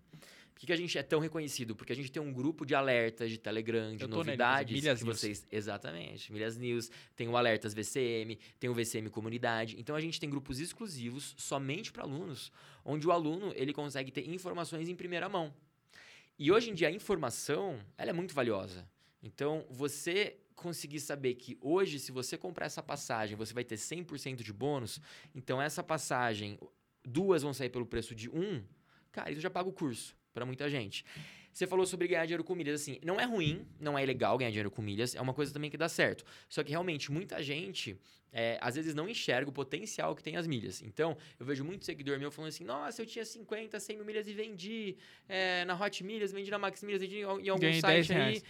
Por 0.53 0.59
que, 0.59 0.67
que 0.67 0.73
a 0.73 0.77
gente 0.77 0.97
é 0.97 1.03
tão 1.03 1.19
reconhecido? 1.19 1.75
Porque 1.75 1.91
a 1.91 1.95
gente 1.95 2.11
tem 2.11 2.21
um 2.21 2.31
grupo 2.31 2.65
de 2.65 2.75
alertas 2.75 3.31
de 3.31 3.37
Telegram, 3.37 3.95
de 3.95 4.07
novidades 4.07 4.71
Milhas 4.71 4.99
que 4.99 5.05
News. 5.05 5.17
vocês. 5.19 5.47
Exatamente. 5.51 6.31
Milhas 6.31 6.57
News, 6.57 6.91
tem 7.15 7.27
o 7.27 7.35
Alertas 7.35 7.73
VCM, 7.73 8.37
tem 8.59 8.69
o 8.69 8.73
VCM 8.73 9.09
Comunidade. 9.09 9.75
Então 9.79 9.95
a 9.95 9.99
gente 9.99 10.19
tem 10.19 10.29
grupos 10.29 10.59
exclusivos 10.59 11.33
somente 11.37 11.91
para 11.91 12.03
alunos, 12.03 12.51
onde 12.85 13.07
o 13.07 13.11
aluno 13.11 13.51
ele 13.55 13.73
consegue 13.73 14.11
ter 14.11 14.29
informações 14.29 14.87
em 14.87 14.95
primeira 14.95 15.27
mão. 15.27 15.53
E 16.37 16.51
hoje 16.51 16.69
em 16.69 16.73
dia 16.73 16.87
a 16.87 16.91
informação, 16.91 17.79
ela 17.97 18.11
é 18.11 18.13
muito 18.13 18.33
valiosa. 18.33 18.87
Então, 19.21 19.65
você 19.69 20.37
conseguir 20.55 20.99
saber 20.99 21.35
que 21.35 21.57
hoje, 21.61 21.97
se 21.97 22.11
você 22.11 22.37
comprar 22.37 22.67
essa 22.67 22.83
passagem, 22.83 23.35
você 23.35 23.53
vai 23.53 23.63
ter 23.63 23.75
100% 23.75 24.43
de 24.43 24.53
bônus, 24.53 24.99
então 25.33 25.61
essa 25.61 25.81
passagem, 25.81 26.59
duas 27.03 27.41
vão 27.41 27.53
sair 27.53 27.69
pelo 27.69 27.85
preço 27.85 28.13
de 28.13 28.29
um, 28.29 28.63
cara, 29.11 29.31
isso 29.31 29.41
já 29.41 29.49
paga 29.49 29.69
o 29.69 29.73
curso 29.73 30.15
para 30.33 30.45
muita 30.45 30.69
gente. 30.69 31.05
Você 31.51 31.67
falou 31.67 31.85
sobre 31.85 32.07
ganhar 32.07 32.25
dinheiro 32.25 32.43
com 32.43 32.55
milhas, 32.55 32.81
assim, 32.81 32.99
não 33.03 33.19
é 33.19 33.25
ruim, 33.25 33.65
não 33.79 33.97
é 33.97 34.03
ilegal 34.03 34.37
ganhar 34.37 34.49
dinheiro 34.49 34.71
com 34.71 34.81
milhas, 34.81 35.13
é 35.13 35.21
uma 35.21 35.33
coisa 35.33 35.53
também 35.53 35.69
que 35.69 35.77
dá 35.77 35.87
certo. 35.87 36.25
Só 36.49 36.63
que 36.63 36.71
realmente 36.71 37.11
muita 37.11 37.43
gente, 37.43 37.95
é, 38.33 38.57
às 38.59 38.75
vezes 38.75 38.93
não 38.95 39.07
enxerga 39.07 39.49
o 39.49 39.53
potencial 39.53 40.15
que 40.15 40.23
tem 40.23 40.35
as 40.35 40.47
milhas. 40.47 40.81
Então, 40.81 41.15
eu 41.39 41.45
vejo 41.45 41.63
muito 41.63 41.85
seguidor 41.85 42.19
meu 42.19 42.31
falando 42.31 42.49
assim, 42.49 42.63
nossa, 42.63 43.01
eu 43.01 43.05
tinha 43.05 43.23
50, 43.23 43.79
100 43.79 43.95
mil 43.97 44.05
milhas 44.05 44.27
e 44.27 44.33
vendi 44.33 44.97
é, 45.29 45.63
na 45.65 45.79
Hot 45.79 46.03
Milhas, 46.03 46.31
vendi 46.31 46.49
na 46.51 46.57
Max 46.57 46.81
Milhas, 46.83 47.01
vendi 47.01 47.17
em, 47.17 47.21
em 47.21 47.49
algum 47.49 47.59
Ganhei 47.59 47.79
site 47.79 48.07
10 48.07 48.11
aí. 48.11 48.43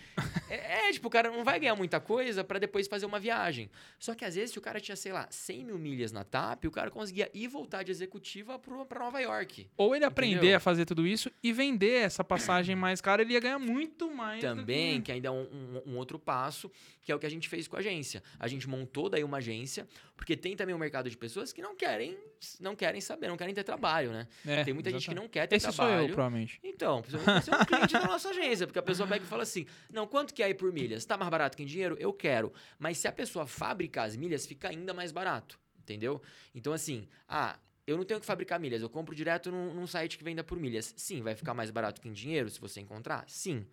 É, 0.50 0.88
é, 0.90 0.92
tipo, 0.92 1.08
o 1.08 1.12
cara 1.12 1.30
não 1.30 1.44
vai 1.44 1.60
ganhar 1.60 1.76
muita 1.76 2.00
coisa 2.00 2.44
para 2.44 2.60
depois 2.60 2.88
fazer 2.88 3.06
uma 3.06 3.20
viagem. 3.20 3.70
Só 4.00 4.14
que 4.16 4.24
às 4.26 4.36
vezes, 4.36 4.52
se 4.52 4.60
o 4.60 4.62
cara 4.62 4.80
tinha, 4.80 4.96
sei 4.96 5.12
lá, 5.12 5.28
100 5.30 5.66
mil 5.66 5.78
milhas 5.78 6.12
na 6.12 6.24
TAP, 6.24 6.66
o 6.66 6.72
cara 6.72 6.90
conseguia 6.92 7.30
ir 7.34 7.48
voltar 7.48 7.84
de 7.84 7.92
executiva 7.92 8.60
pra 8.60 9.00
Nova 9.00 9.20
York. 9.20 9.68
Ou 9.78 9.96
ele 9.96 10.06
aprender 10.06 10.36
Entendeu? 10.38 10.58
a 10.58 10.60
fazer 10.60 10.86
tudo 10.86 11.06
isso 11.08 11.32
e 11.42 11.52
vender 11.52 12.04
essa 12.04 12.24
passagem 12.24 12.76
mais 12.76 13.02
cara, 13.02 13.22
ele 13.22 13.34
ia 13.34 13.40
ganhar 13.40 13.60
muito 13.60 14.10
mais. 14.14 14.42
Também, 14.42 14.98
que- 14.98 15.04
que 15.08 15.12
ainda 15.12 15.28
é 15.30 15.32
um, 15.32 15.42
um- 15.86 15.94
um 15.94 15.98
outro 15.98 16.20
passo, 16.20 16.72
que 17.02 17.12
é 17.12 17.16
o 17.16 17.20
que 17.20 17.26
a 17.26 17.30
gente 17.30 17.50
fez 17.50 17.68
com 17.68 17.76
a 17.76 17.80
agência. 17.80 18.22
A 18.40 18.48
gente 18.48 18.68
montou 18.68 19.10
daí 19.10 19.24
uma 19.24 19.38
agência, 19.38 19.73
porque 20.16 20.36
tem 20.36 20.56
também 20.56 20.74
um 20.74 20.78
mercado 20.78 21.10
de 21.10 21.18
pessoas 21.18 21.52
que 21.52 21.62
não 21.62 21.76
querem, 21.76 22.18
não 22.60 22.76
querem 22.76 23.02
saber, 23.02 23.28
não 23.28 23.38
querem 23.38 23.54
ter 23.54 23.64
trabalho, 23.64 24.12
né? 24.12 24.28
É, 24.46 24.64
tem 24.64 24.74
muita 24.74 24.90
gente 24.90 25.00
que 25.00 25.12
exatamente. 25.12 25.24
não 25.24 25.30
quer 25.30 25.48
ter 25.48 25.56
Esse 25.56 25.66
sou 25.66 25.74
trabalho. 25.74 26.04
eu, 26.04 26.14
provavelmente. 26.14 26.60
Então, 26.64 27.02
precisa 27.02 27.42
ser 27.42 27.56
um 27.56 27.66
cliente 27.66 27.94
da 27.94 28.06
nossa 28.06 28.30
agência, 28.30 28.68
porque 28.68 28.80
a 28.80 28.84
pessoa 28.84 29.08
pega 29.08 29.24
e 29.24 29.28
fala 29.28 29.44
assim: 29.44 29.66
não, 29.92 30.06
quanto 30.08 30.34
que 30.34 30.44
é 30.44 30.48
aí 30.48 30.54
por 30.54 30.72
milhas? 30.72 31.06
Tá 31.06 31.18
mais 31.18 31.30
barato 31.30 31.58
que 31.58 31.64
em 31.64 31.66
dinheiro? 31.66 31.96
Eu 32.00 32.14
quero. 32.14 32.54
Mas 32.78 32.98
se 32.98 33.08
a 33.08 33.12
pessoa 33.12 33.46
fabricar 33.48 34.08
as 34.08 34.16
milhas, 34.16 34.46
fica 34.46 34.70
ainda 34.70 34.94
mais 34.94 35.12
barato. 35.12 35.60
Entendeu? 35.80 36.22
Então, 36.56 36.72
assim, 36.72 37.08
ah, 37.28 37.60
eu 37.86 37.98
não 37.98 38.06
tenho 38.06 38.20
que 38.20 38.26
fabricar 38.26 38.60
milhas, 38.60 38.82
eu 38.82 38.90
compro 38.90 39.14
direto 39.14 39.52
num, 39.52 39.74
num 39.74 39.86
site 39.86 40.18
que 40.18 40.24
venda 40.24 40.44
por 40.44 40.58
milhas. 40.58 40.94
Sim, 40.96 41.22
vai 41.22 41.36
ficar 41.36 41.54
mais 41.54 41.70
barato 41.70 42.00
que 42.00 42.08
em 42.08 42.14
dinheiro 42.14 42.50
se 42.50 42.60
você 42.60 42.80
encontrar? 42.80 43.26
Sim. 43.28 43.66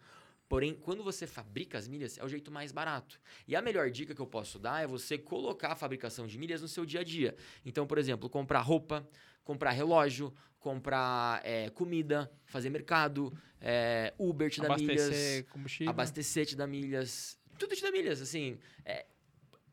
Porém, 0.51 0.75
quando 0.75 1.05
você 1.05 1.29
fabrica 1.29 1.79
as 1.79 1.87
milhas, 1.87 2.19
é 2.19 2.25
o 2.25 2.29
jeito 2.29 2.51
mais 2.51 2.73
barato. 2.73 3.21
E 3.47 3.55
a 3.55 3.63
melhor 3.63 3.89
dica 3.89 4.17
que 4.17 4.21
eu 4.21 4.27
posso 4.27 4.59
dar 4.59 4.83
é 4.83 4.87
você 4.87 5.17
colocar 5.17 5.69
a 5.69 5.77
fabricação 5.77 6.27
de 6.27 6.37
milhas 6.37 6.61
no 6.61 6.67
seu 6.67 6.85
dia 6.85 7.03
a 7.03 7.05
dia. 7.05 7.37
Então, 7.65 7.87
por 7.87 7.99
exemplo, 7.99 8.29
comprar 8.29 8.59
roupa, 8.59 9.09
comprar 9.45 9.71
relógio, 9.71 10.35
comprar 10.59 11.41
é, 11.47 11.71
comida, 11.71 12.29
fazer 12.47 12.69
mercado, 12.69 13.33
é, 13.61 14.13
Uber 14.19 14.51
te 14.51 14.61
dá 14.61 14.77
milhas, 14.77 15.03
Abastecer 15.07 15.47
combustível. 15.47 15.91
abastecer 15.91 16.47
te 16.47 16.57
dá 16.57 16.67
milhas, 16.67 17.39
tudo 17.57 17.77
te 17.77 17.83
dá 17.83 17.93
milhas, 17.93 18.21
assim. 18.21 18.59
é, 18.85 19.07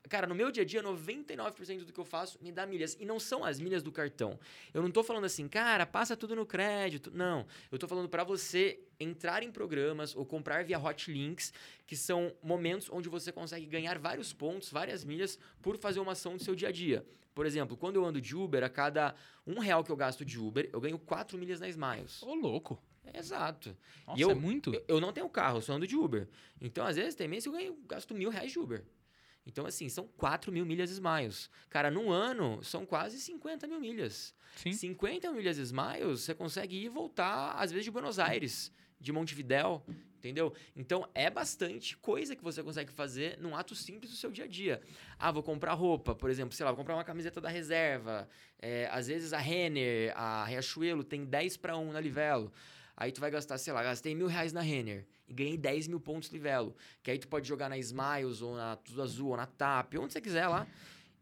cara, 0.07 0.25
no 0.27 0.33
meu 0.35 0.51
dia 0.51 0.63
a 0.63 0.65
dia, 0.65 0.81
99% 0.81 1.83
do 1.85 1.93
que 1.93 1.99
eu 1.99 2.05
faço 2.05 2.37
me 2.41 2.51
dá 2.51 2.65
milhas. 2.65 2.95
E 2.99 3.05
não 3.05 3.19
são 3.19 3.43
as 3.43 3.59
milhas 3.59 3.81
do 3.83 3.91
cartão. 3.91 4.39
Eu 4.73 4.81
não 4.81 4.91
tô 4.91 5.03
falando 5.03 5.25
assim, 5.25 5.47
cara, 5.47 5.85
passa 5.85 6.15
tudo 6.15 6.35
no 6.35 6.45
crédito. 6.45 7.11
Não. 7.13 7.45
Eu 7.71 7.77
tô 7.77 7.87
falando 7.87 8.09
para 8.09 8.23
você 8.23 8.79
entrar 8.99 9.43
em 9.43 9.51
programas 9.51 10.15
ou 10.15 10.25
comprar 10.25 10.63
via 10.63 10.79
Hotlinks, 10.79 11.53
que 11.85 11.95
são 11.95 12.33
momentos 12.41 12.89
onde 12.91 13.09
você 13.09 13.31
consegue 13.31 13.65
ganhar 13.65 13.97
vários 13.99 14.33
pontos, 14.33 14.69
várias 14.69 15.03
milhas, 15.03 15.37
por 15.61 15.77
fazer 15.77 15.99
uma 15.99 16.13
ação 16.13 16.35
do 16.37 16.43
seu 16.43 16.55
dia 16.55 16.69
a 16.69 16.71
dia. 16.71 17.05
Por 17.35 17.45
exemplo, 17.45 17.77
quando 17.77 17.97
eu 17.97 18.05
ando 18.05 18.19
de 18.19 18.35
Uber, 18.35 18.63
a 18.63 18.69
cada 18.69 19.13
um 19.45 19.59
real 19.59 19.83
que 19.83 19.91
eu 19.91 19.95
gasto 19.95 20.25
de 20.25 20.39
Uber, 20.39 20.67
eu 20.73 20.81
ganho 20.81 20.97
4 20.97 21.37
milhas 21.37 21.59
na 21.59 21.69
Smiles. 21.69 22.23
Ô, 22.23 22.33
louco. 22.33 22.81
Exato. 23.13 23.77
Nossa, 24.05 24.19
E 24.19 24.21
eu- 24.23 24.31
é 24.31 24.35
muito? 24.35 24.73
Eu, 24.73 24.83
eu 24.87 24.99
não 25.01 25.13
tenho 25.13 25.29
carro, 25.29 25.57
eu 25.57 25.61
só 25.61 25.73
ando 25.73 25.87
de 25.87 25.95
Uber. 25.95 26.27
Então, 26.59 26.85
às 26.85 26.95
vezes, 26.97 27.15
tem 27.15 27.27
mês 27.27 27.43
que 27.43 27.49
eu 27.49 27.53
ganho, 27.53 27.77
gasto 27.87 28.13
mil 28.13 28.29
reais 28.29 28.51
de 28.51 28.59
Uber. 28.59 28.83
Então, 29.47 29.65
assim, 29.65 29.87
são 29.87 30.05
4 30.17 30.51
mil 30.51 30.65
milhas 30.65 30.91
Smiles. 30.91 31.49
Cara, 31.69 31.89
num 31.89 32.11
ano, 32.11 32.61
são 32.61 32.85
quase 32.85 33.19
50 33.19 33.65
mil 33.65 33.79
milhas. 33.79 34.35
Sim. 34.57 34.73
50 34.73 35.31
milhas 35.31 35.57
Smiles, 35.57 36.21
você 36.21 36.35
consegue 36.35 36.75
ir 36.75 36.85
e 36.85 36.89
voltar, 36.89 37.53
às 37.53 37.71
vezes, 37.71 37.85
de 37.85 37.91
Buenos 37.91 38.19
Aires, 38.19 38.73
de 38.99 39.13
Montevidéu, 39.13 39.85
entendeu? 40.17 40.53
Então, 40.75 41.07
é 41.15 41.29
bastante 41.29 41.95
coisa 41.95 42.35
que 42.35 42.43
você 42.43 42.61
consegue 42.61 42.91
fazer 42.91 43.37
num 43.39 43.55
ato 43.55 43.73
simples 43.73 44.11
do 44.11 44.17
seu 44.17 44.29
dia 44.31 44.43
a 44.43 44.47
dia. 44.47 44.81
Ah, 45.17 45.31
vou 45.31 45.41
comprar 45.41 45.73
roupa, 45.73 46.13
por 46.13 46.29
exemplo, 46.29 46.53
sei 46.53 46.65
lá, 46.65 46.71
vou 46.71 46.77
comprar 46.77 46.95
uma 46.95 47.05
camiseta 47.05 47.39
da 47.39 47.49
reserva. 47.49 48.27
É, 48.59 48.89
às 48.91 49.07
vezes, 49.07 49.31
a 49.31 49.39
Renner, 49.39 50.11
a 50.17 50.43
Riachuelo, 50.43 51.05
tem 51.05 51.23
10 51.23 51.55
para 51.55 51.77
1 51.77 51.93
na 51.93 52.01
Livelo. 52.01 52.51
Aí 52.97 53.11
tu 53.11 53.21
vai 53.21 53.29
gastar, 53.29 53.59
sei 53.59 53.71
lá, 53.71 53.83
gastei 53.83 54.15
mil 54.15 54.25
reais 54.25 54.51
na 54.51 54.61
Renner 54.61 55.05
e 55.27 55.33
ganhei 55.33 55.55
10 55.55 55.87
mil 55.87 55.99
pontos 55.99 56.29
Livelo. 56.29 56.75
Que 57.03 57.11
aí 57.11 57.19
tu 57.19 57.27
pode 57.27 57.47
jogar 57.47 57.69
na 57.69 57.77
Smiles, 57.77 58.41
ou 58.41 58.55
na 58.55 58.75
Tudo 58.77 59.03
Azul, 59.03 59.29
ou 59.29 59.37
na 59.37 59.45
TAP, 59.45 59.93
onde 59.99 60.13
você 60.13 60.19
quiser 60.19 60.47
lá. 60.47 60.65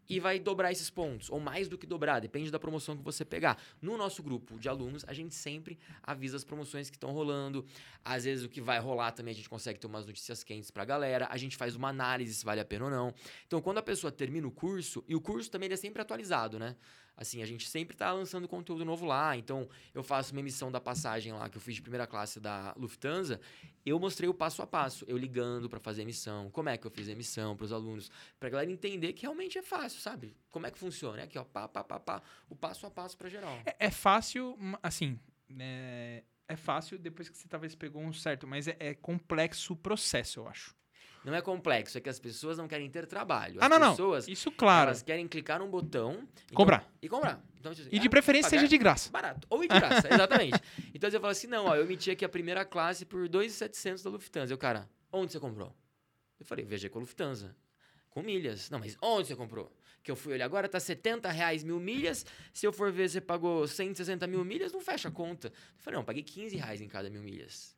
E 0.08 0.20
vai 0.20 0.38
dobrar 0.38 0.70
esses 0.70 0.88
pontos, 0.88 1.28
ou 1.28 1.40
mais 1.40 1.68
do 1.68 1.76
que 1.76 1.84
dobrar, 1.84 2.20
depende 2.20 2.48
da 2.48 2.60
promoção 2.60 2.96
que 2.96 3.02
você 3.02 3.24
pegar. 3.24 3.60
No 3.82 3.96
nosso 3.96 4.22
grupo 4.22 4.56
de 4.56 4.68
alunos, 4.68 5.04
a 5.06 5.12
gente 5.12 5.34
sempre 5.34 5.76
avisa 6.00 6.36
as 6.36 6.44
promoções 6.44 6.88
que 6.88 6.96
estão 6.96 7.10
rolando. 7.10 7.66
Às 8.04 8.22
vezes 8.24 8.44
o 8.44 8.48
que 8.48 8.60
vai 8.60 8.78
rolar 8.78 9.10
também 9.10 9.32
a 9.32 9.34
gente 9.34 9.48
consegue 9.48 9.80
ter 9.80 9.88
umas 9.88 10.06
notícias 10.06 10.44
quentes 10.44 10.70
pra 10.70 10.84
galera. 10.84 11.26
A 11.28 11.36
gente 11.36 11.56
faz 11.56 11.74
uma 11.74 11.88
análise 11.88 12.34
se 12.34 12.44
vale 12.44 12.60
a 12.60 12.64
pena 12.64 12.84
ou 12.84 12.90
não. 12.90 13.12
Então, 13.48 13.60
quando 13.60 13.78
a 13.78 13.82
pessoa 13.82 14.12
termina 14.12 14.46
o 14.46 14.52
curso, 14.52 15.04
e 15.08 15.14
o 15.16 15.20
curso 15.20 15.50
também 15.50 15.70
é 15.72 15.76
sempre 15.76 16.00
atualizado, 16.00 16.56
né? 16.56 16.76
Assim, 17.16 17.42
a 17.42 17.46
gente 17.46 17.66
sempre 17.68 17.96
tá 17.96 18.12
lançando 18.12 18.46
conteúdo 18.46 18.84
novo 18.84 19.06
lá. 19.06 19.36
Então, 19.36 19.68
eu 19.94 20.02
faço 20.02 20.32
uma 20.32 20.40
emissão 20.40 20.70
da 20.70 20.80
passagem 20.80 21.32
lá 21.32 21.48
que 21.48 21.56
eu 21.56 21.60
fiz 21.60 21.74
de 21.76 21.80
primeira 21.82 22.06
classe 22.06 22.38
da 22.38 22.74
Lufthansa. 22.76 23.40
Eu 23.84 23.98
mostrei 23.98 24.28
o 24.28 24.34
passo 24.34 24.60
a 24.60 24.66
passo, 24.66 25.04
eu 25.08 25.16
ligando 25.16 25.68
pra 25.68 25.78
fazer 25.80 26.00
a 26.00 26.04
emissão, 26.04 26.50
como 26.50 26.68
é 26.68 26.76
que 26.76 26.86
eu 26.86 26.90
fiz 26.90 27.08
a 27.08 27.12
emissão 27.12 27.56
pros 27.56 27.72
alunos, 27.72 28.10
pra 28.38 28.50
galera 28.50 28.70
entender 28.70 29.12
que 29.14 29.22
realmente 29.22 29.56
é 29.56 29.62
fácil, 29.62 30.00
sabe? 30.00 30.36
Como 30.50 30.66
é 30.66 30.70
que 30.70 30.78
funciona? 30.78 31.20
É 31.20 31.24
aqui, 31.24 31.38
ó, 31.38 31.44
pá, 31.44 31.66
pá, 31.68 31.82
pá, 31.84 31.98
pá, 32.00 32.22
o 32.50 32.56
passo 32.56 32.84
a 32.84 32.90
passo 32.90 33.16
pra 33.16 33.28
geral. 33.28 33.56
É, 33.64 33.86
é 33.86 33.90
fácil, 33.90 34.56
ma- 34.58 34.78
assim, 34.82 35.18
é, 35.58 36.22
é 36.48 36.56
fácil 36.56 36.98
depois 36.98 37.28
que 37.28 37.36
você 37.38 37.46
talvez 37.48 37.74
pegou 37.74 38.02
um 38.02 38.12
certo, 38.12 38.46
mas 38.46 38.66
é, 38.68 38.76
é 38.78 38.94
complexo 38.94 39.72
o 39.72 39.76
processo, 39.76 40.40
eu 40.40 40.48
acho. 40.48 40.74
Não 41.26 41.34
é 41.34 41.42
complexo, 41.42 41.98
é 41.98 42.00
que 42.00 42.08
as 42.08 42.20
pessoas 42.20 42.56
não 42.56 42.68
querem 42.68 42.88
ter 42.88 43.04
trabalho. 43.04 43.58
Ah, 43.60 43.64
As 43.64 43.70
não, 43.70 43.78
não. 43.80 43.90
pessoas, 43.90 44.28
Isso, 44.28 44.48
claro. 44.52 44.90
elas 44.90 45.02
querem 45.02 45.26
clicar 45.26 45.58
num 45.58 45.68
botão 45.68 46.12
então- 46.44 46.54
Comprar. 46.54 46.88
e 47.02 47.08
comprar. 47.08 47.42
Então, 47.58 47.72
assim, 47.72 47.88
E 47.90 47.98
de 47.98 48.06
ah, 48.06 48.10
preferência 48.10 48.48
seja 48.48 48.68
de 48.68 48.78
graça. 48.78 49.10
Barato. 49.10 49.44
Ou 49.50 49.60
de 49.60 49.66
graça, 49.66 50.06
exatamente. 50.08 50.56
Então 50.94 51.10
você 51.10 51.18
fala 51.18 51.32
assim: 51.32 51.48
não, 51.48 51.66
ó, 51.66 51.74
eu 51.74 51.82
emiti 51.82 52.12
aqui 52.12 52.24
a 52.24 52.28
primeira 52.28 52.64
classe 52.64 53.04
por 53.04 53.28
2,700 53.28 54.04
da 54.04 54.10
Lufthansa. 54.10 54.52
Eu, 54.52 54.56
cara, 54.56 54.88
onde 55.12 55.32
você 55.32 55.40
comprou? 55.40 55.74
Eu 56.38 56.46
falei, 56.46 56.64
viajei 56.64 56.88
com 56.88 56.98
a 56.98 57.02
Lufthansa. 57.02 57.56
Com 58.08 58.22
milhas. 58.22 58.70
Não, 58.70 58.78
mas 58.78 58.96
onde 59.02 59.26
você 59.26 59.34
comprou? 59.36 59.70
Que 60.04 60.10
eu 60.12 60.16
fui 60.16 60.32
olhar 60.32 60.44
agora, 60.46 60.68
tá 60.68 60.78
70 60.80 61.28
reais 61.30 61.64
mil 61.64 61.78
milhas. 61.80 62.24
Se 62.52 62.64
eu 62.66 62.72
for 62.72 62.90
ver, 62.92 63.10
você 63.10 63.20
pagou 63.20 63.66
160 63.66 64.26
mil 64.28 64.44
milhas, 64.44 64.72
não 64.72 64.80
fecha 64.80 65.08
a 65.08 65.10
conta. 65.10 65.48
Eu 65.48 65.52
falei, 65.78 65.98
não, 65.98 66.04
paguei 66.04 66.22
15 66.22 66.56
reais 66.56 66.80
em 66.80 66.86
cada 66.88 67.10
mil 67.10 67.20
milhas. 67.22 67.75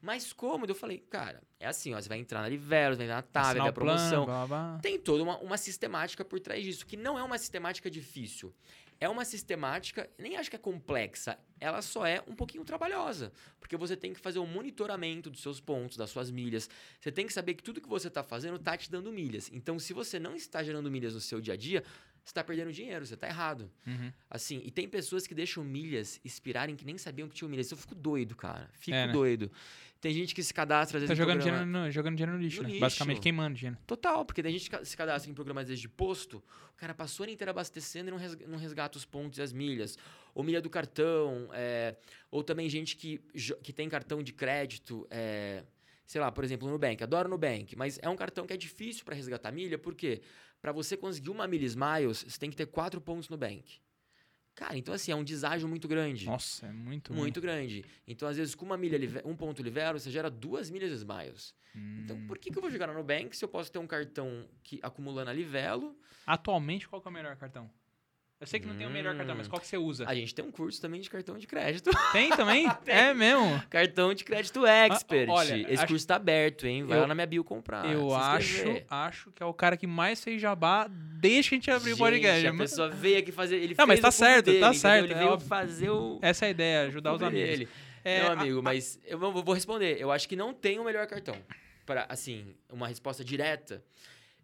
Mais 0.00 0.32
cômodo, 0.32 0.70
eu 0.70 0.74
falei, 0.76 0.98
cara, 0.98 1.42
é 1.58 1.66
assim, 1.66 1.94
ó, 1.94 2.00
você 2.00 2.08
vai 2.08 2.18
entrar 2.18 2.42
na 2.42 2.48
Livelo, 2.48 2.96
vai 2.96 3.06
entrar 3.06 3.16
na 3.16 3.22
TAV, 3.22 3.58
vai 3.58 3.72
plano, 3.72 3.72
promoção. 3.72 4.24
blá, 4.24 4.46
blá, 4.46 4.68
blá. 4.72 4.78
Tem 4.80 4.98
toda 4.98 5.22
uma, 5.22 5.38
uma 5.38 5.56
sistemática 5.56 6.24
por 6.24 6.38
trás 6.38 6.62
disso, 6.62 6.86
que 6.86 6.96
não 6.96 7.18
é 7.18 7.22
uma 7.22 7.38
sistemática 7.38 7.90
difícil. 7.90 8.54
É 8.98 9.06
uma 9.08 9.26
sistemática, 9.26 10.08
nem 10.18 10.36
acho 10.36 10.48
que 10.48 10.56
é 10.56 10.58
complexa, 10.58 11.38
ela 11.60 11.82
só 11.82 12.06
é 12.06 12.22
um 12.26 12.34
pouquinho 12.34 12.64
trabalhosa. 12.64 13.30
Porque 13.60 13.76
você 13.76 13.94
tem 13.94 14.14
que 14.14 14.20
fazer 14.20 14.38
um 14.38 14.46
monitoramento 14.46 15.28
dos 15.28 15.42
seus 15.42 15.60
pontos, 15.60 15.96
das 15.98 16.08
suas 16.08 16.30
milhas. 16.30 16.68
Você 16.98 17.12
tem 17.12 17.26
que 17.26 17.32
saber 17.32 17.54
que 17.54 17.62
tudo 17.62 17.80
que 17.80 17.88
você 17.88 18.08
está 18.08 18.22
fazendo 18.22 18.56
está 18.56 18.74
te 18.76 18.90
dando 18.90 19.12
milhas. 19.12 19.50
Então, 19.52 19.78
se 19.78 19.92
você 19.92 20.18
não 20.18 20.34
está 20.34 20.62
gerando 20.62 20.90
milhas 20.90 21.12
no 21.12 21.20
seu 21.20 21.42
dia 21.42 21.52
a 21.52 21.56
dia, 21.58 21.82
você 22.24 22.30
está 22.30 22.42
perdendo 22.42 22.72
dinheiro, 22.72 23.04
você 23.06 23.14
está 23.14 23.28
errado. 23.28 23.70
Uhum. 23.86 24.10
Assim, 24.30 24.60
e 24.64 24.70
tem 24.70 24.88
pessoas 24.88 25.26
que 25.26 25.34
deixam 25.34 25.62
milhas 25.62 26.18
expirarem 26.24 26.74
que 26.74 26.84
nem 26.84 26.96
sabiam 26.98 27.28
que 27.28 27.34
tinham 27.34 27.50
milhas. 27.50 27.70
Eu 27.70 27.76
fico 27.76 27.94
doido, 27.94 28.34
cara. 28.34 28.68
Fico 28.72 28.96
É, 28.96 29.06
né? 29.06 29.12
doido. 29.12 29.50
Tem 30.06 30.14
gente 30.14 30.36
que 30.36 30.40
se 30.44 30.54
cadastra, 30.54 30.98
às 30.98 31.02
vezes, 31.02 31.08
Tá 31.08 31.14
jogando 31.16 31.40
programa- 31.42 31.64
dinheiro, 31.64 31.84
no, 31.86 31.90
jogando 31.90 32.14
dinheiro 32.14 32.36
no 32.36 32.38
lixo, 32.40 32.58
No 32.58 32.62
né? 32.62 32.68
lixo. 32.68 32.80
Basicamente 32.80 33.20
queimando 33.20 33.56
dinheiro. 33.56 33.76
Total, 33.84 34.24
porque 34.24 34.40
tem 34.40 34.52
gente 34.52 34.70
que 34.70 34.84
se 34.84 34.96
cadastra 34.96 35.28
em 35.28 35.34
programas 35.34 35.62
às 35.62 35.68
vezes, 35.70 35.80
de 35.82 35.88
posto, 35.88 36.36
o 36.72 36.76
cara 36.76 36.94
passou 36.94 37.24
a 37.24 37.26
ano 37.26 37.32
inteiro 37.32 37.50
abastecendo 37.50 38.08
e 38.08 38.12
não, 38.12 38.18
resga- 38.18 38.46
não 38.46 38.56
resgata 38.56 38.96
os 38.96 39.04
pontos 39.04 39.40
e 39.40 39.42
as 39.42 39.52
milhas. 39.52 39.98
Ou 40.32 40.44
milha 40.44 40.60
do 40.62 40.70
cartão, 40.70 41.48
é, 41.52 41.96
ou 42.30 42.44
também 42.44 42.68
gente 42.70 42.94
que, 42.96 43.18
que 43.64 43.72
tem 43.72 43.88
cartão 43.88 44.22
de 44.22 44.32
crédito, 44.32 45.04
é, 45.10 45.64
sei 46.06 46.20
lá, 46.20 46.30
por 46.30 46.44
exemplo, 46.44 46.68
no 46.68 46.74
Nubank. 46.74 47.02
Adoro 47.02 47.28
Nubank, 47.28 47.74
mas 47.74 47.98
é 48.00 48.08
um 48.08 48.14
cartão 48.16 48.46
que 48.46 48.52
é 48.52 48.56
difícil 48.56 49.04
para 49.04 49.16
resgatar 49.16 49.50
milha, 49.50 49.76
por 49.76 49.92
quê? 49.96 50.20
Para 50.62 50.70
você 50.70 50.96
conseguir 50.96 51.30
uma 51.30 51.48
milha 51.48 51.66
Smiles, 51.66 52.24
você 52.28 52.38
tem 52.38 52.48
que 52.48 52.56
ter 52.56 52.66
quatro 52.66 53.00
pontos 53.00 53.28
no 53.28 53.36
Bank. 53.36 53.80
Cara, 54.56 54.76
então 54.76 54.94
assim, 54.94 55.12
é 55.12 55.14
um 55.14 55.22
deságio 55.22 55.68
muito 55.68 55.86
grande. 55.86 56.24
Nossa, 56.26 56.66
é 56.66 56.72
muito 56.72 57.12
ruim. 57.12 57.20
Muito 57.20 57.40
grande. 57.42 57.84
Então, 58.08 58.26
às 58.26 58.36
vezes, 58.38 58.54
com 58.54 58.64
uma 58.64 58.76
milha, 58.76 58.98
um 59.24 59.36
ponto 59.36 59.62
Livelo, 59.62 60.00
você 60.00 60.10
gera 60.10 60.30
duas 60.30 60.70
milhas 60.70 60.90
Smiles. 60.92 61.54
Então, 62.02 62.16
Hum. 62.16 62.26
por 62.26 62.38
que, 62.38 62.50
que 62.50 62.56
eu 62.56 62.62
vou 62.62 62.70
jogar 62.70 62.86
no 62.86 62.94
Nubank 62.94 63.36
se 63.36 63.44
eu 63.44 63.48
posso 63.50 63.70
ter 63.70 63.78
um 63.78 63.86
cartão 63.86 64.48
que 64.64 64.80
acumula 64.82 65.26
na 65.26 65.32
Livelo? 65.32 65.94
Atualmente, 66.26 66.88
qual 66.88 67.02
que 67.02 67.06
é 67.06 67.10
o 67.10 67.12
melhor 67.14 67.36
cartão? 67.36 67.70
Eu 68.38 68.46
sei 68.46 68.60
que 68.60 68.66
não 68.66 68.76
tem 68.76 68.86
o 68.86 68.90
melhor 68.90 69.16
cartão, 69.16 69.34
mas 69.34 69.48
qual 69.48 69.58
que 69.58 69.66
você 69.66 69.78
usa? 69.78 70.04
A 70.06 70.14
gente 70.14 70.34
tem 70.34 70.44
um 70.44 70.50
curso 70.50 70.78
também 70.78 71.00
de 71.00 71.08
cartão 71.08 71.38
de 71.38 71.46
crédito. 71.46 71.88
Tem 72.12 72.28
também? 72.28 72.66
É 72.86 73.14
mesmo? 73.14 73.62
cartão 73.70 74.12
de 74.12 74.24
crédito 74.24 74.66
expert. 74.66 75.26
Ah, 75.30 75.32
olha, 75.32 75.62
Esse 75.62 75.74
acho- 75.82 75.86
curso 75.86 76.06
tá 76.06 76.16
aberto, 76.16 76.66
hein? 76.66 76.84
Vai 76.84 76.98
Eu- 76.98 77.02
lá 77.02 77.06
na 77.06 77.14
minha 77.14 77.26
bio 77.26 77.42
comprar. 77.42 77.90
eu 77.90 78.14
acho, 78.14 78.62
acho 78.90 79.32
que 79.32 79.42
é 79.42 79.46
o 79.46 79.54
cara 79.54 79.74
que 79.74 79.86
mais 79.86 80.22
fez 80.22 80.38
jabá 80.40 80.86
desde 80.86 81.48
que 81.48 81.54
a 81.54 81.58
gente 81.58 81.70
abriu 81.70 81.94
o 81.94 81.98
podcast. 81.98 82.46
A 82.46 82.54
pessoa 82.54 82.90
veio 82.90 83.18
aqui 83.18 83.32
fazer. 83.32 83.56
Ele 83.56 83.74
Não, 83.76 83.86
mas 83.86 84.00
tá 84.00 84.10
certo, 84.10 84.46
dele, 84.46 84.60
tá 84.60 84.66
entendeu? 84.66 84.80
certo, 84.82 85.04
Ele 85.06 85.14
é 85.14 85.18
veio 85.18 85.30
óbvio. 85.30 85.48
fazer 85.48 85.90
o. 85.90 86.18
Essa 86.20 86.44
é 86.44 86.48
a 86.48 86.50
ideia, 86.50 86.86
ajudar 86.88 87.14
os 87.14 87.22
amigos. 87.22 87.48
dele. 87.48 87.68
É, 88.04 88.22
não, 88.22 88.32
amigo, 88.32 88.58
a- 88.58 88.62
mas 88.62 89.00
eu 89.06 89.18
vou, 89.18 89.32
vou 89.42 89.54
responder. 89.54 89.96
Eu 89.98 90.12
acho 90.12 90.28
que 90.28 90.36
não 90.36 90.52
tem 90.52 90.78
o 90.78 90.84
melhor 90.84 91.06
cartão. 91.06 91.36
Para, 91.86 92.04
assim, 92.08 92.54
uma 92.70 92.86
resposta 92.86 93.24
direta. 93.24 93.82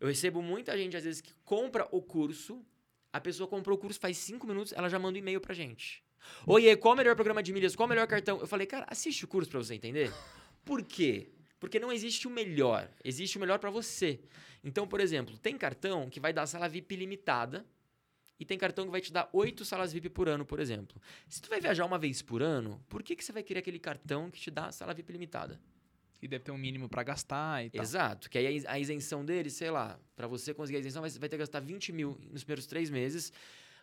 Eu 0.00 0.08
recebo 0.08 0.40
muita 0.40 0.76
gente, 0.78 0.96
às 0.96 1.04
vezes, 1.04 1.20
que 1.20 1.32
compra 1.44 1.86
o 1.92 2.00
curso. 2.00 2.64
A 3.12 3.20
pessoa 3.20 3.46
comprou 3.48 3.76
o 3.76 3.80
curso 3.80 4.00
faz 4.00 4.16
cinco 4.16 4.46
minutos, 4.46 4.72
ela 4.72 4.88
já 4.88 4.98
manda 4.98 5.16
um 5.16 5.18
e-mail 5.18 5.40
pra 5.40 5.54
gente. 5.54 6.02
Oiê, 6.46 6.76
qual 6.76 6.94
o 6.94 6.96
melhor 6.96 7.14
programa 7.14 7.42
de 7.42 7.52
milhas? 7.52 7.76
Qual 7.76 7.86
o 7.86 7.88
melhor 7.88 8.06
cartão? 8.06 8.40
Eu 8.40 8.46
falei, 8.46 8.66
cara, 8.66 8.86
assiste 8.88 9.24
o 9.24 9.28
curso 9.28 9.50
pra 9.50 9.58
você 9.58 9.74
entender. 9.74 10.12
Por 10.64 10.82
quê? 10.82 11.28
Porque 11.58 11.78
não 11.78 11.92
existe 11.92 12.26
o 12.26 12.30
melhor. 12.30 12.88
Existe 13.04 13.36
o 13.36 13.40
melhor 13.40 13.58
pra 13.58 13.70
você. 13.70 14.20
Então, 14.64 14.86
por 14.86 15.00
exemplo, 15.00 15.36
tem 15.38 15.56
cartão 15.56 16.08
que 16.08 16.18
vai 16.18 16.32
dar 16.32 16.46
sala 16.46 16.68
VIP 16.68 16.96
limitada. 16.96 17.64
E 18.38 18.44
tem 18.44 18.58
cartão 18.58 18.84
que 18.84 18.90
vai 18.90 19.00
te 19.00 19.12
dar 19.12 19.28
oito 19.32 19.64
salas 19.64 19.92
VIP 19.92 20.08
por 20.08 20.28
ano, 20.28 20.44
por 20.44 20.58
exemplo. 20.58 21.00
Se 21.28 21.40
tu 21.40 21.48
vai 21.48 21.60
viajar 21.60 21.84
uma 21.84 21.96
vez 21.96 22.22
por 22.22 22.42
ano, 22.42 22.84
por 22.88 23.00
que, 23.00 23.14
que 23.14 23.24
você 23.24 23.30
vai 23.30 23.44
querer 23.44 23.60
aquele 23.60 23.78
cartão 23.78 24.28
que 24.32 24.40
te 24.40 24.50
dá 24.50 24.72
sala 24.72 24.92
VIP 24.92 25.12
limitada? 25.12 25.60
E 26.22 26.28
deve 26.28 26.44
ter 26.44 26.52
um 26.52 26.56
mínimo 26.56 26.88
pra 26.88 27.02
gastar 27.02 27.64
e 27.66 27.70
tal. 27.70 27.82
Exato. 27.82 28.30
Que 28.30 28.38
aí 28.38 28.46
a 28.46 28.50
is- 28.52 28.66
a 28.66 28.78
isenção 28.78 29.24
dele, 29.24 29.50
sei 29.50 29.70
lá, 29.70 29.98
pra 30.14 30.28
você 30.28 30.54
conseguir 30.54 30.76
a 30.76 30.80
isenção, 30.80 31.02
vai 31.02 31.10
vai 31.10 31.28
ter 31.28 31.36
que 31.36 31.38
gastar 31.38 31.58
20 31.60 31.92
mil 31.92 32.16
nos 32.30 32.44
primeiros 32.44 32.64
três 32.66 32.88
meses, 32.90 33.32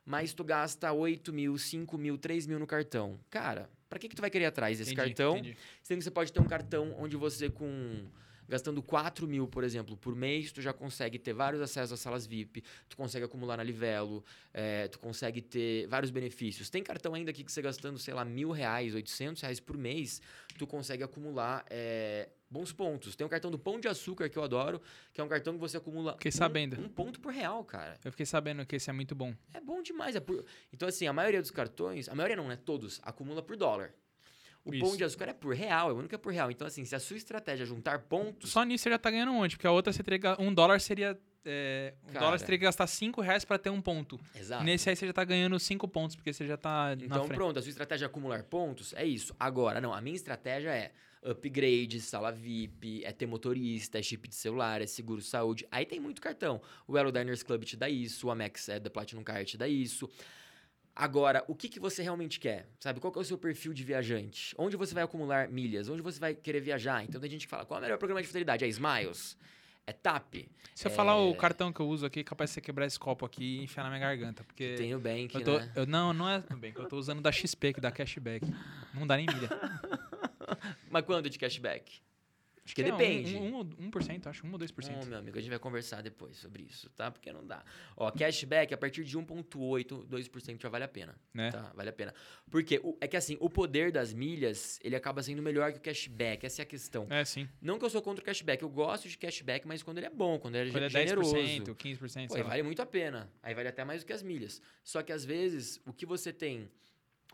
mas 0.05 0.33
tu 0.33 0.43
gasta 0.43 0.91
8 0.93 1.33
mil, 1.33 1.57
5 1.57 1.97
mil, 1.97 2.17
3 2.17 2.47
mil 2.47 2.57
no 2.57 2.65
cartão. 2.65 3.19
Cara, 3.29 3.69
pra 3.89 3.99
que, 3.99 4.07
que 4.07 4.15
tu 4.15 4.21
vai 4.21 4.29
querer 4.29 4.45
atrás 4.45 4.77
desse 4.77 4.93
Entendi, 4.93 5.07
cartão? 5.09 5.37
entendi. 5.37 5.57
Sendo 5.83 5.97
que 5.97 6.03
você 6.05 6.11
pode 6.11 6.31
ter 6.31 6.39
um 6.39 6.45
cartão 6.47 6.95
onde 6.97 7.17
você 7.17 7.49
com 7.49 8.05
gastando 8.49 8.81
4 8.81 9.27
mil, 9.27 9.47
por 9.47 9.63
exemplo, 9.63 9.95
por 9.95 10.15
mês, 10.15 10.51
tu 10.51 10.61
já 10.61 10.73
consegue 10.73 11.17
ter 11.19 11.31
vários 11.33 11.61
acessos 11.61 11.93
às 11.93 11.99
salas 11.99 12.25
VIP, 12.25 12.63
tu 12.89 12.97
consegue 12.97 13.23
acumular 13.23 13.55
na 13.55 13.63
Livelo, 13.63 14.25
eh, 14.53 14.87
tu 14.87 14.99
consegue 14.99 15.39
ter 15.41 15.87
vários 15.87 16.09
benefícios. 16.11 16.69
Tem 16.69 16.81
cartão 16.83 17.13
ainda 17.13 17.29
aqui 17.31 17.43
que 17.43 17.51
você 17.51 17.61
gastando, 17.61 17.99
sei 17.99 18.13
lá, 18.13 18.25
mil 18.25 18.49
reais, 18.51 18.93
800 18.95 19.41
reais 19.43 19.59
por 19.59 19.77
mês, 19.77 20.19
tu 20.57 20.65
consegue 20.65 21.03
acumular 21.03 21.63
eh, 21.69 22.27
bons 22.49 22.73
pontos. 22.73 23.15
Tem 23.15 23.25
o 23.25 23.29
cartão 23.29 23.51
do 23.51 23.59
Pão 23.59 23.79
de 23.79 23.87
Açúcar, 23.87 24.27
que 24.27 24.37
eu 24.37 24.43
adoro, 24.43 24.81
que 25.13 25.21
é 25.21 25.23
um 25.23 25.27
cartão 25.27 25.53
que 25.53 25.59
você 25.59 25.77
acumula 25.77 26.13
Fiquei 26.13 26.29
um, 26.29 26.31
sabendo. 26.31 26.81
um 26.81 26.89
ponto 26.89 27.19
por 27.19 27.31
real, 27.31 27.63
cara. 27.63 27.99
Eu 28.03 28.11
fiquei 28.11 28.25
sabendo 28.25 28.65
que 28.65 28.75
esse 28.75 28.89
é 28.89 28.93
muito 28.93 29.13
bom. 29.13 29.35
É 29.53 29.61
bom 29.61 29.83
demais. 29.83 30.15
é 30.15 30.19
por- 30.19 30.43
Então, 30.73 30.89
assim, 30.89 31.05
a 31.05 31.13
maioria 31.13 31.39
dos 31.41 31.51
cartões, 31.51 32.09
a 32.09 32.15
maioria 32.15 32.35
não, 32.35 32.47
né? 32.47 32.57
Todos, 32.65 32.99
acumula 33.03 33.43
por 33.43 33.55
dólar. 33.55 33.93
O 34.69 34.73
Isso. 34.73 34.85
pão 34.85 34.97
de 34.97 35.03
açúcar 35.03 35.29
é 35.29 35.33
por 35.33 35.53
real, 35.55 35.89
é 35.89 35.93
o 35.93 35.95
único 35.95 36.09
que 36.09 36.15
é 36.15 36.17
por 36.17 36.31
real. 36.31 36.51
Então, 36.51 36.67
assim, 36.67 36.85
se 36.85 36.95
a 36.95 36.99
sua 36.99 37.17
estratégia 37.17 37.63
é 37.63 37.65
juntar 37.65 37.99
pontos, 37.99 38.49
Só 38.49 38.63
nisso 38.63 38.83
você 38.83 38.89
já 38.91 38.97
tá 38.97 39.09
ganhando 39.09 39.31
um 39.31 39.35
monte, 39.35 39.55
porque 39.55 39.67
a 39.67 39.71
outra 39.71 39.91
você 39.91 40.03
teria 40.03 40.35
um 40.39 40.53
dólar 40.53 40.79
seria. 40.79 41.17
É, 41.45 41.93
um 42.03 42.07
Cara. 42.07 42.25
dólar 42.25 42.37
você 42.37 42.45
teria 42.45 42.59
que 42.59 42.65
gastar 42.65 42.85
5 42.85 43.21
reais 43.21 43.45
pra 43.45 43.57
ter 43.57 43.69
um 43.69 43.81
ponto. 43.81 44.19
Exato. 44.35 44.63
Nesse 44.63 44.89
aí 44.89 44.95
você 44.95 45.07
já 45.07 45.13
tá 45.13 45.23
ganhando 45.23 45.57
5 45.57 45.87
pontos, 45.87 46.15
porque 46.15 46.33
você 46.33 46.45
já 46.45 46.57
tá 46.57 46.95
Então, 46.99 47.27
pronto, 47.27 47.57
a 47.57 47.61
sua 47.61 47.69
estratégia 47.69 48.05
é 48.05 48.07
acumular 48.07 48.43
pontos, 48.43 48.93
é 48.93 49.05
isso. 49.05 49.33
Agora, 49.39 49.79
não, 49.79 49.93
a 49.93 50.01
minha 50.01 50.15
estratégia 50.15 50.69
é 50.69 50.91
upgrades, 51.23 52.05
sala 52.05 52.31
VIP, 52.31 53.03
é 53.03 53.11
ter 53.11 53.25
motorista, 53.25 53.99
é 53.99 54.01
chip 54.03 54.27
de 54.27 54.35
celular, 54.35 54.81
é 54.81 54.87
seguro 54.87 55.21
saúde. 55.21 55.67
Aí 55.71 55.85
tem 55.85 55.99
muito 55.99 56.21
cartão. 56.21 56.61
O 56.87 56.97
Elo 56.97 57.11
Diners 57.11 57.43
Club 57.43 57.63
te 57.63 57.75
dá 57.75 57.89
isso, 57.89 58.27
o 58.27 58.31
Amex 58.31 58.69
é, 58.69 58.79
da 58.79 58.89
Platinum 58.89 59.23
Card 59.23 59.45
te 59.45 59.57
dá 59.57 59.67
isso. 59.67 60.09
Agora, 60.99 61.45
o 61.47 61.55
que, 61.55 61.69
que 61.69 61.79
você 61.79 62.03
realmente 62.03 62.41
quer? 62.41 62.67
Sabe, 62.77 62.99
qual 62.99 63.09
que 63.09 63.17
é 63.17 63.21
o 63.21 63.23
seu 63.23 63.37
perfil 63.37 63.73
de 63.73 63.85
viajante? 63.85 64.53
Onde 64.57 64.75
você 64.75 64.93
vai 64.93 65.01
acumular 65.01 65.47
milhas? 65.47 65.87
Onde 65.87 66.01
você 66.01 66.19
vai 66.19 66.35
querer 66.35 66.59
viajar? 66.59 67.05
Então 67.05 67.21
tem 67.21 67.29
gente 67.29 67.45
que 67.47 67.49
fala, 67.49 67.65
qual 67.65 67.77
é 67.77 67.79
o 67.79 67.83
melhor 67.83 67.97
programa 67.97 68.21
de 68.21 68.27
fidelidade? 68.27 68.65
É 68.65 68.67
Smiles? 68.67 69.37
É 69.87 69.93
TAP? 69.93 70.49
Se 70.75 70.87
eu 70.87 70.91
falar 70.91 71.15
o 71.15 71.33
cartão 71.35 71.71
que 71.71 71.79
eu 71.79 71.87
uso 71.87 72.05
aqui, 72.05 72.19
é 72.19 72.23
capaz 72.23 72.49
de 72.49 72.55
você 72.55 72.61
quebrar 72.61 72.85
esse 72.85 72.99
copo 72.99 73.25
aqui 73.25 73.59
e 73.59 73.63
enfiar 73.63 73.83
na 73.83 73.89
minha 73.89 74.01
garganta. 74.01 74.43
Porque 74.43 74.75
Tem 74.75 74.93
o 74.93 74.99
Bank, 74.99 75.33
eu 75.33 75.41
tô, 75.41 75.57
né? 75.57 75.71
eu- 75.73 75.87
não, 75.87 76.11
não 76.11 76.29
é 76.29 76.43
Nubank. 76.49 76.77
Eu 76.77 76.85
tô 76.89 76.97
usando 76.97 77.21
da 77.21 77.31
XP, 77.31 77.71
que 77.71 77.79
dá 77.79 77.89
cashback. 77.91 78.45
Não 78.93 79.07
dá 79.07 79.15
nem 79.15 79.25
milha. 79.25 79.47
Mas 80.91 81.05
quando 81.05 81.29
de 81.29 81.39
cashback? 81.39 82.01
Acho 82.69 82.75
Que 82.75 82.81
é 82.83 82.93
um- 82.93 82.97
depende. 82.97 83.35
Um, 83.35 83.59
um, 83.59 83.89
1%, 83.89 84.27
acho. 84.27 84.45
1 84.45 84.51
ou 84.51 84.57
2%. 84.59 85.03
Ô, 85.03 85.05
meu 85.07 85.17
amigo, 85.17 85.37
a 85.37 85.41
gente 85.41 85.49
vai 85.49 85.57
conversar 85.59 86.01
depois 86.03 86.37
sobre 86.37 86.63
isso, 86.63 86.87
tá? 86.91 87.09
Porque 87.09 87.31
não 87.33 87.43
dá. 87.45 87.63
Ó, 87.97 88.11
cashback 88.11 88.71
a 88.73 88.77
partir 88.77 89.03
de 89.03 89.17
1,8%, 89.17 90.05
2% 90.05 90.61
já 90.61 90.69
vale 90.69 90.83
a 90.83 90.87
pena. 90.87 91.15
né? 91.33 91.49
Tá, 91.51 91.71
vale 91.75 91.89
a 91.89 91.93
pena. 91.93 92.13
Porque 92.49 92.79
o- 92.83 92.95
é 93.01 93.07
que 93.07 93.17
assim, 93.17 93.37
o 93.39 93.49
poder 93.49 93.91
das 93.91 94.13
milhas, 94.13 94.79
ele 94.83 94.95
acaba 94.95 95.23
sendo 95.23 95.41
melhor 95.41 95.71
que 95.71 95.79
o 95.79 95.81
cashback. 95.81 96.45
Essa 96.45 96.61
é 96.61 96.63
a 96.63 96.65
questão. 96.65 97.07
É, 97.09 97.25
sim. 97.25 97.47
Não 97.61 97.79
que 97.79 97.85
eu 97.85 97.89
sou 97.89 98.01
contra 98.01 98.21
o 98.21 98.25
cashback, 98.25 98.61
eu 98.61 98.69
gosto 98.69 99.09
de 99.09 99.17
cashback, 99.17 99.67
mas 99.67 99.81
quando 99.81 99.97
ele 99.97 100.07
é 100.07 100.11
bom, 100.11 100.37
quando 100.39 100.55
ele 100.55 100.69
é 100.69 100.71
Quando 100.71 100.83
é 100.83 100.89
generoso. 100.89 101.33
10%, 101.35 101.75
15%, 101.75 102.27
Pô, 102.29 102.35
aí 102.35 102.43
vale 102.43 102.63
muito 102.63 102.81
a 102.81 102.85
pena. 102.85 103.29
Aí 103.41 103.53
vale 103.55 103.67
até 103.69 103.83
mais 103.83 104.03
do 104.03 104.05
que 104.05 104.13
as 104.13 104.21
milhas. 104.21 104.61
Só 104.83 105.01
que 105.01 105.11
às 105.11 105.25
vezes, 105.25 105.81
o 105.85 105.91
que 105.93 106.05
você 106.05 106.31
tem. 106.31 106.69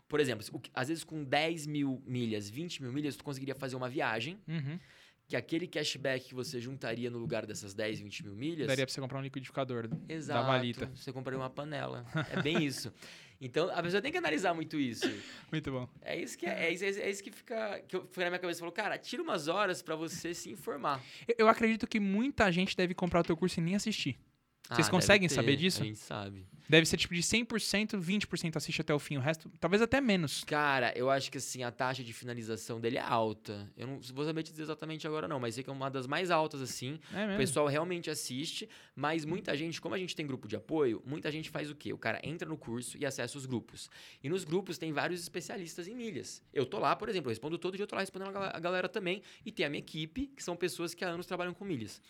Por 0.08 0.20
exemplo, 0.20 0.46
o 0.52 0.60
às 0.72 0.86
vezes 0.86 1.02
com 1.02 1.24
10 1.24 1.66
mil 1.66 2.00
milhas, 2.06 2.48
20 2.48 2.80
mil 2.80 2.92
milhas, 2.92 3.16
tu 3.16 3.24
conseguiria 3.24 3.56
fazer 3.56 3.74
uma 3.74 3.88
viagem, 3.88 4.38
Uhum. 4.46 4.78
Que 5.28 5.34
aquele 5.36 5.66
cashback 5.66 6.26
que 6.28 6.34
você 6.34 6.60
juntaria 6.60 7.10
no 7.10 7.18
lugar 7.18 7.44
dessas 7.46 7.74
10, 7.74 8.00
20 8.00 8.24
mil 8.24 8.34
milhas. 8.34 8.66
Daria 8.68 8.86
pra 8.86 8.92
você 8.94 9.00
comprar 9.00 9.18
um 9.18 9.22
liquidificador 9.22 9.88
Exato. 10.08 10.40
da 10.40 10.46
valita. 10.46 10.90
Você 10.94 11.12
compraria 11.12 11.38
uma 11.38 11.50
panela. 11.50 12.06
É 12.30 12.40
bem 12.40 12.64
isso. 12.64 12.92
Então, 13.40 13.68
a 13.70 13.82
pessoa 13.82 14.00
tem 14.00 14.10
que 14.10 14.16
analisar 14.16 14.54
muito 14.54 14.78
isso. 14.78 15.06
Muito 15.52 15.70
bom. 15.70 15.86
É 16.00 16.18
isso 16.18 16.38
que, 16.38 16.46
é, 16.46 16.66
é 16.68 16.72
isso, 16.72 16.84
é 16.84 17.10
isso 17.10 17.22
que 17.22 17.30
fica, 17.30 17.80
que 17.86 17.94
eu- 17.96 18.06
foi 18.10 18.24
na 18.24 18.30
minha 18.30 18.38
cabeça. 18.38 18.60
Falou, 18.60 18.72
cara, 18.72 18.96
tira 18.96 19.22
umas 19.22 19.46
horas 19.46 19.82
pra 19.82 19.94
você 19.94 20.32
se 20.32 20.50
informar. 20.50 21.02
Eu, 21.28 21.34
eu 21.40 21.48
acredito 21.48 21.86
que 21.86 22.00
muita 22.00 22.50
gente 22.50 22.74
deve 22.74 22.94
comprar 22.94 23.20
o 23.20 23.22
teu 23.22 23.36
curso 23.36 23.60
e 23.60 23.62
nem 23.62 23.74
assistir. 23.76 24.18
Vocês 24.68 24.88
Ah, 24.88 24.90
conseguem 24.90 25.28
saber 25.28 25.56
disso? 25.56 25.82
A 25.82 25.84
gente 25.86 25.98
sabe. 25.98 26.46
Deve 26.68 26.84
ser 26.84 26.96
tipo 26.96 27.14
de 27.14 27.22
100%, 27.22 27.96
20% 28.00 28.56
assiste 28.56 28.80
até 28.80 28.92
o 28.92 28.98
fim. 28.98 29.16
O 29.16 29.20
resto, 29.20 29.48
talvez 29.60 29.80
até 29.80 30.00
menos. 30.00 30.42
Cara, 30.42 30.92
eu 30.98 31.08
acho 31.08 31.30
que 31.30 31.38
assim, 31.38 31.62
a 31.62 31.70
taxa 31.70 32.02
de 32.02 32.12
finalização 32.12 32.80
dele 32.80 32.96
é 32.98 33.00
alta. 33.00 33.70
Eu 33.76 33.86
não 33.86 34.00
vou 34.12 34.24
saber 34.24 34.42
te 34.42 34.50
dizer 34.50 34.64
exatamente 34.64 35.06
agora, 35.06 35.28
não, 35.28 35.38
mas 35.38 35.54
sei 35.54 35.62
que 35.62 35.70
é 35.70 35.72
uma 35.72 35.88
das 35.88 36.08
mais 36.08 36.28
altas, 36.28 36.60
assim. 36.60 36.98
É 37.12 37.22
O 37.24 37.26
mesmo. 37.28 37.36
pessoal 37.38 37.68
realmente 37.68 38.10
assiste, 38.10 38.68
mas 38.96 39.24
muita 39.24 39.56
gente, 39.56 39.80
como 39.80 39.94
a 39.94 39.98
gente 39.98 40.16
tem 40.16 40.26
grupo 40.26 40.48
de 40.48 40.56
apoio, 40.56 41.00
muita 41.06 41.30
gente 41.30 41.48
faz 41.50 41.70
o 41.70 41.74
quê? 41.76 41.92
O 41.92 41.98
cara 41.98 42.18
entra 42.24 42.48
no 42.48 42.56
curso 42.56 42.98
e 42.98 43.06
acessa 43.06 43.38
os 43.38 43.46
grupos. 43.46 43.88
E 44.20 44.28
nos 44.28 44.42
grupos 44.42 44.76
tem 44.76 44.92
vários 44.92 45.20
especialistas 45.20 45.86
em 45.86 45.94
milhas. 45.94 46.42
Eu 46.52 46.66
tô 46.66 46.80
lá, 46.80 46.96
por 46.96 47.08
exemplo, 47.08 47.28
eu 47.28 47.30
respondo 47.30 47.56
todo 47.58 47.76
dia, 47.76 47.84
eu 47.84 47.86
tô 47.86 47.94
lá 47.94 48.00
respondendo 48.00 48.36
a 48.36 48.58
galera 48.58 48.88
também. 48.88 49.22
E 49.44 49.52
tem 49.52 49.64
a 49.64 49.70
minha 49.70 49.78
equipe, 49.78 50.26
que 50.34 50.42
são 50.42 50.56
pessoas 50.56 50.94
que 50.94 51.04
há 51.04 51.08
anos 51.10 51.26
trabalham 51.26 51.54
com 51.54 51.64
milhas. 51.64 52.02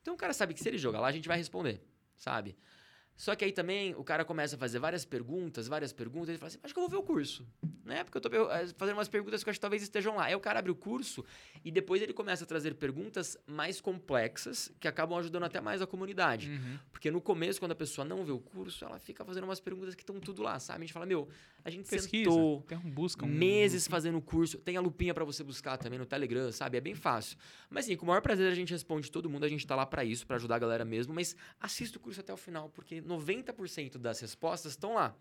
Então 0.00 0.14
o 0.14 0.16
cara 0.16 0.32
sabe 0.32 0.54
que 0.54 0.60
se 0.62 0.68
ele 0.70 0.78
jogar 0.78 1.00
lá, 1.00 1.08
a 1.08 1.12
gente 1.12 1.28
vai 1.28 1.36
responder, 1.36 1.78
sabe? 2.18 2.56
Só 3.18 3.34
que 3.34 3.44
aí 3.44 3.50
também 3.50 3.96
o 3.96 4.04
cara 4.04 4.24
começa 4.24 4.54
a 4.54 4.58
fazer 4.58 4.78
várias 4.78 5.04
perguntas, 5.04 5.66
várias 5.66 5.92
perguntas, 5.92 6.28
ele 6.28 6.38
fala 6.38 6.46
assim, 6.46 6.58
acho 6.62 6.72
que 6.72 6.78
eu 6.78 6.84
vou 6.84 6.88
ver 6.88 6.96
o 6.98 7.02
curso. 7.02 7.44
Né? 7.84 8.04
Porque 8.04 8.16
eu 8.16 8.20
tô 8.20 8.28
eh, 8.28 8.68
fazendo 8.76 8.96
umas 8.96 9.08
perguntas 9.08 9.42
que 9.42 9.48
eu 9.48 9.50
acho 9.50 9.58
que 9.58 9.60
talvez 9.60 9.82
estejam 9.82 10.14
lá. 10.14 10.26
Aí 10.26 10.36
o 10.36 10.40
cara 10.40 10.60
abre 10.60 10.70
o 10.70 10.74
curso 10.76 11.24
e 11.64 11.72
depois 11.72 12.00
ele 12.00 12.12
começa 12.12 12.44
a 12.44 12.46
trazer 12.46 12.74
perguntas 12.74 13.36
mais 13.44 13.80
complexas 13.80 14.70
que 14.78 14.86
acabam 14.86 15.18
ajudando 15.18 15.42
até 15.42 15.60
mais 15.60 15.82
a 15.82 15.86
comunidade. 15.86 16.48
Uhum. 16.48 16.78
Porque 16.92 17.10
no 17.10 17.20
começo, 17.20 17.58
quando 17.58 17.72
a 17.72 17.74
pessoa 17.74 18.04
não 18.04 18.24
vê 18.24 18.30
o 18.30 18.38
curso, 18.38 18.84
ela 18.84 19.00
fica 19.00 19.24
fazendo 19.24 19.44
umas 19.44 19.58
perguntas 19.58 19.96
que 19.96 20.02
estão 20.02 20.20
tudo 20.20 20.40
lá, 20.40 20.60
sabe? 20.60 20.78
A 20.78 20.86
gente 20.86 20.92
fala, 20.92 21.04
meu, 21.04 21.28
a 21.64 21.70
gente 21.70 21.88
Pesquisa. 21.88 22.30
sentou 22.30 22.62
Tem 22.68 22.78
um 22.78 22.90
busca. 22.90 23.24
Um, 23.24 23.28
meses 23.28 23.88
fazendo 23.88 24.18
o 24.18 24.22
curso. 24.22 24.58
Tem 24.58 24.76
a 24.76 24.80
lupinha 24.80 25.12
pra 25.12 25.24
você 25.24 25.42
buscar 25.42 25.76
também 25.76 25.98
no 25.98 26.06
Telegram, 26.06 26.52
sabe? 26.52 26.78
É 26.78 26.80
bem 26.80 26.94
fácil. 26.94 27.36
Mas 27.68 27.86
sim, 27.86 27.96
com 27.96 28.04
o 28.04 28.08
maior 28.08 28.20
prazer 28.20 28.50
a 28.50 28.54
gente 28.54 28.70
responde 28.70 29.10
todo 29.10 29.28
mundo, 29.28 29.44
a 29.44 29.48
gente 29.48 29.66
tá 29.66 29.74
lá 29.74 29.84
pra 29.84 30.04
isso, 30.04 30.26
pra 30.26 30.36
ajudar 30.36 30.56
a 30.56 30.58
galera 30.58 30.84
mesmo, 30.84 31.12
mas 31.12 31.34
assista 31.60 31.98
o 31.98 32.00
curso 32.00 32.20
até 32.20 32.32
o 32.32 32.36
final, 32.36 32.68
porque 32.68 33.00
90% 33.08 33.98
das 33.98 34.20
respostas 34.20 34.72
estão 34.72 34.94
lá. 34.94 35.14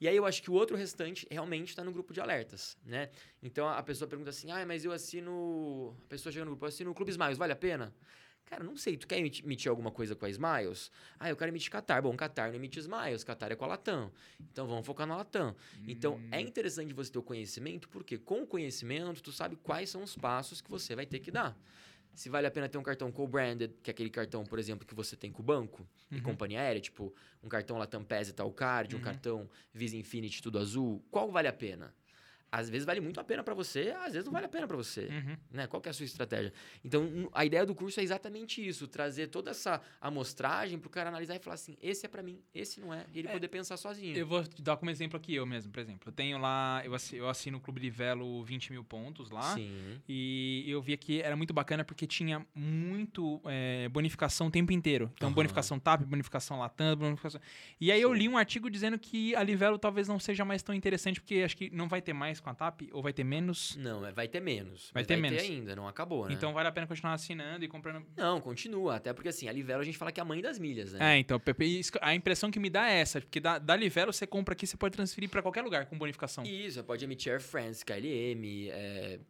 E 0.00 0.08
aí 0.08 0.16
eu 0.16 0.24
acho 0.26 0.42
que 0.42 0.50
o 0.50 0.54
outro 0.54 0.76
restante 0.76 1.26
realmente 1.30 1.68
está 1.68 1.84
no 1.84 1.92
grupo 1.92 2.12
de 2.12 2.20
alertas, 2.20 2.76
né? 2.84 3.10
Então 3.42 3.68
a 3.68 3.82
pessoa 3.82 4.08
pergunta 4.08 4.30
assim: 4.30 4.50
"Ah, 4.50 4.64
mas 4.66 4.84
eu 4.84 4.92
assino, 4.92 5.96
a 6.04 6.08
pessoa 6.08 6.32
chega 6.32 6.44
no 6.44 6.50
grupo, 6.52 6.64
eu 6.64 6.68
assino 6.68 6.90
o 6.90 6.94
Clube 6.94 7.10
Smiles, 7.12 7.38
vale 7.38 7.52
a 7.52 7.56
pena?" 7.56 7.94
Cara, 8.46 8.64
não 8.64 8.76
sei, 8.76 8.98
tu 8.98 9.06
quer 9.06 9.18
emiti- 9.18 9.42
emitir 9.42 9.70
alguma 9.70 9.90
coisa 9.90 10.14
com 10.14 10.26
a 10.26 10.28
Smiles? 10.28 10.90
Ah, 11.18 11.30
eu 11.30 11.36
quero 11.36 11.50
emitir 11.50 11.70
Qatar. 11.70 12.02
Bom, 12.02 12.14
Qatar 12.14 12.48
não 12.48 12.56
emite 12.56 12.78
Smiles, 12.80 13.24
Qatar 13.24 13.50
é 13.50 13.56
com 13.56 13.64
a 13.64 13.68
Latam. 13.68 14.12
Então 14.38 14.66
vamos 14.66 14.84
focar 14.84 15.06
na 15.06 15.16
Latam. 15.16 15.54
Então 15.86 16.20
é 16.30 16.40
interessante 16.40 16.92
você 16.92 17.10
ter 17.10 17.18
o 17.18 17.22
conhecimento, 17.22 17.88
porque 17.88 18.18
com 18.18 18.42
o 18.42 18.46
conhecimento 18.46 19.22
tu 19.22 19.32
sabe 19.32 19.56
quais 19.56 19.88
são 19.88 20.02
os 20.02 20.14
passos 20.16 20.60
que 20.60 20.68
você 20.68 20.94
vai 20.94 21.06
ter 21.06 21.20
que 21.20 21.30
dar. 21.30 21.56
Se 22.14 22.28
vale 22.28 22.46
a 22.46 22.50
pena 22.50 22.68
ter 22.68 22.76
um 22.78 22.82
cartão 22.82 23.10
co-branded, 23.10 23.74
que 23.82 23.90
é 23.90 23.92
aquele 23.92 24.10
cartão, 24.10 24.44
por 24.44 24.58
exemplo, 24.58 24.86
que 24.86 24.94
você 24.94 25.16
tem 25.16 25.32
com 25.32 25.40
o 25.42 25.44
banco 25.44 25.88
e 26.14 26.16
Uhum. 26.16 26.22
companhia 26.22 26.60
aérea, 26.60 26.80
tipo 26.80 27.14
um 27.42 27.48
cartão 27.48 27.78
Latam 27.78 28.04
PES 28.04 28.28
e 28.28 28.32
tal 28.34 28.52
card, 28.52 28.94
um 28.94 28.98
Uhum. 28.98 29.04
cartão 29.04 29.50
Visa 29.72 29.96
Infinity 29.96 30.42
tudo 30.42 30.58
azul, 30.58 31.02
qual 31.10 31.30
vale 31.30 31.48
a 31.48 31.52
pena? 31.52 31.94
Às 32.54 32.68
vezes 32.68 32.84
vale 32.84 33.00
muito 33.00 33.18
a 33.18 33.24
pena 33.24 33.42
pra 33.42 33.54
você, 33.54 33.94
às 34.04 34.12
vezes 34.12 34.26
não 34.26 34.32
vale 34.32 34.44
a 34.44 34.48
pena 34.48 34.68
pra 34.68 34.76
você 34.76 35.06
Uhum. 35.06 35.36
né? 35.50 35.66
Qual 35.66 35.82
é 35.86 35.88
a 35.88 35.92
sua 35.94 36.04
estratégia? 36.04 36.52
Então, 36.84 37.30
a 37.32 37.46
ideia 37.46 37.64
do 37.64 37.74
curso 37.74 37.98
é 37.98 38.02
exatamente 38.02 38.64
isso, 38.66 38.86
trazer 38.86 39.28
toda 39.28 39.50
essa 39.52 39.80
amostragem 39.98 40.78
pro 40.78 40.90
cara 40.90 41.08
analisar 41.08 41.34
e 41.34 41.38
falar 41.38 41.54
assim, 41.54 41.76
esse 41.82 42.04
é 42.04 42.08
pra 42.10 42.22
mim, 42.22 42.38
esse 42.54 42.78
não 42.78 42.92
é, 42.92 43.06
e 43.14 43.20
ele 43.20 43.28
É, 43.28 43.32
poder 43.32 43.48
pensar 43.48 43.78
sozinho. 43.78 44.14
Eu 44.16 44.26
vou 44.26 44.44
te 44.44 44.60
dar 44.60 44.76
como 44.76 44.90
exemplo 44.90 45.16
aqui 45.16 45.34
eu 45.34 45.46
mesmo, 45.46 45.72
por 45.72 45.80
exemplo. 45.80 46.00
Eu 46.08 46.12
tenho 46.12 46.36
lá, 46.38 46.82
eu 46.84 46.94
assi- 46.94 47.16
eu 47.16 47.26
assino 47.28 47.56
o 47.56 47.60
Clube 47.60 47.80
de 47.80 47.88
Velo 47.88 48.44
20 48.44 48.70
mil 48.70 48.84
pontos 48.84 49.30
lá. 49.30 49.54
Sim. 49.54 49.98
E 50.06 50.64
eu 50.68 50.82
via 50.82 50.96
que 50.98 51.22
era 51.22 51.34
muito 51.34 51.54
bacana 51.54 51.82
porque 51.84 52.06
tinha 52.06 52.44
muito 52.54 53.40
é, 53.46 53.88
bonificação 53.88 54.48
o 54.48 54.50
tempo 54.50 54.72
inteiro. 54.72 55.10
Então, 55.14 55.28
Aham. 55.28 55.34
bonificação 55.34 55.78
TAP, 55.78 56.02
bonificação 56.04 56.58
Latam, 56.58 56.96
bonificação... 56.96 57.40
E 57.80 57.90
aí 57.90 58.00
eu 58.00 58.12
Sim. 58.12 58.18
li 58.18 58.28
um 58.28 58.36
artigo 58.36 58.68
dizendo 58.70 58.98
que 58.98 59.34
a 59.34 59.42
Livelo 59.42 59.78
talvez 59.78 60.06
não 60.06 60.18
seja 60.18 60.44
mais 60.44 60.62
tão 60.62 60.74
interessante 60.74 61.20
porque 61.20 61.36
acho 61.36 61.56
que 61.56 61.70
não 61.70 61.88
vai 61.88 62.02
ter 62.02 62.12
mais 62.12 62.40
com 62.42 62.50
a 62.50 62.54
TAP 62.54 62.82
ou 62.92 63.02
vai 63.02 63.12
ter 63.12 63.24
menos. 63.24 63.76
Não, 63.76 64.00
vai 64.12 64.28
ter 64.28 64.40
menos. 64.40 64.90
Vai 64.92 65.04
ter 65.04 65.14
vai 65.14 65.22
menos. 65.22 65.42
ter 65.42 65.48
ainda, 65.48 65.76
não 65.76 65.88
acabou, 65.88 66.26
né? 66.26 66.34
Então 66.34 66.52
vale 66.52 66.68
a 66.68 66.72
pena 66.72 66.86
continuar 66.86 67.14
assinando 67.14 67.64
e 67.64 67.68
comprando. 67.68 68.04
Não, 68.16 68.40
continua. 68.40 68.96
Até 68.96 69.12
porque 69.12 69.28
assim, 69.28 69.48
a 69.48 69.52
Livelo 69.52 69.80
a 69.80 69.84
gente 69.84 69.96
fala 69.98 70.12
que 70.12 70.20
é 70.20 70.22
a 70.22 70.24
mãe 70.24 70.40
das 70.40 70.58
milhas, 70.58 70.92
né? 70.92 71.14
É, 71.14 71.18
então, 71.18 71.40
a 72.00 72.14
impressão 72.14 72.50
que 72.50 72.58
me 72.58 72.68
dá 72.68 72.88
é 72.90 73.00
essa, 73.00 73.20
porque 73.20 73.40
da, 73.40 73.58
da 73.58 73.76
Livelo 73.76 74.12
você 74.12 74.26
compra 74.26 74.52
aqui, 74.52 74.66
você 74.66 74.76
pode 74.76 74.94
transferir 74.96 75.30
pra 75.30 75.42
qualquer 75.42 75.62
lugar 75.62 75.86
com 75.86 75.96
bonificação. 75.96 76.44
Isso, 76.44 76.74
você 76.74 76.82
pode 76.82 77.04
emitir 77.04 77.32
Air 77.32 77.40
France, 77.40 77.84
KLM, 77.84 78.70
é, 78.70 79.20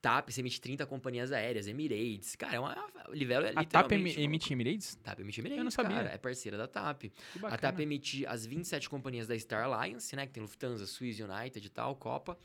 TAP, 0.00 0.30
você 0.30 0.40
emite 0.40 0.60
30 0.60 0.86
companhias 0.86 1.32
aéreas, 1.32 1.66
Emirates. 1.66 2.36
Cara, 2.36 2.54
é 2.56 2.60
uma. 2.60 2.76
Livelo 3.10 3.46
é 3.46 3.52
a 3.56 3.64
TAP 3.64 3.92
emite 3.92 4.52
Emirates? 4.52 4.94
TAP 5.02 5.20
emite 5.20 5.40
Emirates, 5.40 5.58
Eu 5.58 5.64
não 5.64 5.70
sabia. 5.70 5.96
cara. 5.96 6.10
É 6.10 6.18
parceira 6.18 6.56
da 6.56 6.68
TAP. 6.68 7.04
A. 7.42 7.58
TAP 7.58 7.80
emite 7.80 8.24
as 8.26 8.46
27 8.46 8.88
companhias 8.88 9.26
da 9.26 9.36
Star 9.38 9.64
Alliance, 9.64 10.14
né? 10.14 10.26
Que 10.26 10.32
tem 10.32 10.42
Lufthansa, 10.42 10.86
Swiss 10.86 11.18
United 11.20 11.66
e 11.66 11.70
tal, 11.70 11.96
Copa. 11.96 12.38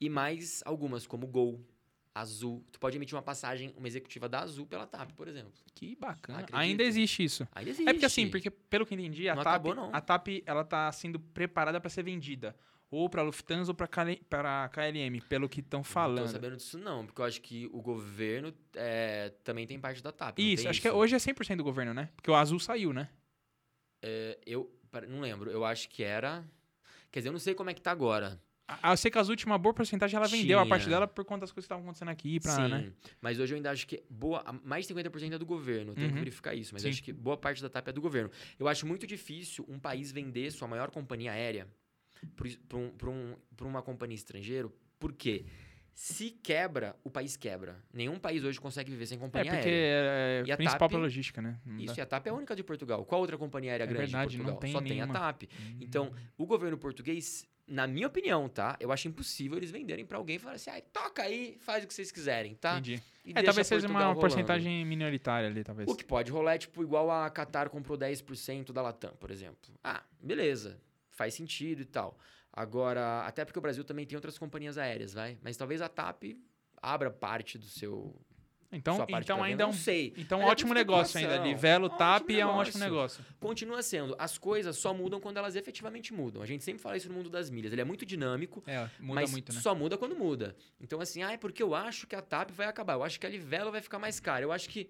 E 0.00 0.08
mais 0.08 0.62
algumas, 0.64 1.06
como 1.06 1.26
Gol, 1.26 1.60
Azul. 2.12 2.64
Tu 2.72 2.80
pode 2.80 2.96
emitir 2.96 3.14
uma 3.14 3.22
passagem, 3.22 3.72
uma 3.76 3.86
executiva 3.86 4.28
da 4.28 4.40
Azul 4.40 4.66
pela 4.66 4.84
TAP, 4.86 5.12
por 5.12 5.28
exemplo. 5.28 5.52
Que 5.74 5.94
bacana. 5.94 6.44
Ainda 6.52 6.82
existe 6.82 7.22
isso. 7.22 7.46
Ainda 7.54 7.70
existe. 7.70 7.88
É 7.88 7.92
porque 7.92 8.06
assim, 8.06 8.28
porque 8.28 8.50
pelo 8.50 8.84
que 8.84 8.94
eu 8.94 8.98
entendi, 8.98 9.28
a 9.28 9.36
Não 9.36 9.44
TAP, 9.44 9.52
acabou, 9.54 9.74
não. 9.76 9.94
a 9.94 10.00
TAP 10.00 10.42
ela 10.44 10.64
tá 10.64 10.90
sendo 10.90 11.20
preparada 11.20 11.80
para 11.80 11.88
ser 11.88 12.02
vendida 12.02 12.56
ou 12.90 13.08
para 13.08 13.22
Lufthansa 13.22 13.70
ou 13.70 13.74
para 13.74 13.88
para 14.28 14.68
KLM, 14.70 15.20
pelo 15.22 15.48
que 15.48 15.60
estão 15.60 15.80
Não 15.80 15.84
falando. 15.84 16.26
tô 16.26 16.32
sabendo 16.32 16.56
disso 16.56 16.78
não, 16.78 17.06
porque 17.06 17.20
eu 17.20 17.24
acho 17.24 17.40
que 17.40 17.68
o 17.72 17.80
governo 17.80 18.52
é, 18.74 19.30
também 19.44 19.66
tem 19.66 19.78
parte 19.78 20.02
da 20.02 20.10
TAP. 20.10 20.38
não 20.38 20.44
Isso, 20.44 20.68
acho 20.68 20.80
que 20.82 20.90
hoje 20.90 21.14
é 21.14 21.18
100% 21.18 21.56
do 21.58 21.64
governo, 21.64 21.94
né? 21.94 22.08
Porque 22.16 22.30
o 22.30 22.34
Azul 22.34 22.58
saiu, 22.58 22.92
né? 22.92 23.08
É, 24.02 24.38
eu 24.44 24.70
não 25.08 25.20
lembro, 25.20 25.50
eu 25.50 25.64
acho 25.64 25.88
que 25.88 26.02
era... 26.02 26.44
Quer 27.12 27.20
dizer, 27.20 27.28
eu 27.28 27.32
não 27.32 27.38
sei 27.40 27.54
como 27.54 27.70
é 27.70 27.74
que 27.74 27.80
tá 27.80 27.90
agora. 27.90 28.40
A, 28.68 28.92
eu 28.92 28.96
sei 28.96 29.10
que 29.10 29.18
a 29.18 29.20
Azul 29.20 29.34
tinha 29.34 29.50
uma 29.50 29.58
boa 29.58 29.74
porcentagem, 29.74 30.16
ela 30.16 30.28
vendeu 30.28 30.58
a 30.60 30.64
parte 30.66 30.82
Tinha. 30.84 30.94
dela 30.94 31.06
por 31.08 31.24
conta 31.24 31.40
das 31.40 31.50
coisas 31.50 31.64
que 31.64 31.72
estavam 31.72 31.82
acontecendo 31.84 32.08
aqui, 32.08 32.38
pra, 32.38 32.54
Sim, 32.54 32.68
né? 32.68 32.92
mas 33.20 33.40
hoje 33.40 33.52
eu 33.52 33.56
ainda 33.56 33.70
acho 33.70 33.84
que 33.86 34.02
boa, 34.08 34.42
a- 34.46 34.52
mais 34.52 34.84
de 34.86 34.94
50% 34.94 35.34
é 35.34 35.38
do 35.38 35.44
governo. 35.46 35.94
Tenho 35.96 36.06
que 36.08 36.12
Uhum. 36.14 36.18
verificar 36.20 36.54
isso, 36.54 36.72
mas 36.72 36.84
acho 36.86 37.02
que 37.02 37.12
boa 37.12 37.36
parte 37.36 37.60
da 37.60 37.68
TAP 37.68 37.88
é 37.88 37.92
do 37.92 38.00
governo. 38.00 38.30
Eu 38.58 38.68
acho 38.68 38.86
muito 38.86 39.06
difícil 39.08 39.64
um 39.68 39.78
país 39.78 40.12
vender 40.12 40.50
sua 40.52 40.68
maior 40.68 40.90
companhia 40.90 41.32
aérea 41.32 41.66
para 42.68 42.78
um, 42.78 42.92
um, 43.62 43.66
uma 43.66 43.82
companhia 43.82 44.14
estrangeira, 44.14 44.68
porque 44.98 45.44
se 45.92 46.30
quebra, 46.30 46.96
o 47.04 47.10
país 47.10 47.36
quebra. 47.36 47.76
Nenhum 47.92 48.18
país 48.18 48.42
hoje 48.42 48.58
consegue 48.60 48.90
viver 48.90 49.06
sem 49.06 49.18
É, 49.18 49.20
companhia 49.20 49.52
porque 49.52 49.68
aérea. 49.68 50.50
é 50.50 50.52
a 50.52 50.56
principal 50.56 50.78
TAP? 50.80 50.90
pra 50.92 50.98
logística, 51.00 51.42
né? 51.42 51.60
Não 51.66 51.76
Isso, 51.78 51.94
dá. 51.94 52.00
e 52.00 52.02
a 52.02 52.06
TAP 52.06 52.26
é 52.26 52.30
a 52.30 52.34
única 52.34 52.56
de 52.56 52.62
Portugal. 52.62 53.04
Qual 53.04 53.20
outra 53.20 53.36
companhia 53.36 53.72
aérea 53.72 53.84
É 53.84 53.86
grande 53.86 54.02
verdade, 54.12 54.30
de 54.32 54.38
não 54.38 54.44
Portugal? 54.44 54.60
tem 54.60 54.72
Só 54.72 54.80
tem 54.80 54.92
nenhuma. 54.98 55.14
a 55.14 55.20
TAP. 55.32 55.42
Então, 55.80 56.12
o 56.38 56.46
governo 56.46 56.78
português 56.78 57.46
na 57.66 57.86
minha 57.86 58.08
opinião, 58.08 58.48
tá? 58.48 58.76
Eu 58.80 58.90
acho 58.90 59.06
impossível 59.06 59.56
eles 59.56 59.70
venderem 59.70 60.04
pra 60.04 60.18
alguém 60.18 60.34
e 60.36 60.38
falar 60.40 60.54
assim, 60.56 60.70
ah, 60.70 60.80
toca 60.92 61.22
aí, 61.22 61.56
faz 61.60 61.84
o 61.84 61.86
que 61.86 61.94
vocês 61.94 62.10
quiserem, 62.10 62.54
tá? 62.56 62.72
Entendi. 62.78 63.00
E 63.24 63.30
É, 63.32 63.42
talvez 63.44 63.64
seja 63.66 63.86
uma 63.86 64.00
rolando. 64.00 64.18
porcentagem 64.20 64.84
minoritária 64.84 65.48
ali, 65.48 65.62
talvez. 65.62 65.88
O 65.88 65.94
que 65.94 66.04
pode 66.04 66.32
rolar 66.32 66.54
é 66.54 66.58
tipo 66.58 66.82
igual 66.82 67.08
a 67.12 67.30
Qatar 67.30 67.70
comprou 67.70 67.96
10% 67.96 68.72
da 68.72 68.82
Latam, 68.82 69.12
por 69.20 69.30
exemplo. 69.30 69.72
Ah, 69.84 70.02
beleza. 70.20 70.80
Faz 71.20 71.34
sentido 71.34 71.82
e 71.82 71.84
tal. 71.84 72.16
Agora, 72.50 73.26
até 73.26 73.44
porque 73.44 73.58
o 73.58 73.60
Brasil 73.60 73.84
também 73.84 74.06
tem 74.06 74.16
outras 74.16 74.38
companhias 74.38 74.78
aéreas, 74.78 75.12
vai? 75.12 75.36
Mas 75.42 75.54
talvez 75.54 75.82
a 75.82 75.88
TAP 75.88 76.34
abra 76.80 77.10
parte 77.10 77.58
do 77.58 77.66
seu. 77.66 78.18
Então, 78.72 79.06
então 79.06 79.42
ainda 79.42 79.64
é 79.64 79.66
não 79.66 79.72
sei. 79.74 80.14
então 80.16 80.38
Mas 80.38 80.48
é 80.48 80.50
ótimo 80.50 80.72
negócio 80.72 81.18
ainda. 81.20 81.36
Livelo, 81.36 81.88
Ótimo 81.88 81.98
TAP 81.98 82.30
é 82.30 82.46
um 82.46 82.48
ótimo 82.48 82.82
negócio. 82.82 83.22
Continua 83.38 83.82
sendo. 83.82 84.16
As 84.18 84.38
coisas 84.38 84.78
só 84.78 84.94
mudam 84.94 85.20
quando 85.20 85.36
elas 85.36 85.56
efetivamente 85.56 86.14
mudam. 86.14 86.40
A 86.40 86.46
gente 86.46 86.64
sempre 86.64 86.80
fala 86.80 86.96
isso 86.96 87.10
no 87.10 87.14
mundo 87.14 87.28
das 87.28 87.50
milhas. 87.50 87.70
Ele 87.70 87.82
é 87.82 87.84
muito 87.84 88.06
dinâmico, 88.06 88.64
É, 88.66 88.88
muda 88.98 89.20
mas 89.20 89.30
muito, 89.30 89.52
né? 89.52 89.60
só 89.60 89.74
muda 89.74 89.98
quando 89.98 90.16
muda. 90.16 90.56
Então, 90.80 91.02
assim, 91.02 91.22
ah, 91.22 91.32
é 91.32 91.36
porque 91.36 91.62
eu 91.62 91.74
acho 91.74 92.06
que 92.06 92.16
a 92.16 92.22
TAP 92.22 92.50
vai 92.52 92.66
acabar. 92.66 92.94
Eu 92.94 93.02
acho 93.02 93.20
que 93.20 93.26
a 93.26 93.28
Livelo 93.28 93.70
vai 93.70 93.82
ficar 93.82 93.98
mais 93.98 94.18
cara. 94.18 94.42
Eu 94.42 94.52
acho 94.52 94.70
que. 94.70 94.88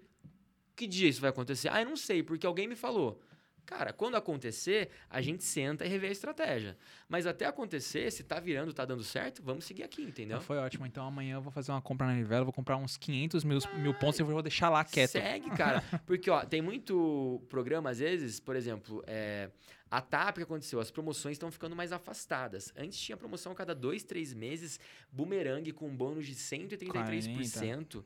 Que 0.77 0.87
dia 0.87 1.09
isso 1.09 1.19
vai 1.19 1.29
acontecer? 1.29 1.67
Ah, 1.67 1.81
eu 1.81 1.85
não 1.89 1.97
sei, 1.97 2.23
porque 2.23 2.47
alguém 2.47 2.69
me 2.69 2.75
falou. 2.77 3.21
Cara, 3.65 3.93
quando 3.93 4.15
acontecer, 4.15 4.89
a 5.09 5.21
gente 5.21 5.43
senta 5.43 5.85
e 5.85 5.87
revê 5.87 6.07
a 6.07 6.11
estratégia. 6.11 6.77
Mas 7.07 7.25
até 7.25 7.45
acontecer, 7.45 8.11
se 8.11 8.23
tá 8.23 8.39
virando, 8.39 8.73
tá 8.73 8.83
dando 8.83 9.03
certo, 9.03 9.41
vamos 9.41 9.65
seguir 9.65 9.83
aqui, 9.83 10.01
entendeu? 10.01 10.37
Então 10.37 10.41
foi 10.45 10.57
ótimo. 10.57 10.85
Então 10.85 11.05
amanhã 11.05 11.35
eu 11.35 11.41
vou 11.41 11.51
fazer 11.51 11.71
uma 11.71 11.81
compra 11.81 12.07
na 12.07 12.13
Livelo, 12.13 12.45
vou 12.45 12.53
comprar 12.53 12.77
uns 12.77 12.97
500 12.97 13.43
mil, 13.43 13.59
mil 13.77 13.93
pontos 13.93 14.19
e 14.19 14.23
vou 14.23 14.41
deixar 14.41 14.69
lá 14.69 14.83
quieto. 14.83 15.11
Segue, 15.11 15.49
cara. 15.51 15.83
Porque, 16.05 16.29
ó, 16.29 16.43
tem 16.43 16.61
muito 16.61 17.41
programa, 17.49 17.89
às 17.91 17.99
vezes, 17.99 18.39
por 18.39 18.55
exemplo, 18.55 19.03
é, 19.07 19.49
a 19.89 20.01
TAP 20.01 20.37
que 20.37 20.43
aconteceu, 20.43 20.79
as 20.79 20.89
promoções 20.89 21.35
estão 21.35 21.51
ficando 21.51 21.75
mais 21.75 21.91
afastadas. 21.91 22.73
Antes 22.77 22.99
tinha 22.99 23.17
promoção 23.17 23.51
a 23.51 23.55
cada 23.55 23.75
dois, 23.75 24.03
três 24.03 24.33
meses, 24.33 24.79
bumerangue 25.11 25.71
com 25.71 25.87
um 25.87 25.95
bônus 25.95 26.25
de 26.25 26.35
133%. 26.35 28.03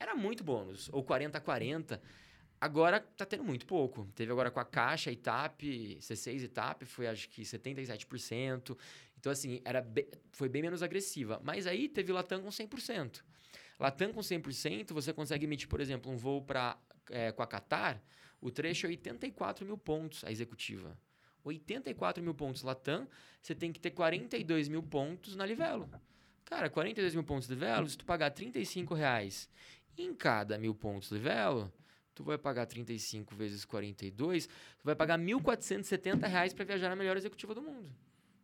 Era 0.00 0.14
muito 0.14 0.44
bônus. 0.44 0.88
Ou 0.92 1.04
40-40%. 1.04 2.00
Agora 2.60 3.00
tá 3.00 3.24
tendo 3.24 3.44
muito 3.44 3.66
pouco. 3.66 4.08
Teve 4.14 4.32
agora 4.32 4.50
com 4.50 4.58
a 4.58 4.64
Caixa 4.64 5.12
e 5.12 5.16
TAP, 5.16 5.62
C6 6.00 6.42
e 6.42 6.48
TAP, 6.48 6.82
foi 6.84 7.06
acho 7.06 7.28
que 7.28 7.42
77%. 7.42 8.76
Então, 9.18 9.32
assim, 9.32 9.60
era 9.64 9.86
foi 10.32 10.48
bem 10.48 10.62
menos 10.62 10.82
agressiva. 10.82 11.40
Mas 11.44 11.66
aí 11.66 11.88
teve 11.88 12.12
Latam 12.12 12.42
com 12.42 12.48
100%. 12.48 13.22
Latam 13.78 14.12
com 14.12 14.20
100%, 14.20 14.92
você 14.92 15.12
consegue 15.12 15.44
emitir, 15.44 15.68
por 15.68 15.80
exemplo, 15.80 16.10
um 16.10 16.16
voo 16.16 16.42
pra, 16.42 16.76
é, 17.10 17.30
com 17.30 17.42
a 17.42 17.46
Qatar, 17.46 18.02
o 18.40 18.50
trecho 18.50 18.86
é 18.86 18.90
84 18.90 19.64
mil 19.64 19.78
pontos, 19.78 20.24
a 20.24 20.32
executiva. 20.32 20.98
84 21.44 22.22
mil 22.22 22.34
pontos 22.34 22.62
Latam, 22.62 23.06
você 23.40 23.54
tem 23.54 23.72
que 23.72 23.80
ter 23.80 23.92
42 23.92 24.68
mil 24.68 24.82
pontos 24.82 25.36
na 25.36 25.46
Livelo. 25.46 25.88
Cara, 26.44 26.68
42 26.68 27.14
mil 27.14 27.24
pontos 27.24 27.48
Livelo, 27.48 27.88
se 27.88 27.96
tu 27.96 28.04
pagar 28.04 28.30
35 28.30 28.94
reais 28.94 29.48
em 29.96 30.14
cada 30.14 30.58
mil 30.58 30.74
pontos 30.74 31.10
Livelo, 31.10 31.72
tu 32.18 32.24
vai 32.24 32.36
pagar 32.36 32.66
35 32.66 33.32
vezes 33.36 33.64
42, 33.64 34.46
tu 34.46 34.52
vai 34.84 34.96
pagar 34.96 35.16
1.470 35.18 36.26
reais 36.26 36.52
para 36.52 36.64
viajar 36.64 36.88
na 36.88 36.96
melhor 36.96 37.16
executiva 37.16 37.54
do 37.54 37.62
mundo. 37.62 37.88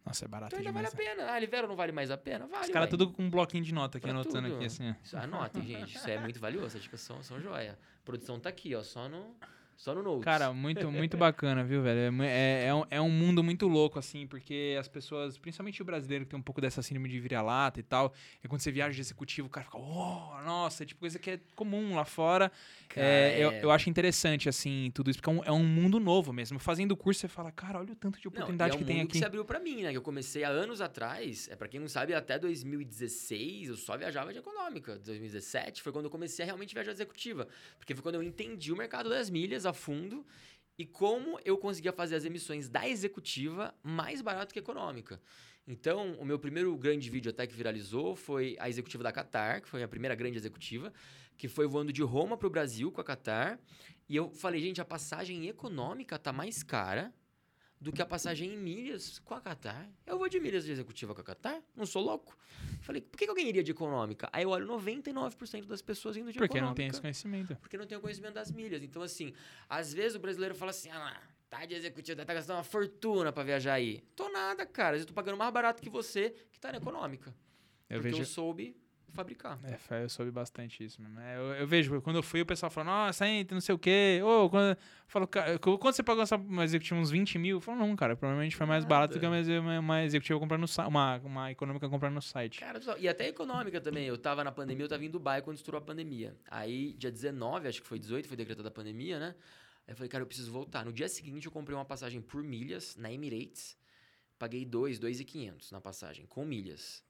Nossa, 0.06 0.26
é 0.26 0.28
barato 0.28 0.55
Então 0.55 0.59
ainda 0.59 0.70
demais. 0.70 0.92
vale 0.94 1.09
a 1.10 1.14
pena. 1.16 1.32
Ah, 1.32 1.38
Livelo 1.40 1.66
não 1.66 1.74
vale 1.76 1.90
mais 1.90 2.10
a 2.10 2.16
pena? 2.16 2.46
Vale, 2.46 2.64
Os 2.66 2.70
caras 2.70 2.88
tudo 2.90 3.10
com 3.10 3.22
um 3.24 3.30
bloquinho 3.30 3.64
de 3.64 3.72
nota 3.74 3.98
aqui, 3.98 4.02
Pra 4.06 4.10
anotando 4.14 4.48
tudo. 4.48 4.56
aqui, 4.59 4.66
assim. 4.66 4.94
Isso, 5.02 5.16
anotem, 5.16 5.62
gente. 5.66 5.96
Isso 5.96 6.09
é 6.09 6.18
muito 6.20 6.38
valioso. 6.38 6.66
Essas 6.66 6.82
dicas 6.82 7.01
são, 7.01 7.22
são 7.22 7.40
joia. 7.40 7.72
A 7.72 8.05
produção 8.05 8.38
tá 8.38 8.48
aqui, 8.51 8.74
ó. 8.74 8.82
Só 8.82 9.09
no, 9.09 9.34
só 9.76 9.94
no 9.94 10.02
Notes. 10.02 10.24
Cara, 10.24 10.52
muito, 10.52 10.90
muito 10.90 11.16
bacana, 11.16 11.62
viu, 11.64 11.82
velho? 11.82 12.22
É 12.22 12.26
É, 12.26 12.66
é, 12.66 12.74
um, 12.74 12.84
é 12.90 13.01
um 13.01 13.10
mundo 13.10 13.42
muito 13.42 13.66
louco, 13.68 13.98
assim, 13.98 14.26
porque 14.26 14.76
as 14.78 14.88
pessoas, 14.88 15.36
principalmente 15.36 15.82
o 15.82 15.84
brasileiro 15.84 16.24
que 16.24 16.30
tem 16.30 16.38
um 16.38 16.42
pouco 16.42 16.60
dessa 16.60 16.80
síndrome 16.82 17.09
de 17.09 17.18
vira-lata 17.20 17.80
e 17.80 17.82
tal, 17.82 18.12
e 18.42 18.48
quando 18.48 18.60
você 18.60 18.70
viaja 18.72 18.94
de 18.94 19.01
executivo, 19.01 19.48
o 19.48 19.51
cara 19.51 19.64
fica, 19.64 19.78
oh, 19.78 20.40
nossa, 20.44 20.82
é 20.82 20.86
tipo 20.86 21.01
coisa 21.01 21.18
que 21.18 21.30
é 21.30 21.40
comum 21.55 21.96
lá 21.96 22.05
fora. 22.05 22.51
Cara, 22.88 23.06
É, 23.06 23.42
Eu, 23.42 23.51
é- 23.51 23.64
eu 23.64 23.70
acho 23.70 23.90
interessante, 23.90 24.48
assim, 24.48 24.90
tudo 24.94 25.10
isso, 25.10 25.20
porque 25.20 25.30
é 25.30 25.40
um, 25.40 25.44
é 25.44 25.52
um 25.52 25.64
mundo 25.64 25.98
novo 25.98 26.32
mesmo. 26.32 26.59
Fazendo 26.59 26.92
o 26.92 26.96
curso, 26.96 27.20
você 27.20 27.28
fala, 27.28 27.51
cara, 27.51 27.78
olha 27.80 27.92
o 27.92 27.96
tanto 27.96 28.18
de 28.18 28.24
Não, 28.26 28.30
oportunidade 28.32 28.72
é 28.72 28.74
um 28.74 28.78
que 28.78 28.84
tem 28.84 28.96
mundo 28.96 29.05
aqui. 29.06 29.12
que 29.12 29.18
se 29.18 29.24
abriu 29.24 29.44
pra 29.44 29.59
mim, 29.59 29.82
né? 29.82 29.90
Que 29.90 29.96
eu 29.96 30.02
comecei 30.02 30.44
há 30.44 30.48
anos 30.48 30.80
atrás. 30.80 31.48
É 31.51 31.56
para 31.56 31.66
quem 31.68 31.80
não 31.80 31.88
sabe, 31.88 32.14
até 32.14 32.38
2016 32.38 33.68
eu 33.68 33.76
só 33.76 33.96
viajava 33.96 34.32
de 34.32 34.38
econômica. 34.38 34.96
2017 34.98 35.82
foi 35.82 35.92
quando 35.92 36.05
eu 36.06 36.10
comecei 36.10 36.42
a 36.42 36.46
realmente 36.46 36.74
viajar 36.74 36.92
de 36.92 36.96
executiva. 36.96 37.48
Porque 37.78 37.94
foi 37.94 38.02
quando 38.02 38.16
eu 38.16 38.22
entendi 38.22 38.72
o 38.72 38.76
mercado 38.76 39.09
das 39.09 39.28
milhas 39.30 39.64
a 39.66 39.73
fundo 39.73 40.27
e 40.78 40.85
como 40.85 41.39
eu 41.45 41.57
conseguia 41.57 41.93
fazer 41.93 42.16
as 42.16 42.24
emissões 42.24 42.69
da 42.69 42.89
executiva 42.89 43.74
mais 43.82 44.20
barato 44.20 44.53
que 44.53 44.59
econômica. 44.59 45.20
Então, 45.66 46.12
o 46.15 46.24
meu 46.24 46.39
primeiro 46.39 46.77
grande 46.77 47.09
vídeo 47.09 47.31
até 47.31 47.47
que 47.47 47.55
viralizou 47.55 48.15
foi 48.15 48.57
a 48.59 48.69
executiva 48.69 49.03
da 49.03 49.12
Qatar, 49.12 49.62
que 49.62 49.69
foi 49.69 49.82
a 49.82 49.89
primeira 49.89 50.15
grande 50.15 50.36
executiva, 50.36 50.93
que 51.39 51.49
foi 51.49 51.66
voando 51.66 51.93
de 51.93 52.03
Roma 52.03 52.36
para 52.36 52.47
o 52.47 52.51
Brasil 52.51 52.93
com 52.93 53.01
a 53.01 53.05
Qatar. 53.05 53.59
E 54.09 54.15
eu 54.15 54.31
falei, 54.31 54.61
gente, 54.61 54.81
a 54.81 54.85
passagem 54.85 55.47
econômica 55.47 56.19
tá 56.19 56.32
mais 56.32 56.62
cara 56.62 57.15
do 57.85 57.93
que 57.93 58.01
a 58.01 58.06
passagem 58.06 58.55
em 58.55 58.56
milhas 58.56 59.19
com 59.19 59.35
a 59.35 59.40
Qatar. 59.43 59.86
Eu 60.06 60.16
vou 60.16 60.27
de 60.27 60.40
milhas 60.40 60.65
de 60.65 60.73
executiva 60.73 61.15
com 61.15 61.20
a 61.20 61.24
Qatar? 61.24 61.62
Não 61.77 61.85
sou 61.85 62.02
louco? 62.02 62.35
Falei, 62.81 63.02
por 63.02 63.19
que 63.19 63.27
alguém 63.27 63.47
iria 63.47 63.62
de 63.62 63.73
econômica? 63.73 64.27
Aí 64.32 64.43
eu 64.43 64.48
olho 64.48 64.66
99% 64.66 65.66
das 65.66 65.82
pessoas 65.82 66.16
indo 66.16 66.32
de 66.32 66.39
Porque 66.39 66.56
econômica. 66.56 66.69
não 66.70 66.74
tem 66.74 66.86
esse 66.86 67.01
conhecimento. 67.01 67.55
Porque 67.56 67.77
não 67.77 67.86
tem 67.86 67.98
o 67.98 68.01
conhecimento 68.01 68.32
das 68.32 68.51
milhas. 68.51 68.82
Então, 68.82 69.02
assim, 69.02 69.35
às 69.69 69.93
vezes 69.93 70.16
o 70.16 70.19
brasileiro 70.19 70.55
fala 70.55 70.70
assim: 70.70 70.89
ah, 70.90 71.20
tá 71.51 71.66
de 71.66 71.74
executiva, 71.74 72.24
tá 72.24 72.32
gastando 72.32 72.56
uma 72.56 72.65
fortuna 72.65 73.31
pra 73.31 73.43
viajar 73.43 73.74
aí. 73.74 74.02
Tô 74.16 74.31
nada, 74.31 74.65
cara. 74.65 74.97
Eu 74.97 75.05
tô 75.05 75.12
pagando 75.12 75.36
mais 75.36 75.52
barato 75.52 75.82
que 75.82 75.90
você, 75.90 76.35
que 76.51 76.59
tá 76.59 76.73
na 76.73 76.78
econômica. 76.78 77.36
Eu 77.90 77.98
porque 77.98 78.12
vejo. 78.12 78.23
eu 78.23 78.27
soube 78.27 78.74
fabricar. 79.15 79.59
É, 79.91 80.03
eu 80.03 80.09
soube 80.09 80.31
bastante 80.31 80.85
isso 80.85 81.01
mesmo. 81.01 81.19
É, 81.20 81.36
eu, 81.36 81.43
eu 81.55 81.66
vejo, 81.66 82.01
quando 82.03 82.16
eu 82.16 82.23
fui, 82.23 82.41
o 82.41 82.47
pessoal 82.47 82.70
falando, 82.70 82.89
nossa, 82.89 83.27
entra, 83.27 83.55
não 83.55 83.61
sei 83.61 83.74
o 83.74 83.78
quê. 83.78 84.20
Ô, 84.23 84.51
quando, 84.51 84.77
falo, 85.07 85.27
"Ca- 85.27 85.59
quando 85.59 85.95
você 85.95 86.03
pagou 86.03 86.23
essa 86.23 86.36
uma 86.36 86.65
executiva 86.65 86.99
uns 86.99 87.11
20 87.11 87.39
mil? 87.39 87.57
Eu 87.57 87.61
falo, 87.61 87.78
não, 87.78 87.95
cara, 87.97 88.16
provavelmente 88.16 88.57
foi 88.57 88.66
mais 88.66 88.85
barato 88.85 89.15
do 89.15 89.20
que 89.20 89.27
uma, 89.27 89.78
uma, 89.81 90.03
executiva 90.05 90.39
comprando 90.39 90.61
no 90.62 90.69
site, 90.69 90.89
uma, 90.89 91.16
uma 91.19 91.51
econômica 91.51 91.89
comprando 91.89 92.15
no 92.15 92.23
site. 92.23 92.61
Cara, 92.61 92.81
e 92.99 93.09
até 93.09 93.28
econômica 93.28 93.81
também. 93.81 94.07
Eu 94.07 94.19
tava 94.19 94.43
na 94.45 94.53
pandemia, 94.53 94.85
eu 94.85 94.89
tava 94.89 95.05
em 95.05 95.11
Dubai 95.11 95.41
quando 95.43 95.57
estourou 95.57 95.78
a 95.78 95.82
pandemia. 95.82 96.36
Aí, 96.51 96.93
dia 96.95 97.11
19, 97.11 97.69
acho 97.69 97.81
que 97.81 97.86
foi 97.86 97.99
18, 97.99 98.27
foi 98.27 98.36
decretada 98.36 98.69
a 98.69 98.73
pandemia, 98.73 99.19
né? 99.19 99.35
Aí 99.86 99.93
eu 99.93 99.97
falei, 99.97 100.09
cara, 100.09 100.23
eu 100.23 100.27
preciso 100.27 100.51
voltar. 100.51 100.85
No 100.85 100.93
dia 100.93 101.09
seguinte, 101.09 101.47
eu 101.47 101.53
comprei 101.53 101.77
uma 101.77 101.85
passagem 101.85 102.20
por 102.20 102.43
milhas 102.43 102.97
na 102.97 103.12
Emirates. 103.12 103.77
Paguei 104.39 104.65
2, 104.65 104.99
2,500 104.99 105.70
na 105.70 105.81
passagem, 105.81 106.27
com 106.27 106.45
milhas. 106.45 107.05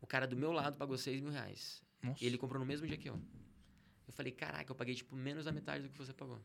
O 0.00 0.06
cara 0.06 0.26
do 0.26 0.36
meu 0.36 0.52
lado 0.52 0.76
pagou 0.76 0.96
6 0.96 1.20
mil 1.20 1.30
reais. 1.30 1.82
Nossa. 2.02 2.22
E 2.22 2.26
ele 2.26 2.38
comprou 2.38 2.58
no 2.58 2.66
mesmo 2.66 2.86
dia 2.86 2.96
que 2.96 3.08
eu. 3.08 3.20
Eu 4.06 4.12
falei, 4.12 4.32
caraca, 4.32 4.70
eu 4.70 4.74
paguei, 4.74 4.94
tipo, 4.94 5.14
menos 5.14 5.44
da 5.44 5.52
metade 5.52 5.84
do 5.84 5.88
que 5.88 5.98
você 5.98 6.12
pagou. 6.12 6.40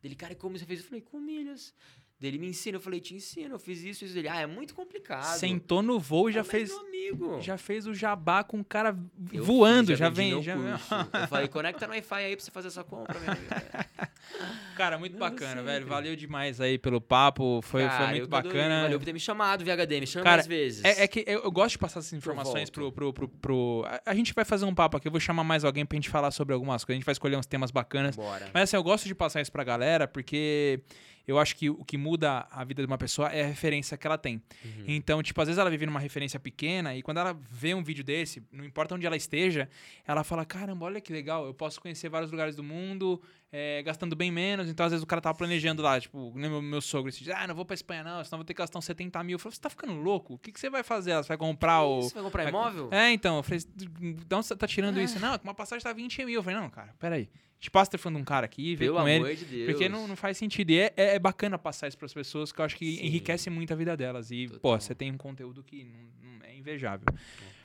Dele, 0.00 0.14
cara, 0.14 0.32
e 0.32 0.36
como 0.36 0.58
você 0.58 0.66
fez? 0.66 0.80
Eu 0.80 0.86
falei, 0.86 1.00
com 1.00 1.18
milhas. 1.18 1.74
Dele, 2.20 2.38
me 2.38 2.46
ensina. 2.48 2.76
Eu 2.76 2.80
falei, 2.80 3.00
te 3.00 3.14
ensino. 3.14 3.54
Eu 3.54 3.58
fiz 3.58 3.82
isso, 3.82 4.04
isso. 4.04 4.16
Ele, 4.16 4.28
ah, 4.28 4.40
é 4.40 4.46
muito 4.46 4.74
complicado. 4.74 5.38
Sentou 5.38 5.82
no 5.82 5.98
voo 5.98 6.28
e 6.28 6.32
já 6.32 6.44
fez. 6.44 6.70
amigo. 6.70 7.40
Já 7.40 7.56
fez 7.56 7.86
o 7.86 7.94
jabá 7.94 8.44
com 8.44 8.60
o 8.60 8.64
cara 8.64 8.96
Eu 9.32 9.44
voando, 9.44 9.88
fiz, 9.88 9.98
já, 9.98 10.08
vendi 10.08 10.34
vem. 10.34 10.42
Já... 10.42 11.08
Eu 11.22 11.28
falei, 11.28 11.48
conecta 11.48 11.86
no 11.86 11.92
Wi-Fi 11.92 12.22
aí 12.22 12.36
pra 12.36 12.44
você 12.44 12.50
fazer 12.50 12.68
essa 12.68 12.84
compra, 12.84 13.18
meu 13.18 13.30
amigo. 13.32 13.48
Cara, 14.76 14.98
muito 14.98 15.12
Não, 15.12 15.20
bacana, 15.20 15.62
velho. 15.62 15.86
Valeu 15.86 16.16
demais 16.16 16.60
aí 16.60 16.76
pelo 16.78 17.00
papo. 17.00 17.60
Foi, 17.62 17.82
foi 17.82 17.88
Cara, 17.90 18.06
muito 18.08 18.28
que 18.28 18.34
adorei, 18.34 18.52
bacana. 18.58 18.82
Valeu 18.82 18.98
por 18.98 19.04
ter 19.04 19.12
me 19.12 19.20
chamado, 19.20 19.64
VHD. 19.64 20.00
Me 20.00 20.06
chama 20.06 20.24
Cara, 20.24 20.36
mais 20.36 20.46
vezes. 20.46 20.84
É, 20.84 21.04
é 21.04 21.08
que 21.08 21.24
eu, 21.26 21.42
eu 21.44 21.52
gosto 21.52 21.72
de 21.72 21.78
passar 21.78 22.00
essas 22.00 22.12
informações 22.12 22.70
pro, 22.70 22.90
pro, 22.90 23.12
pro, 23.12 23.28
pro- 23.28 23.84
A, 23.86 24.10
a 24.10 24.14
gente 24.14 24.34
vai 24.34 24.44
fazer 24.44 24.64
um 24.64 24.74
papo 24.74 24.96
aqui, 24.96 25.06
eu 25.06 25.12
vou 25.12 25.20
chamar 25.20 25.44
mais 25.44 25.64
alguém 25.64 25.86
pra 25.86 25.94
gente 25.96 26.08
falar 26.10 26.30
sobre 26.32 26.52
algumas 26.54 26.84
coisas. 26.84 26.96
A 26.96 26.98
gente 26.98 27.06
vai 27.06 27.12
escolher 27.12 27.36
uns 27.36 27.46
temas 27.46 27.70
bacanas. 27.70 28.16
Bora. 28.16 28.48
Mas 28.52 28.64
assim, 28.64 28.76
eu 28.76 28.82
gosto 28.82 29.06
de 29.06 29.14
passar 29.14 29.40
isso 29.40 29.52
pra 29.52 29.62
galera, 29.62 30.08
porque 30.08 30.80
eu 31.26 31.38
acho 31.38 31.56
que 31.56 31.70
o 31.70 31.84
que 31.84 31.96
muda 31.96 32.46
a 32.50 32.64
vida 32.64 32.82
de 32.82 32.86
uma 32.86 32.98
pessoa 32.98 33.28
é 33.28 33.42
a 33.42 33.46
referência 33.46 33.96
que 33.96 34.06
ela 34.06 34.18
tem. 34.18 34.42
Uhum. 34.64 34.84
Então, 34.86 35.22
tipo, 35.22 35.40
às 35.40 35.48
vezes 35.48 35.58
ela 35.58 35.70
vive 35.70 35.86
numa 35.86 36.00
referência 36.00 36.38
pequena 36.38 36.94
e 36.94 37.02
quando 37.02 37.18
ela 37.18 37.38
vê 37.50 37.74
um 37.74 37.82
vídeo 37.82 38.04
desse, 38.04 38.42
não 38.52 38.64
importa 38.64 38.94
onde 38.94 39.06
ela 39.06 39.16
esteja, 39.16 39.68
ela 40.06 40.22
fala: 40.22 40.44
caramba, 40.44 40.86
olha 40.86 41.00
que 41.00 41.12
legal, 41.12 41.46
eu 41.46 41.54
posso 41.54 41.80
conhecer 41.80 42.08
vários 42.08 42.30
lugares 42.30 42.54
do 42.54 42.62
mundo 42.62 43.20
é, 43.56 43.82
gastando 43.82 44.16
bem 44.16 44.32
menos. 44.32 44.68
Então, 44.68 44.84
às 44.84 44.90
vezes 44.90 45.04
o 45.04 45.06
cara 45.06 45.20
tava 45.20 45.38
planejando 45.38 45.80
lá, 45.80 46.00
tipo, 46.00 46.32
meu, 46.34 46.60
meu 46.60 46.80
sogro, 46.80 47.08
esse 47.08 47.22
dia, 47.22 47.36
ah, 47.38 47.46
não 47.46 47.54
vou 47.54 47.64
pra 47.64 47.74
Espanha 47.74 48.02
não, 48.02 48.24
senão 48.24 48.38
vou 48.38 48.44
ter 48.44 48.52
que 48.52 48.58
gastar 48.58 48.78
uns 48.78 48.84
70 48.84 49.22
mil. 49.22 49.36
Eu 49.36 49.38
falei: 49.38 49.54
você 49.54 49.60
tá 49.60 49.70
ficando 49.70 49.94
louco? 49.94 50.34
O 50.34 50.38
que, 50.38 50.50
que 50.50 50.58
você 50.58 50.68
vai 50.68 50.82
fazer? 50.82 51.14
Você 51.14 51.28
vai 51.28 51.36
comprar 51.36 51.84
o. 51.84 52.02
Você 52.02 52.14
vai 52.14 52.22
comprar 52.24 52.42
vai- 52.42 52.50
imóvel? 52.50 52.88
É, 52.90 53.12
então, 53.12 53.36
eu 53.36 53.42
falei, 53.42 53.60
de 53.60 54.34
onde 54.34 54.46
você 54.46 54.56
tá 54.56 54.66
tirando 54.66 55.00
isso? 55.00 55.20
Não, 55.20 55.38
uma 55.44 55.54
passagem 55.54 55.82
tá 55.84 55.92
20 55.92 56.24
mil. 56.24 56.34
Eu 56.34 56.42
falei, 56.42 56.58
não, 56.58 56.68
cara, 56.68 56.94
peraí. 56.98 57.30
Te 57.60 57.70
passa 57.70 57.88
o 57.88 57.92
telefone 57.92 58.16
de 58.16 58.22
um 58.22 58.24
cara 58.24 58.44
aqui, 58.44 58.76
vê 58.76 58.84
Pelo 58.86 58.96
com 58.96 59.02
amor 59.02 59.30
ele. 59.30 59.36
de 59.36 59.44
Deus. 59.46 59.70
Porque 59.70 59.88
não, 59.88 60.06
não 60.06 60.16
faz 60.16 60.36
sentido. 60.36 60.70
E 60.70 60.80
é, 60.80 60.92
é, 60.96 61.14
é 61.14 61.18
bacana 61.18 61.58
passar 61.58 61.88
isso 61.88 61.96
pras 61.96 62.12
pessoas, 62.12 62.52
que 62.52 62.60
eu 62.60 62.64
acho 62.64 62.76
que 62.76 62.96
Sim. 62.96 63.06
enriquece 63.06 63.48
muito 63.48 63.72
a 63.72 63.76
vida 63.76 63.96
delas. 63.96 64.30
E, 64.30 64.48
pô, 64.48 64.54
Total. 64.54 64.80
você 64.80 64.94
tem 64.94 65.10
um 65.10 65.16
conteúdo 65.16 65.62
que 65.62 65.84
não, 65.84 66.30
não 66.30 66.44
é 66.44 66.54
invejável. 66.56 67.06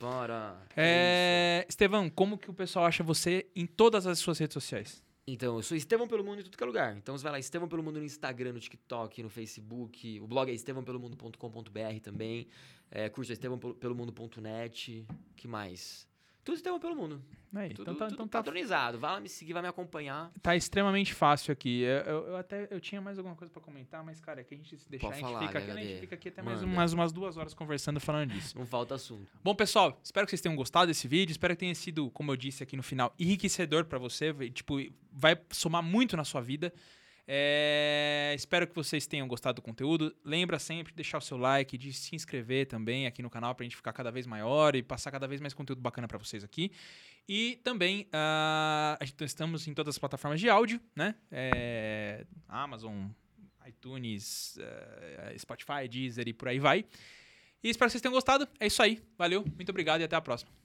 Bora. 0.00 0.56
É, 0.76 1.66
Estevão, 1.68 2.08
como 2.08 2.38
que 2.38 2.48
o 2.50 2.54
pessoal 2.54 2.86
acha 2.86 3.02
você 3.04 3.46
em 3.54 3.66
todas 3.66 4.06
as 4.06 4.18
suas 4.18 4.38
redes 4.38 4.54
sociais? 4.54 5.02
Então, 5.26 5.56
eu 5.56 5.62
sou 5.62 5.76
Estevão 5.76 6.08
Pelo 6.08 6.24
Mundo 6.24 6.40
em 6.40 6.42
tudo 6.42 6.56
que 6.56 6.62
é 6.64 6.66
lugar. 6.66 6.96
Então, 6.96 7.16
você 7.16 7.22
vai 7.22 7.32
lá, 7.32 7.38
Estevão 7.38 7.68
Pelo 7.68 7.82
Mundo 7.82 7.98
no 8.00 8.04
Instagram, 8.04 8.54
no 8.54 8.58
TikTok, 8.58 9.22
no 9.22 9.28
Facebook. 9.28 10.18
O 10.18 10.26
blog 10.26 10.50
é 10.50 10.54
estevãopelomundo.com.br 10.54 12.00
também. 12.02 12.48
É, 12.90 13.08
curso 13.08 13.30
é 13.30 13.34
estevãopelomundo.net. 13.34 15.06
que 15.36 15.46
mais? 15.46 16.08
Tudo 16.44 16.54
Estevão 16.56 16.80
Pelo 16.80 16.94
Mundo. 16.96 17.22
Aí, 17.54 17.70
Tudo, 17.70 17.82
então 17.82 17.94
tá, 17.96 18.04
tudo 18.06 18.14
então 18.14 18.28
tá, 18.28 18.38
padronizado. 18.38 18.98
Vai 18.98 19.10
lá 19.12 19.20
me 19.20 19.28
seguir, 19.28 19.52
vai 19.52 19.60
me 19.62 19.66
acompanhar. 19.68 20.30
tá 20.40 20.54
extremamente 20.54 21.12
fácil 21.12 21.52
aqui. 21.52 21.82
Eu, 21.82 21.96
eu- 22.04 22.26
eu 22.28 22.36
até 22.36 22.68
eu 22.70 22.80
tinha 22.80 23.00
mais 23.00 23.18
alguma 23.18 23.34
coisa 23.34 23.52
pra 23.52 23.60
comentar, 23.60 24.04
mas, 24.04 24.20
cara, 24.20 24.40
é 24.40 24.44
que 24.44 24.54
a 24.54 24.56
gente 24.56 24.76
se 24.78 24.88
deixar, 24.88 25.08
Pode 25.08 25.18
a 25.18 25.20
gente 25.20 25.32
falar, 25.32 25.46
fica 25.48 25.58
aqui, 25.58 25.66
né, 25.72 25.80
a 25.80 25.84
gente 25.84 26.00
fica 26.00 26.14
aqui 26.14 26.28
até 26.28 26.42
mais 26.42 26.62
umas, 26.62 26.92
umas 26.92 27.12
duas 27.12 27.36
horas 27.36 27.52
conversando 27.52 27.98
falando 28.00 28.30
disso. 28.30 28.56
Não 28.56 28.64
falta 28.66 28.94
assunto. 28.94 29.26
Bom, 29.42 29.54
pessoal, 29.54 29.98
espero 30.02 30.26
que 30.26 30.30
vocês 30.30 30.40
tenham 30.40 30.54
gostado 30.54 30.86
desse 30.86 31.08
vídeo. 31.08 31.32
Espero 31.32 31.54
que 31.54 31.60
tenha 31.60 31.74
sido, 31.74 32.08
como 32.12 32.30
eu 32.30 32.36
disse 32.36 32.62
aqui 32.62 32.76
no 32.76 32.82
final, 32.84 33.12
enriquecedor 33.18 33.84
pra 33.84 33.98
você. 33.98 34.32
Tipo, 34.50 34.76
vai 35.12 35.36
somar 35.50 35.82
muito 35.82 36.16
na 36.16 36.24
sua 36.24 36.40
vida. 36.40 36.72
É, 37.26 38.32
espero 38.36 38.66
que 38.66 38.74
vocês 38.74 39.06
tenham 39.06 39.26
gostado 39.28 39.56
do 39.56 39.62
conteúdo. 39.62 40.14
Lembra 40.24 40.58
sempre 40.58 40.92
de 40.92 40.96
deixar 40.96 41.18
o 41.18 41.20
seu 41.20 41.36
like, 41.36 41.76
de 41.78 41.92
se 41.92 42.14
inscrever 42.14 42.66
também 42.66 43.06
aqui 43.06 43.22
no 43.22 43.30
canal 43.30 43.54
pra 43.54 43.64
gente 43.64 43.76
ficar 43.76 43.92
cada 43.92 44.10
vez 44.10 44.26
maior 44.26 44.74
e 44.74 44.82
passar 44.82 45.10
cada 45.10 45.26
vez 45.26 45.40
mais 45.40 45.54
conteúdo 45.54 45.80
bacana 45.80 46.08
pra 46.08 46.18
vocês 46.18 46.42
aqui. 46.44 46.72
E 47.28 47.60
também 47.62 48.08
a 48.12 48.98
gente 49.02 49.24
estamos 49.24 49.68
em 49.68 49.74
todas 49.74 49.94
as 49.94 49.98
plataformas 49.98 50.40
de 50.40 50.48
áudio, 50.48 50.80
né? 50.96 51.14
É, 51.30 52.26
Amazon, 52.48 53.06
iTunes, 53.66 54.58
eh, 54.58 55.36
Spotify, 55.38 55.88
Deezer 55.88 56.28
e 56.28 56.32
por 56.32 56.48
aí 56.48 56.58
vai. 56.58 56.84
E 57.62 57.68
espero 57.68 57.88
que 57.88 57.92
vocês 57.92 58.02
tenham 58.02 58.12
gostado. 58.14 58.48
É 58.58 58.66
isso 58.66 58.82
aí. 58.82 59.02
Valeu, 59.16 59.44
muito 59.56 59.68
obrigado 59.68 60.00
e 60.00 60.04
até 60.04 60.16
a 60.16 60.20
próxima. 60.20 60.59